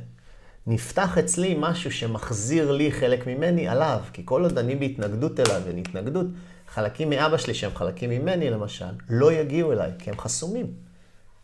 נפתח 0.68 1.18
אצלי 1.18 1.56
משהו 1.60 1.92
שמחזיר 1.92 2.72
לי 2.72 2.92
חלק 2.92 3.28
ממני 3.28 3.68
עליו, 3.68 4.00
כי 4.14 4.22
כל 4.26 4.44
עוד 4.44 4.58
אני 4.58 4.76
בהתנגדות 4.76 5.40
אליו, 5.40 5.62
ואין 5.66 5.78
התנגדות, 5.78 6.26
חלקים 6.68 7.10
מאבא 7.10 7.38
שלי 7.38 7.54
שהם 7.54 7.72
חלקים 7.76 8.10
ממני 8.10 8.50
למשל, 8.50 8.86
לא 9.10 9.32
יגיעו 9.34 9.72
אליי, 9.72 9.92
כי 10.00 10.10
הם 10.10 10.20
חסומים. 10.20 10.74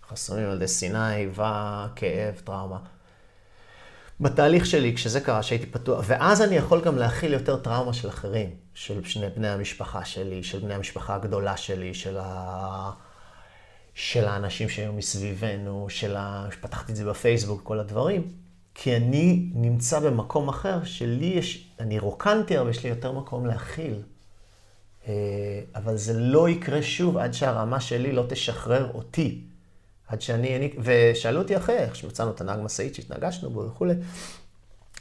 חסומים 0.10 0.50
על 0.50 0.56
ידי 0.56 0.68
שנאה, 0.68 1.16
איבה, 1.16 1.88
כאב, 1.96 2.42
טראומה. 2.44 2.78
בתהליך 4.20 4.66
שלי, 4.66 4.96
כשזה 4.96 5.22
קרה, 5.22 5.44
שהייתי 5.44 5.66
פתוח, 5.66 6.06
ואז 6.08 6.42
אני 6.42 6.56
יכול 6.56 6.82
גם 6.82 6.98
להכיל 6.98 7.34
יותר 7.34 7.56
טראומה 7.56 7.94
של 7.94 8.10
אחרים, 8.10 8.50
של 8.74 9.04
שני 9.04 9.30
בני 9.30 9.48
המשפחה 9.48 10.06
שלי, 10.06 10.44
של 10.44 10.60
בני 10.60 10.74
המשפחה 10.74 11.16
הגדולה 11.16 11.58
שלי, 11.58 11.94
של, 11.94 12.18
ה... 12.22 12.92
של 13.94 14.26
האנשים 14.26 14.70
שהיו 14.70 14.94
מסביבנו, 14.94 15.86
של 15.90 16.16
ה... 16.16 16.48
פתחתי 16.62 16.92
את 16.92 16.98
זה 16.98 17.06
בפייסבוק, 17.06 17.62
כל 17.64 17.80
הדברים, 17.80 18.32
כי 18.76 18.96
אני 18.96 19.50
נמצא 19.54 20.00
במקום 20.00 20.50
אחר, 20.50 20.84
שלי 20.84 21.26
יש, 21.26 21.68
אני 21.80 22.00
רוקנתי 22.00 22.58
הרבה, 22.58 22.70
יש 22.70 22.84
לי 22.84 22.90
יותר 22.90 23.12
מקום 23.12 23.46
להכיל. 23.46 24.02
אה, 25.08 25.14
אבל 25.76 25.98
זה 25.98 26.14
לא 26.14 26.50
יקרה 26.50 26.82
שוב 26.82 27.18
עד 27.18 27.34
שהרמה 27.34 27.80
שלי 27.80 28.12
לא 28.12 28.26
תשחרר 28.30 28.92
אותי. 28.94 29.42
עד 30.08 30.22
שאני, 30.22 30.56
אני, 30.56 30.70
ושאלו 30.80 31.42
אותי 31.42 31.58
אחרי, 31.58 31.78
איך 31.78 31.96
שמצאנו 31.96 32.32
את 32.32 32.42
הנהג 32.42 32.60
משאית 32.60 32.96
שהתנגשנו 32.96 33.50
בו 33.50 33.66
וכולי, 33.68 33.94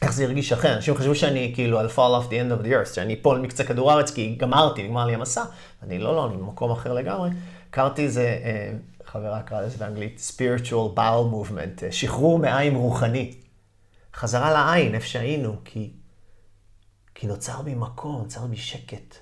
איך 0.03 0.13
זה 0.13 0.25
הרגיש 0.25 0.53
אחרי. 0.53 0.75
אנשים 0.75 0.95
חשבו 0.95 1.15
שאני 1.15 1.53
כאילו 1.55 1.79
על 1.79 1.87
fall 1.87 2.23
off 2.23 2.29
the 2.29 2.33
end 2.33 2.61
of 2.61 2.65
the 2.65 2.69
earth, 2.69 2.95
שאני 2.95 3.17
אפול 3.21 3.39
מקצה 3.39 3.65
כדור 3.65 3.91
הארץ 3.91 4.11
כי 4.11 4.35
גמרתי, 4.35 4.83
נגמר 4.83 5.07
לי 5.07 5.15
המסע. 5.15 5.45
אני 5.83 5.99
לא, 5.99 6.17
לא, 6.17 6.27
אני 6.27 6.37
במקום 6.37 6.71
אחר 6.71 6.93
לגמרי. 6.93 7.31
הכרתי 7.71 8.05
איזה, 8.05 8.39
אה, 8.45 8.73
חברה 9.05 9.43
קראה 9.43 9.63
לזה 9.63 9.79
באנגלית, 9.79 10.31
spiritual 10.31 10.97
bowel 10.97 11.33
movement, 11.33 11.85
אה, 11.85 11.93
שחרור 11.93 12.39
מעיים 12.39 12.75
רוחני. 12.75 13.35
חזרה 14.15 14.53
לעין, 14.53 14.95
איפה 14.95 15.07
שהיינו, 15.07 15.57
כי, 15.65 15.91
כי 17.15 17.27
נוצר 17.27 17.63
בי 17.63 17.75
מקום, 17.75 18.19
נוצר 18.19 18.47
בי 18.47 18.57
שקט. 18.57 19.17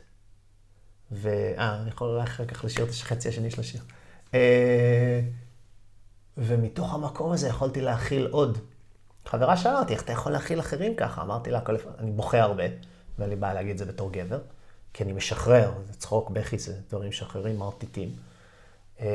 ו... 1.13 1.29
אה, 1.59 1.81
אני 1.81 1.89
יכול 1.89 2.09
אולי 2.09 2.23
אחר 2.23 2.45
כך 2.45 2.65
לשיר 2.65 2.85
את 2.85 2.91
החצי 2.91 3.29
השני 3.29 3.51
של 3.51 3.61
השיר. 3.61 3.81
אה, 4.35 5.21
ומתוך 6.39 6.95
המקום 6.95 7.33
הזה 7.33 7.49
יכולתי 7.49 7.81
להכיל 7.81 8.29
עוד. 8.31 8.59
חברה 9.27 9.57
שאלה 9.57 9.79
אותי, 9.79 9.93
איך 9.93 10.03
אתה 10.03 10.13
יכול 10.13 10.33
להכיל 10.33 10.61
אחרים 10.61 10.95
ככה? 10.95 11.23
אמרתי 11.23 11.51
לה, 11.51 11.61
"כל- 11.61 11.77
אני 11.99 12.11
בוכה 12.11 12.41
הרבה, 12.41 12.63
ואין 13.19 13.31
לי 13.31 13.37
בעיה 13.37 13.55
להגיד 13.55 13.71
את 13.73 13.79
זה 13.79 13.85
בתור 13.85 14.13
גבר, 14.13 14.39
כי 14.93 15.05
אני 15.05 15.13
משחרר, 15.13 15.73
זה 15.87 15.93
צחוק, 15.93 16.31
בכי, 16.31 16.59
זה 16.59 16.75
דברים 16.91 17.09
משחררים, 17.09 17.59
מרטיטים. 17.59 18.11
אה, 19.01 19.07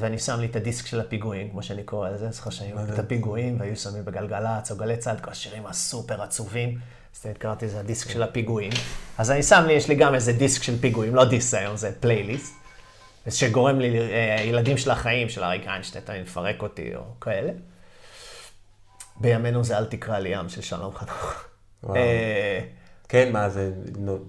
ואני 0.00 0.18
שם 0.18 0.40
לי 0.40 0.46
את 0.46 0.56
הדיסק 0.56 0.86
של 0.86 1.00
הפיגועים, 1.00 1.50
כמו 1.50 1.62
שאני 1.62 1.82
קורא 1.82 2.08
לזה, 2.10 2.30
זוכר 2.30 2.50
שהיו 2.50 2.76
את 2.94 2.98
הפיגועים, 2.98 3.60
והיו 3.60 3.76
שמים 3.76 4.04
בגלגלצ 4.04 4.70
או 4.70 4.76
גלי 4.76 4.96
צה"ל, 4.96 5.16
כל 5.18 5.30
השירים 5.30 5.66
הסופר 5.66 6.22
עצובים. 6.22 6.78
אז 7.14 7.20
תמיד 7.20 7.38
קראתי 7.38 7.66
לזה 7.66 7.80
הדיסק 7.80 8.10
של 8.10 8.22
הפיגועים. 8.22 8.72
אז 9.18 9.30
אני 9.30 9.42
שם 9.42 9.64
לי, 9.66 9.72
יש 9.72 9.88
לי 9.88 9.94
גם 9.94 10.14
איזה 10.14 10.32
דיסק 10.32 10.62
של 10.62 10.78
פיגועים, 10.80 11.14
לא 11.14 11.24
דיסק 11.24 11.58
היום, 11.58 11.76
זה 11.76 11.92
פלייליסט. 12.00 12.54
שגורם 13.30 13.80
לי, 13.80 13.98
אה, 13.98 14.76
של 14.76 14.90
החיים, 14.90 15.28
של 15.28 15.44
אריק 15.44 15.66
איינשטיין, 15.66 16.04
תמיד 16.04 16.22
מפרק 16.22 16.62
אותי, 16.62 16.94
או 16.94 17.02
כאלה. 17.20 17.52
בימינו 19.20 19.64
זה 19.64 19.78
אל 19.78 19.84
תקרא 19.84 20.18
לי 20.18 20.28
ים 20.28 20.48
של 20.48 20.60
שלום 20.60 20.94
חנוך. 20.94 21.44
אה, 21.96 22.60
כן, 23.08 23.32
מה, 23.32 23.48
זה 23.48 23.72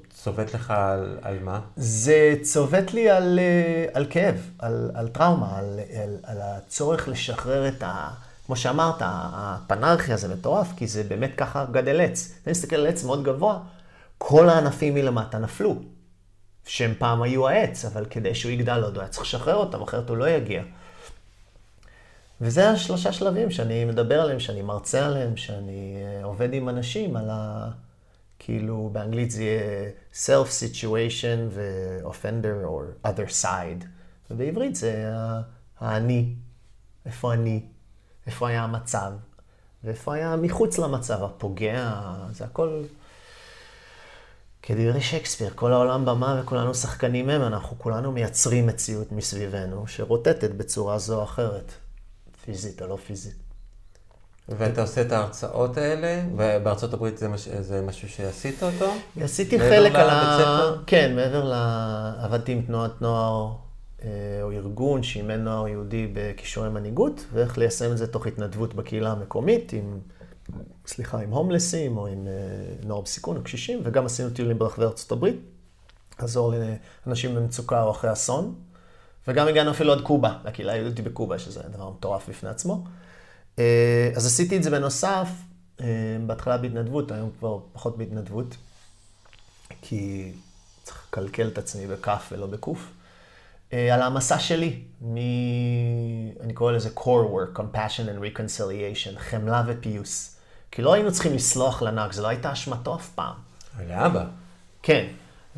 צובט 0.09 0.53
לך 0.53 0.71
על, 0.71 1.17
על 1.21 1.39
מה? 1.39 1.61
זה 1.75 2.35
צובט 2.41 2.93
לי 2.93 3.09
על, 3.09 3.39
אה, 3.39 3.85
על 3.93 4.05
כאב, 4.09 4.49
על, 4.59 4.91
על 4.93 5.07
טראומה, 5.07 5.57
על, 5.57 5.79
על, 6.03 6.17
על 6.23 6.37
הצורך 6.41 7.07
לשחרר 7.07 7.67
את 7.67 7.83
ה... 7.83 8.09
כמו 8.45 8.55
שאמרת, 8.55 8.95
הפנרכיה 9.01 10.17
זה 10.17 10.35
מטורף, 10.35 10.67
כי 10.77 10.87
זה 10.87 11.03
באמת 11.03 11.31
ככה 11.37 11.65
גדל 11.71 12.01
עץ. 12.01 12.33
אתה 12.41 12.51
מסתכל 12.51 12.75
על 12.75 12.87
עץ 12.87 13.03
מאוד 13.03 13.23
גבוה, 13.23 13.59
כל 14.17 14.49
הענפים 14.49 14.93
מלמטה 14.93 15.37
נפלו. 15.37 15.75
שהם 16.67 16.93
פעם 16.97 17.21
היו 17.21 17.47
העץ, 17.47 17.85
אבל 17.85 18.05
כדי 18.05 18.35
שהוא 18.35 18.51
יגדל 18.51 18.83
עוד, 18.83 18.95
הוא 18.95 19.01
היה 19.01 19.09
צריך 19.09 19.23
לשחרר 19.23 19.55
אותם, 19.55 19.81
אחרת 19.81 20.09
הוא 20.09 20.17
לא 20.17 20.29
יגיע. 20.29 20.63
וזה 22.41 22.69
השלושה 22.69 23.11
שלבים 23.13 23.51
שאני 23.51 23.85
מדבר 23.85 24.21
עליהם, 24.21 24.39
שאני 24.39 24.61
מרצה 24.61 25.05
עליהם, 25.05 25.37
שאני 25.37 25.97
אה, 25.97 26.23
עובד 26.23 26.53
עם 26.53 26.69
אנשים 26.69 27.15
על 27.15 27.29
ה... 27.29 27.69
כאילו, 28.39 28.89
באנגלית 28.93 29.31
זה 29.31 29.43
יהיה 29.43 29.89
self 30.13 30.47
situation 30.47 31.39
ו-offender 31.49 32.65
or 32.67 33.07
other 33.07 33.43
side. 33.43 33.85
ובעברית 34.31 34.75
זה 34.75 35.11
האני, 35.79 36.33
איפה 37.05 37.33
אני, 37.33 37.61
איפה 38.27 38.49
היה 38.49 38.63
המצב, 38.63 39.11
ואיפה 39.83 40.13
היה 40.13 40.35
מחוץ 40.35 40.77
למצב, 40.77 41.23
הפוגע, 41.23 41.93
זה 42.31 42.45
הכל... 42.45 42.83
כדברי 44.61 45.01
שייקספיר, 45.01 45.51
כל 45.55 45.73
העולם 45.73 46.05
במה 46.05 46.41
וכולנו 46.41 46.73
שחקנים 46.73 47.29
הם, 47.29 47.41
אנחנו 47.41 47.79
כולנו 47.79 48.11
מייצרים 48.11 48.67
מציאות 48.67 49.11
מסביבנו 49.11 49.87
שרוטטת 49.87 50.51
בצורה 50.51 50.97
זו 50.99 51.17
או 51.17 51.23
אחרת, 51.23 51.71
פיזית 52.45 52.81
או 52.81 52.87
לא 52.87 52.95
פיזית. 52.95 53.35
ואתה 54.49 54.81
עושה 54.81 55.01
את 55.01 55.11
ההרצאות 55.11 55.77
האלה, 55.77 56.21
ובארצות 56.35 56.93
הברית 56.93 57.17
זה, 57.17 57.27
מש, 57.27 57.47
זה 57.47 57.81
משהו 57.81 58.09
שעשית 58.09 58.63
אותו? 58.63 58.93
עשיתי 59.21 59.59
חלק 59.59 59.95
על 59.95 60.09
ה... 60.09 60.73
כן, 60.85 61.15
מעבר 61.15 61.43
ל... 61.43 61.53
עבדתי 62.19 62.51
עם 62.51 62.61
תנועת 62.61 63.01
נוער 63.01 63.51
אה, 64.03 64.09
או 64.41 64.51
ארגון 64.51 65.03
שאימן 65.03 65.43
נוער 65.43 65.67
יהודי 65.67 66.11
בכישורי 66.13 66.69
מנהיגות, 66.69 67.25
ואיך 67.33 67.57
ליישם 67.57 67.91
את 67.91 67.97
זה 67.97 68.07
תוך 68.07 68.27
התנדבות 68.27 68.73
בקהילה 68.73 69.11
המקומית, 69.11 69.73
עם, 69.73 69.99
סליחה, 70.87 71.19
עם 71.19 71.31
הומלסים 71.31 71.97
או 71.97 72.07
עם 72.07 72.27
אה, 72.27 72.33
נוער 72.83 73.01
בסיכון 73.01 73.37
או 73.37 73.43
קשישים, 73.43 73.81
וגם 73.83 74.05
עשינו 74.05 74.29
טיולים 74.29 74.59
ברחבי 74.59 74.85
ארצות 74.85 75.11
הברית, 75.11 75.35
לעזור 76.19 76.53
לאנשים 77.05 77.35
במצוקה 77.35 77.83
או 77.83 77.91
אחרי 77.91 78.13
אסון, 78.13 78.55
וגם 79.27 79.47
הגענו 79.47 79.71
אפילו 79.71 79.93
עד 79.93 80.01
קובה, 80.01 80.37
לקהילה 80.45 80.73
היהודית 80.73 81.05
בקובה, 81.05 81.39
שזה 81.39 81.61
דבר 81.73 81.89
מטורף 81.89 82.29
בפני 82.29 82.49
עצמו. 82.49 82.83
אה, 83.59 84.11
אז 84.15 84.25
עשיתי 84.25 84.57
את 84.57 84.63
זה 84.63 84.69
בנוסף, 84.69 85.27
אה, 85.81 85.85
בהתחלה 86.27 86.57
בהתנדבות, 86.57 87.11
היום 87.11 87.31
כבר 87.39 87.59
פחות 87.73 87.97
בהתנדבות, 87.97 88.55
כי 89.81 90.31
צריך 90.83 91.05
לקלקל 91.09 91.47
את 91.47 91.57
עצמי 91.57 91.87
בכף 91.87 92.29
ולא 92.31 92.47
בקוף. 92.47 92.91
על 93.71 94.01
המסע 94.01 94.39
שלי, 94.39 94.81
מ... 95.01 95.15
אני 96.41 96.53
קורא 96.53 96.71
לזה 96.71 96.89
core 96.95 97.03
work, 97.03 97.57
compassion 97.57 98.07
and 98.07 98.37
reconciliation, 98.37 99.19
חמלה 99.19 99.63
ופיוס. 99.67 100.36
כי 100.71 100.81
לא 100.81 100.93
היינו 100.93 101.11
צריכים 101.11 101.33
לסלוח 101.33 101.81
לנהג, 101.81 102.11
זו 102.11 102.23
לא 102.23 102.27
הייתה 102.27 102.53
אשמתו 102.53 102.95
אף 102.95 103.09
פעם. 103.09 103.33
ולאבא. 103.77 104.25
כן. 104.83 105.07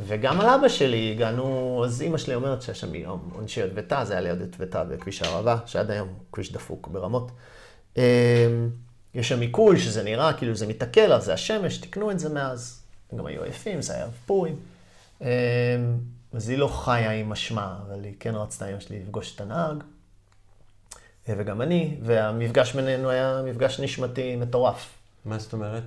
וגם 0.07 0.41
על 0.41 0.49
אבא 0.49 0.68
שלי 0.68 1.11
הגענו, 1.11 1.81
אז 1.86 2.02
אימא 2.02 2.18
שלי 2.18 2.36
אומרת 2.36 2.61
שיש 2.61 2.80
שם 2.80 2.95
יום 2.95 3.30
עונשי 3.34 3.60
יוטבתה, 3.60 4.06
זה 4.06 4.14
היה 4.14 4.22
ליד 4.22 4.41
יוטבתה 4.41 4.84
בכביש 4.84 5.22
הערבה, 5.22 5.57
שעד 5.65 5.91
היום 5.91 6.14
כביש 6.31 6.52
דפוק 6.52 6.88
ברמות. 6.88 7.31
אמ, 7.98 8.02
יש 9.14 9.30
שם 9.30 9.41
עיכול 9.41 9.77
שזה 9.77 10.03
נראה 10.03 10.34
כאילו 10.34 10.56
זה 10.56 10.68
מתעכל, 10.68 11.14
אז 11.14 11.26
זה 11.26 11.34
השמש, 11.34 11.77
תיקנו 11.77 12.11
את 12.11 12.19
זה 12.19 12.30
מאז. 12.30 12.81
הם 13.11 13.18
גם 13.18 13.26
היו 13.26 13.44
עייפים, 13.44 13.81
זה 13.81 13.94
היה 13.94 14.03
ערב 14.03 14.14
פורים. 14.26 14.56
אמ, 15.22 15.27
אז 16.34 16.49
היא 16.49 16.57
לא 16.57 16.68
חיה 16.68 17.11
עם 17.11 17.31
אשמה, 17.31 17.77
אבל 17.88 18.03
היא 18.03 18.14
כן 18.19 18.36
רצתה 18.36 18.68
אימא 18.68 18.80
שלי 18.80 18.99
לפגוש 18.99 19.36
את 19.36 19.41
הנהג. 19.41 19.84
וגם 21.38 21.61
אני, 21.61 21.98
והמפגש 22.02 22.73
בינינו 22.73 23.10
היה 23.10 23.41
מפגש 23.45 23.80
נשמתי 23.80 24.36
מטורף. 24.36 24.98
מה 25.26 25.40
זאת 25.40 25.54
אומרת? 25.54 25.84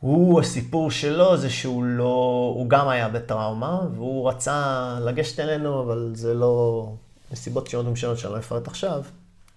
הוא, 0.00 0.40
הסיפור 0.40 0.90
שלו 0.90 1.36
זה 1.36 1.50
שהוא 1.50 1.84
לא, 1.84 2.52
הוא 2.56 2.68
גם 2.68 2.88
היה 2.88 3.08
בטראומה, 3.08 3.80
והוא 3.94 4.28
רצה 4.28 4.98
לגשת 5.00 5.40
אלינו, 5.40 5.82
אבל 5.82 6.12
זה 6.14 6.34
לא, 6.34 6.92
מסיבות 7.32 7.66
שונות 7.66 7.86
ומשנות 7.86 8.18
שאני 8.18 8.32
לא 8.32 8.38
אפרט 8.38 8.68
עכשיו, 8.68 9.02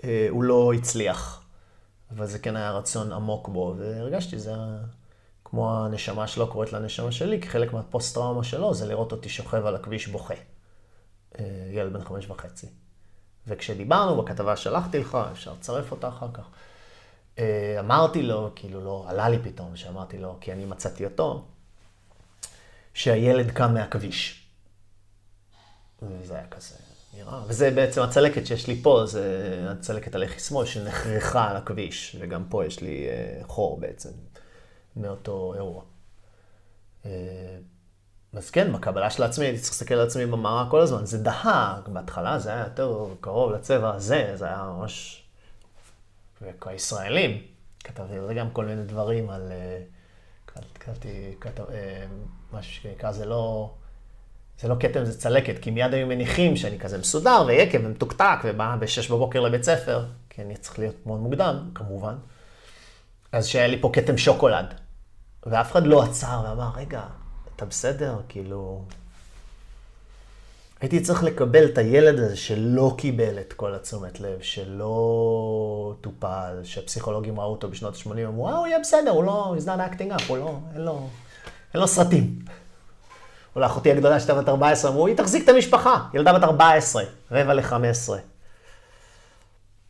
אה, 0.03 0.27
הוא 0.29 0.43
לא 0.43 0.73
הצליח. 0.73 1.41
אבל 2.11 2.25
זה 2.25 2.39
כן 2.39 2.55
היה 2.55 2.71
רצון 2.71 3.11
עמוק 3.11 3.47
בו, 3.49 3.75
והרגשתי, 3.77 4.39
זה 4.39 4.53
כמו 5.45 5.77
הנשמה 5.77 6.27
שלו 6.27 6.47
קוראת 6.47 6.73
לנשמה 6.73 7.11
שלי, 7.11 7.41
כי 7.41 7.49
חלק 7.49 7.73
מהפוסט-טראומה 7.73 8.43
שלו 8.43 8.73
זה 8.73 8.85
לראות 8.85 9.11
אותי 9.11 9.29
שוכב 9.29 9.65
על 9.65 9.75
הכביש 9.75 10.07
בוכה. 10.07 10.33
אה, 11.39 11.45
ילד 11.71 11.93
בן 11.93 12.03
חמש 12.03 12.29
וחצי. 12.29 12.67
וכשדיברנו 13.47 14.21
בכתבה 14.21 14.55
שלחתי 14.55 14.99
לך, 14.99 15.17
אפשר 15.31 15.53
לצרף 15.53 15.91
אותה 15.91 16.07
אחר 16.07 16.27
כך. 16.33 16.43
אה, 17.39 17.75
אמרתי 17.79 18.21
לו, 18.21 18.51
כאילו 18.55 18.83
לא, 18.83 19.05
עלה 19.07 19.29
לי 19.29 19.39
פתאום, 19.43 19.75
שאמרתי 19.75 20.17
לו, 20.17 20.37
כי 20.41 20.53
אני 20.53 20.65
מצאתי 20.65 21.05
אותו, 21.05 21.45
שהילד 22.93 23.51
קם 23.51 23.73
מהכביש. 23.73 24.47
וזה 26.01 26.35
היה 26.35 26.47
כזה 26.47 26.75
נראה, 27.13 27.41
וזה 27.47 27.71
בעצם 27.71 28.01
הצלקת 28.01 28.47
שיש 28.47 28.67
לי 28.67 28.81
פה, 28.83 29.05
זה 29.05 29.67
הצלקת 29.69 30.15
הלחי 30.15 30.39
שמאל 30.39 30.65
שנחרחה 30.65 31.49
על 31.49 31.57
הכביש, 31.57 32.17
וגם 32.19 32.43
פה 32.49 32.65
יש 32.65 32.81
לי 32.81 33.07
אה, 33.09 33.41
חור 33.47 33.79
בעצם, 33.79 34.09
מאותו 34.95 35.53
אירוע. 35.55 35.83
אה, 37.05 37.11
אז 38.33 38.49
כן, 38.49 38.73
בקבלה 38.73 39.09
של 39.09 39.23
עצמי, 39.23 39.45
הייתי 39.45 39.59
צריך 39.59 39.73
להסתכל 39.73 39.93
על 39.93 40.07
עצמי 40.07 40.25
במראה 40.25 40.65
כל 40.69 40.81
הזמן. 40.81 41.05
זה 41.05 41.17
דהה, 41.17 41.81
בהתחלה 41.87 42.39
זה 42.39 42.49
היה 42.49 42.63
יותר 42.63 43.07
קרוב 43.21 43.51
לצבע 43.51 43.95
הזה, 43.95 44.31
זה 44.35 44.45
היה 44.45 44.63
ממש... 44.63 45.22
הישראלים, 46.65 47.41
כתבתי 47.83 48.13
על 48.13 48.27
זה 48.27 48.33
גם 48.33 48.49
כל 48.51 48.65
מיני 48.65 48.83
דברים 48.83 49.29
על... 49.29 49.51
אה, 49.51 49.79
כתבתי, 50.79 51.35
כתב, 51.39 51.63
אה, 51.71 52.05
משהו 52.53 52.73
שנקרא, 52.73 53.11
זה 53.11 53.25
לא... 53.25 53.73
זה 54.59 54.67
לא 54.67 54.75
כתם, 54.79 55.05
זה 55.05 55.19
צלקת, 55.19 55.59
כי 55.61 55.71
מיד 55.71 55.93
היו 55.93 56.07
מניחים 56.07 56.55
שאני 56.55 56.79
כזה 56.79 56.97
מסודר 56.97 57.43
ויקב 57.47 57.79
ומתוקתק 57.83 58.37
ובא 58.43 58.75
ב-6 58.79 59.11
בבוקר 59.11 59.39
לבית 59.39 59.63
ספר, 59.63 60.05
כי 60.29 60.41
אני 60.41 60.57
צריך 60.57 60.79
להיות 60.79 61.05
מאוד 61.05 61.19
מוקדם, 61.19 61.69
כמובן. 61.75 62.15
אז 63.31 63.47
שהיה 63.47 63.67
לי 63.67 63.81
פה 63.81 63.89
כתם 63.93 64.17
שוקולד. 64.17 64.73
ואף 65.45 65.71
אחד 65.71 65.87
לא 65.87 66.03
עצר 66.03 66.41
ואמר, 66.43 66.69
רגע, 66.75 67.01
אתה 67.55 67.65
בסדר? 67.65 68.21
כאילו... 68.29 68.85
הייתי 70.83 71.01
צריך 71.01 71.23
לקבל 71.23 71.65
את 71.65 71.77
הילד 71.77 72.19
הזה 72.19 72.35
שלא 72.35 72.95
קיבל 72.97 73.39
את 73.39 73.53
כל 73.53 73.75
התשומת 73.75 74.19
לב, 74.19 74.41
שלא 74.41 75.95
טופל, 76.01 76.59
שהפסיכולוגים 76.63 77.39
ראו 77.39 77.51
אותו 77.51 77.69
בשנות 77.69 77.95
ה-80, 77.95 78.27
אמרו, 78.27 78.49
אה, 78.49 78.55
הוא 78.55 78.67
יהיה 78.67 78.79
בסדר, 78.79 79.11
הוא 79.11 79.23
לא, 79.23 79.55
he's 79.57 79.65
not 79.65 79.93
acting 79.93 80.19
up, 80.19 80.23
הוא 80.27 80.37
לא, 80.37 80.57
אין 80.73 80.81
לו, 80.81 81.09
אין 81.73 81.81
לו 81.81 81.87
סרטים. 81.87 82.39
או 83.55 83.61
לאחותי 83.61 83.91
הגדולה 83.91 84.19
שהייתה 84.19 84.41
בת 84.41 84.49
14, 84.49 84.91
אמרו, 84.91 85.07
היא 85.07 85.17
תחזיק 85.17 85.43
את 85.43 85.49
המשפחה, 85.49 86.07
ילדה 86.13 86.33
בת 86.33 86.43
14, 86.43 87.03
רבע 87.31 87.53
ל-15. 87.53 87.73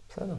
בסדר. 0.10 0.36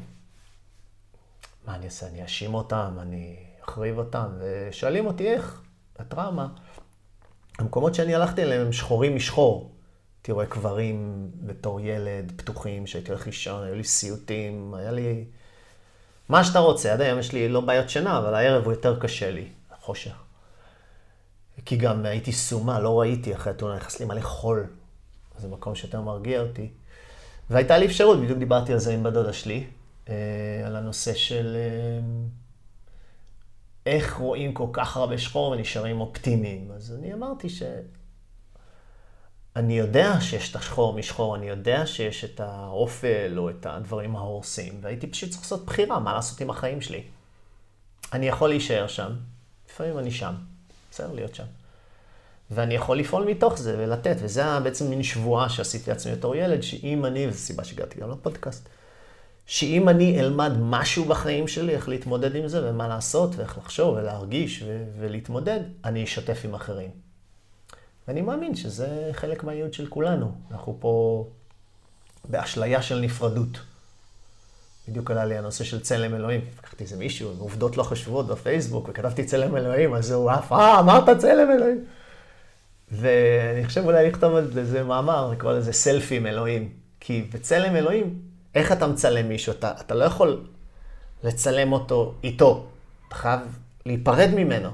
מה 1.66 1.74
אני 1.74 1.84
אעשה? 1.84 2.06
אני 2.06 2.22
אאשים 2.22 2.54
אותם, 2.54 2.96
אני 3.00 3.36
אחריב 3.64 3.98
אותם, 3.98 4.26
ושואלים 4.38 5.06
אותי 5.06 5.28
איך, 5.28 5.62
הטראומה. 5.98 6.46
המקומות 7.58 7.94
שאני 7.94 8.14
הלכתי 8.14 8.42
אליהם 8.42 8.66
הם 8.66 8.72
שחורים 8.72 9.16
משחור. 9.16 9.73
הייתי 10.24 10.32
רואה 10.32 10.46
קברים 10.46 11.30
בתור 11.40 11.80
ילד, 11.80 12.32
פתוחים, 12.36 12.86
שהייתי 12.86 13.10
הולך 13.10 13.26
לישון, 13.26 13.64
היו 13.64 13.74
לי 13.74 13.84
סיוטים, 13.84 14.74
היה 14.74 14.90
לי... 14.90 15.24
מה 16.28 16.44
שאתה 16.44 16.58
רוצה, 16.58 16.92
עד 16.92 17.00
היום 17.00 17.18
יש 17.18 17.32
לי 17.32 17.48
לא 17.48 17.60
בעיות 17.60 17.90
שינה, 17.90 18.18
אבל 18.18 18.34
הערב 18.34 18.64
הוא 18.64 18.72
יותר 18.72 19.00
קשה 19.00 19.30
לי, 19.30 19.48
החושך. 19.70 20.22
כי 21.64 21.76
גם 21.76 22.04
הייתי 22.04 22.32
סומה, 22.32 22.80
לא 22.80 23.00
ראיתי 23.00 23.34
אחרי 23.34 23.52
התאונה, 23.52 23.76
נכנס 23.76 24.00
לי 24.00 24.06
מלא 24.06 24.20
חול. 24.20 24.66
זה 25.38 25.48
מקום 25.48 25.74
שיותר 25.74 26.00
מרגיע 26.00 26.40
אותי. 26.40 26.70
והייתה 27.50 27.78
לי 27.78 27.86
אפשרות, 27.86 28.20
בדיוק 28.20 28.38
דיברתי 28.38 28.72
על 28.72 28.78
זה 28.78 28.94
עם 28.94 29.02
בדודה 29.02 29.32
שלי, 29.32 29.66
אה, 30.08 30.14
על 30.66 30.76
הנושא 30.76 31.14
של... 31.14 31.56
אה, 31.56 32.00
איך 33.86 34.14
רואים 34.16 34.54
כל 34.54 34.68
כך 34.72 34.96
הרבה 34.96 35.18
שחור 35.18 35.50
ונשארים 35.50 36.00
אופטימיים. 36.00 36.70
אז 36.72 36.94
אני 36.98 37.14
אמרתי 37.14 37.48
ש... 37.48 37.62
אני 39.56 39.78
יודע 39.78 40.20
שיש 40.20 40.50
את 40.50 40.56
השחור 40.56 40.92
משחור, 40.92 41.36
אני 41.36 41.48
יודע 41.48 41.86
שיש 41.86 42.24
את 42.24 42.40
האופל 42.40 43.34
או 43.38 43.50
את 43.50 43.66
הדברים 43.66 44.16
ההורסים, 44.16 44.78
והייתי 44.80 45.06
פשוט 45.06 45.30
צריך 45.30 45.42
לעשות 45.42 45.66
בחירה, 45.66 46.00
מה 46.00 46.12
לעשות 46.14 46.40
עם 46.40 46.50
החיים 46.50 46.80
שלי. 46.80 47.02
אני 48.12 48.28
יכול 48.28 48.48
להישאר 48.48 48.86
שם, 48.86 49.12
לפעמים 49.68 49.98
אני 49.98 50.10
שם, 50.10 50.34
בסדר 50.90 51.12
להיות 51.12 51.34
שם. 51.34 51.44
ואני 52.50 52.74
יכול 52.74 52.98
לפעול 52.98 53.24
מתוך 53.24 53.58
זה 53.58 53.76
ולתת, 53.78 54.16
וזה 54.20 54.40
היה 54.40 54.60
בעצם 54.60 54.90
מין 54.90 55.02
שבועה 55.02 55.48
שעשיתי 55.48 55.90
לעצמי 55.90 56.12
בתור 56.12 56.36
ילד, 56.36 56.62
שאם 56.62 57.04
אני, 57.04 57.26
וזו 57.26 57.38
סיבה 57.38 57.64
שהגעתי 57.64 58.00
גם 58.00 58.10
לפודקאסט, 58.10 58.68
שאם 59.46 59.88
אני 59.88 60.20
אלמד 60.20 60.52
משהו 60.60 61.04
בחיים 61.04 61.48
שלי, 61.48 61.74
איך 61.74 61.88
להתמודד 61.88 62.36
עם 62.36 62.48
זה 62.48 62.70
ומה 62.70 62.88
לעשות 62.88 63.36
ואיך 63.36 63.58
לחשוב 63.58 63.94
ולהרגיש 63.96 64.64
ולהתמודד, 64.98 65.60
אני 65.84 66.04
אשתף 66.04 66.40
עם 66.44 66.54
אחרים. 66.54 67.03
ואני 68.08 68.20
מאמין 68.20 68.54
שזה 68.54 69.10
חלק 69.12 69.44
מהייעוד 69.44 69.72
של 69.72 69.86
כולנו. 69.86 70.32
אנחנו 70.50 70.76
פה 70.80 71.26
באשליה 72.28 72.82
של 72.82 73.00
נפרדות. 73.00 73.58
בדיוק 74.88 75.10
עלה 75.10 75.24
לי 75.24 75.38
הנושא 75.38 75.64
של 75.64 75.80
צלם 75.80 76.14
אלוהים. 76.14 76.40
לקחתי 76.58 76.84
איזה 76.84 76.96
מישהו 76.96 77.30
עם 77.30 77.38
עובדות 77.38 77.76
לא 77.76 77.82
חשובות 77.82 78.26
בפייסבוק, 78.26 78.88
וכתבתי 78.88 79.24
צלם 79.24 79.56
אלוהים, 79.56 79.94
אז 79.94 80.10
הוא 80.10 80.30
עף, 80.30 80.52
אה, 80.52 80.80
אמרת 80.80 81.18
צלם 81.18 81.50
אלוהים. 81.50 81.84
ואני 82.90 83.66
חושב 83.66 83.84
אולי 83.84 84.08
לכתוב 84.08 84.34
על 84.34 84.50
זה 84.64 84.82
מאמר, 84.82 85.30
לקרוא 85.32 85.52
לזה 85.52 85.72
סלפי 85.72 86.16
עם 86.16 86.26
אלוהים. 86.26 86.68
כי 87.00 87.28
בצלם 87.32 87.76
אלוהים, 87.76 88.18
איך 88.54 88.72
אתה 88.72 88.86
מצלם 88.86 89.28
מישהו? 89.28 89.52
אתה, 89.52 89.72
אתה 89.80 89.94
לא 89.94 90.04
יכול 90.04 90.44
לצלם 91.24 91.72
אותו 91.72 92.14
איתו. 92.24 92.66
אתה 93.08 93.14
חייב 93.14 93.40
להיפרד 93.86 94.30
ממנו. 94.34 94.70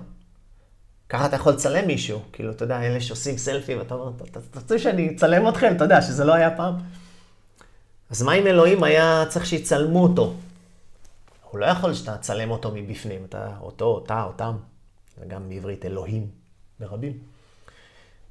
ככה 1.10 1.26
אתה 1.26 1.36
יכול 1.36 1.52
לצלם 1.52 1.86
מישהו. 1.86 2.20
כאילו, 2.32 2.50
אתה 2.50 2.64
יודע, 2.64 2.82
אלה 2.82 3.00
שעושים 3.00 3.38
סלפי, 3.38 3.74
ואתה 3.74 3.94
אומר, 3.94 4.12
אתה 4.30 4.60
רוצה 4.60 4.78
שאני 4.78 5.14
אצלם 5.16 5.48
אתכם? 5.48 5.72
אתה 5.76 5.84
יודע, 5.84 6.02
שזה 6.02 6.24
לא 6.24 6.34
היה 6.34 6.56
פעם. 6.56 6.74
אז 8.10 8.22
מה 8.22 8.34
אם 8.34 8.46
אלוהים 8.46 8.82
היה 8.82 9.24
צריך 9.28 9.46
שיצלמו 9.46 10.02
אותו? 10.02 10.34
הוא 11.50 11.58
לא 11.60 11.66
יכול 11.66 11.94
שאתה 11.94 12.16
תצלם 12.16 12.50
אותו 12.50 12.70
מבפנים, 12.74 13.24
אתה 13.24 13.56
אותו, 13.60 13.84
אותה, 13.84 14.22
אותם. 14.22 14.56
זה 15.18 15.26
גם 15.26 15.48
בעברית 15.48 15.84
אלוהים, 15.84 16.30
ברבים. 16.80 17.18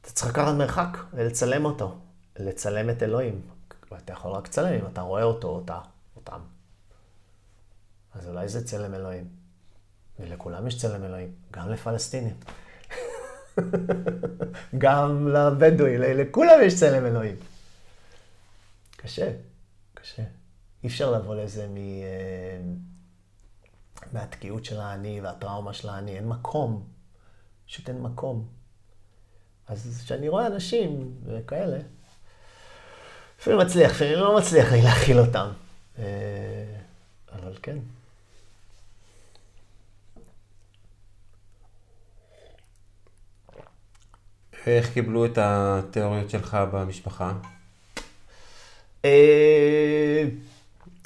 אתה 0.02 0.10
צריך 0.10 0.32
לקחת 0.32 0.54
מרחק 0.54 0.98
ולצלם 1.14 1.66
אותו, 1.66 1.96
לצלם 2.40 2.90
את 2.90 3.04
אלוהים. 3.04 3.42
ואתה 3.92 4.14
יכול 4.14 4.32
רק 4.32 4.48
לצלם 4.48 4.74
אם 4.74 4.86
אתה 4.94 5.02
רואה 5.02 5.24
אותו, 5.24 5.48
אותה, 5.48 5.80
אותם. 6.16 6.40
אז 8.16 8.28
אולי 8.28 8.48
זה 8.48 8.66
צלם 8.66 8.94
אלוהים. 8.94 9.28
ולכולם 10.20 10.68
יש 10.68 10.78
צלם 10.78 11.04
אלוהים, 11.04 11.32
גם 11.52 11.70
לפלסטינים. 11.70 12.34
גם 14.78 15.28
לבדואי, 15.28 15.98
לכולם 15.98 16.60
יש 16.64 16.76
צלם 16.76 17.06
אלוהים. 17.06 17.36
קשה, 18.98 19.32
קשה. 19.94 20.24
אי 20.84 20.90
אפשר 20.90 21.12
לבוא 21.12 21.36
לזה 21.36 21.68
מ... 21.68 21.78
אה, 21.78 22.60
מהתקיעות 24.14 24.66
של 24.66 24.80
האני 24.80 25.22
והטראומה 25.22 25.74
של 25.74 25.90
האני. 25.90 26.16
אין 26.16 26.28
מקום. 26.28 26.84
פשוט 27.68 27.90
אין 27.90 28.02
מקום. 28.02 28.48
אז 29.68 30.02
כשאני 30.06 30.30
רואה 30.30 30.48
אנשים 30.48 31.14
וכאלה, 31.26 31.78
לפעמים 33.40 33.60
מצליח, 33.60 33.92
לפעמים 33.92 34.14
לא 34.14 34.38
מצליח 34.38 34.72
לי 34.72 34.82
להכיל 34.82 35.20
אותם. 35.20 35.50
אה, 36.00 36.76
אבל 37.32 37.58
כן. 37.62 37.78
איך 44.68 44.94
קיבלו 44.94 45.26
את 45.26 45.38
התיאוריות 45.42 46.30
שלך 46.30 46.58
במשפחה? 46.72 47.34
אה, 49.06 50.24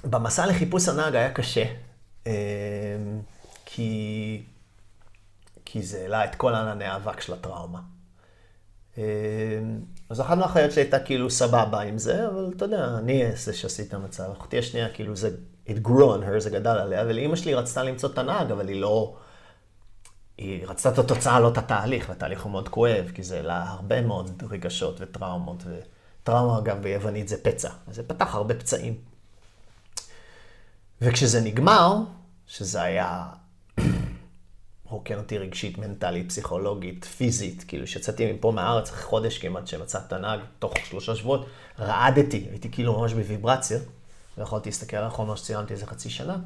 במסע 0.03 0.45
לחיפוש 0.45 0.87
הנהג 0.87 1.15
היה 1.15 1.31
קשה, 1.31 1.65
אה, 2.27 2.33
כי, 3.65 4.43
כי 5.65 5.81
זה 5.83 6.01
העלה 6.01 6.25
את 6.25 6.35
כל 6.35 6.55
ענני 6.55 6.85
האבק 6.85 7.21
של 7.21 7.33
הטראומה. 7.33 7.79
אה, 8.97 9.03
אז 10.09 10.21
אחת 10.21 10.37
מהחיות 10.37 10.71
שלי 10.71 10.81
הייתה 10.81 10.99
כאילו 10.99 11.29
סבבה 11.29 11.81
עם 11.81 11.97
זה, 11.97 12.27
אבל 12.27 12.51
אתה 12.57 12.65
יודע, 12.65 12.85
אני 12.97 13.35
זה 13.35 13.53
שעשיתי 13.53 13.89
את 13.89 13.93
המצב. 13.93 14.31
אחותי 14.31 14.59
השנייה, 14.59 14.89
כאילו 14.89 15.15
זה, 15.15 15.29
it 15.67 15.87
grew 15.87 16.17
on 16.17 16.23
her, 16.23 16.39
זה 16.39 16.49
גדל 16.49 16.69
עליה, 16.77 17.03
ולאימא 17.07 17.35
שלי 17.35 17.53
רצתה 17.53 17.83
למצוא 17.83 18.09
את 18.09 18.17
הנהג, 18.17 18.51
אבל 18.51 18.67
היא 18.67 18.81
לא... 18.81 19.15
היא 20.37 20.67
רצתה 20.67 20.89
את 20.89 20.99
התוצאה, 20.99 21.39
לא 21.39 21.49
את 21.49 21.57
התהליך, 21.57 22.05
והתהליך 22.09 22.43
הוא 22.43 22.51
מאוד 22.51 22.69
כואב, 22.69 23.11
כי 23.13 23.23
זה 23.23 23.41
לה 23.41 23.63
הרבה 23.69 24.01
מאוד 24.01 24.43
רגשות 24.49 24.95
וטראומות, 24.99 25.63
וטראומה 25.63 26.59
אגב 26.59 26.81
ביוונית 26.81 27.27
זה 27.27 27.43
פצע, 27.43 27.69
אז 27.87 27.95
זה 27.95 28.03
פתח 28.07 28.35
הרבה 28.35 28.53
פצעים. 28.53 28.97
וכשזה 31.01 31.41
נגמר, 31.41 31.97
שזה 32.47 32.81
היה 32.81 33.25
רוקן 34.85 35.17
אותי 35.17 35.37
רגשית, 35.37 35.77
מנטלית, 35.77 36.29
פסיכולוגית, 36.29 37.05
פיזית, 37.05 37.63
כאילו 37.67 37.87
שיצאתי 37.87 38.33
מפה 38.33 38.51
מהארץ 38.51 38.89
אחרי 38.89 39.03
חודש 39.03 39.37
כמעט 39.37 39.67
שמצאתי 39.67 40.05
את 40.07 40.13
הנהג, 40.13 40.39
תוך 40.59 40.73
שלושה 40.83 41.15
שבועות, 41.15 41.45
רעדתי, 41.79 42.47
הייתי 42.49 42.71
כאילו 42.71 42.99
ממש 42.99 43.13
בוויברציה, 43.13 43.79
ויכולתי 44.37 44.69
להסתכל 44.69 44.97
על 44.97 45.03
החומר 45.03 45.35
שצילמתי 45.35 45.73
איזה 45.73 45.85
חצי 45.85 46.09
שנה. 46.09 46.37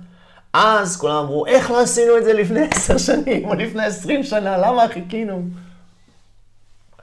אז 0.54 0.98
כולם 0.98 1.16
אמרו, 1.16 1.46
איך 1.46 1.72
לא 1.72 1.82
עשינו 1.82 2.18
את 2.18 2.24
זה 2.24 2.34
לפני 2.34 2.62
עשר 2.72 2.98
שנים, 2.98 3.46
או 3.46 3.54
לפני 3.54 3.86
עשרים 3.86 4.24
שנה, 4.24 4.58
למה 4.58 4.88
חיכינו? 4.94 5.44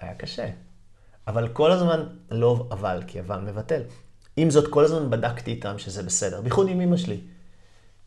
היה 0.01 0.15
קשה. 0.15 0.47
אבל 1.29 1.49
כל 1.49 1.73
הזמן, 1.73 2.05
לא 2.31 2.67
אבל, 2.71 3.03
כי 3.07 3.21
אבל 3.21 3.41
מבטל. 3.41 3.83
עם 4.37 4.51
זאת, 4.51 4.71
כל 4.71 4.85
הזמן 4.85 5.11
בדקתי 5.11 5.51
איתם 5.51 5.79
שזה 5.79 6.03
בסדר, 6.03 6.41
בייחוד 6.41 6.69
עם 6.69 6.81
אמא 6.81 6.97
שלי. 6.97 7.21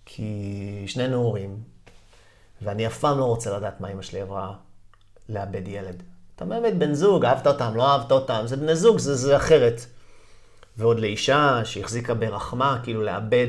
כי 0.06 0.84
שנינו 0.88 1.18
הורים, 1.18 1.58
ואני 2.62 2.88
אף 2.88 3.00
פעם 3.00 3.18
לא 3.18 3.26
רוצה 3.26 3.58
לדעת 3.58 3.82
מה 3.82 3.92
אמא 3.92 4.02
שלי 4.02 4.22
עברה 4.22 4.54
לאבד 5.30 5.68
ילד. 5.68 6.04
אתה 6.36 6.46
באמת 6.46 6.78
בן 6.78 6.94
זוג, 6.94 7.26
אהבת 7.26 7.48
אותם, 7.48 7.76
לא 7.76 7.88
אהבת 7.92 8.12
אותם, 8.12 8.42
זה 8.46 8.58
בני 8.58 8.76
זוג, 8.76 8.98
זה, 8.98 9.16
זה 9.16 9.36
אחרת. 9.36 9.86
ועוד 10.78 11.00
לאישה 11.00 11.62
שהחזיקה 11.64 12.14
ברחמה, 12.14 12.80
כאילו 12.84 13.04
לאבד, 13.04 13.48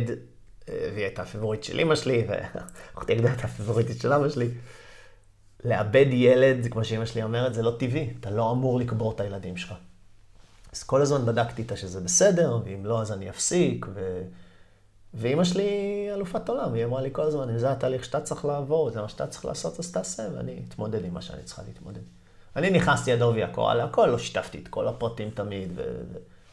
והיא 0.69 1.05
הייתה 1.05 1.23
הפיבורית 1.23 1.65
של 1.65 1.81
אמא 1.81 1.95
שלי, 1.95 2.27
ואחותי 2.29 3.13
הגדולה 3.13 3.31
הייתה 3.31 3.47
הפיבוריטית 3.47 4.01
של 4.01 4.13
אבא 4.13 4.29
שלי. 4.29 4.49
לאבד 5.65 6.07
ילד, 6.11 6.67
כמו 6.71 6.85
שאמא 6.85 7.07
שלי 7.07 7.23
אומרת, 7.23 7.55
זה 7.55 7.63
לא 7.63 7.77
טבעי, 7.79 8.15
אתה 8.21 8.31
לא 8.31 8.51
אמור 8.51 8.79
לקבור 8.79 9.13
את 9.13 9.21
הילדים 9.21 9.57
שלך. 9.57 9.75
אז 10.73 10.83
כל 10.83 11.03
הזמן 11.03 11.27
בדקתי 11.27 11.63
איתה 11.63 11.77
שזה 11.77 12.01
בסדר, 12.01 12.59
ואם 12.65 12.87
לא, 12.87 13.01
אז 13.01 13.13
אני 13.13 13.31
אפסיק, 13.31 13.87
ו... 13.95 14.23
ואימא 15.15 15.45
שלי 15.45 15.71
אלופת 16.15 16.49
עולם, 16.49 16.75
היא 16.75 16.85
אמרה 16.85 17.03
לי 17.03 17.09
כל 17.13 17.23
הזמן, 17.23 17.49
אם 17.51 17.59
זה 17.59 17.71
התהליך 17.71 18.05
שאתה 18.05 18.21
צריך 18.21 18.45
לעבור, 18.45 18.91
זה 18.91 19.03
מה 19.03 19.09
שאתה 19.09 19.27
צריך 19.27 19.45
לעשות, 19.45 19.79
אז 19.79 19.93
תעשה, 19.93 20.23
ואני 20.37 20.63
אתמודד 20.69 21.05
עם 21.05 21.15
מה 21.15 21.23
שאני 21.23 21.43
צריכה 21.43 21.63
להתמודד. 21.67 22.01
אני 22.57 22.71
נכנסתי 22.71 23.13
עד 23.13 23.23
עובי 23.23 23.43
הקורה 23.43 23.75
להכל, 23.75 24.07
לא 24.07 24.19
שיתפתי 24.19 24.59
את 24.59 24.69
כל 24.69 24.89
הפרטים 24.89 25.31
תמיד, 25.31 25.73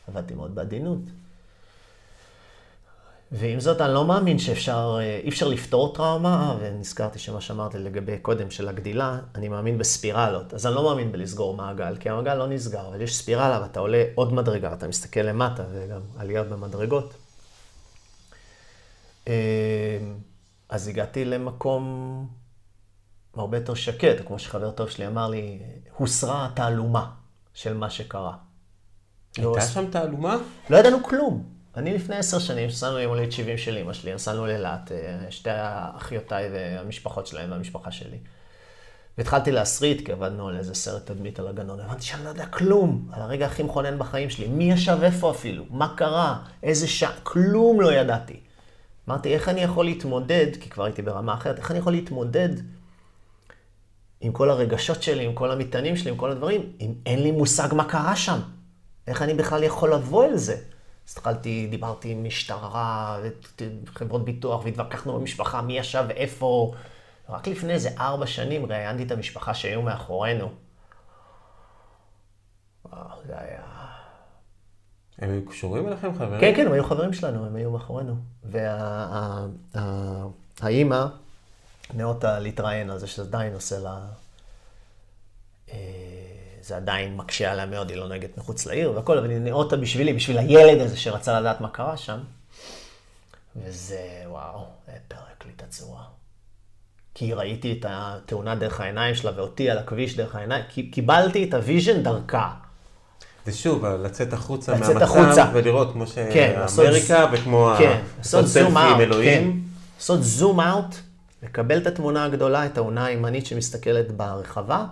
ועבדתי 0.08 0.34
מאוד 0.34 0.56
בעדינות. 0.56 1.00
ועם 3.38 3.60
זאת, 3.60 3.82
אני 3.82 3.94
לא 3.94 4.06
מאמין 4.06 4.40
שאפשר, 4.40 4.98
אה, 5.00 5.20
אי 5.24 5.30
אפשר 5.30 5.48
לפתור 5.48 5.94
טראומה, 5.96 6.58
ונזכרתי 6.60 7.20
שמה 7.20 7.42
שאמרת 7.42 7.76
לגבי 7.76 8.18
קודם 8.18 8.52
של 8.52 8.68
הגדילה, 8.68 9.20
אני 9.36 9.50
מאמין 9.50 9.78
בספירלות. 9.78 10.54
אז 10.54 10.66
אני 10.66 10.76
לא 10.76 10.84
מאמין 10.84 11.12
בלסגור 11.12 11.56
מעגל, 11.56 11.98
כי 11.98 12.10
המעגל 12.10 12.36
לא 12.36 12.48
נסגר, 12.48 12.88
אבל 12.88 13.02
יש 13.02 13.18
ספירלה 13.18 13.62
ואתה 13.62 13.80
עולה 13.80 14.04
עוד 14.16 14.34
מדרגה, 14.34 14.74
אתה 14.74 14.88
מסתכל 14.88 15.20
למטה, 15.20 15.64
וגם 15.74 16.02
עלייה 16.18 16.44
במדרגות. 16.44 17.14
אמ, 19.28 19.34
אז 20.70 20.88
הגעתי 20.88 21.26
למקום 21.26 22.28
הרבה 23.34 23.58
יותר 23.58 23.74
שקט, 23.74 24.28
כמו 24.28 24.40
שחבר 24.40 24.72
טוב 24.72 24.90
שלי 24.90 25.08
אמר 25.08 25.28
לי, 25.28 25.60
הוסרה 25.98 26.46
התעלומה 26.46 27.12
של 27.54 27.78
מה 27.78 27.90
שקרה. 27.90 28.36
הייתה 29.38 29.50
לא 29.50 29.62
שם 29.62 29.92
תעלומה? 29.92 30.38
לא 30.70 30.78
ידענו 30.78 31.04
כלום. 31.04 31.55
אני 31.78 31.94
לפני 31.94 32.16
עשר 32.16 32.40
שנים, 32.40 32.68
נסענו 32.68 33.00
יום 33.00 33.14
הולדת 33.14 33.32
70 33.32 33.58
של 33.58 33.78
אמא 33.78 33.94
שלי, 33.94 34.14
נסענו 34.14 34.46
לאילת, 34.46 34.92
אה, 34.92 35.32
שתי 35.32 35.50
אחיותיי 35.98 36.50
והמשפחות 36.54 37.28
שלהם 37.28 37.52
והמשפחה 37.52 37.92
שלי. 37.92 38.18
והתחלתי 39.18 39.52
להסריט, 39.52 40.06
כי 40.06 40.12
עבדנו 40.12 40.48
על 40.48 40.58
איזה 40.58 40.76
סרט 40.76 41.06
תדמית 41.06 41.40
על 41.40 41.48
הגנון. 41.48 41.80
הבנתי 41.80 42.04
שאני 42.04 42.24
לא 42.24 42.30
יודע 42.30 42.46
כלום 42.46 43.10
על 43.12 43.22
הרגע 43.22 43.46
הכי 43.46 43.64
מכונן 43.64 44.00
בחיים 44.00 44.30
שלי. 44.30 44.48
מי 44.48 44.72
ישב 44.72 44.98
איפה 45.04 45.32
אפילו? 45.32 45.66
מה 45.70 45.94
קרה? 45.98 46.40
איזה 46.64 46.88
שעה? 46.88 47.12
כלום 47.24 47.82
לא 47.82 47.94
ידעתי. 47.94 48.40
אמרתי, 49.10 49.34
איך 49.34 49.50
אני 49.50 49.62
יכול 49.62 49.86
להתמודד, 49.86 50.48
כי 50.62 50.70
כבר 50.70 50.84
הייתי 50.84 51.02
ברמה 51.02 51.34
אחרת, 51.34 51.58
איך 51.58 51.72
אני 51.72 51.80
יכול 51.80 51.94
להתמודד 51.94 52.50
עם 54.22 54.32
כל 54.32 54.50
הרגשות 54.50 55.04
שלי, 55.04 55.26
עם 55.26 55.34
כל 55.34 55.52
המטענים 55.52 55.96
שלי, 55.96 56.12
עם 56.12 56.18
כל 56.18 56.32
הדברים, 56.32 56.72
אם 56.80 56.94
אין 57.06 57.24
לי 57.24 57.32
מושג 57.32 57.74
מה 57.74 57.84
קרה 57.84 58.16
שם? 58.16 58.40
איך 59.08 59.22
אני 59.22 59.34
בכלל 59.34 59.64
יכול 59.64 59.94
לבוא 59.94 60.26
אל 60.26 60.36
זה? 60.36 60.58
אז 61.08 61.14
התחלתי, 61.18 61.68
דיברתי 61.70 62.12
עם 62.12 62.24
משטרה, 62.24 63.20
חברות 63.86 64.26
ביטוח, 64.26 64.66
והתווכחנו 64.66 65.20
במשפחה 65.20 65.62
מי 65.62 65.78
ישב 65.78 66.06
איפה. 66.10 66.74
רק 67.30 67.48
לפני 67.48 67.74
איזה 67.74 67.90
ארבע 68.00 68.28
שנים 68.28 68.66
ראיינתי 68.66 69.04
את 69.04 69.12
המשפחה 69.12 69.54
שהיו 69.54 69.82
מאחורינו. 69.82 70.52
וואו, 72.86 73.18
זה 73.28 73.40
היה... 73.40 73.62
הם 75.20 75.30
היו 75.30 75.46
קשורים 75.46 75.88
אליכם, 75.88 76.16
חברים? 76.16 76.42
כן, 76.42 76.54
כן, 76.56 76.66
הם 76.66 76.74
היו 76.74 76.84
חברים 76.84 77.14
שלנו, 77.14 77.46
הם 77.46 77.56
היו 77.56 77.72
מאחורינו. 77.72 78.16
והאימא 80.62 81.06
נאותה 81.94 82.40
להתראיין 82.40 82.90
על 82.90 83.00
זה 83.00 83.08
שזה 83.08 83.24
עדיין 83.24 83.54
עושה 83.54 83.80
לה... 83.80 84.06
זה 86.66 86.76
עדיין 86.76 87.16
מקשה 87.16 87.52
עליה 87.52 87.66
מאוד, 87.66 87.90
היא 87.90 87.98
לא 87.98 88.08
נוהגת 88.08 88.38
מחוץ 88.38 88.66
לעיר 88.66 88.92
והכל, 88.96 89.18
אבל 89.18 89.30
היא 89.30 89.38
נאותה 89.38 89.78
בשבילי, 89.78 90.14
בשביל 90.14 90.38
הילד 90.38 90.82
הזה 90.82 90.98
שרצה 90.98 91.40
לדעת 91.40 91.62
מה 91.62 91.70
קרה 91.70 91.98
שם. 91.98 92.18
וזה, 93.56 94.24
וואו, 94.26 94.66
פרק 95.08 95.46
לי 95.46 95.52
את 95.56 95.64
הצורה. 95.64 96.04
כי 97.14 97.34
ראיתי 97.34 97.72
את 97.80 97.86
התאונה 97.90 98.56
דרך 98.56 98.82
העיניים 98.82 99.16
שלה 99.16 99.32
ואותי 99.36 99.70
על 99.70 99.78
הכביש 99.78 100.16
דרך 100.16 100.36
העיניים, 100.36 100.64
קיבלתי 100.92 101.44
את 101.44 101.54
ה 101.54 101.61
vision 101.61 102.04
דרכה. 102.04 102.52
זה 103.46 103.54
שוב, 103.54 103.86
לצאת 103.86 104.34
החוצה 104.34 104.74
לצאת 104.74 104.96
מהמצב 104.96 105.04
החוצה. 105.04 105.52
ולראות 105.54 105.94
כמו 105.94 106.06
כן, 106.34 106.66
שאמריקה 106.76 107.26
וכמו 107.34 107.70
כן, 107.78 108.02
zoom 108.22 108.78
out, 108.78 109.14
כן. 109.24 109.50
לעשות 109.98 110.24
zoom 110.24 110.60
out, 110.60 110.96
לקבל 111.44 111.78
את 111.78 111.88
התמונה 111.88 112.26
הגדולה, 112.26 112.66
את 112.66 112.78
האונה 112.78 113.06
הימנית 113.06 113.46
שמסתכלת 113.46 114.12
ברחבה, 114.12 114.86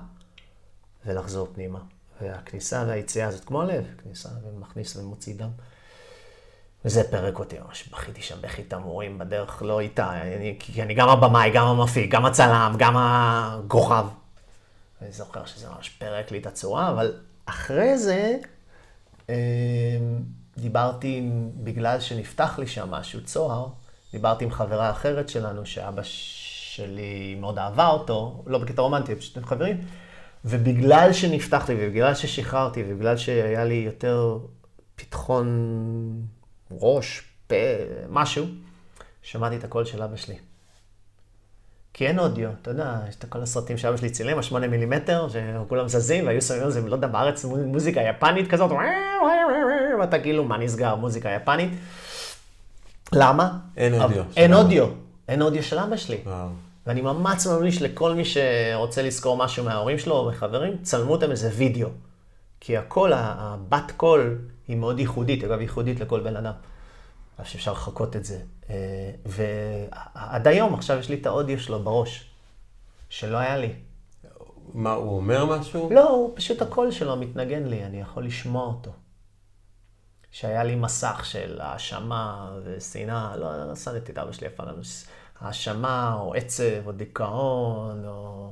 ולחזור 1.06 1.48
פנימה. 1.54 1.80
והכניסה 2.22 2.84
והיציאה 2.88 3.28
הזאת 3.28 3.46
כמו 3.46 3.62
הלב, 3.62 3.86
כניסה 4.04 4.30
ומכניס 4.44 4.96
ומוציא 4.96 5.36
דם. 5.36 5.50
וזה 6.86 7.12
פרק 7.12 7.40
אותי 7.40 7.60
ממש, 7.60 7.88
בכיתי 7.88 8.22
שם 8.22 8.42
בכי 8.42 8.64
תמרורים 8.64 9.18
בדרך, 9.18 9.62
לא 9.62 9.80
איתה, 9.80 10.22
אני, 10.22 10.56
כי 10.60 10.84
אני 10.84 10.94
גם 10.94 11.10
הבמאי, 11.10 11.52
גם 11.52 11.68
המפיק, 11.68 12.12
גם 12.12 12.26
הצלם, 12.26 12.76
גם 12.78 12.94
הכוכב. 12.98 14.06
אני 15.02 15.12
זוכר 15.12 15.46
שזה 15.46 15.70
ממש 15.70 15.90
פרק 15.90 16.32
לי 16.32 16.38
את 16.38 16.46
הצורה, 16.46 16.90
אבל 16.90 17.14
אחרי 17.46 17.98
זה 17.98 18.38
אמ, 19.30 19.34
דיברתי, 20.58 21.30
בגלל 21.64 22.00
שנפתח 22.00 22.60
לי 22.60 22.68
שם 22.68 22.92
משהו, 22.92 23.24
צוהר, 23.24 23.68
דיברתי 24.12 24.44
עם 24.44 24.52
חברה 24.52 24.92
אחרת 24.92 25.30
שלנו, 25.30 25.66
שאבא 25.66 26.02
שלי 26.04 27.36
מאוד 27.40 27.60
אהבה 27.60 27.88
אותו, 27.88 28.44
לא 28.48 28.58
בקטע 28.58 28.82
רומנטי, 28.82 29.16
פשוט 29.16 29.38
עם 29.38 29.46
חברים, 29.46 29.78
ובגלל 30.46 31.14
שנפתח 31.14 31.70
לי, 31.70 31.76
ובגלל 31.80 32.16
ששחררתי, 32.16 32.84
ובגלל 32.88 33.18
שהיה 33.18 33.64
לי 33.64 33.74
יותר 33.74 34.38
פתחון 34.96 35.48
ראש, 36.72 37.22
פה, 37.48 37.56
משהו, 38.10 38.46
שמעתי 39.22 39.56
את 39.56 39.64
הקול 39.64 39.86
של 39.86 40.04
אבא 40.04 40.16
שלי. 40.16 40.36
כי 41.94 42.08
אין 42.08 42.20
אודיו, 42.20 42.50
אתה 42.62 42.72
יודע, 42.72 43.00
יש 43.10 43.16
את 43.16 43.26
כל 43.30 43.42
הסרטים 43.42 43.78
שאבא 43.78 43.98
שלי 43.98 44.10
צילם, 44.10 44.40
השמונה 44.40 44.68
מילימטר, 44.68 45.28
שכולם 45.30 45.88
זזים, 45.88 46.28
והיו 46.28 46.42
שמים 46.42 46.64
על 46.64 46.72
זה, 46.72 46.82
לא 46.82 46.96
יודע, 46.96 47.08
בארץ 47.08 47.46
מוזיקה 47.46 48.02
יפנית 48.02 48.52
כזאת, 48.52 48.72
ואתה 50.00 50.20
כאילו, 50.20 50.44
מה 50.44 50.58
נסגר, 50.58 50.96
מוזיקה 50.96 51.30
יפנית. 51.30 51.72
למה? 53.14 53.58
אין 53.78 54.02
אודיו. 54.02 54.24
אין 54.38 54.54
אודיו, 54.54 54.88
אין 55.28 55.42
אודיו 55.42 55.64
של 55.64 55.80
אבא 55.80 55.98
שלי. 55.98 56.18
ואני 56.88 57.02
ממש 57.02 57.48
ממליץ 57.48 57.82
לכל 57.82 58.14
מי 58.14 58.24
שרוצה 58.26 59.02
לזכור 59.02 59.38
משהו 59.38 59.64
מההורים 59.64 60.00
שלו 60.00 60.16
או 60.16 60.30
מחברים, 60.30 60.78
צלמו 60.82 61.12
אותם 61.12 61.32
איזה 61.32 61.50
וידאו. 61.54 61.90
כי 62.60 62.78
הקול, 62.78 63.12
הבת 63.16 63.92
קול, 63.98 64.38
היא 64.68 64.78
מאוד 64.78 65.00
ייחודית, 65.00 65.44
אגב, 65.44 65.62
ייחודית 65.62 66.00
לכל 66.00 66.20
בן 66.20 66.36
אדם. 66.36 66.54
אז 67.38 67.48
שאפשר 67.48 67.72
לחכות 67.72 68.16
את 68.16 68.26
זה. 68.26 68.42
אה, 68.70 69.12
ועד 69.26 70.48
היום, 70.48 70.74
עכשיו 70.74 71.00
יש 71.00 71.10
לי 71.10 71.16
את 71.16 71.26
האודיו 71.26 71.60
שלו 71.60 71.84
בראש, 71.84 72.30
שלא 73.10 73.38
היה 73.38 73.58
לי. 73.58 73.74
מה, 74.74 74.94
הוא 74.94 75.18
אומר 75.18 75.46
משהו? 75.46 75.90
לא, 75.94 76.10
הוא 76.10 76.32
פשוט 76.36 76.62
הקול 76.62 76.92
שלו 76.92 77.16
מתנגן 77.16 77.64
לי, 77.64 77.84
אני 77.86 78.02
יכול 78.02 78.26
לשמוע 78.26 78.66
אותו. 78.66 78.92
שהיה 80.32 80.64
לי 80.64 80.76
מסך 80.76 81.22
של 81.26 81.62
האשמה 81.62 82.52
ושנאה, 82.64 83.36
לא, 83.36 83.68
לא 83.68 83.76
שנאתי 83.76 84.12
את 84.12 84.18
אבא 84.18 84.32
שלי 84.32 84.48
אף 84.48 84.54
פעם, 84.54 84.68
האשמה 85.40 86.18
או 86.20 86.34
עצב 86.34 86.88
או 86.88 86.92
דיכאון 86.92 88.06
או, 88.06 88.52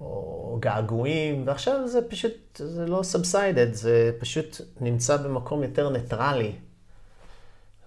או 0.00 0.58
געגועים, 0.60 1.46
ועכשיו 1.46 1.88
זה 1.88 2.08
פשוט, 2.08 2.60
זה 2.64 2.86
לא 2.86 3.02
subsided, 3.02 3.72
זה 3.72 4.12
פשוט 4.18 4.60
נמצא 4.80 5.16
במקום 5.16 5.62
יותר 5.62 5.90
ניטרלי. 5.90 6.52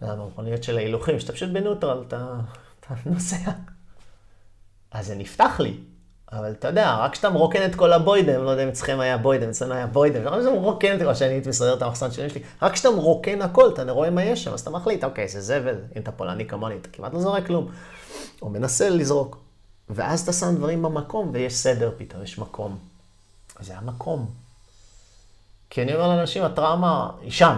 המכוניות 0.02 0.64
של 0.64 0.78
ההילוכים, 0.78 1.20
שאתה 1.20 1.34
פשוט 1.34 1.50
בנוטרל, 1.50 2.04
אתה, 2.08 2.40
אתה 2.80 2.94
נוסע. 3.06 3.52
אז 4.92 5.08
זה 5.08 5.16
נפתח 5.16 5.60
לי. 5.60 5.78
אבל 6.32 6.52
אתה 6.52 6.68
יודע, 6.68 6.96
רק 6.96 7.12
כשאתה 7.12 7.30
מרוקן 7.30 7.66
את 7.66 7.76
כל 7.76 7.94
הבוידם, 7.94 8.44
לא 8.44 8.50
יודע 8.50 8.64
אם 8.64 8.68
אצלכם 8.68 9.00
היה 9.00 9.18
בוידם, 9.18 9.50
אצלנו 9.50 9.74
היה 9.74 9.88
בוידם, 9.88 10.28
רק 10.28 10.40
כשאתה 10.40 10.56
מרוקן 10.56 10.96
את 10.96 11.02
כל 11.02 11.14
שאני 11.14 11.34
הייתי 11.34 11.50
מסדר 11.50 11.74
את 11.74 11.82
המחסן 11.82 12.12
שלי, 12.12 12.28
רק 12.62 12.74
כשאתה 12.74 12.90
מרוקן 12.90 13.42
הכל, 13.42 13.70
אתה 13.74 13.92
רואה 13.92 14.10
מה 14.10 14.24
יש 14.24 14.44
שם, 14.44 14.54
אז 14.54 14.60
אתה 14.62 14.70
מחליט, 14.70 15.04
אוקיי, 15.04 15.28
זה 15.28 15.42
זבל, 15.42 15.76
אם 15.96 16.02
אתה 16.02 16.12
פולני 16.12 16.48
כמוני, 16.48 16.76
אתה 16.76 16.90
כמעט 16.94 17.14
לא 17.14 17.20
זורק 17.20 17.48
כלום. 17.48 17.72
או 18.42 18.50
מנסה 18.50 18.90
לזרוק. 18.90 19.38
ואז 19.90 20.22
אתה 20.22 20.34
שם 20.34 20.56
דברים 20.56 20.82
במקום, 20.82 21.30
ויש 21.34 21.54
סדר 21.54 21.92
פתאום, 21.98 22.24
יש 22.24 22.40
מקום. 22.40 22.78
זה 23.60 23.78
המקום. 23.78 24.30
כי 25.70 25.82
אני 25.82 25.94
אומר 25.94 26.08
לאנשים, 26.08 26.44
הטראומה 26.44 27.10
היא 27.22 27.32
שם. 27.32 27.56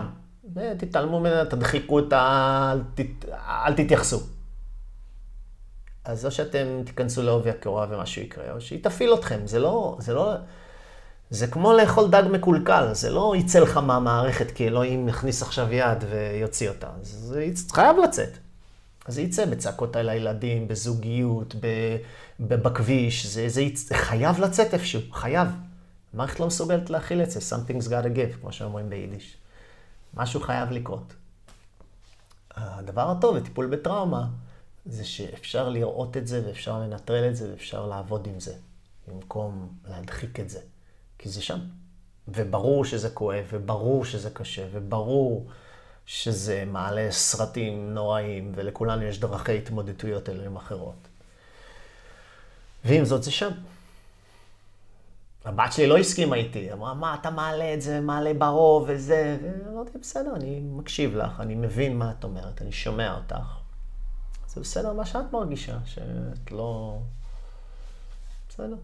תתעלמו 0.78 1.20
ממנה, 1.20 1.46
תדחיקו 1.46 2.00
אותה, 2.00 2.72
אל, 2.74 2.82
תת... 2.96 3.30
אל 3.66 3.74
תתייחסו. 3.74 4.20
אז 6.06 6.26
או 6.26 6.32
שאתם 6.32 6.82
תיכנסו 6.86 7.22
לעובי 7.22 7.50
הקורה 7.50 7.88
ומשהו 7.90 8.22
יקרה, 8.22 8.52
או 8.52 8.62
שהיא 8.62 8.84
תפעיל 8.84 9.14
אתכם. 9.14 9.40
זה 9.48 9.60
לא, 9.60 9.98
זה 10.00 10.14
לא, 10.14 10.34
זה 11.30 11.48
כמו 11.48 11.74
לאכול 11.74 12.10
דג 12.10 12.24
מקולקל, 12.32 12.94
זה 12.94 13.10
לא 13.10 13.34
יצא 13.38 13.60
לך 13.60 13.78
מהמערכת 13.78 14.52
כי 14.52 14.68
אלוהים 14.68 15.10
יכניס 15.10 15.42
עכשיו 15.42 15.74
יד 15.74 16.04
ויוציא 16.10 16.70
אותה. 16.70 16.88
זה 17.02 17.46
חייב 17.72 17.98
לצאת. 18.04 18.30
אז 19.06 19.14
זה 19.14 19.22
יצא 19.22 19.46
בצעקות 19.46 19.96
על 19.96 20.10
הילדים, 20.10 20.68
בזוגיות, 20.68 21.56
בכביש, 22.40 23.26
זה, 23.26 23.50
זה, 23.50 23.64
זה 23.76 23.96
חייב 23.96 24.40
לצאת 24.40 24.74
איפשהו, 24.74 25.02
חייב. 25.12 25.48
המערכת 26.14 26.40
לא 26.40 26.48
מסוגלת 26.48 26.90
להכיל 26.90 27.22
את 27.22 27.32
זה, 27.32 27.40
something's 27.56 27.86
got 27.86 28.06
to 28.06 28.16
give, 28.16 28.42
כמו 28.42 28.52
שאומרים 28.52 28.90
ביידיש. 28.90 29.38
משהו 30.14 30.42
חייב 30.42 30.72
לקרות. 30.72 31.14
הדבר 32.56 33.12
הטוב 33.12 33.38
בטיפול 33.38 33.66
בטראומה, 33.66 34.26
זה 34.86 35.06
שאפשר 35.06 35.70
לראות 35.70 36.18
את 36.18 36.28
זה 36.28 36.42
ואפשר 36.46 36.80
לנטרל 36.80 37.30
את 37.30 37.36
זה 37.36 37.52
ואפשר 37.52 37.86
לעבוד 37.86 38.28
עם 38.28 38.40
זה, 38.40 38.54
במקום 39.08 39.70
להדחיק 39.88 40.40
את 40.40 40.50
זה. 40.50 40.60
כי 41.18 41.30
זה 41.30 41.42
שם. 41.42 41.60
וברור 42.28 42.86
שזה 42.86 43.10
כואב, 43.10 43.46
וברור 43.50 44.06
שזה 44.06 44.30
קשה, 44.30 44.66
וברור 44.72 45.48
שזה 46.06 46.64
מעלה 46.68 47.08
סרטים 47.12 47.94
נוראים, 47.94 48.52
ולכולנו 48.56 49.04
יש 49.04 49.20
דרכי 49.20 49.58
התמודדויות 49.58 50.30
אליהם 50.30 50.56
אחרות. 50.56 51.08
ועם 52.86 53.06
זאת 53.06 53.24
זה 53.24 53.32
שם. 53.32 53.52
הבת 55.46 55.74
שלי 55.74 55.88
לא 55.88 55.98
הסכימה 55.98 56.36
איתי, 56.36 56.74
אמרה, 56.74 56.94
מה 56.94 57.16
אתה 57.22 57.30
מעלה 57.30 57.74
את 57.74 57.82
זה, 57.82 58.02
מעלה 58.02 58.34
ברוב 58.34 58.86
וזה, 58.88 59.38
ואמרתי, 59.42 59.98
בסדר, 59.98 60.36
אני 60.36 60.60
מקשיב 60.60 61.16
לך, 61.16 61.40
אני 61.40 61.56
מבין 61.56 61.98
מה 61.98 62.12
את 62.20 62.24
אומרת, 62.24 62.62
אני 62.62 62.72
שומע 62.72 63.16
אותך. 63.16 63.63
זה 64.54 64.62
בסדר 64.62 64.94
מה 64.94 65.06
שאת 65.06 65.34
מרגישה, 65.34 65.78
שאת 65.86 66.52
לא... 66.52 67.00
בסדר. 68.50 68.76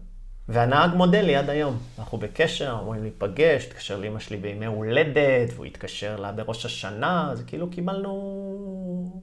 והנהג 0.48 0.94
מודה 0.94 1.20
לי 1.20 1.36
עד 1.36 1.50
היום. 1.50 1.78
אנחנו 1.98 2.18
בקשר, 2.18 2.78
אמורים 2.80 3.02
להיפגש, 3.02 3.66
התקשר 3.66 3.98
לאמא 3.98 4.18
שלי 4.18 4.36
בימי 4.36 4.66
הולדת, 4.66 5.52
והוא 5.54 5.66
התקשר 5.66 6.16
לה 6.16 6.32
בראש 6.32 6.64
השנה, 6.64 7.32
אז 7.32 7.42
כאילו 7.46 7.70
קיבלנו... 7.70 9.22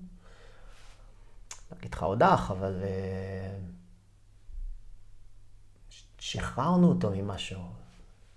לא 1.71 1.77
אגיד 1.79 1.93
לך 1.93 2.03
הודח, 2.03 2.51
אבל... 2.51 2.83
אה, 2.83 3.57
שחררנו 6.19 6.89
אותו 6.89 7.11
ממשהו. 7.11 7.59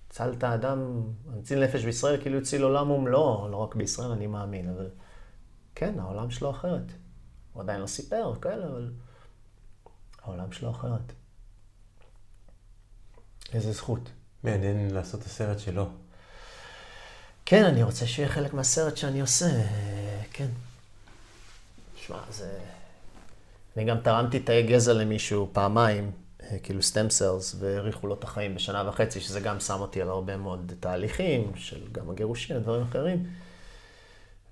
הצלת 0.09 0.45
אדם, 0.45 1.03
המציל 1.33 1.65
נפש 1.65 1.85
בישראל 1.85 2.21
כאילו 2.21 2.39
הציל 2.39 2.63
עולם 2.63 2.91
ומלואו, 2.91 3.49
לא 3.49 3.57
רק 3.57 3.75
בישראל, 3.75 4.11
אני 4.11 4.27
מאמין, 4.27 4.69
אבל 4.69 4.91
כן, 5.75 6.01
העולם 6.01 6.31
שלו 6.31 6.51
אחרת. 6.51 6.93
הוא 7.53 7.63
עדיין 7.63 7.81
לא 7.81 7.87
סיפר, 7.87 8.35
כאלה, 8.41 8.67
אבל 8.67 8.91
העולם 10.23 10.53
שלו 10.53 10.71
אחרת. 10.71 11.13
איזה 13.53 13.73
זכות. 13.73 14.11
מעניין 14.43 14.95
לעשות 14.95 15.21
את 15.21 15.27
הסרט 15.27 15.59
שלו. 15.59 15.89
כן, 17.47 17.65
אני 17.65 17.83
רוצה 17.83 18.07
שיהיה 18.07 18.29
חלק 18.29 18.55
מהסרט 18.55 18.97
שאני 18.97 19.21
עושה, 19.21 19.47
כן. 20.33 20.49
שמע, 21.97 22.19
זה... 22.31 22.59
אני 23.77 23.85
גם 23.85 24.01
תרמתי 24.01 24.41
תאי 24.41 24.63
גזע 24.63 24.93
למישהו 24.93 25.49
פעמיים, 25.53 26.11
כאילו 26.63 26.83
stem 26.83 27.11
cells, 27.11 27.57
והאריכו 27.59 28.07
לו 28.07 28.15
את 28.15 28.25
החיים 28.25 28.55
בשנה 28.55 28.89
וחצי, 28.89 29.21
שזה 29.21 29.41
גם 29.41 29.61
שם 29.61 29.81
אותי 29.81 30.03
על 30.03 30.09
הרבה 30.09 30.37
מאוד 30.37 30.73
תהליכים, 30.81 31.53
של 31.57 31.81
גם 31.93 32.11
הגירושים 32.11 32.57
ודברים 32.57 32.83
אחרים. 32.83 33.27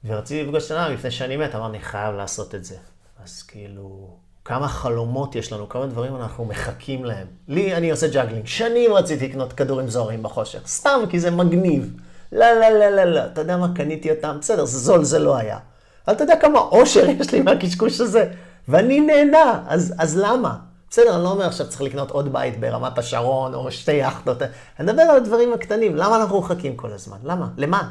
ורציתי 0.05 0.43
לפגוש 0.43 0.67
את 0.67 0.71
הנער 0.71 0.93
לפני 0.93 1.11
שאני 1.11 1.37
מת, 1.37 1.55
אמרתי, 1.55 1.81
חייב 1.81 2.15
לעשות 2.15 2.55
את 2.55 2.65
זה. 2.65 2.77
אז 3.25 3.43
כאילו, 3.43 4.17
כמה 4.45 4.69
חלומות 4.69 5.35
יש 5.37 5.53
לנו, 5.53 5.69
כמה 5.69 5.87
דברים 5.87 6.17
אנחנו 6.17 6.45
מחכים 6.45 7.05
להם. 7.05 7.27
לי, 7.49 7.75
אני 7.77 7.91
עושה 7.91 8.09
juggling. 8.09 8.47
שנים 8.47 8.93
רציתי 8.93 9.29
לקנות 9.29 9.53
כדורים 9.53 9.89
זוהרים 9.89 10.23
בחושך, 10.23 10.67
סתם 10.67 11.01
כי 11.11 11.21
זה 11.21 11.31
מגניב. 11.31 11.93
לא, 12.33 12.47
לא, 12.53 12.69
לא, 12.69 12.91
לא, 12.91 13.05
לא. 13.05 13.25
אתה 13.25 13.41
יודע 13.41 13.57
מה, 13.57 13.69
קניתי 13.75 14.11
אותם, 14.11 14.37
בסדר, 14.41 14.65
זה 14.65 14.79
זול, 14.79 15.05
זה 15.05 15.19
לא 15.19 15.37
היה. 15.37 15.59
אבל 16.07 16.17
אתה 16.17 16.25
יודע 16.25 16.37
כמה 16.41 16.59
אושר 16.59 17.11
יש 17.21 17.33
לי 17.33 17.41
מהקשקוש 17.41 18.01
הזה, 18.01 18.33
ואני 18.69 19.01
נהנה, 19.01 19.63
אז, 19.67 19.95
אז 19.99 20.19
למה? 20.19 20.57
בסדר, 20.91 21.15
אני 21.15 21.25
לא 21.25 21.31
אומר 21.31 21.47
עכשיו 21.47 21.69
צריך 21.69 21.83
לקנות 21.83 22.11
עוד 22.11 22.33
בית 22.33 22.61
ברמת 22.61 22.99
השרון, 22.99 23.55
או 23.55 23.73
שתי 23.73 23.93
יאכטות. 23.93 24.43
אני 24.43 24.93
מדבר 24.93 25.03
על 25.03 25.17
הדברים 25.17 25.53
הקטנים, 25.53 25.97
למה 25.97 26.17
אנחנו 26.17 26.39
מחכים 26.41 26.77
כל 26.77 26.93
הזמן? 26.93 27.19
למה? 27.25 27.49
למה? 27.57 27.91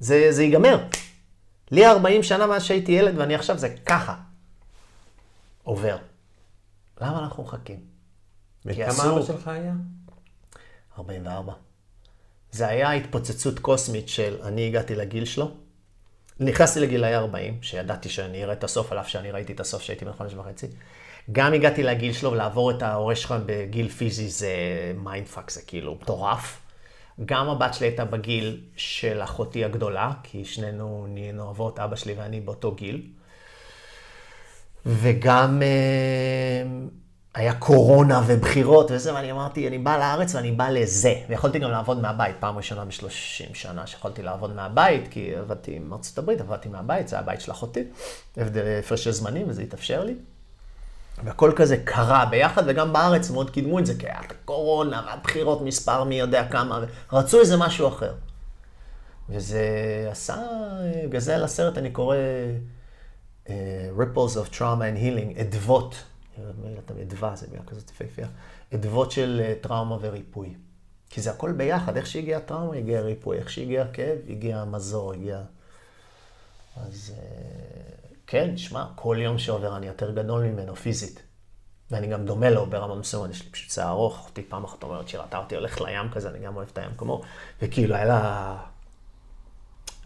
זה, 0.00 0.26
זה 0.30 0.42
ייגמר. 0.42 0.84
לי 1.70 1.86
40 1.86 2.22
שנה 2.22 2.46
מאז 2.46 2.64
שהייתי 2.64 2.92
ילד, 2.92 3.18
ואני 3.18 3.34
עכשיו 3.34 3.58
זה 3.58 3.68
ככה. 3.86 4.14
עובר. 5.62 5.96
למה 7.00 7.18
אנחנו 7.18 7.42
מחכים? 7.42 7.80
וכמה 8.64 9.12
אבא 9.12 9.22
שלך 9.22 9.48
היה? 9.48 9.72
44. 10.98 11.52
זה 12.50 12.68
היה 12.68 12.92
התפוצצות 12.92 13.58
קוסמית 13.58 14.08
של 14.08 14.36
אני 14.42 14.66
הגעתי 14.66 14.94
לגיל 14.94 15.24
שלו. 15.24 15.50
נכנסתי 16.40 16.80
לגילאי 16.80 17.14
40, 17.14 17.62
שידעתי 17.62 18.08
שאני 18.08 18.44
אראה 18.44 18.52
את 18.52 18.64
הסוף, 18.64 18.92
על 18.92 19.00
אף 19.00 19.08
שאני 19.08 19.30
ראיתי 19.30 19.52
את 19.52 19.60
הסוף 19.60 19.82
כשהייתי 19.82 20.04
בן 20.04 20.12
חמש 20.12 20.34
וחצי. 20.34 20.66
גם 21.32 21.52
הגעתי 21.52 21.82
לגיל 21.82 22.12
שלו, 22.12 22.32
ולעבור 22.32 22.70
את 22.70 22.82
ההורה 22.82 23.16
שלך 23.16 23.34
בגיל 23.46 23.88
פיזי 23.88 24.28
זה 24.28 24.52
mindfuck, 24.96 25.50
זה 25.50 25.62
כאילו 25.66 25.98
מטורף. 26.02 26.60
גם 27.26 27.48
הבת 27.48 27.74
שלי 27.74 27.86
הייתה 27.86 28.04
בגיל 28.04 28.60
של 28.76 29.22
אחותי 29.22 29.64
הגדולה, 29.64 30.12
כי 30.22 30.44
שנינו 30.44 31.06
נהיינו 31.08 31.50
אבות, 31.50 31.78
אבא 31.78 31.96
שלי 31.96 32.14
ואני 32.14 32.40
באותו 32.40 32.74
גיל. 32.74 33.02
וגם 34.86 35.62
אה, 35.62 36.62
היה 37.34 37.54
קורונה 37.54 38.22
ובחירות 38.26 38.90
וזה, 38.90 39.14
ואני 39.14 39.32
אמרתי, 39.32 39.68
אני 39.68 39.78
בא 39.78 39.98
לארץ 39.98 40.34
ואני 40.34 40.52
בא 40.52 40.68
לזה. 40.68 41.14
ויכולתי 41.28 41.58
גם 41.58 41.70
לעבוד 41.70 42.00
מהבית, 42.00 42.36
פעם 42.40 42.56
ראשונה 42.56 42.84
ב-30 42.84 43.54
שנה 43.54 43.86
שיכולתי 43.86 44.22
לעבוד 44.22 44.54
מהבית, 44.54 45.08
כי 45.08 45.36
עבדתי 45.36 45.76
עם 45.76 45.92
ארצות 45.92 46.18
הברית, 46.18 46.40
עבדתי 46.40 46.68
מהבית, 46.68 47.08
זה 47.08 47.18
הבית 47.18 47.40
של 47.40 47.52
אחותי, 47.52 47.84
הפרש 48.78 49.04
של 49.04 49.10
זמנים, 49.10 49.48
וזה 49.48 49.62
התאפשר 49.62 50.04
לי. 50.04 50.14
והכל 51.24 51.52
כזה 51.56 51.76
קרה 51.76 52.26
ביחד, 52.26 52.62
וגם 52.66 52.92
בארץ 52.92 53.30
מאוד 53.30 53.50
קידמו 53.50 53.78
את 53.78 53.86
זה, 53.86 53.94
כי 53.98 54.06
היה 54.06 54.20
את 54.26 54.30
הקורונה 54.30 55.02
והבחירות 55.06 55.62
מספר 55.62 56.04
מי 56.04 56.18
יודע 56.18 56.48
כמה, 56.48 56.84
ורצו 57.12 57.40
איזה 57.40 57.56
משהו 57.56 57.88
אחר. 57.88 58.14
וזה 59.28 59.62
עשה, 60.10 60.36
בגלל 61.06 61.20
זה 61.20 61.36
לסרט 61.36 61.78
אני 61.78 61.90
קורא 61.90 62.16
uh, 63.46 63.50
Ripples 63.98 64.34
of 64.36 64.54
Trauma 64.54 64.82
and 64.82 64.98
Healing, 65.02 65.40
אדוות, 65.40 65.94
תמיד 66.86 67.12
אדווה, 67.12 67.36
זה 67.36 67.46
מילה 67.50 67.64
כזאת 67.66 67.90
יפהפייה, 67.90 68.28
אדוות 68.74 69.10
של 69.10 69.42
uh, 69.44 69.62
טראומה 69.62 69.96
וריפוי. 70.00 70.54
כי 71.10 71.20
זה 71.20 71.30
הכל 71.30 71.52
ביחד, 71.52 71.96
איך 71.96 72.06
שהגיע 72.06 72.36
הטראומה, 72.36 72.76
הגיע 72.76 72.98
הריפוי, 72.98 73.38
איך 73.38 73.50
שהגיע 73.50 73.82
הכאב, 73.82 74.18
הגיע 74.28 74.58
המזור, 74.58 75.12
הגיע... 75.12 75.40
אז... 76.76 77.14
Uh, 77.16 77.97
כן, 78.30 78.56
שמע, 78.56 78.84
כל 78.94 79.16
יום 79.20 79.38
שעובר 79.38 79.76
אני 79.76 79.86
יותר 79.86 80.10
גדול 80.10 80.44
ממנו 80.44 80.76
פיזית. 80.76 81.22
ואני 81.90 82.06
גם 82.06 82.24
דומה 82.24 82.50
לו 82.50 82.66
ברמה 82.66 82.94
מסוימת, 82.94 83.30
יש 83.30 83.42
לי 83.44 83.50
פשוט 83.50 83.70
שיער 83.70 83.88
ארוך, 83.88 84.18
אחותי 84.18 84.42
פעם 84.42 84.64
אחת 84.64 84.82
אומרת 84.82 85.08
שהיא 85.08 85.20
ראתה 85.20 85.38
אותי 85.38 85.54
הולך 85.54 85.80
לים 85.80 86.10
כזה, 86.12 86.30
אני 86.30 86.38
גם 86.38 86.56
אוהב 86.56 86.68
את 86.72 86.78
הים 86.78 86.90
כמו, 86.96 87.22
וכאילו 87.62 87.94
היה 87.94 88.04
לה, 88.04 88.56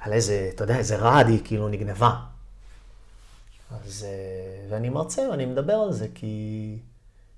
לה 0.06 0.14
איזה, 0.14 0.50
אתה 0.54 0.64
יודע, 0.64 0.78
איזה 0.78 0.96
רעד, 0.96 1.26
היא 1.26 1.40
כאילו 1.44 1.68
נגנבה. 1.68 2.20
אז, 3.84 4.06
אה, 4.08 4.66
ואני 4.70 4.88
מרצה, 4.88 5.22
ואני 5.30 5.46
מדבר 5.46 5.74
על 5.74 5.92
זה, 5.92 6.06
כי, 6.14 6.78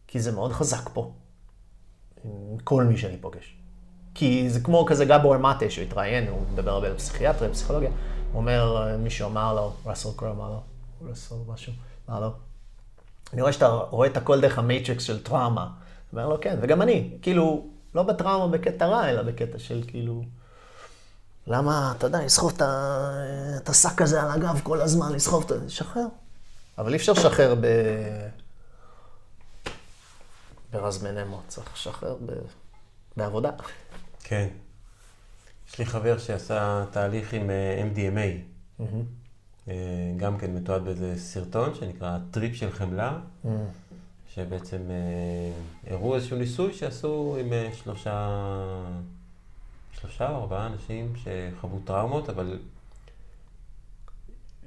כי 0.07 0.21
זה 0.21 0.33
מאוד 0.33 0.53
חזק 0.53 0.89
פה, 0.93 1.13
עם 2.25 2.59
כל 2.65 2.85
מי 2.85 2.99
שאני 2.99 3.17
פוגש. 3.17 3.57
כי 4.15 4.51
זה 4.51 4.61
כמו 4.61 4.87
כזה 4.87 5.05
גאבור 5.05 5.37
מאטה 5.37 5.71
שהוא 5.71 5.85
התראיין, 5.85 6.29
הוא 6.29 6.43
מדבר 6.53 6.71
הרבה 6.71 6.87
על 6.87 6.97
פסיכיאטריה, 6.97 7.51
פסיכולוגיה. 7.51 7.91
הוא 8.33 8.41
אומר, 8.41 8.97
מישהו 8.99 9.29
אמר 9.29 9.55
לו, 9.55 9.73
ראסל 9.87 10.09
קרו 10.17 10.31
אמר 10.31 10.51
לו, 10.51 10.61
ראסל 11.09 11.35
משהו, 11.47 11.73
אמר 12.09 12.21
לו, 12.21 12.33
אני 13.33 13.41
רואה 13.41 13.53
שאתה 13.53 13.69
רואה 13.69 14.09
את 14.09 14.17
הכל 14.17 14.41
דרך 14.41 14.59
ה 14.59 14.65
matrix 14.65 15.05
של 15.05 15.23
טראומה. 15.23 15.71
אומר 16.13 16.29
לו, 16.29 16.41
כן, 16.41 16.59
וגם 16.61 16.83
אני, 16.83 17.11
כאילו, 17.23 17.67
לא 17.95 18.03
בטראומה 18.03 18.59
בקטע 18.59 18.87
רע, 18.87 19.11
אלא 19.11 19.23
בקטע 19.23 19.59
של 19.59 19.85
כאילו, 19.87 20.25
למה, 21.47 21.93
אתה 21.97 22.07
יודע, 22.07 22.25
לסחוב 22.25 22.53
את 23.57 23.69
השק 23.69 24.03
הזה 24.03 24.23
על 24.23 24.31
הגב 24.31 24.61
כל 24.63 24.81
הזמן, 24.81 25.13
לסחוב 25.13 25.43
את 25.43 25.49
זה, 25.49 25.71
שחרר. 25.71 26.07
אבל 26.79 26.93
אי 26.93 26.97
אפשר 26.97 27.13
לשחרר 27.13 27.55
ב... 27.61 27.67
ברז 30.73 31.03
מנמו, 31.03 31.43
צריך 31.49 31.73
לשחרר 31.75 32.17
ב... 32.27 32.33
בעבודה. 33.17 33.51
כן. 34.25 34.49
יש 35.69 35.79
לי 35.79 35.87
חבר 35.87 36.19
שעשה 36.19 36.85
תהליך 36.91 37.33
עם 37.33 37.51
אה, 37.51 37.83
MDMA. 37.93 38.41
אה, 38.81 38.87
גם 40.17 40.39
כן 40.39 40.55
מתועד 40.55 40.85
באיזה 40.85 41.19
סרטון 41.19 41.75
שנקרא 41.75 42.19
טריפ 42.31 42.55
של 42.55 42.71
חמלה, 42.71 43.19
שבעצם 44.35 44.79
אה, 44.91 45.95
הראו 45.95 46.15
איזשהו 46.15 46.37
ניסוי 46.37 46.73
שעשו 46.73 47.37
עם 47.41 47.53
אה, 47.53 47.69
שלושה, 47.73 48.41
שלושה 50.01 50.31
או 50.31 50.37
ארבעה 50.37 50.67
אנשים 50.67 51.13
שחוו 51.17 51.79
טראומות, 51.85 52.31
אבל 52.31 52.59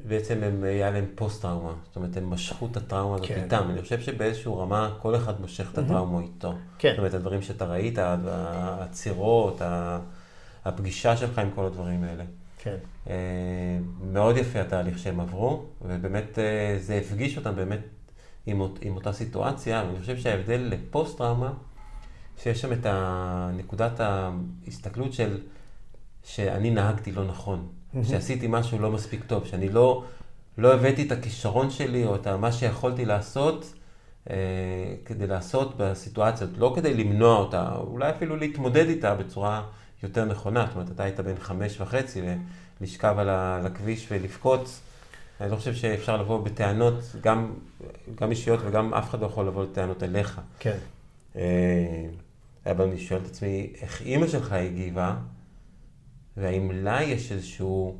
בעצם 0.07 0.43
הם, 0.43 0.63
היה 0.63 0.91
להם 0.91 1.05
פוסט-טראומה. 1.15 1.73
זאת 1.87 1.95
אומרת, 1.95 2.17
הם 2.17 2.29
משכו 2.29 2.67
את 2.71 2.77
הטראומה 2.77 3.15
הזאת 3.15 3.27
כן. 3.27 3.43
איתם. 3.43 3.67
אני 3.69 3.81
חושב 3.81 4.01
שבאיזשהו 4.01 4.59
רמה 4.59 4.95
כל 5.01 5.15
אחד 5.15 5.41
מושך 5.41 5.71
את 5.71 5.77
הטראומה 5.77 6.21
איתו. 6.21 6.53
כן. 6.77 6.89
זאת 6.89 6.97
אומרת, 6.97 7.13
הדברים 7.13 7.41
שאתה 7.41 7.65
ראית, 7.65 7.97
העצירות, 7.97 9.61
הפגישה 10.65 11.17
שלך 11.17 11.39
עם 11.39 11.51
כל 11.55 11.65
הדברים 11.65 12.03
האלה. 12.03 12.23
כן. 12.57 12.75
אה, 13.09 13.15
מאוד 14.11 14.37
יפה 14.37 14.61
התהליך 14.61 14.99
שהם 14.99 15.19
עברו, 15.19 15.65
ובאמת 15.81 16.39
אה, 16.39 16.77
זה 16.79 16.95
הפגיש 16.95 17.37
אותם 17.37 17.55
באמת 17.55 17.79
עם, 18.45 18.61
עם 18.81 18.95
אותה 18.95 19.13
סיטואציה, 19.13 19.83
ואני 19.87 19.99
חושב 19.99 20.17
שההבדל 20.17 20.67
לפוסט-טראומה, 20.71 21.53
שיש 22.37 22.61
שם 22.61 22.73
את 22.73 22.85
נקודת 23.53 23.99
ההסתכלות 23.99 25.13
של 25.13 25.41
שאני 26.23 26.69
נהגתי 26.69 27.11
לא 27.11 27.25
נכון, 27.25 27.67
שעשיתי 28.03 28.45
משהו 28.49 28.79
לא 28.79 28.91
מספיק 28.91 29.23
טוב, 29.23 29.45
שאני 29.45 29.69
לא, 29.69 30.03
לא 30.57 30.73
הבאתי 30.73 31.07
את 31.07 31.11
הכישרון 31.11 31.69
שלי 31.69 32.05
או 32.05 32.15
את 32.15 32.27
מה 32.27 32.51
שיכולתי 32.51 33.05
לעשות 33.05 33.73
אה, 34.29 34.35
כדי 35.05 35.27
לעשות 35.27 35.77
בסיטואציות, 35.77 36.49
לא 36.57 36.73
כדי 36.75 36.93
למנוע 36.93 37.37
אותה, 37.37 37.75
אולי 37.75 38.09
אפילו 38.09 38.35
להתמודד 38.35 38.87
איתה 38.87 39.15
בצורה 39.15 39.63
יותר 40.03 40.25
נכונה. 40.25 40.65
זאת 40.65 40.75
אומרת, 40.75 40.91
אתה 40.91 41.03
היית 41.03 41.19
בן 41.19 41.35
חמש 41.39 41.81
וחצי 41.81 42.21
לשכב 42.81 43.15
על 43.17 43.29
הכביש 43.65 44.07
ולבכות. 44.11 44.79
אני 45.41 45.51
לא 45.51 45.55
חושב 45.55 45.75
שאפשר 45.75 46.17
לבוא 46.17 46.43
בטענות, 46.43 46.93
גם, 47.21 47.53
גם 48.15 48.31
אישיות 48.31 48.59
וגם 48.63 48.93
אף 48.93 49.09
אחד 49.09 49.21
לא 49.21 49.25
יכול 49.25 49.47
לבוא 49.47 49.65
בטענות 49.65 50.03
אליך. 50.03 50.41
כן. 50.59 50.77
אה, 51.35 51.41
אבל 52.71 52.85
אני 52.85 52.99
שואל 52.99 53.21
את 53.21 53.25
עצמי, 53.25 53.73
איך 53.81 54.01
אימא 54.01 54.27
שלך 54.27 54.51
הגיבה, 54.51 55.15
והאם 56.37 56.71
לה 56.73 57.03
יש 57.03 57.31
איזשהו 57.31 57.97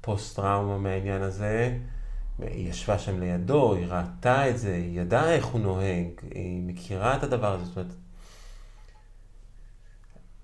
פוסט-טראומה 0.00 0.78
מהעניין 0.78 1.22
הזה? 1.22 1.78
היא 2.38 2.70
ישבה 2.70 2.98
שם 2.98 3.20
לידו, 3.20 3.74
היא 3.74 3.86
ראתה 3.86 4.50
את 4.50 4.58
זה, 4.58 4.74
היא 4.74 5.00
ידעה 5.00 5.34
איך 5.34 5.46
הוא 5.46 5.60
נוהג, 5.60 6.06
היא 6.34 6.62
מכירה 6.62 7.16
את 7.16 7.22
הדבר 7.22 7.52
הזה. 7.54 7.64
זאת 7.64 7.76
אומרת, 7.76 7.94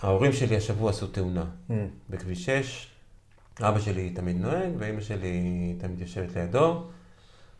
ההורים 0.04 0.32
שלי 0.32 0.56
השבוע 0.56 0.90
עשו 0.90 1.06
תאונה 1.06 1.44
בכביש 2.10 2.44
6, 2.44 2.88
אבא 3.60 3.80
שלי 3.80 4.10
תמיד 4.10 4.36
נוהג, 4.36 4.72
ואימא 4.78 5.00
שלי 5.00 5.76
תמיד 5.78 6.00
יושבת 6.00 6.36
לידו, 6.36 6.86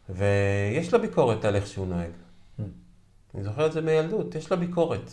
ויש 0.09 0.93
לה 0.93 0.99
ביקורת 0.99 1.45
על 1.45 1.57
איך 1.57 1.67
שהוא 1.67 1.87
נוהג. 1.87 2.11
אני 3.35 3.45
זוכר 3.45 3.67
את 3.67 3.73
זה 3.73 3.81
מילדות, 3.81 4.35
יש 4.35 4.51
לה 4.51 4.57
ביקורת. 4.57 5.11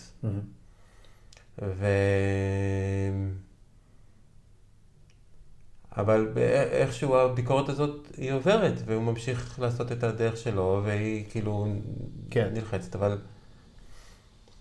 ו... 1.61 1.85
אבל 5.97 6.27
איכשהו 6.71 7.15
הביקורת 7.15 7.69
הזאת 7.69 8.07
היא 8.17 8.31
עוברת, 8.31 8.73
והוא 8.85 9.03
ממשיך 9.03 9.59
לעשות 9.59 9.91
את 9.91 10.03
הדרך 10.03 10.37
שלו, 10.37 10.81
והיא 10.85 11.25
כאילו 11.29 11.67
כן. 12.31 12.49
נלחצת, 12.53 12.95
אבל... 12.95 13.17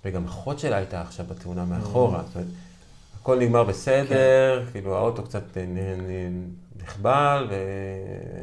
וגם 0.05 0.25
אחות 0.25 0.59
שלה 0.59 0.77
הייתה 0.77 1.01
עכשיו 1.01 1.27
בתאונה 1.27 1.65
מאחורה, 1.65 2.23
זאת 2.27 2.35
אומרת, 2.35 2.49
הכל 3.21 3.39
נגמר 3.39 3.65
בסדר, 3.65 4.65
כאילו 4.73 4.97
האוטו 4.97 5.23
קצת 5.23 5.57
נ- 5.57 6.51
נחבל, 6.83 7.49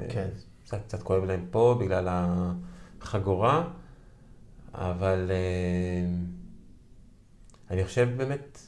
כן. 0.10 0.28
וקצת 0.64 0.78
קצת 0.88 1.04
כואב 1.04 1.24
להם 1.24 1.46
פה 1.52 1.78
בגלל 1.80 2.08
החגורה, 3.02 3.64
אבל 4.74 5.32
אה, 5.32 6.10
אני 7.72 7.86
חושב 7.86 8.10
באמת 8.18 8.60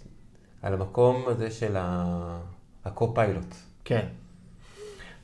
על 0.61 0.73
המקום 0.73 1.23
הזה 1.27 1.51
של 1.51 1.75
הקו-פיילוט. 2.85 3.55
כן. 3.85 4.05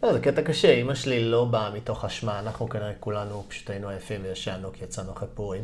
לא, 0.04 0.14
זה 0.14 0.20
קטע 0.20 0.42
קשה, 0.42 0.72
אימא 0.74 0.96
שלי 0.96 1.24
לא 1.24 1.46
באה 1.46 1.72
מתוך 1.74 2.06
אשמה, 2.06 2.40
אנחנו 2.40 2.70
כנראה 2.70 2.94
כולנו 3.00 3.44
פשוט 3.48 3.70
היינו 3.70 3.90
עייפים 3.90 4.22
וישנו 4.24 4.74
כי 4.74 4.84
יצאנו 4.84 5.12
אחרי 5.12 5.28
פורים. 5.34 5.64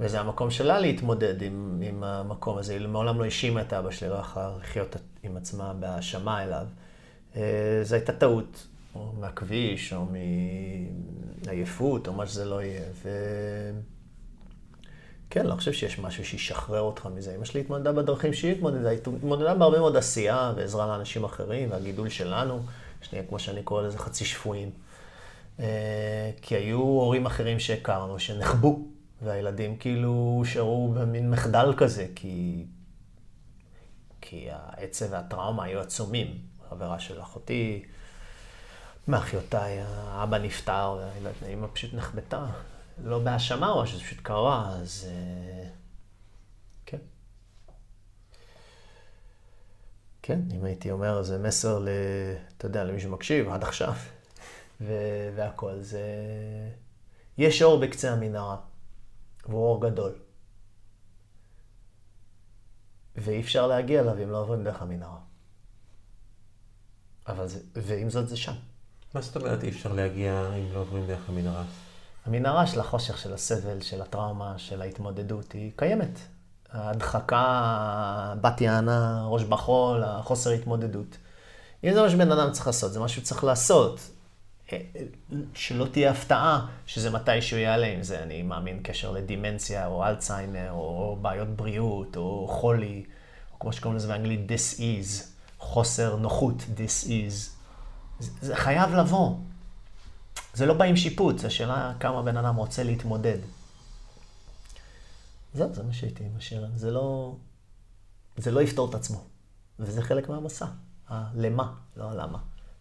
וזה 0.00 0.20
המקום 0.20 0.50
שלה 0.50 0.80
להתמודד 0.80 1.42
עם, 1.42 1.80
עם 1.84 2.04
המקום 2.04 2.58
הזה. 2.58 2.72
היא 2.72 2.86
מעולם 2.86 3.18
לא 3.18 3.24
האשימה 3.24 3.60
את 3.60 3.72
אבא 3.72 3.90
שלי, 3.90 4.08
לא 4.08 4.14
יכלה 4.14 4.52
לחיות 4.60 4.96
עם 5.22 5.36
עצמה 5.36 5.72
בהאשמה 5.72 6.44
אליו. 6.44 6.66
אה, 7.36 7.80
זו 7.82 7.94
הייתה 7.94 8.12
טעות, 8.12 8.66
או 8.94 9.12
מהכביש, 9.20 9.92
או 9.92 10.06
מעייפות, 11.46 12.08
או 12.08 12.12
מה 12.12 12.26
שזה 12.26 12.44
לא 12.44 12.62
יהיה. 12.62 12.82
ו... 13.02 13.08
כן, 15.30 15.46
לא 15.46 15.54
חושב 15.54 15.72
שיש 15.72 15.98
משהו 15.98 16.24
שישחרר 16.24 16.80
אותך 16.80 17.08
מזה. 17.14 17.34
אמא 17.36 17.44
שלי 17.44 17.60
התמודדה 17.60 17.92
בדרכים 17.92 18.32
שהיא 18.32 18.52
התמודדה, 18.52 18.88
היא 18.88 18.98
התמודדה 19.16 19.54
בהרבה 19.54 19.78
מאוד 19.78 19.96
עשייה 19.96 20.52
ועזרה 20.56 20.86
לאנשים 20.86 21.24
אחרים, 21.24 21.70
והגידול 21.70 22.08
שלנו, 22.08 22.60
שנהיה, 23.02 23.24
כמו 23.28 23.38
שאני 23.38 23.62
קורא 23.62 23.82
לזה, 23.82 23.98
חצי 23.98 24.24
שפויים. 24.24 24.70
אה, 25.60 26.30
כי 26.42 26.56
היו 26.56 26.78
הורים 26.78 27.26
אחרים 27.26 27.58
שהכרנו 27.58 28.18
שנחבו, 28.18 28.78
והילדים 29.22 29.76
כאילו 29.76 30.34
הושארו 30.38 30.92
במין 30.92 31.30
מחדל 31.30 31.74
כזה, 31.76 32.06
כי, 32.14 32.66
כי 34.20 34.48
העצב 34.50 35.06
והטראומה 35.10 35.64
היו 35.64 35.80
עצומים. 35.80 36.50
חברה 36.70 36.98
של 36.98 37.20
אחותי, 37.20 37.84
מאחיותיי, 39.08 39.78
האבא 39.86 40.38
נפטר, 40.38 40.98
והאמא 41.22 41.66
פשוט 41.72 41.94
נחבטה. 41.94 42.46
לא 43.04 43.18
בהאשמה 43.18 43.70
או 43.72 43.86
שזה 43.86 44.00
פשוט 44.00 44.18
קרה, 44.22 44.76
אז 44.76 45.06
אה, 45.10 45.68
כן. 46.86 46.98
כן, 50.22 50.40
אם 50.56 50.64
הייתי 50.64 50.90
אומר, 50.90 51.22
זה 51.22 51.38
מסר, 51.38 51.78
ל, 51.78 51.88
אתה 52.56 52.66
יודע, 52.66 52.84
למי 52.84 53.00
שמקשיב 53.00 53.48
עד 53.48 53.62
עכשיו, 53.62 53.92
ו- 54.80 55.30
והכל, 55.36 55.80
זה... 55.80 56.02
יש 57.38 57.62
אור 57.62 57.80
בקצה 57.80 58.12
המנהרה, 58.12 58.56
והוא 59.50 59.66
אור 59.66 59.80
גדול. 59.80 60.12
ואי 63.16 63.40
אפשר 63.40 63.66
להגיע 63.66 64.00
אליו 64.00 64.22
אם 64.22 64.30
לא 64.30 64.40
עוברים 64.40 64.64
דרך 64.64 64.82
המנהרה. 64.82 65.18
אבל 67.26 67.48
זה, 67.48 67.60
ועם 67.74 68.10
זאת 68.10 68.28
זה 68.28 68.36
שם. 68.36 68.52
מה 69.14 69.20
זאת 69.20 69.36
אומרת 69.36 69.64
אי 69.64 69.68
אפשר 69.68 69.92
להגיע 69.92 70.54
אם 70.54 70.72
לא 70.72 70.78
עוברים 70.78 71.06
דרך 71.06 71.28
המנהרה? 71.28 71.64
המנהרה 72.26 72.66
של 72.66 72.80
החושך, 72.80 73.18
של 73.18 73.34
הסבל, 73.34 73.80
של 73.80 74.02
הטראומה, 74.02 74.58
של 74.58 74.82
ההתמודדות, 74.82 75.52
היא 75.52 75.72
קיימת. 75.76 76.18
ההדחקה, 76.72 78.34
בת 78.40 78.60
יענה, 78.60 79.26
ראש 79.26 79.42
בחול, 79.42 80.04
החוסר 80.04 80.50
התמודדות. 80.50 81.16
אם 81.84 81.94
זה 81.94 82.02
מה 82.02 82.10
שבן 82.10 82.32
אדם 82.32 82.52
צריך 82.52 82.66
לעשות, 82.66 82.92
זה 82.92 83.00
מה 83.00 83.08
שהוא 83.08 83.24
צריך 83.24 83.44
לעשות. 83.44 84.00
שלא 85.54 85.86
תהיה 85.92 86.10
הפתעה 86.10 86.66
שזה 86.86 87.10
מתישהו 87.10 87.58
יעלה 87.58 87.86
עם 87.86 88.02
זה. 88.02 88.22
אני 88.22 88.42
מאמין 88.42 88.80
קשר 88.82 89.10
לדימנציה, 89.10 89.86
או 89.86 90.06
אלצהיימר, 90.06 90.70
או 90.70 91.18
בעיות 91.22 91.48
בריאות, 91.48 92.16
או 92.16 92.48
חולי, 92.50 93.04
או 93.52 93.58
כמו 93.58 93.72
שקוראים 93.72 93.96
לזה 93.96 94.08
באנגלית, 94.08 94.50
is, 94.50 95.24
חוסר 95.58 96.16
נוחות, 96.16 96.54
is. 97.06 97.50
זה, 98.18 98.30
זה 98.40 98.56
חייב 98.56 98.94
לבוא. 98.94 99.36
זה 100.54 100.66
לא 100.66 100.74
בא 100.74 100.84
עם 100.84 100.96
שיפוט, 100.96 101.38
זו 101.38 101.54
שאלה 101.54 101.92
כמה 102.00 102.22
בן 102.22 102.36
אדם 102.36 102.56
רוצה 102.56 102.82
להתמודד. 102.82 103.38
זהו, 105.54 105.74
זה 105.74 105.82
מה 105.82 105.92
שהייתי 105.92 106.24
משאיר. 106.36 106.66
זה 106.74 106.90
לא... 106.90 107.36
זה 108.36 108.50
לא 108.50 108.60
יפתור 108.60 108.90
את 108.90 108.94
עצמו. 108.94 109.24
וזה 109.78 110.02
חלק 110.02 110.28
מהמסע. 110.28 110.66
הלמה, 111.08 111.72
לא 111.96 112.10
הלמה. 112.10 112.38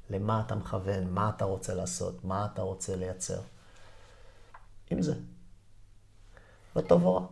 למה 0.10 0.44
אתה 0.46 0.56
מכוון, 0.56 1.10
מה 1.10 1.32
אתה 1.36 1.46
רוצה 1.46 1.76
לעשות, 1.76 2.26
מה 2.26 2.48
אתה 2.54 2.62
רוצה 2.62 2.96
לייצר. 2.96 3.42
עם 4.92 5.02
זה. 5.02 5.14
לא 6.76 6.82
טוב 6.82 7.04
או 7.04 7.16
רע. 7.16 7.26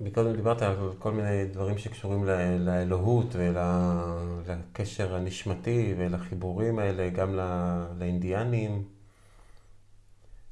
מקודם 0.00 0.36
דיברת 0.36 0.62
על 0.62 0.92
כל 0.98 1.12
מיני 1.12 1.44
דברים 1.44 1.78
שקשורים 1.78 2.24
ל- 2.24 2.56
לאלוהות 2.58 3.26
ולקשר 3.34 5.14
הנשמתי 5.14 5.94
ולחיבורים 5.98 6.78
האלה, 6.78 7.08
גם 7.10 7.36
ל- 7.36 7.86
לאינדיאנים. 7.98 8.84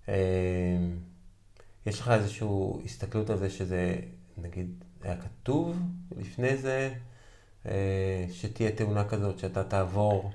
אה, 0.09 0.77
יש 1.87 2.01
לך 2.01 2.09
איזושהי 2.09 2.49
הסתכלות 2.85 3.31
על 3.31 3.39
זה 3.39 3.51
שזה, 3.51 3.97
נגיד, 4.39 4.85
היה 5.03 5.17
כתוב 5.21 5.77
לפני 6.17 6.57
זה, 6.57 6.95
שתהיה 8.33 8.71
תאונה 8.71 9.05
כזאת, 9.05 9.39
שאתה 9.39 9.65
תעבור 9.65 10.33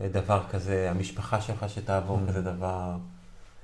אה, 0.00 0.08
דבר 0.08 0.42
כזה, 0.50 0.90
המשפחה 0.90 1.40
שלך 1.40 1.66
שתעבור 1.68 2.18
mm. 2.18 2.28
כזה 2.28 2.42
דבר, 2.42 2.96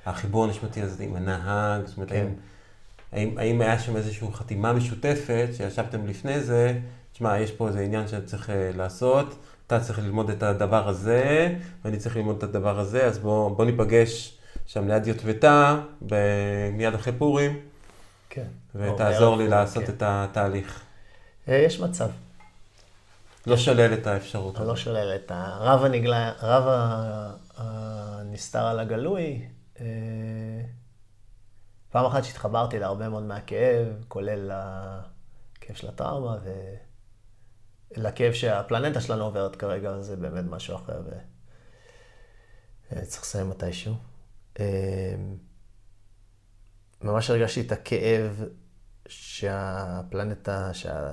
החיבור 0.06 0.44
הנשמתי 0.44 0.82
הזה 0.82 1.04
עם 1.04 1.16
הנהג, 1.16 1.86
זאת 1.86 1.96
אומרת, 1.96 2.08
כן. 2.08 2.26
האם, 3.12 3.28
האם, 3.28 3.38
האם 3.38 3.60
היה 3.60 3.78
שם 3.78 3.96
איזושהי 3.96 4.26
חתימה 4.32 4.72
משותפת 4.72 5.48
שישבתם 5.56 6.06
לפני 6.06 6.40
זה, 6.40 6.78
תשמע, 7.12 7.40
יש 7.40 7.52
פה 7.52 7.68
איזה 7.68 7.80
עניין 7.80 8.08
שאני 8.08 8.22
צריך 8.22 8.50
אה, 8.50 8.70
לעשות, 8.76 9.34
אתה 9.66 9.80
צריך 9.80 9.98
ללמוד 9.98 10.30
את 10.30 10.42
הדבר 10.42 10.88
הזה, 10.88 11.54
ואני 11.84 11.96
צריך 11.96 12.16
ללמוד 12.16 12.36
את 12.36 12.42
הדבר 12.42 12.78
הזה, 12.78 13.06
אז 13.06 13.18
בוא, 13.18 13.56
בוא 13.56 13.64
ניפגש 13.64 14.38
שם 14.66 14.88
ליד 14.88 15.06
יוטבתה, 15.06 15.80
מיד 16.72 16.94
אחרי 16.94 17.12
פורים, 17.18 17.58
כן. 18.30 18.46
ותעזור 18.74 19.36
לי 19.36 19.48
לעשות 19.48 19.84
כן. 19.84 19.92
את 19.92 20.02
התהליך. 20.06 20.80
יש 21.48 21.80
מצב. 21.80 22.08
לא 23.48 23.56
שולל 23.56 23.94
את 23.94 24.06
האפשרות. 24.06 24.58
לא 24.58 24.76
שולל 24.76 25.16
את 25.16 25.30
הרב 25.34 25.84
הנגלה, 25.84 26.32
רב 26.42 26.64
הנסתר 27.56 28.66
על 28.66 28.80
הגלוי. 28.80 29.48
אה, 29.80 29.86
פעם 31.90 32.06
אחת 32.06 32.24
שהתחברתי 32.24 32.78
להרבה 32.78 33.08
מאוד 33.08 33.22
מהכאב, 33.22 33.86
כולל 34.08 34.50
הכאב 34.54 35.76
של 35.76 35.88
הטראומה, 35.88 36.36
ולכאב 37.96 38.32
שהפלנטה 38.32 39.00
שלנו 39.00 39.24
עוברת 39.24 39.56
כרגע, 39.56 40.00
זה 40.00 40.16
באמת 40.16 40.44
משהו 40.44 40.76
אחר, 40.76 41.02
וצריך 42.92 43.22
לסיים 43.22 43.50
מתישהו. 43.50 43.94
אה, 44.60 45.14
ממש 47.02 47.30
הרגשתי 47.30 47.60
את 47.60 47.72
הכאב 47.72 48.44
שהפלנטה, 49.08 50.74
שה... 50.74 51.12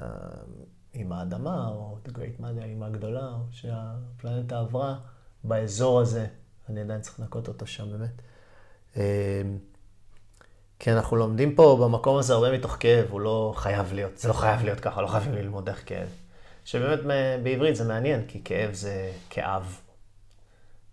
עם 0.96 1.12
האדמה, 1.12 1.68
או 1.68 1.98
The 2.06 2.10
Great 2.10 2.42
Mother, 2.42 2.62
האמא 2.62 2.86
הגדולה, 2.86 3.30
או 3.30 3.44
שהפלנטה 3.52 4.60
עברה 4.60 5.00
באזור 5.44 6.00
הזה. 6.02 6.28
אני 6.70 6.82
עדיין 6.82 7.02
צריך 7.02 7.20
לנקות 7.20 7.48
אותו 7.48 7.68
שם 7.68 7.92
באמת. 7.92 8.22
אמ, 8.96 9.02
כי 10.80 10.92
אנחנו 10.92 11.18
לומדים 11.18 11.56
פה 11.56 11.78
במקום 11.82 12.18
הזה 12.18 12.34
הרבה 12.34 12.58
מתוך 12.58 12.78
כאב, 12.80 13.06
הוא 13.10 13.22
לא 13.22 13.54
חייב 13.56 13.94
להיות, 13.94 14.18
זה 14.18 14.28
לא 14.28 14.34
חייב 14.34 14.64
להיות 14.64 14.80
ככה, 14.80 15.02
לא 15.02 15.08
חייבים 15.08 15.34
ללמוד 15.34 15.70
איך 15.70 15.84
כאב. 15.86 16.08
שבאמת 16.66 17.00
בעברית 17.44 17.76
זה 17.76 17.84
מעניין, 17.84 18.28
כי 18.28 18.44
כאב 18.44 18.74
זה 18.74 19.12
כאב. 19.30 19.80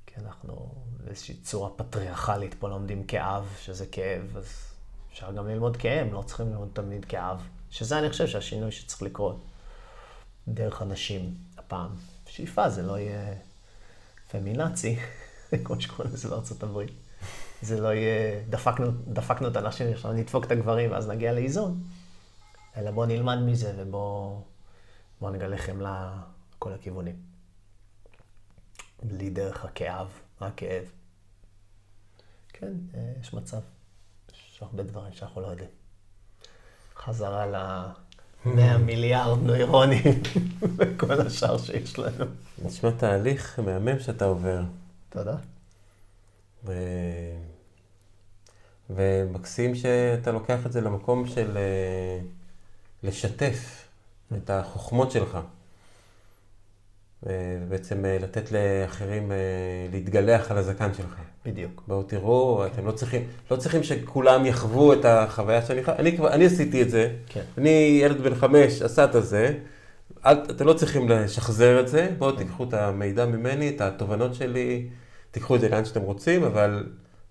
כי 0.06 0.14
אנחנו 0.20 0.74
באיזושהי 1.04 1.34
צורה 1.34 1.70
פטריארכלית 1.76 2.54
פה 2.54 2.68
לומדים 2.68 3.04
כאב, 3.04 3.56
שזה 3.60 3.86
כאב, 3.86 4.36
אז 4.36 4.72
אפשר 5.12 5.32
גם 5.32 5.48
ללמוד 5.48 5.76
כאם, 5.76 6.12
לא 6.12 6.22
צריכים 6.22 6.50
ללמוד 6.50 6.68
תמיד 6.72 7.04
כאב. 7.04 7.48
שזה 7.70 7.98
אני 7.98 8.10
חושב 8.10 8.26
שהשינוי 8.26 8.72
שצריך 8.72 9.02
לקרות. 9.02 9.51
דרך 10.48 10.82
הנשים 10.82 11.34
הפעם. 11.58 11.90
שאיפה 12.26 12.70
זה 12.70 12.82
לא 12.82 12.98
יהיה 12.98 13.34
פמינאצי, 14.30 14.96
כמו 15.64 15.80
שקוראים 15.80 16.14
לזה 16.14 16.28
בארצות 16.28 16.62
הברית. 16.62 16.90
זה 17.62 17.80
לא 17.80 17.88
יהיה, 17.88 18.44
דפקנו, 18.50 18.90
דפקנו 19.06 19.48
את 19.48 19.56
הנשים, 19.56 19.92
עכשיו 19.92 20.12
נדפוק 20.12 20.44
את 20.44 20.50
הגברים 20.50 20.92
ואז 20.92 21.08
נגיע 21.08 21.32
לאיזון. 21.32 21.82
אלא 22.76 22.90
בואו 22.90 23.06
נלמד 23.06 23.38
מזה 23.38 23.74
ובואו 23.76 24.42
בוא 25.20 25.30
נגלה 25.30 25.58
חמלה 25.58 26.22
לכל 26.56 26.72
הכיוונים. 26.72 27.16
בלי 29.02 29.30
דרך 29.30 29.64
הכאב, 29.64 30.08
רק 30.40 30.52
כאב. 30.56 30.84
כן, 32.48 32.72
אה, 32.94 33.12
יש 33.20 33.34
מצב. 33.34 33.60
יש 34.32 34.58
הרבה 34.62 34.82
דברים 34.82 35.12
שאנחנו 35.12 35.40
לא 35.40 35.46
יודעים. 35.46 35.70
חזרה 36.96 37.46
ל... 37.46 37.56
100 38.46 38.78
מיליארד 38.78 39.42
נוירונים 39.42 40.22
וכל 40.76 41.20
השאר 41.20 41.58
שיש 41.58 41.98
לנו. 41.98 42.24
נשמע 42.64 42.90
תהליך 42.90 43.58
מהמם 43.58 43.98
שאתה 43.98 44.24
עובר. 44.24 44.62
תודה. 45.08 45.36
ו... 46.64 46.72
ומקסים 48.90 49.74
שאתה 49.74 50.32
לוקח 50.32 50.66
את 50.66 50.72
זה 50.72 50.80
למקום 50.80 51.26
של 51.26 51.56
אה, 51.56 52.18
לשתף 53.02 53.88
את 54.36 54.50
החוכמות 54.50 55.10
שלך. 55.10 55.38
ובעצם 57.22 58.04
אה, 58.04 58.18
לתת 58.20 58.52
לאחרים 58.52 59.32
אה, 59.32 59.36
להתגלח 59.92 60.50
על 60.50 60.58
הזקן 60.58 60.94
שלך. 60.94 61.16
בדיוק. 61.46 61.82
בואו 61.86 62.02
תראו, 62.02 62.62
כן. 62.64 62.72
אתם 62.72 62.86
לא 62.86 62.92
צריכים, 62.92 63.28
לא 63.50 63.56
צריכים 63.56 63.82
שכולם 63.82 64.46
יחוו 64.46 64.92
את 64.92 65.04
החוויה 65.04 65.62
שאני 65.62 65.84
חי. 65.84 65.92
אני 65.92 66.18
אני 66.18 66.46
עשיתי 66.46 66.82
את 66.82 66.90
זה. 66.90 67.16
כן. 67.26 67.42
אני 67.58 67.98
ילד 68.02 68.20
בן 68.20 68.34
חמש, 68.34 68.82
עשה 68.82 69.04
את 69.04 69.24
זה. 69.24 69.58
אל, 70.26 70.36
אתם 70.50 70.66
לא 70.66 70.72
צריכים 70.72 71.08
לשחזר 71.08 71.80
את 71.80 71.88
זה. 71.88 72.14
בואו 72.18 72.32
כן. 72.32 72.38
תיקחו 72.38 72.64
את 72.64 72.74
המידע 72.74 73.26
ממני, 73.26 73.68
את 73.68 73.80
התובנות 73.80 74.34
שלי, 74.34 74.88
תיקחו 75.30 75.56
את 75.56 75.60
זה 75.60 75.68
לאן 75.68 75.84
שאתם 75.84 76.00
רוצים, 76.00 76.44
אבל 76.44 76.86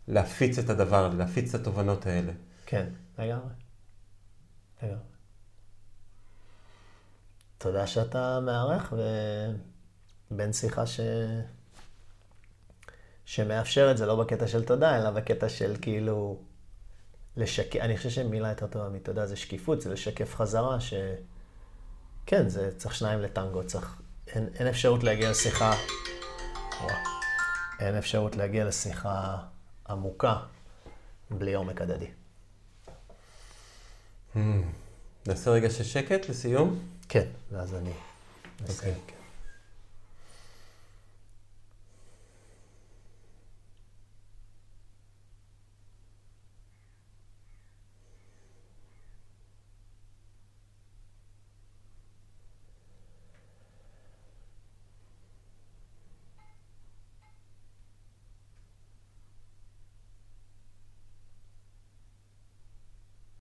להפיץ 0.07 0.59
את 0.59 0.69
הדבר 0.69 1.05
הזה, 1.05 1.17
להפיץ 1.17 1.55
את 1.55 1.61
התובנות 1.61 2.07
האלה. 2.07 2.31
כן, 2.65 2.85
לגמרי. 3.19 3.53
לגמרי. 4.83 4.97
תודה 7.57 7.87
שאתה 7.87 8.39
מארח, 8.39 8.93
ובין 10.31 10.53
שיחה 10.53 10.85
ש... 10.85 10.99
שמאפשר 13.25 13.91
את 13.91 13.97
זה, 13.97 14.05
לא 14.05 14.15
בקטע 14.15 14.47
של 14.47 14.63
תודה, 14.63 14.97
אלא 14.97 15.11
בקטע 15.11 15.49
של 15.49 15.75
כאילו... 15.81 16.39
לשקף, 17.37 17.79
אני 17.79 17.97
חושב 17.97 18.09
שמילה 18.09 18.49
יותר 18.49 18.67
טובה 18.67 18.89
מתודה 18.89 19.27
זה 19.27 19.35
שקיפות, 19.35 19.81
זה 19.81 19.89
לשקף 19.89 20.35
חזרה, 20.35 20.77
שכן, 20.79 22.49
זה 22.49 22.77
צריך 22.77 22.95
שניים 22.95 23.19
לטנגו, 23.19 23.63
צריך... 23.63 24.01
אין, 24.27 24.49
אין 24.55 24.67
אפשרות 24.67 25.03
להגיע 25.03 25.31
לשיחה... 25.31 25.73
ווא, 26.81 26.91
אין 27.79 27.97
אפשרות 27.97 28.35
להגיע 28.35 28.65
לשיחה 28.65 29.37
עמוקה 29.89 30.37
בלי 31.31 31.53
עומק 31.53 31.81
הדדי. 31.81 32.07
Hmm. 34.35 34.37
נעשה 35.27 35.51
רגע 35.51 35.69
של 35.69 35.83
שקט 35.83 36.29
לסיום? 36.29 36.79
כן, 37.09 37.27
ואז 37.51 37.75
אני... 37.75 37.93
אוקיי. 38.69 38.93
Okay. 38.93 39.20